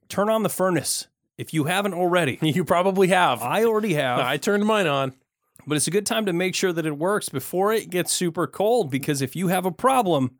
turn 0.10 0.30
on 0.30 0.44
the 0.44 0.50
furnace 0.50 1.08
if 1.38 1.54
you 1.54 1.66
haven't 1.66 1.94
already. 1.94 2.38
You 2.42 2.64
probably 2.64 3.08
have. 3.10 3.42
I 3.42 3.64
already 3.66 3.94
have, 3.96 4.20
I 4.20 4.38
turned 4.38 4.66
mine 4.66 4.88
on. 4.88 5.14
but 5.68 5.76
it's 5.76 5.88
a 5.88 5.92
good 5.92 6.06
time 6.06 6.26
to 6.28 6.34
make 6.34 6.56
sure 6.56 6.72
that 6.72 6.86
it 6.86 6.98
works 6.98 7.30
before 7.30 7.74
it 7.74 7.90
gets 7.90 8.12
super 8.14 8.48
cold 8.48 8.90
because 8.92 9.22
if 9.22 9.36
you 9.36 9.48
have 9.50 9.66
a 9.66 9.72
problem, 9.72 10.36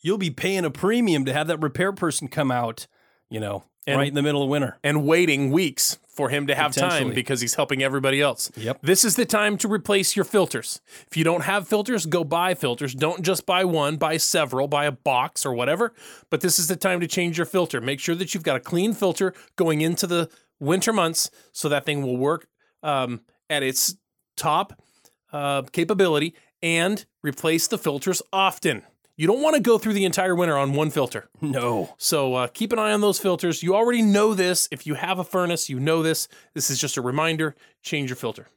you'll 0.00 0.18
be 0.18 0.30
paying 0.30 0.64
a 0.64 0.70
premium 0.70 1.24
to 1.24 1.32
have 1.32 1.46
that 1.48 1.60
repair 1.62 1.92
person 1.92 2.28
come 2.28 2.50
out, 2.50 2.86
you 3.30 3.40
know, 3.40 3.64
And- 3.86 3.98
right 3.98 4.08
in 4.08 4.14
the 4.14 4.22
middle 4.22 4.42
of 4.42 4.48
winter. 4.48 4.78
and 4.84 5.06
waiting 5.06 5.50
weeks 5.50 5.98
for 6.08 6.28
him 6.28 6.46
to 6.48 6.54
have 6.54 6.74
time 6.74 7.12
because 7.14 7.40
he's 7.40 7.54
helping 7.54 7.82
everybody 7.82 8.20
else. 8.20 8.50
Yep. 8.56 8.80
This 8.82 9.06
is 9.06 9.16
the 9.16 9.24
time 9.24 9.56
to 9.58 9.68
replace 9.68 10.14
your 10.16 10.24
filters. 10.26 10.80
If 11.06 11.16
you 11.16 11.24
don't 11.24 11.44
have 11.44 11.66
filters, 11.66 12.04
go 12.04 12.24
buy 12.24 12.54
filters. 12.54 12.94
Don't 12.94 13.22
just 13.22 13.46
buy 13.46 13.64
one, 13.64 13.96
buy 13.96 14.18
several, 14.18 14.68
buy 14.68 14.84
a 14.84 14.92
box 14.92 15.46
or 15.46 15.54
whatever. 15.54 15.94
But 16.28 16.42
this 16.42 16.58
is 16.58 16.68
the 16.68 16.76
time 16.76 17.00
to 17.00 17.06
change 17.06 17.38
your 17.38 17.46
filter. 17.46 17.80
Make 17.80 18.00
sure 18.00 18.14
that 18.16 18.34
you've 18.34 18.42
got 18.42 18.56
a 18.56 18.60
clean 18.60 18.92
filter 18.92 19.32
going 19.56 19.80
into 19.80 20.06
the 20.06 20.28
winter 20.58 20.92
months 20.92 21.30
so 21.52 21.70
that 21.70 21.86
thing 21.86 22.02
will 22.02 22.18
work 22.18 22.48
um, 22.82 23.22
at 23.48 23.62
its 23.62 23.96
top 24.36 24.78
uh, 25.32 25.62
capability 25.62 26.34
and 26.62 27.06
replace 27.22 27.66
the 27.66 27.78
filters 27.78 28.20
often. 28.30 28.82
You 29.20 29.26
don't 29.26 29.42
want 29.42 29.54
to 29.54 29.60
go 29.60 29.76
through 29.76 29.92
the 29.92 30.06
entire 30.06 30.34
winter 30.34 30.56
on 30.56 30.72
one 30.72 30.88
filter. 30.88 31.28
No. 31.42 31.94
So 31.98 32.36
uh, 32.36 32.46
keep 32.46 32.72
an 32.72 32.78
eye 32.78 32.92
on 32.92 33.02
those 33.02 33.18
filters. 33.18 33.62
You 33.62 33.74
already 33.76 34.00
know 34.00 34.32
this. 34.32 34.66
If 34.70 34.86
you 34.86 34.94
have 34.94 35.18
a 35.18 35.24
furnace, 35.24 35.68
you 35.68 35.78
know 35.78 36.02
this. 36.02 36.26
This 36.54 36.70
is 36.70 36.78
just 36.78 36.96
a 36.96 37.02
reminder. 37.02 37.54
Change 37.82 38.08
your 38.08 38.16
filter. 38.16 38.48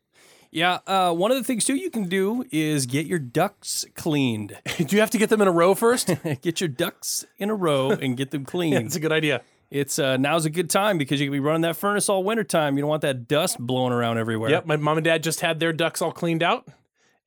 Yeah, 0.52 0.80
uh, 0.88 1.12
one 1.12 1.32
of 1.32 1.38
the 1.38 1.44
things 1.44 1.66
too 1.66 1.76
you 1.76 1.90
can 1.90 2.08
do 2.08 2.46
is 2.50 2.86
get 2.86 3.08
your 3.08 3.20
ducks 3.20 3.84
cleaned. 3.96 4.58
Do 4.78 4.96
you 4.96 5.02
have 5.02 5.10
to 5.10 5.18
get 5.18 5.30
them 5.30 5.42
in 5.42 5.50
a 5.50 5.52
row 5.52 5.76
first? 5.76 6.10
get 6.42 6.62
your 6.62 6.70
ducks 6.70 7.26
in 7.38 7.50
a 7.50 7.56
row 7.56 7.92
and 7.92 8.16
get 8.16 8.32
them 8.32 8.46
cleaned. 8.46 8.86
That's 8.86 8.96
a 8.96 9.02
good 9.02 9.12
idea. 9.12 9.42
It's 9.70 10.00
uh, 10.00 10.16
now's 10.16 10.46
a 10.46 10.50
good 10.50 10.70
time 10.70 10.98
because 10.98 11.20
you 11.20 11.28
can 11.28 11.34
be 11.34 11.42
running 11.42 11.64
that 11.64 11.76
furnace 11.76 12.08
all 12.08 12.24
winter 12.24 12.46
time. 12.46 12.78
You 12.78 12.84
don't 12.84 12.90
want 12.90 13.02
that 13.02 13.28
dust 13.28 13.60
blowing 13.60 13.92
around 13.92 14.18
everywhere. 14.18 14.52
Yep, 14.52 14.66
my 14.66 14.78
mom 14.78 14.98
and 14.98 15.04
dad 15.04 15.24
just 15.24 15.42
had 15.42 15.60
their 15.60 15.74
ducks 15.74 16.02
all 16.02 16.14
cleaned 16.14 16.42
out, 16.42 16.70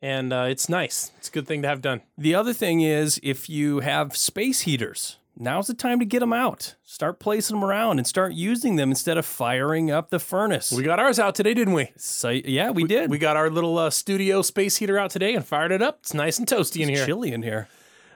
and 0.02 0.32
uh, 0.32 0.46
it's 0.48 0.68
nice. 0.68 1.12
It's 1.18 1.28
a 1.28 1.32
good 1.32 1.46
thing 1.46 1.62
to 1.62 1.68
have 1.68 1.80
done. 1.80 2.02
The 2.16 2.34
other 2.34 2.52
thing 2.52 2.80
is 2.80 3.20
if 3.22 3.48
you 3.48 3.80
have 3.80 4.16
space 4.16 4.62
heaters, 4.62 5.16
now's 5.38 5.66
the 5.66 5.74
time 5.74 5.98
to 5.98 6.04
get 6.04 6.20
them 6.20 6.32
out. 6.32 6.74
Start 6.84 7.18
placing 7.18 7.56
them 7.56 7.64
around 7.64 7.98
and 7.98 8.06
start 8.06 8.32
using 8.32 8.76
them 8.76 8.90
instead 8.90 9.18
of 9.18 9.26
firing 9.26 9.90
up 9.90 10.10
the 10.10 10.18
furnace. 10.18 10.72
We 10.72 10.82
got 10.82 10.98
ours 10.98 11.18
out 11.18 11.34
today, 11.34 11.54
didn't 11.54 11.74
we? 11.74 11.92
so, 11.96 12.30
yeah, 12.30 12.70
we, 12.70 12.84
did. 12.84 13.10
We 13.10 13.18
got 13.18 13.36
our 13.36 13.50
little 13.50 13.78
uh, 13.78 13.90
studio 13.90 14.42
space 14.42 14.76
heater 14.76 14.98
out 14.98 15.10
today 15.10 15.34
and 15.34 15.44
fired 15.44 15.72
it 15.72 15.82
up. 15.82 15.98
It's 16.00 16.14
nice 16.14 16.38
and 16.38 16.46
toasty 16.46 16.82
in 16.82 16.88
here. 16.88 17.04
chilly 17.04 17.32
in 17.32 17.42
here. 17.42 17.68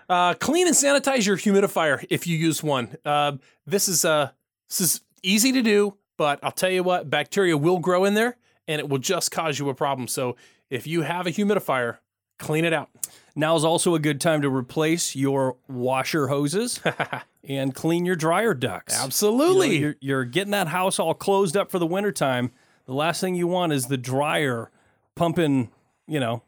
Uh, 0.09 0.35
clean 0.35 0.66
and 0.66 0.74
sanitize 0.74 1.24
your 1.24 1.36
humidifier 1.36 2.05
if 2.11 2.27
you 2.27 2.36
use 2.36 2.65
one. 2.65 2.97
Uh, 3.05 3.32
this 3.65 3.89
is 3.89 4.05
uh, 4.05 4.31
this 4.69 4.81
is 4.81 5.02
easy 5.23 5.52
to 5.52 5.62
do, 5.62 5.94
but 6.16 6.40
I'll 6.43 6.51
tell 6.51 6.70
you 6.70 6.82
what, 6.82 7.09
bacteria 7.09 7.57
will 7.57 7.78
grow 7.78 8.05
in 8.05 8.15
there, 8.15 8.36
and 8.66 8.81
it 8.81 8.89
will 8.89 8.98
just 8.98 9.31
cause 9.31 9.61
you 9.61 9.69
a 9.69 9.74
problem. 9.74 10.09
So 10.09 10.35
if 10.70 10.86
you 10.86 11.02
have 11.02 11.26
a 11.26 11.30
humidifier, 11.30 11.98
clean 12.38 12.64
it 12.64 12.72
out. 12.72 12.88
Now 13.36 13.56
is 13.56 13.64
also 13.64 13.94
a 13.94 13.98
good 13.98 14.20
time 14.20 14.42
to 14.42 14.51
replace 14.51 15.14
your 15.14 15.56
washer 15.68 16.28
hoses 16.28 16.80
and 17.44 17.74
clean 17.74 18.06
your 18.06 18.16
dryer 18.16 18.55
ducts. 18.55 18.94
You 18.94 19.01
know, 19.01 19.05
Absolutely. 19.05 19.76
you're, 19.78 19.97
you're 20.01 20.24
getting 20.24 20.52
that 20.52 20.68
house 20.68 20.98
all 20.98 21.14
closed 21.14 21.56
up 21.56 21.70
for 21.70 21.78
the 21.78 21.86
wintertime. 21.86 22.51
The 22.86 22.94
last 22.94 23.20
thing 23.20 23.34
you 23.34 23.47
want 23.47 23.72
is 23.72 23.86
the 23.86 23.97
dryer 23.97 24.70
pumping, 25.14 25.70
you 26.06 26.18
know, 26.18 26.42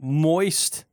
moist 0.00 0.84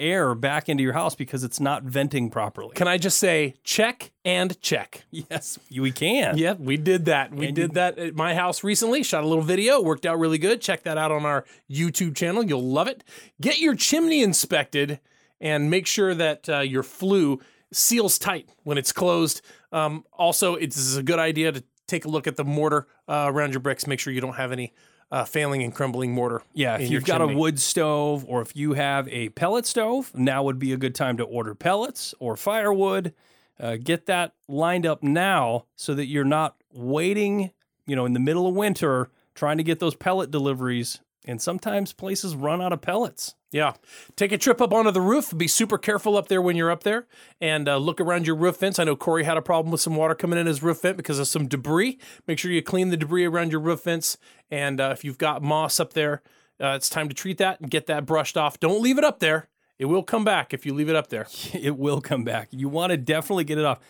air 0.00 0.34
back 0.34 0.68
into 0.68 0.82
your 0.82 0.92
house 0.94 1.14
because 1.14 1.44
it's 1.44 1.60
not 1.60 1.82
venting 1.84 2.30
properly. 2.30 2.70
Can 2.74 2.88
I 2.88 2.98
just 2.98 3.18
say 3.18 3.54
check 3.62 4.10
and 4.24 4.60
check? 4.60 5.04
Yes, 5.10 5.58
we 5.70 5.92
can. 5.92 6.36
Yeah, 6.38 6.54
we 6.58 6.76
did 6.76 7.04
that. 7.04 7.32
We 7.32 7.46
And 7.46 7.54
did 7.56 7.70
you- 7.70 7.74
that 7.74 7.98
at 7.98 8.14
my 8.16 8.34
house 8.34 8.64
recently. 8.64 9.02
Shot 9.02 9.22
a 9.22 9.26
little 9.26 9.44
video, 9.44 9.80
worked 9.80 10.06
out 10.06 10.18
really 10.18 10.38
good. 10.38 10.60
Check 10.60 10.82
that 10.84 10.98
out 10.98 11.12
on 11.12 11.24
our 11.26 11.44
YouTube 11.70 12.16
channel. 12.16 12.42
You'll 12.42 12.62
love 12.68 12.88
it. 12.88 13.04
Get 13.40 13.58
your 13.60 13.74
chimney 13.74 14.22
inspected 14.22 14.98
and 15.40 15.70
make 15.70 15.86
sure 15.86 16.14
that 16.14 16.48
uh, 16.48 16.58
your 16.60 16.82
flue 16.82 17.40
seals 17.72 18.18
tight 18.18 18.48
when 18.64 18.78
it's 18.78 18.92
closed. 18.92 19.42
Um, 19.72 20.04
also, 20.12 20.54
it's 20.56 20.96
a 20.96 21.02
good 21.02 21.18
idea 21.18 21.52
to 21.52 21.62
take 21.86 22.04
a 22.04 22.08
look 22.08 22.26
at 22.26 22.36
the 22.36 22.44
mortar 22.44 22.86
uh, 23.08 23.26
around 23.28 23.52
your 23.52 23.60
bricks. 23.60 23.86
Make 23.86 24.00
sure 24.00 24.12
you 24.12 24.20
don't 24.20 24.36
have 24.36 24.52
any 24.52 24.72
uh, 25.10 25.24
failing 25.24 25.62
and 25.62 25.74
crumbling 25.74 26.12
mortar. 26.12 26.42
Yeah, 26.54 26.76
if 26.78 26.90
you've 26.90 27.04
got 27.04 27.18
chimney. 27.18 27.34
a 27.34 27.36
wood 27.36 27.58
stove 27.58 28.24
or 28.28 28.42
if 28.42 28.54
you 28.54 28.74
have 28.74 29.08
a 29.08 29.30
pellet 29.30 29.66
stove, 29.66 30.12
now 30.14 30.42
would 30.44 30.58
be 30.58 30.72
a 30.72 30.76
good 30.76 30.94
time 30.94 31.16
to 31.16 31.24
order 31.24 31.54
pellets 31.54 32.14
or 32.18 32.36
firewood. 32.36 33.12
Uh, 33.58 33.76
get 33.76 34.06
that 34.06 34.34
lined 34.48 34.86
up 34.86 35.02
now 35.02 35.66
so 35.76 35.94
that 35.94 36.06
you're 36.06 36.24
not 36.24 36.56
waiting, 36.72 37.50
you 37.86 37.94
know, 37.94 38.06
in 38.06 38.14
the 38.14 38.20
middle 38.20 38.46
of 38.46 38.54
winter, 38.54 39.10
trying 39.34 39.58
to 39.58 39.62
get 39.62 39.80
those 39.80 39.94
pellet 39.94 40.30
deliveries. 40.30 41.00
And 41.26 41.40
sometimes 41.40 41.92
places 41.92 42.34
run 42.34 42.62
out 42.62 42.72
of 42.72 42.80
pellets. 42.80 43.34
Yeah. 43.52 43.74
Take 44.16 44.32
a 44.32 44.38
trip 44.38 44.60
up 44.60 44.72
onto 44.72 44.90
the 44.90 45.00
roof. 45.00 45.36
Be 45.36 45.48
super 45.48 45.76
careful 45.76 46.16
up 46.16 46.28
there 46.28 46.40
when 46.40 46.56
you're 46.56 46.70
up 46.70 46.82
there 46.82 47.06
and 47.40 47.68
uh, 47.68 47.76
look 47.76 48.00
around 48.00 48.26
your 48.26 48.36
roof 48.36 48.58
vents. 48.58 48.78
I 48.78 48.84
know 48.84 48.96
Corey 48.96 49.24
had 49.24 49.36
a 49.36 49.42
problem 49.42 49.70
with 49.70 49.80
some 49.80 49.96
water 49.96 50.14
coming 50.14 50.38
in 50.38 50.46
his 50.46 50.62
roof 50.62 50.82
vent 50.82 50.96
because 50.96 51.18
of 51.18 51.28
some 51.28 51.46
debris. 51.46 51.98
Make 52.26 52.38
sure 52.38 52.50
you 52.50 52.62
clean 52.62 52.88
the 52.88 52.96
debris 52.96 53.26
around 53.26 53.50
your 53.50 53.60
roof 53.60 53.84
vents. 53.84 54.16
And 54.50 54.80
uh, 54.80 54.90
if 54.92 55.04
you've 55.04 55.18
got 55.18 55.42
moss 55.42 55.78
up 55.78 55.92
there, 55.92 56.22
uh, 56.60 56.74
it's 56.76 56.88
time 56.88 57.08
to 57.08 57.14
treat 57.14 57.38
that 57.38 57.60
and 57.60 57.70
get 57.70 57.86
that 57.86 58.06
brushed 58.06 58.36
off. 58.36 58.60
Don't 58.60 58.80
leave 58.80 58.98
it 58.98 59.04
up 59.04 59.18
there. 59.18 59.48
It 59.78 59.86
will 59.86 60.02
come 60.02 60.24
back 60.24 60.54
if 60.54 60.64
you 60.64 60.74
leave 60.74 60.88
it 60.88 60.96
up 60.96 61.08
there. 61.08 61.26
It 61.54 61.76
will 61.76 62.00
come 62.00 62.22
back. 62.22 62.48
You 62.52 62.68
want 62.68 62.90
to 62.90 62.96
definitely 62.96 63.44
get 63.44 63.58
it 63.58 63.64
off. 63.64 63.80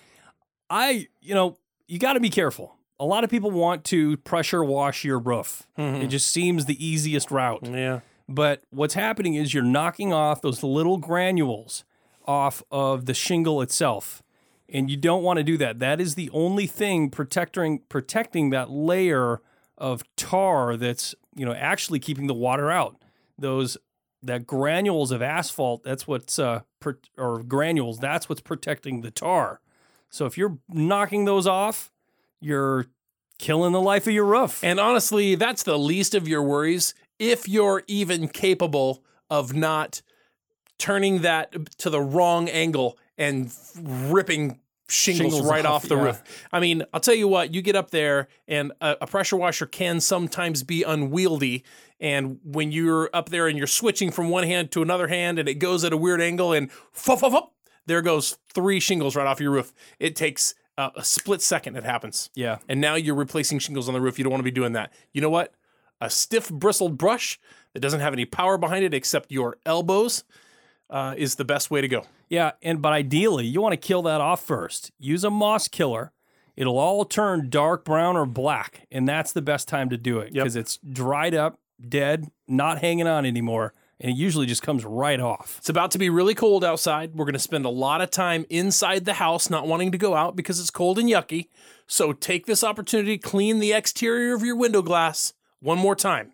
I, 0.69 1.09
you 1.21 1.35
know, 1.35 1.59
you 1.87 1.99
got 1.99 2.15
to 2.15 2.21
be 2.21 2.31
careful. 2.31 2.77
A 3.01 3.05
lot 3.05 3.25
of 3.25 3.31
people 3.31 3.51
want 3.51 3.83
to 3.87 4.19
pressure 4.19 4.63
wash 4.63 5.05
your 5.05 5.19
roof. 5.19 5.67
It 5.77 6.07
just 6.09 6.29
seems 6.29 6.67
the 6.67 6.85
easiest 6.85 7.31
route. 7.31 7.67
Yeah. 7.67 8.01
But 8.29 8.63
what's 8.71 8.95
happening 8.95 9.35
is 9.35 9.53
you're 9.53 9.65
knocking 9.65 10.13
off 10.13 10.41
those 10.41 10.63
little 10.63 10.99
granules 10.99 11.85
off 12.27 12.63
of 12.71 13.07
the 13.07 13.15
shingle 13.15 13.61
itself. 13.61 14.23
And 14.69 14.89
you 14.89 14.97
don't 14.97 15.25
want 15.25 15.39
to 15.39 15.43
do 15.43 15.57
that. 15.57 15.81
That 15.81 16.01
is 16.01 16.15
the 16.15 16.31
only 16.33 16.69
thing 16.69 17.11
protecting 17.11 17.81
protecting 17.89 18.51
that 18.51 18.71
layer 18.71 19.41
of 19.77 20.05
tar 20.15 20.77
that's, 20.77 21.15
you 21.35 21.45
know, 21.45 21.55
actually 21.55 21.99
keeping 21.99 22.29
the 22.29 22.35
water 22.35 22.71
out. 22.71 23.03
Those 23.37 23.77
that 24.23 24.47
granules 24.47 25.11
of 25.11 25.23
asphalt, 25.23 25.83
that's 25.83 26.07
what's 26.07 26.39
uh 26.39 26.61
per, 26.79 26.99
or 27.19 27.43
granules, 27.43 27.99
that's 27.99 28.29
what's 28.29 28.43
protecting 28.43 29.01
the 29.01 29.11
tar. 29.11 29.61
So 30.09 30.27
if 30.27 30.39
you're 30.39 30.59
knocking 30.69 31.25
those 31.25 31.49
off, 31.49 31.90
you're 32.41 32.87
killing 33.39 33.73
the 33.73 33.81
life 33.81 34.07
of 34.07 34.13
your 34.13 34.27
roof. 34.27 34.63
And 34.63 34.79
honestly, 34.79 35.35
that's 35.35 35.63
the 35.63 35.79
least 35.79 36.15
of 36.15 36.29
your 36.29 36.43
worries 36.43 36.95
if 37.19 37.49
you're 37.49 37.83
even 37.87 38.29
capable 38.29 39.03
of 39.29 39.55
not 39.55 40.03
turning 40.79 41.21
that 41.21 41.55
to 41.79 41.91
the 41.91 42.01
wrong 42.01 42.49
angle 42.49 42.99
and 43.19 43.53
ripping 43.79 44.59
shingles, 44.89 45.35
Shingles 45.35 45.51
right 45.51 45.65
off, 45.65 45.85
off, 45.85 45.89
the 45.89 45.97
yeah. 45.97 46.03
roof. 46.03 46.47
I 46.51 46.59
mean, 46.61 46.83
I'll 46.93 47.01
tell 47.01 47.15
you 47.15 47.29
what, 47.29 47.55
you 47.55 47.63
get 47.63 47.77
up 47.77 47.91
there 47.91 48.29
and 48.49 48.73
a, 48.81 48.97
a 49.03 49.07
pressure 49.07 49.37
washer 49.37 49.67
can 49.67 50.01
sometimes 50.01 50.63
be 50.63 50.83
unwieldy. 50.83 51.65
And 52.01 52.41
when 52.43 52.73
you're 52.73 53.11
up 53.13 53.29
there 53.29 53.47
and 53.47 53.57
you're 53.57 53.67
switching 53.67 54.11
from 54.11 54.31
one 54.31 54.45
hand 54.45 54.71
to 54.73 54.83
another 54.83 55.09
hand 55.09 55.39
and 55.39 55.49
it 55.49 55.55
goes 55.55 55.85
at 55.85 55.93
a 55.93 55.97
weird 55.97 56.21
angle 56.21 56.53
and 56.53 56.73
fuff, 56.93 57.21
fuff, 57.21 57.33
fuff, 57.33 57.51
there 57.87 58.03
goes 58.03 58.39
three 58.53 58.81
shingles 58.81 59.15
right 59.15 59.27
off 59.27 59.41
your 59.41 59.53
roof. 59.53 59.73
It 59.99 60.17
takes 60.17 60.55
uh, 60.79 60.91
a 60.97 61.05
split 61.05 61.43
second, 61.43 61.77
it 61.77 61.85
happens 61.85 62.31
yeah. 62.35 62.59
and 62.69 62.81
now 62.81 62.95
you're 62.95 63.15
replacing 63.15 63.59
shingles 63.59 63.89
on 63.89 63.95
the 63.95 64.01
roof. 64.01 64.19
You 64.19 64.25
don't 64.25 64.31
want 64.31 64.41
to 64.41 64.45
be 64.45 64.51
doing 64.51 64.73
that. 64.73 64.93
You 65.13 65.21
know 65.21 65.31
what? 65.31 65.55
A 66.01 66.09
stiff 66.09 66.49
bristled 66.51 66.97
brush 66.97 67.39
that 67.75 67.81
doesn't 67.81 68.01
have 68.01 68.13
any 68.13 68.25
power 68.25 68.57
behind 68.57 68.85
it 68.85 68.95
except 68.95 69.31
your 69.31 69.59
elbows 69.67 70.25
uh, 70.89 71.15
is 71.17 71.35
the 71.35 71.45
best 71.45 71.71
way 71.71 71.81
to 71.81 71.89
go. 71.89 72.05
Yeah, 72.29 72.53
and 72.63 72.81
but 72.81 72.93
ideally, 72.93 73.47
you 73.47 73.61
want 73.61 73.73
to 73.73 73.77
kill 73.77 74.03
that 74.03 74.21
off 74.21 74.43
first. 74.45 74.91
Use 74.99 75.25
a 75.25 75.31
moss 75.31 75.69
killer. 75.69 76.13
It'll 76.57 76.79
all 76.79 77.05
turn 77.05 77.49
dark 77.51 77.85
brown 77.85 78.17
or 78.17 78.27
black, 78.27 78.87
and 78.91 79.09
that's 79.09 79.33
the 79.33 79.43
best 79.43 79.69
time 79.69 79.89
to 79.91 79.97
do 79.97 80.19
it 80.19 80.27
Yep. 80.35 80.45
because 80.45 80.57
it's 80.57 80.79
dried 80.79 81.35
up, 81.35 81.59
dead, 81.87 82.31
not 82.49 82.79
hanging 82.79 83.07
on 83.07 83.25
anymore, 83.25 83.73
and 84.01 84.11
it 84.11 84.17
usually 84.17 84.47
just 84.47 84.63
comes 84.63 84.85
right 84.85 85.21
off. 85.21 85.57
It's 85.59 85.69
about 85.69 85.91
to 85.91 85.99
be 85.99 86.09
really 86.09 86.35
cold 86.35 86.65
outside. 86.65 87.15
We're 87.15 87.27
going 87.27 87.35
to 87.35 87.39
spend 87.39 87.67
a 87.67 87.71
lot 87.71 88.01
of 88.01 88.11
time 88.11 88.47
inside 88.49 89.05
the 89.05 89.15
house, 89.15 89.51
not 89.51 89.67
wanting 89.67 89.93
to 89.93 89.99
go 89.99 90.15
out 90.15 90.35
because 90.37 90.59
it's 90.59 90.71
cold 90.71 90.99
and 90.99 91.09
yucky. 91.09 91.49
So 91.87 92.13
take 92.13 92.47
this 92.47 92.65
opportunity, 92.65 93.19
to 93.19 93.29
clean 93.29 93.59
the 93.59 93.73
exterior 93.73 94.35
of 94.35 94.43
your 94.43 94.57
window 94.57 94.81
glass 94.81 95.35
one 95.61 95.79
more 95.79 95.95
time. 95.95 96.33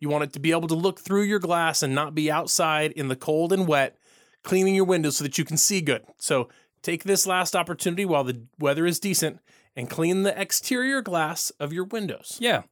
You 0.00 0.08
want 0.08 0.24
it 0.24 0.32
to 0.32 0.40
be 0.40 0.50
able 0.50 0.68
to 0.68 0.74
look 0.74 1.00
through 1.00 1.22
your 1.22 1.38
glass 1.38 1.82
and 1.82 1.94
not 1.94 2.14
be 2.14 2.30
outside 2.30 2.90
in 2.92 3.08
the 3.08 3.16
cold 3.16 3.52
and 3.52 3.68
wet, 3.68 3.96
cleaning 4.42 4.74
your 4.74 4.84
windows 4.84 5.16
so 5.16 5.24
that 5.24 5.38
you 5.38 5.44
can 5.44 5.56
see 5.56 5.80
good. 5.80 6.02
So 6.18 6.48
take 6.82 7.04
this 7.04 7.26
last 7.26 7.54
opportunity 7.54 8.04
while 8.04 8.24
the 8.24 8.42
weather 8.58 8.86
is 8.86 8.98
decent 8.98 9.38
and 9.76 9.88
clean 9.88 10.22
the 10.22 10.38
exterior 10.38 11.00
glass 11.00 11.50
of 11.60 11.72
your 11.72 11.84
windows. 11.84 12.38
Yeah. 12.40 12.62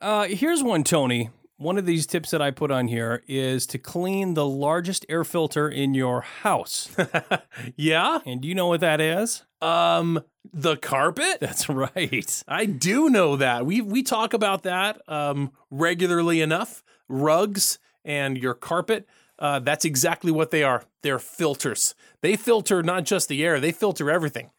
Uh, 0.00 0.24
here's 0.24 0.62
one, 0.62 0.84
Tony. 0.84 1.30
One 1.64 1.78
of 1.78 1.86
these 1.86 2.06
tips 2.06 2.30
that 2.32 2.42
I 2.42 2.50
put 2.50 2.70
on 2.70 2.88
here 2.88 3.22
is 3.26 3.66
to 3.68 3.78
clean 3.78 4.34
the 4.34 4.44
largest 4.44 5.06
air 5.08 5.24
filter 5.24 5.66
in 5.66 5.94
your 5.94 6.20
house. 6.20 6.94
Yeah? 7.76 8.18
and 8.26 8.42
do 8.42 8.48
you 8.48 8.54
know 8.54 8.66
what 8.66 8.80
that 8.80 9.00
is? 9.00 9.44
Um 9.62 10.22
the 10.52 10.76
carpet? 10.76 11.38
That's 11.40 11.66
right. 11.70 12.42
I 12.46 12.66
do 12.66 13.08
know 13.08 13.36
that. 13.36 13.64
We 13.64 13.80
we 13.80 14.02
talk 14.02 14.34
about 14.34 14.64
that 14.64 15.00
um, 15.08 15.52
regularly 15.70 16.42
enough. 16.42 16.84
Rugs 17.08 17.78
and 18.04 18.36
your 18.36 18.52
carpet. 18.52 19.08
Uh, 19.38 19.60
that's 19.60 19.86
exactly 19.86 20.30
what 20.30 20.50
they 20.50 20.62
are. 20.62 20.84
They're 21.02 21.18
filters. 21.18 21.94
They 22.20 22.36
filter 22.36 22.82
not 22.82 23.04
just 23.04 23.28
the 23.28 23.42
air. 23.42 23.58
They 23.58 23.72
filter 23.72 24.10
everything. 24.10 24.50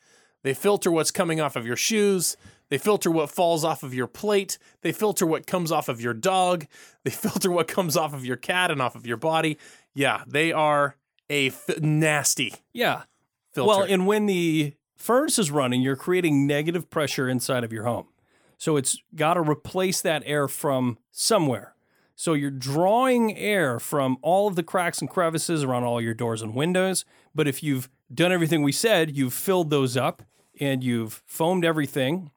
They 0.41 0.55
filter 0.55 0.91
what's 0.91 1.11
coming 1.11 1.39
off 1.39 1.55
of 1.55 1.67
your 1.67 1.77
shoes. 1.77 2.35
They 2.75 2.79
filter 2.79 3.09
what 3.09 3.29
falls 3.29 3.63
off 3.63 3.83
of 3.83 3.93
your 3.93 4.05
plate. 4.05 4.57
They 4.81 4.91
filter 4.91 5.25
what 5.25 5.47
comes 5.47 5.71
off 5.71 5.87
of 5.87 6.01
your 6.01 6.13
dog. 6.13 6.65
They 7.05 7.09
filter 7.25 7.49
what 7.49 7.69
comes 7.69 7.95
off 7.95 8.13
of 8.13 8.25
your 8.25 8.35
cat 8.35 8.69
and 8.69 8.81
off 8.81 8.95
of 8.95 9.07
your 9.07 9.15
body. 9.15 9.57
Yeah, 9.93 10.25
they 10.27 10.51
are 10.51 10.97
a 11.31 11.53
nasty 11.79 12.53
Yeah. 12.73 13.03
filter. 13.53 13.69
Well, 13.69 13.83
and 13.83 14.05
when 14.05 14.25
the 14.25 14.73
furnace 14.97 15.39
is 15.39 15.51
running, 15.51 15.81
you're 15.83 15.95
creating 15.95 16.45
negative 16.45 16.89
pressure 16.89 17.29
inside 17.29 17.63
of 17.63 17.71
your 17.71 17.85
home. 17.85 18.07
So 18.57 18.75
it's 18.75 18.97
got 19.15 19.35
to 19.35 19.41
replace 19.41 20.01
that 20.01 20.23
air 20.25 20.49
from 20.49 20.97
somewhere. 21.13 21.75
So 22.17 22.33
you're 22.33 22.51
drawing 22.51 23.37
air 23.37 23.79
from 23.79 24.17
all 24.21 24.49
of 24.49 24.57
the 24.57 24.63
cracks 24.63 24.99
and 24.99 25.09
crevices 25.09 25.63
around 25.63 25.85
all 25.85 26.01
your 26.01 26.13
doors 26.13 26.41
and 26.41 26.53
windows. 26.53 27.05
But 27.33 27.47
if 27.47 27.63
you've 27.63 27.87
done 28.13 28.33
everything 28.33 28.63
we 28.63 28.73
said, 28.73 29.15
you've 29.15 29.33
filled 29.33 29.69
those 29.69 29.95
up 29.95 30.23
and 30.59 30.83
you've 30.83 31.23
foamed 31.25 31.63
everything. 31.63 32.31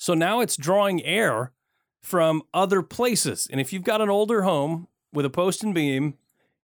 So 0.00 0.14
now 0.14 0.40
it's 0.40 0.56
drawing 0.56 1.04
air 1.04 1.52
from 2.00 2.42
other 2.54 2.80
places. 2.80 3.46
And 3.50 3.60
if 3.60 3.70
you've 3.70 3.82
got 3.84 4.00
an 4.00 4.08
older 4.08 4.42
home 4.42 4.88
with 5.12 5.26
a 5.26 5.30
post 5.30 5.62
and 5.62 5.74
beam 5.74 6.14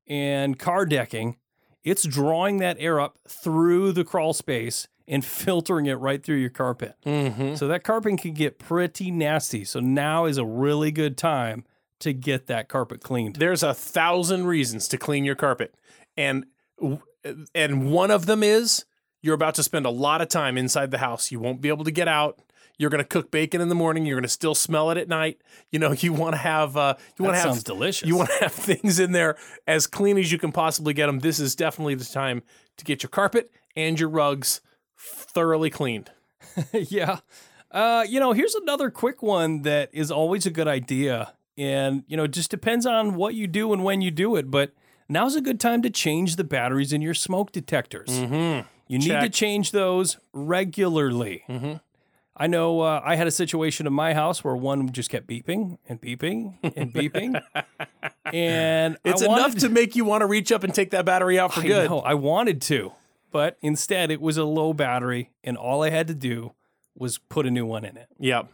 and 0.06 0.58
car 0.58 0.86
decking, 0.86 1.36
it's 1.84 2.04
drawing 2.04 2.56
that 2.60 2.78
air 2.80 2.98
up 2.98 3.18
through 3.28 3.92
the 3.92 4.04
crawl 4.04 4.32
space 4.32 4.88
and 5.06 5.22
filtering 5.42 5.84
it 5.84 5.94
right 5.96 6.22
through 6.22 6.36
your 6.38 6.48
carpet. 6.50 6.94
Mhm. 7.04 7.58
So 7.58 7.68
that 7.68 7.84
carpet 7.84 8.18
can 8.18 8.32
get 8.32 8.58
pretty 8.58 9.10
nasty. 9.10 9.64
So 9.64 9.80
now 9.80 10.24
is 10.24 10.38
a 10.38 10.44
really 10.46 10.90
good 10.90 11.18
time 11.18 11.64
to 12.00 12.14
get 12.14 12.46
that 12.46 12.68
carpet 12.70 13.02
cleaned. 13.02 13.36
there's 13.36 13.62
a 13.62 13.74
thousand 13.74 14.46
reasons 14.46 14.88
to 14.88 14.96
clean 14.98 15.24
your 15.24 15.34
carpet 15.34 15.74
and 16.16 16.44
and 17.54 17.90
one 17.90 18.10
of 18.10 18.26
them 18.26 18.42
is 18.42 18.84
you're 19.22 19.34
about 19.34 19.54
to 19.54 19.62
spend 19.62 19.86
a 19.86 19.90
lot 19.90 20.20
of 20.20 20.28
time 20.28 20.58
inside 20.58 20.90
the 20.90 20.98
house 20.98 21.30
you 21.32 21.40
won't 21.40 21.62
be 21.62 21.68
able 21.70 21.84
to 21.84 21.90
get 21.90 22.06
out 22.06 22.38
you're 22.78 22.90
going 22.90 23.02
to 23.02 23.08
cook 23.08 23.30
bacon 23.30 23.60
in 23.60 23.68
the 23.68 23.74
morning 23.74 24.04
you're 24.06 24.16
going 24.16 24.22
to 24.22 24.28
still 24.28 24.54
smell 24.54 24.90
it 24.90 24.98
at 24.98 25.08
night 25.08 25.40
you 25.70 25.78
know 25.78 25.92
you 25.92 26.12
want 26.12 26.34
to 26.34 26.38
have 26.38 26.76
uh 26.76 26.94
you 27.18 27.24
want 27.24 27.34
to 27.34 27.40
have 27.40 27.50
sounds 27.50 27.64
delicious. 27.64 28.06
you 28.08 28.16
want 28.16 28.28
to 28.30 28.38
have 28.40 28.52
things 28.70 28.98
in 28.98 29.12
there 29.12 29.36
as 29.66 29.86
clean 29.86 30.18
as 30.18 30.30
you 30.30 30.38
can 30.38 30.52
possibly 30.52 30.92
get 30.94 31.06
them 31.06 31.20
this 31.20 31.38
is 31.40 31.54
definitely 31.54 31.94
the 31.94 32.04
time 32.04 32.42
to 32.76 32.84
get 32.84 33.02
your 33.02 33.10
carpet 33.10 33.50
and 33.74 33.98
your 33.98 34.08
rugs 34.08 34.60
thoroughly 34.98 35.70
cleaned 35.70 36.10
yeah. 36.72 37.18
Uh, 37.70 38.04
you 38.08 38.20
know, 38.20 38.32
here's 38.32 38.54
another 38.54 38.90
quick 38.90 39.22
one 39.22 39.62
that 39.62 39.90
is 39.92 40.10
always 40.10 40.46
a 40.46 40.50
good 40.50 40.68
idea. 40.68 41.32
And, 41.58 42.04
you 42.06 42.16
know, 42.16 42.24
it 42.24 42.30
just 42.30 42.50
depends 42.50 42.86
on 42.86 43.14
what 43.14 43.34
you 43.34 43.46
do 43.46 43.72
and 43.72 43.84
when 43.84 44.00
you 44.00 44.10
do 44.10 44.36
it. 44.36 44.50
But 44.50 44.72
now's 45.08 45.34
a 45.36 45.40
good 45.40 45.60
time 45.60 45.82
to 45.82 45.90
change 45.90 46.36
the 46.36 46.44
batteries 46.44 46.92
in 46.92 47.02
your 47.02 47.14
smoke 47.14 47.52
detectors. 47.52 48.08
mm-hmm. 48.08 48.66
You 48.88 48.98
need 49.00 49.08
to 49.20 49.28
change 49.28 49.72
those 49.72 50.16
regularly. 50.32 51.42
Mhm. 51.48 51.80
I 52.38 52.46
know 52.48 52.80
uh, 52.80 53.00
I 53.02 53.16
had 53.16 53.26
a 53.26 53.30
situation 53.30 53.86
in 53.86 53.94
my 53.94 54.12
house 54.12 54.44
where 54.44 54.54
one 54.54 54.92
just 54.92 55.08
kept 55.08 55.26
beeping 55.26 55.78
and 55.88 56.00
beeping 56.00 56.54
and 56.62 56.92
beeping. 56.92 57.40
and 58.32 58.98
it's 59.04 59.22
I 59.22 59.26
enough 59.26 59.54
to 59.56 59.70
make 59.70 59.96
you 59.96 60.04
want 60.04 60.20
to 60.20 60.26
reach 60.26 60.52
up 60.52 60.62
and 60.62 60.74
take 60.74 60.90
that 60.90 61.06
battery 61.06 61.38
out 61.38 61.54
for 61.54 61.60
I 61.60 61.66
good 61.66 61.90
know, 61.90 62.00
I 62.00 62.12
wanted 62.12 62.60
to, 62.62 62.92
but 63.32 63.56
instead 63.62 64.10
it 64.10 64.20
was 64.20 64.36
a 64.36 64.44
low 64.44 64.74
battery, 64.74 65.30
and 65.42 65.56
all 65.56 65.82
I 65.82 65.88
had 65.88 66.08
to 66.08 66.14
do 66.14 66.52
was 66.94 67.16
put 67.16 67.46
a 67.46 67.50
new 67.50 67.64
one 67.64 67.86
in 67.86 67.96
it. 67.96 68.08
Yep. 68.18 68.48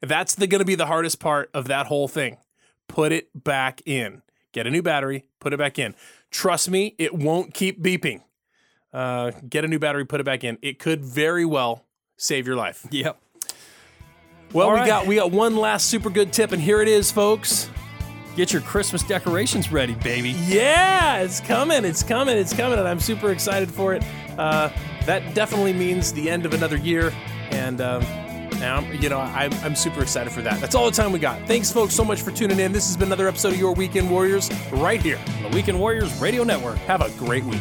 That's 0.00 0.36
going 0.36 0.60
to 0.60 0.64
be 0.64 0.76
the 0.76 0.86
hardest 0.86 1.18
part 1.18 1.50
of 1.52 1.66
that 1.66 1.86
whole 1.86 2.06
thing. 2.06 2.38
Put 2.86 3.10
it 3.10 3.30
back 3.34 3.82
in. 3.84 4.22
Get 4.52 4.68
a 4.68 4.70
new 4.70 4.82
battery, 4.82 5.24
put 5.40 5.52
it 5.52 5.58
back 5.58 5.78
in. 5.78 5.96
Trust 6.30 6.70
me, 6.70 6.94
it 6.98 7.12
won't 7.12 7.52
keep 7.52 7.82
beeping. 7.82 8.22
Uh, 8.92 9.32
get 9.48 9.64
a 9.64 9.68
new 9.68 9.80
battery, 9.80 10.04
put 10.04 10.20
it 10.20 10.24
back 10.24 10.44
in. 10.44 10.58
It 10.62 10.78
could 10.78 11.04
very 11.04 11.44
well 11.44 11.84
save 12.16 12.46
your 12.46 12.56
life. 12.56 12.86
Yep. 12.90 13.18
Well, 14.52 14.68
All 14.68 14.74
we 14.74 14.80
right. 14.80 14.86
got 14.86 15.06
we 15.06 15.16
got 15.16 15.30
one 15.32 15.56
last 15.56 15.86
super 15.86 16.10
good 16.10 16.32
tip, 16.32 16.52
and 16.52 16.62
here 16.62 16.80
it 16.80 16.88
is, 16.88 17.10
folks. 17.10 17.68
Get 18.36 18.52
your 18.52 18.62
Christmas 18.62 19.02
decorations 19.02 19.70
ready, 19.70 19.94
baby. 19.94 20.30
Yeah, 20.46 21.18
it's 21.22 21.40
coming, 21.40 21.84
it's 21.84 22.02
coming, 22.02 22.36
it's 22.36 22.52
coming, 22.52 22.78
and 22.78 22.86
I'm 22.88 22.98
super 23.00 23.30
excited 23.30 23.70
for 23.70 23.94
it. 23.94 24.04
Uh, 24.38 24.70
that 25.06 25.34
definitely 25.34 25.72
means 25.72 26.12
the 26.12 26.28
end 26.30 26.44
of 26.46 26.52
another 26.54 26.76
year, 26.76 27.12
and 27.50 27.80
um, 27.80 28.02
And 28.62 29.02
you 29.02 29.08
know, 29.08 29.18
I'm, 29.20 29.52
I'm 29.64 29.74
super 29.76 30.02
excited 30.02 30.32
for 30.32 30.42
that. 30.42 30.60
That's 30.60 30.74
all 30.74 30.86
the 30.86 30.96
time 30.96 31.12
we 31.12 31.18
got. 31.18 31.46
Thanks, 31.46 31.70
folks, 31.72 31.94
so 31.94 32.04
much 32.04 32.22
for 32.22 32.30
tuning 32.30 32.58
in. 32.60 32.72
This 32.72 32.86
has 32.86 32.96
been 32.96 33.08
another 33.08 33.28
episode 33.28 33.52
of 33.52 33.58
Your 33.58 33.74
Weekend 33.74 34.10
Warriors 34.10 34.50
right 34.72 35.02
here. 35.02 35.18
on 35.36 35.42
The 35.44 35.48
Weekend 35.50 35.78
Warriors 35.78 36.12
Radio 36.20 36.44
Network. 36.44 36.76
Have 36.78 37.00
a 37.02 37.10
great 37.18 37.44
week. 37.44 37.60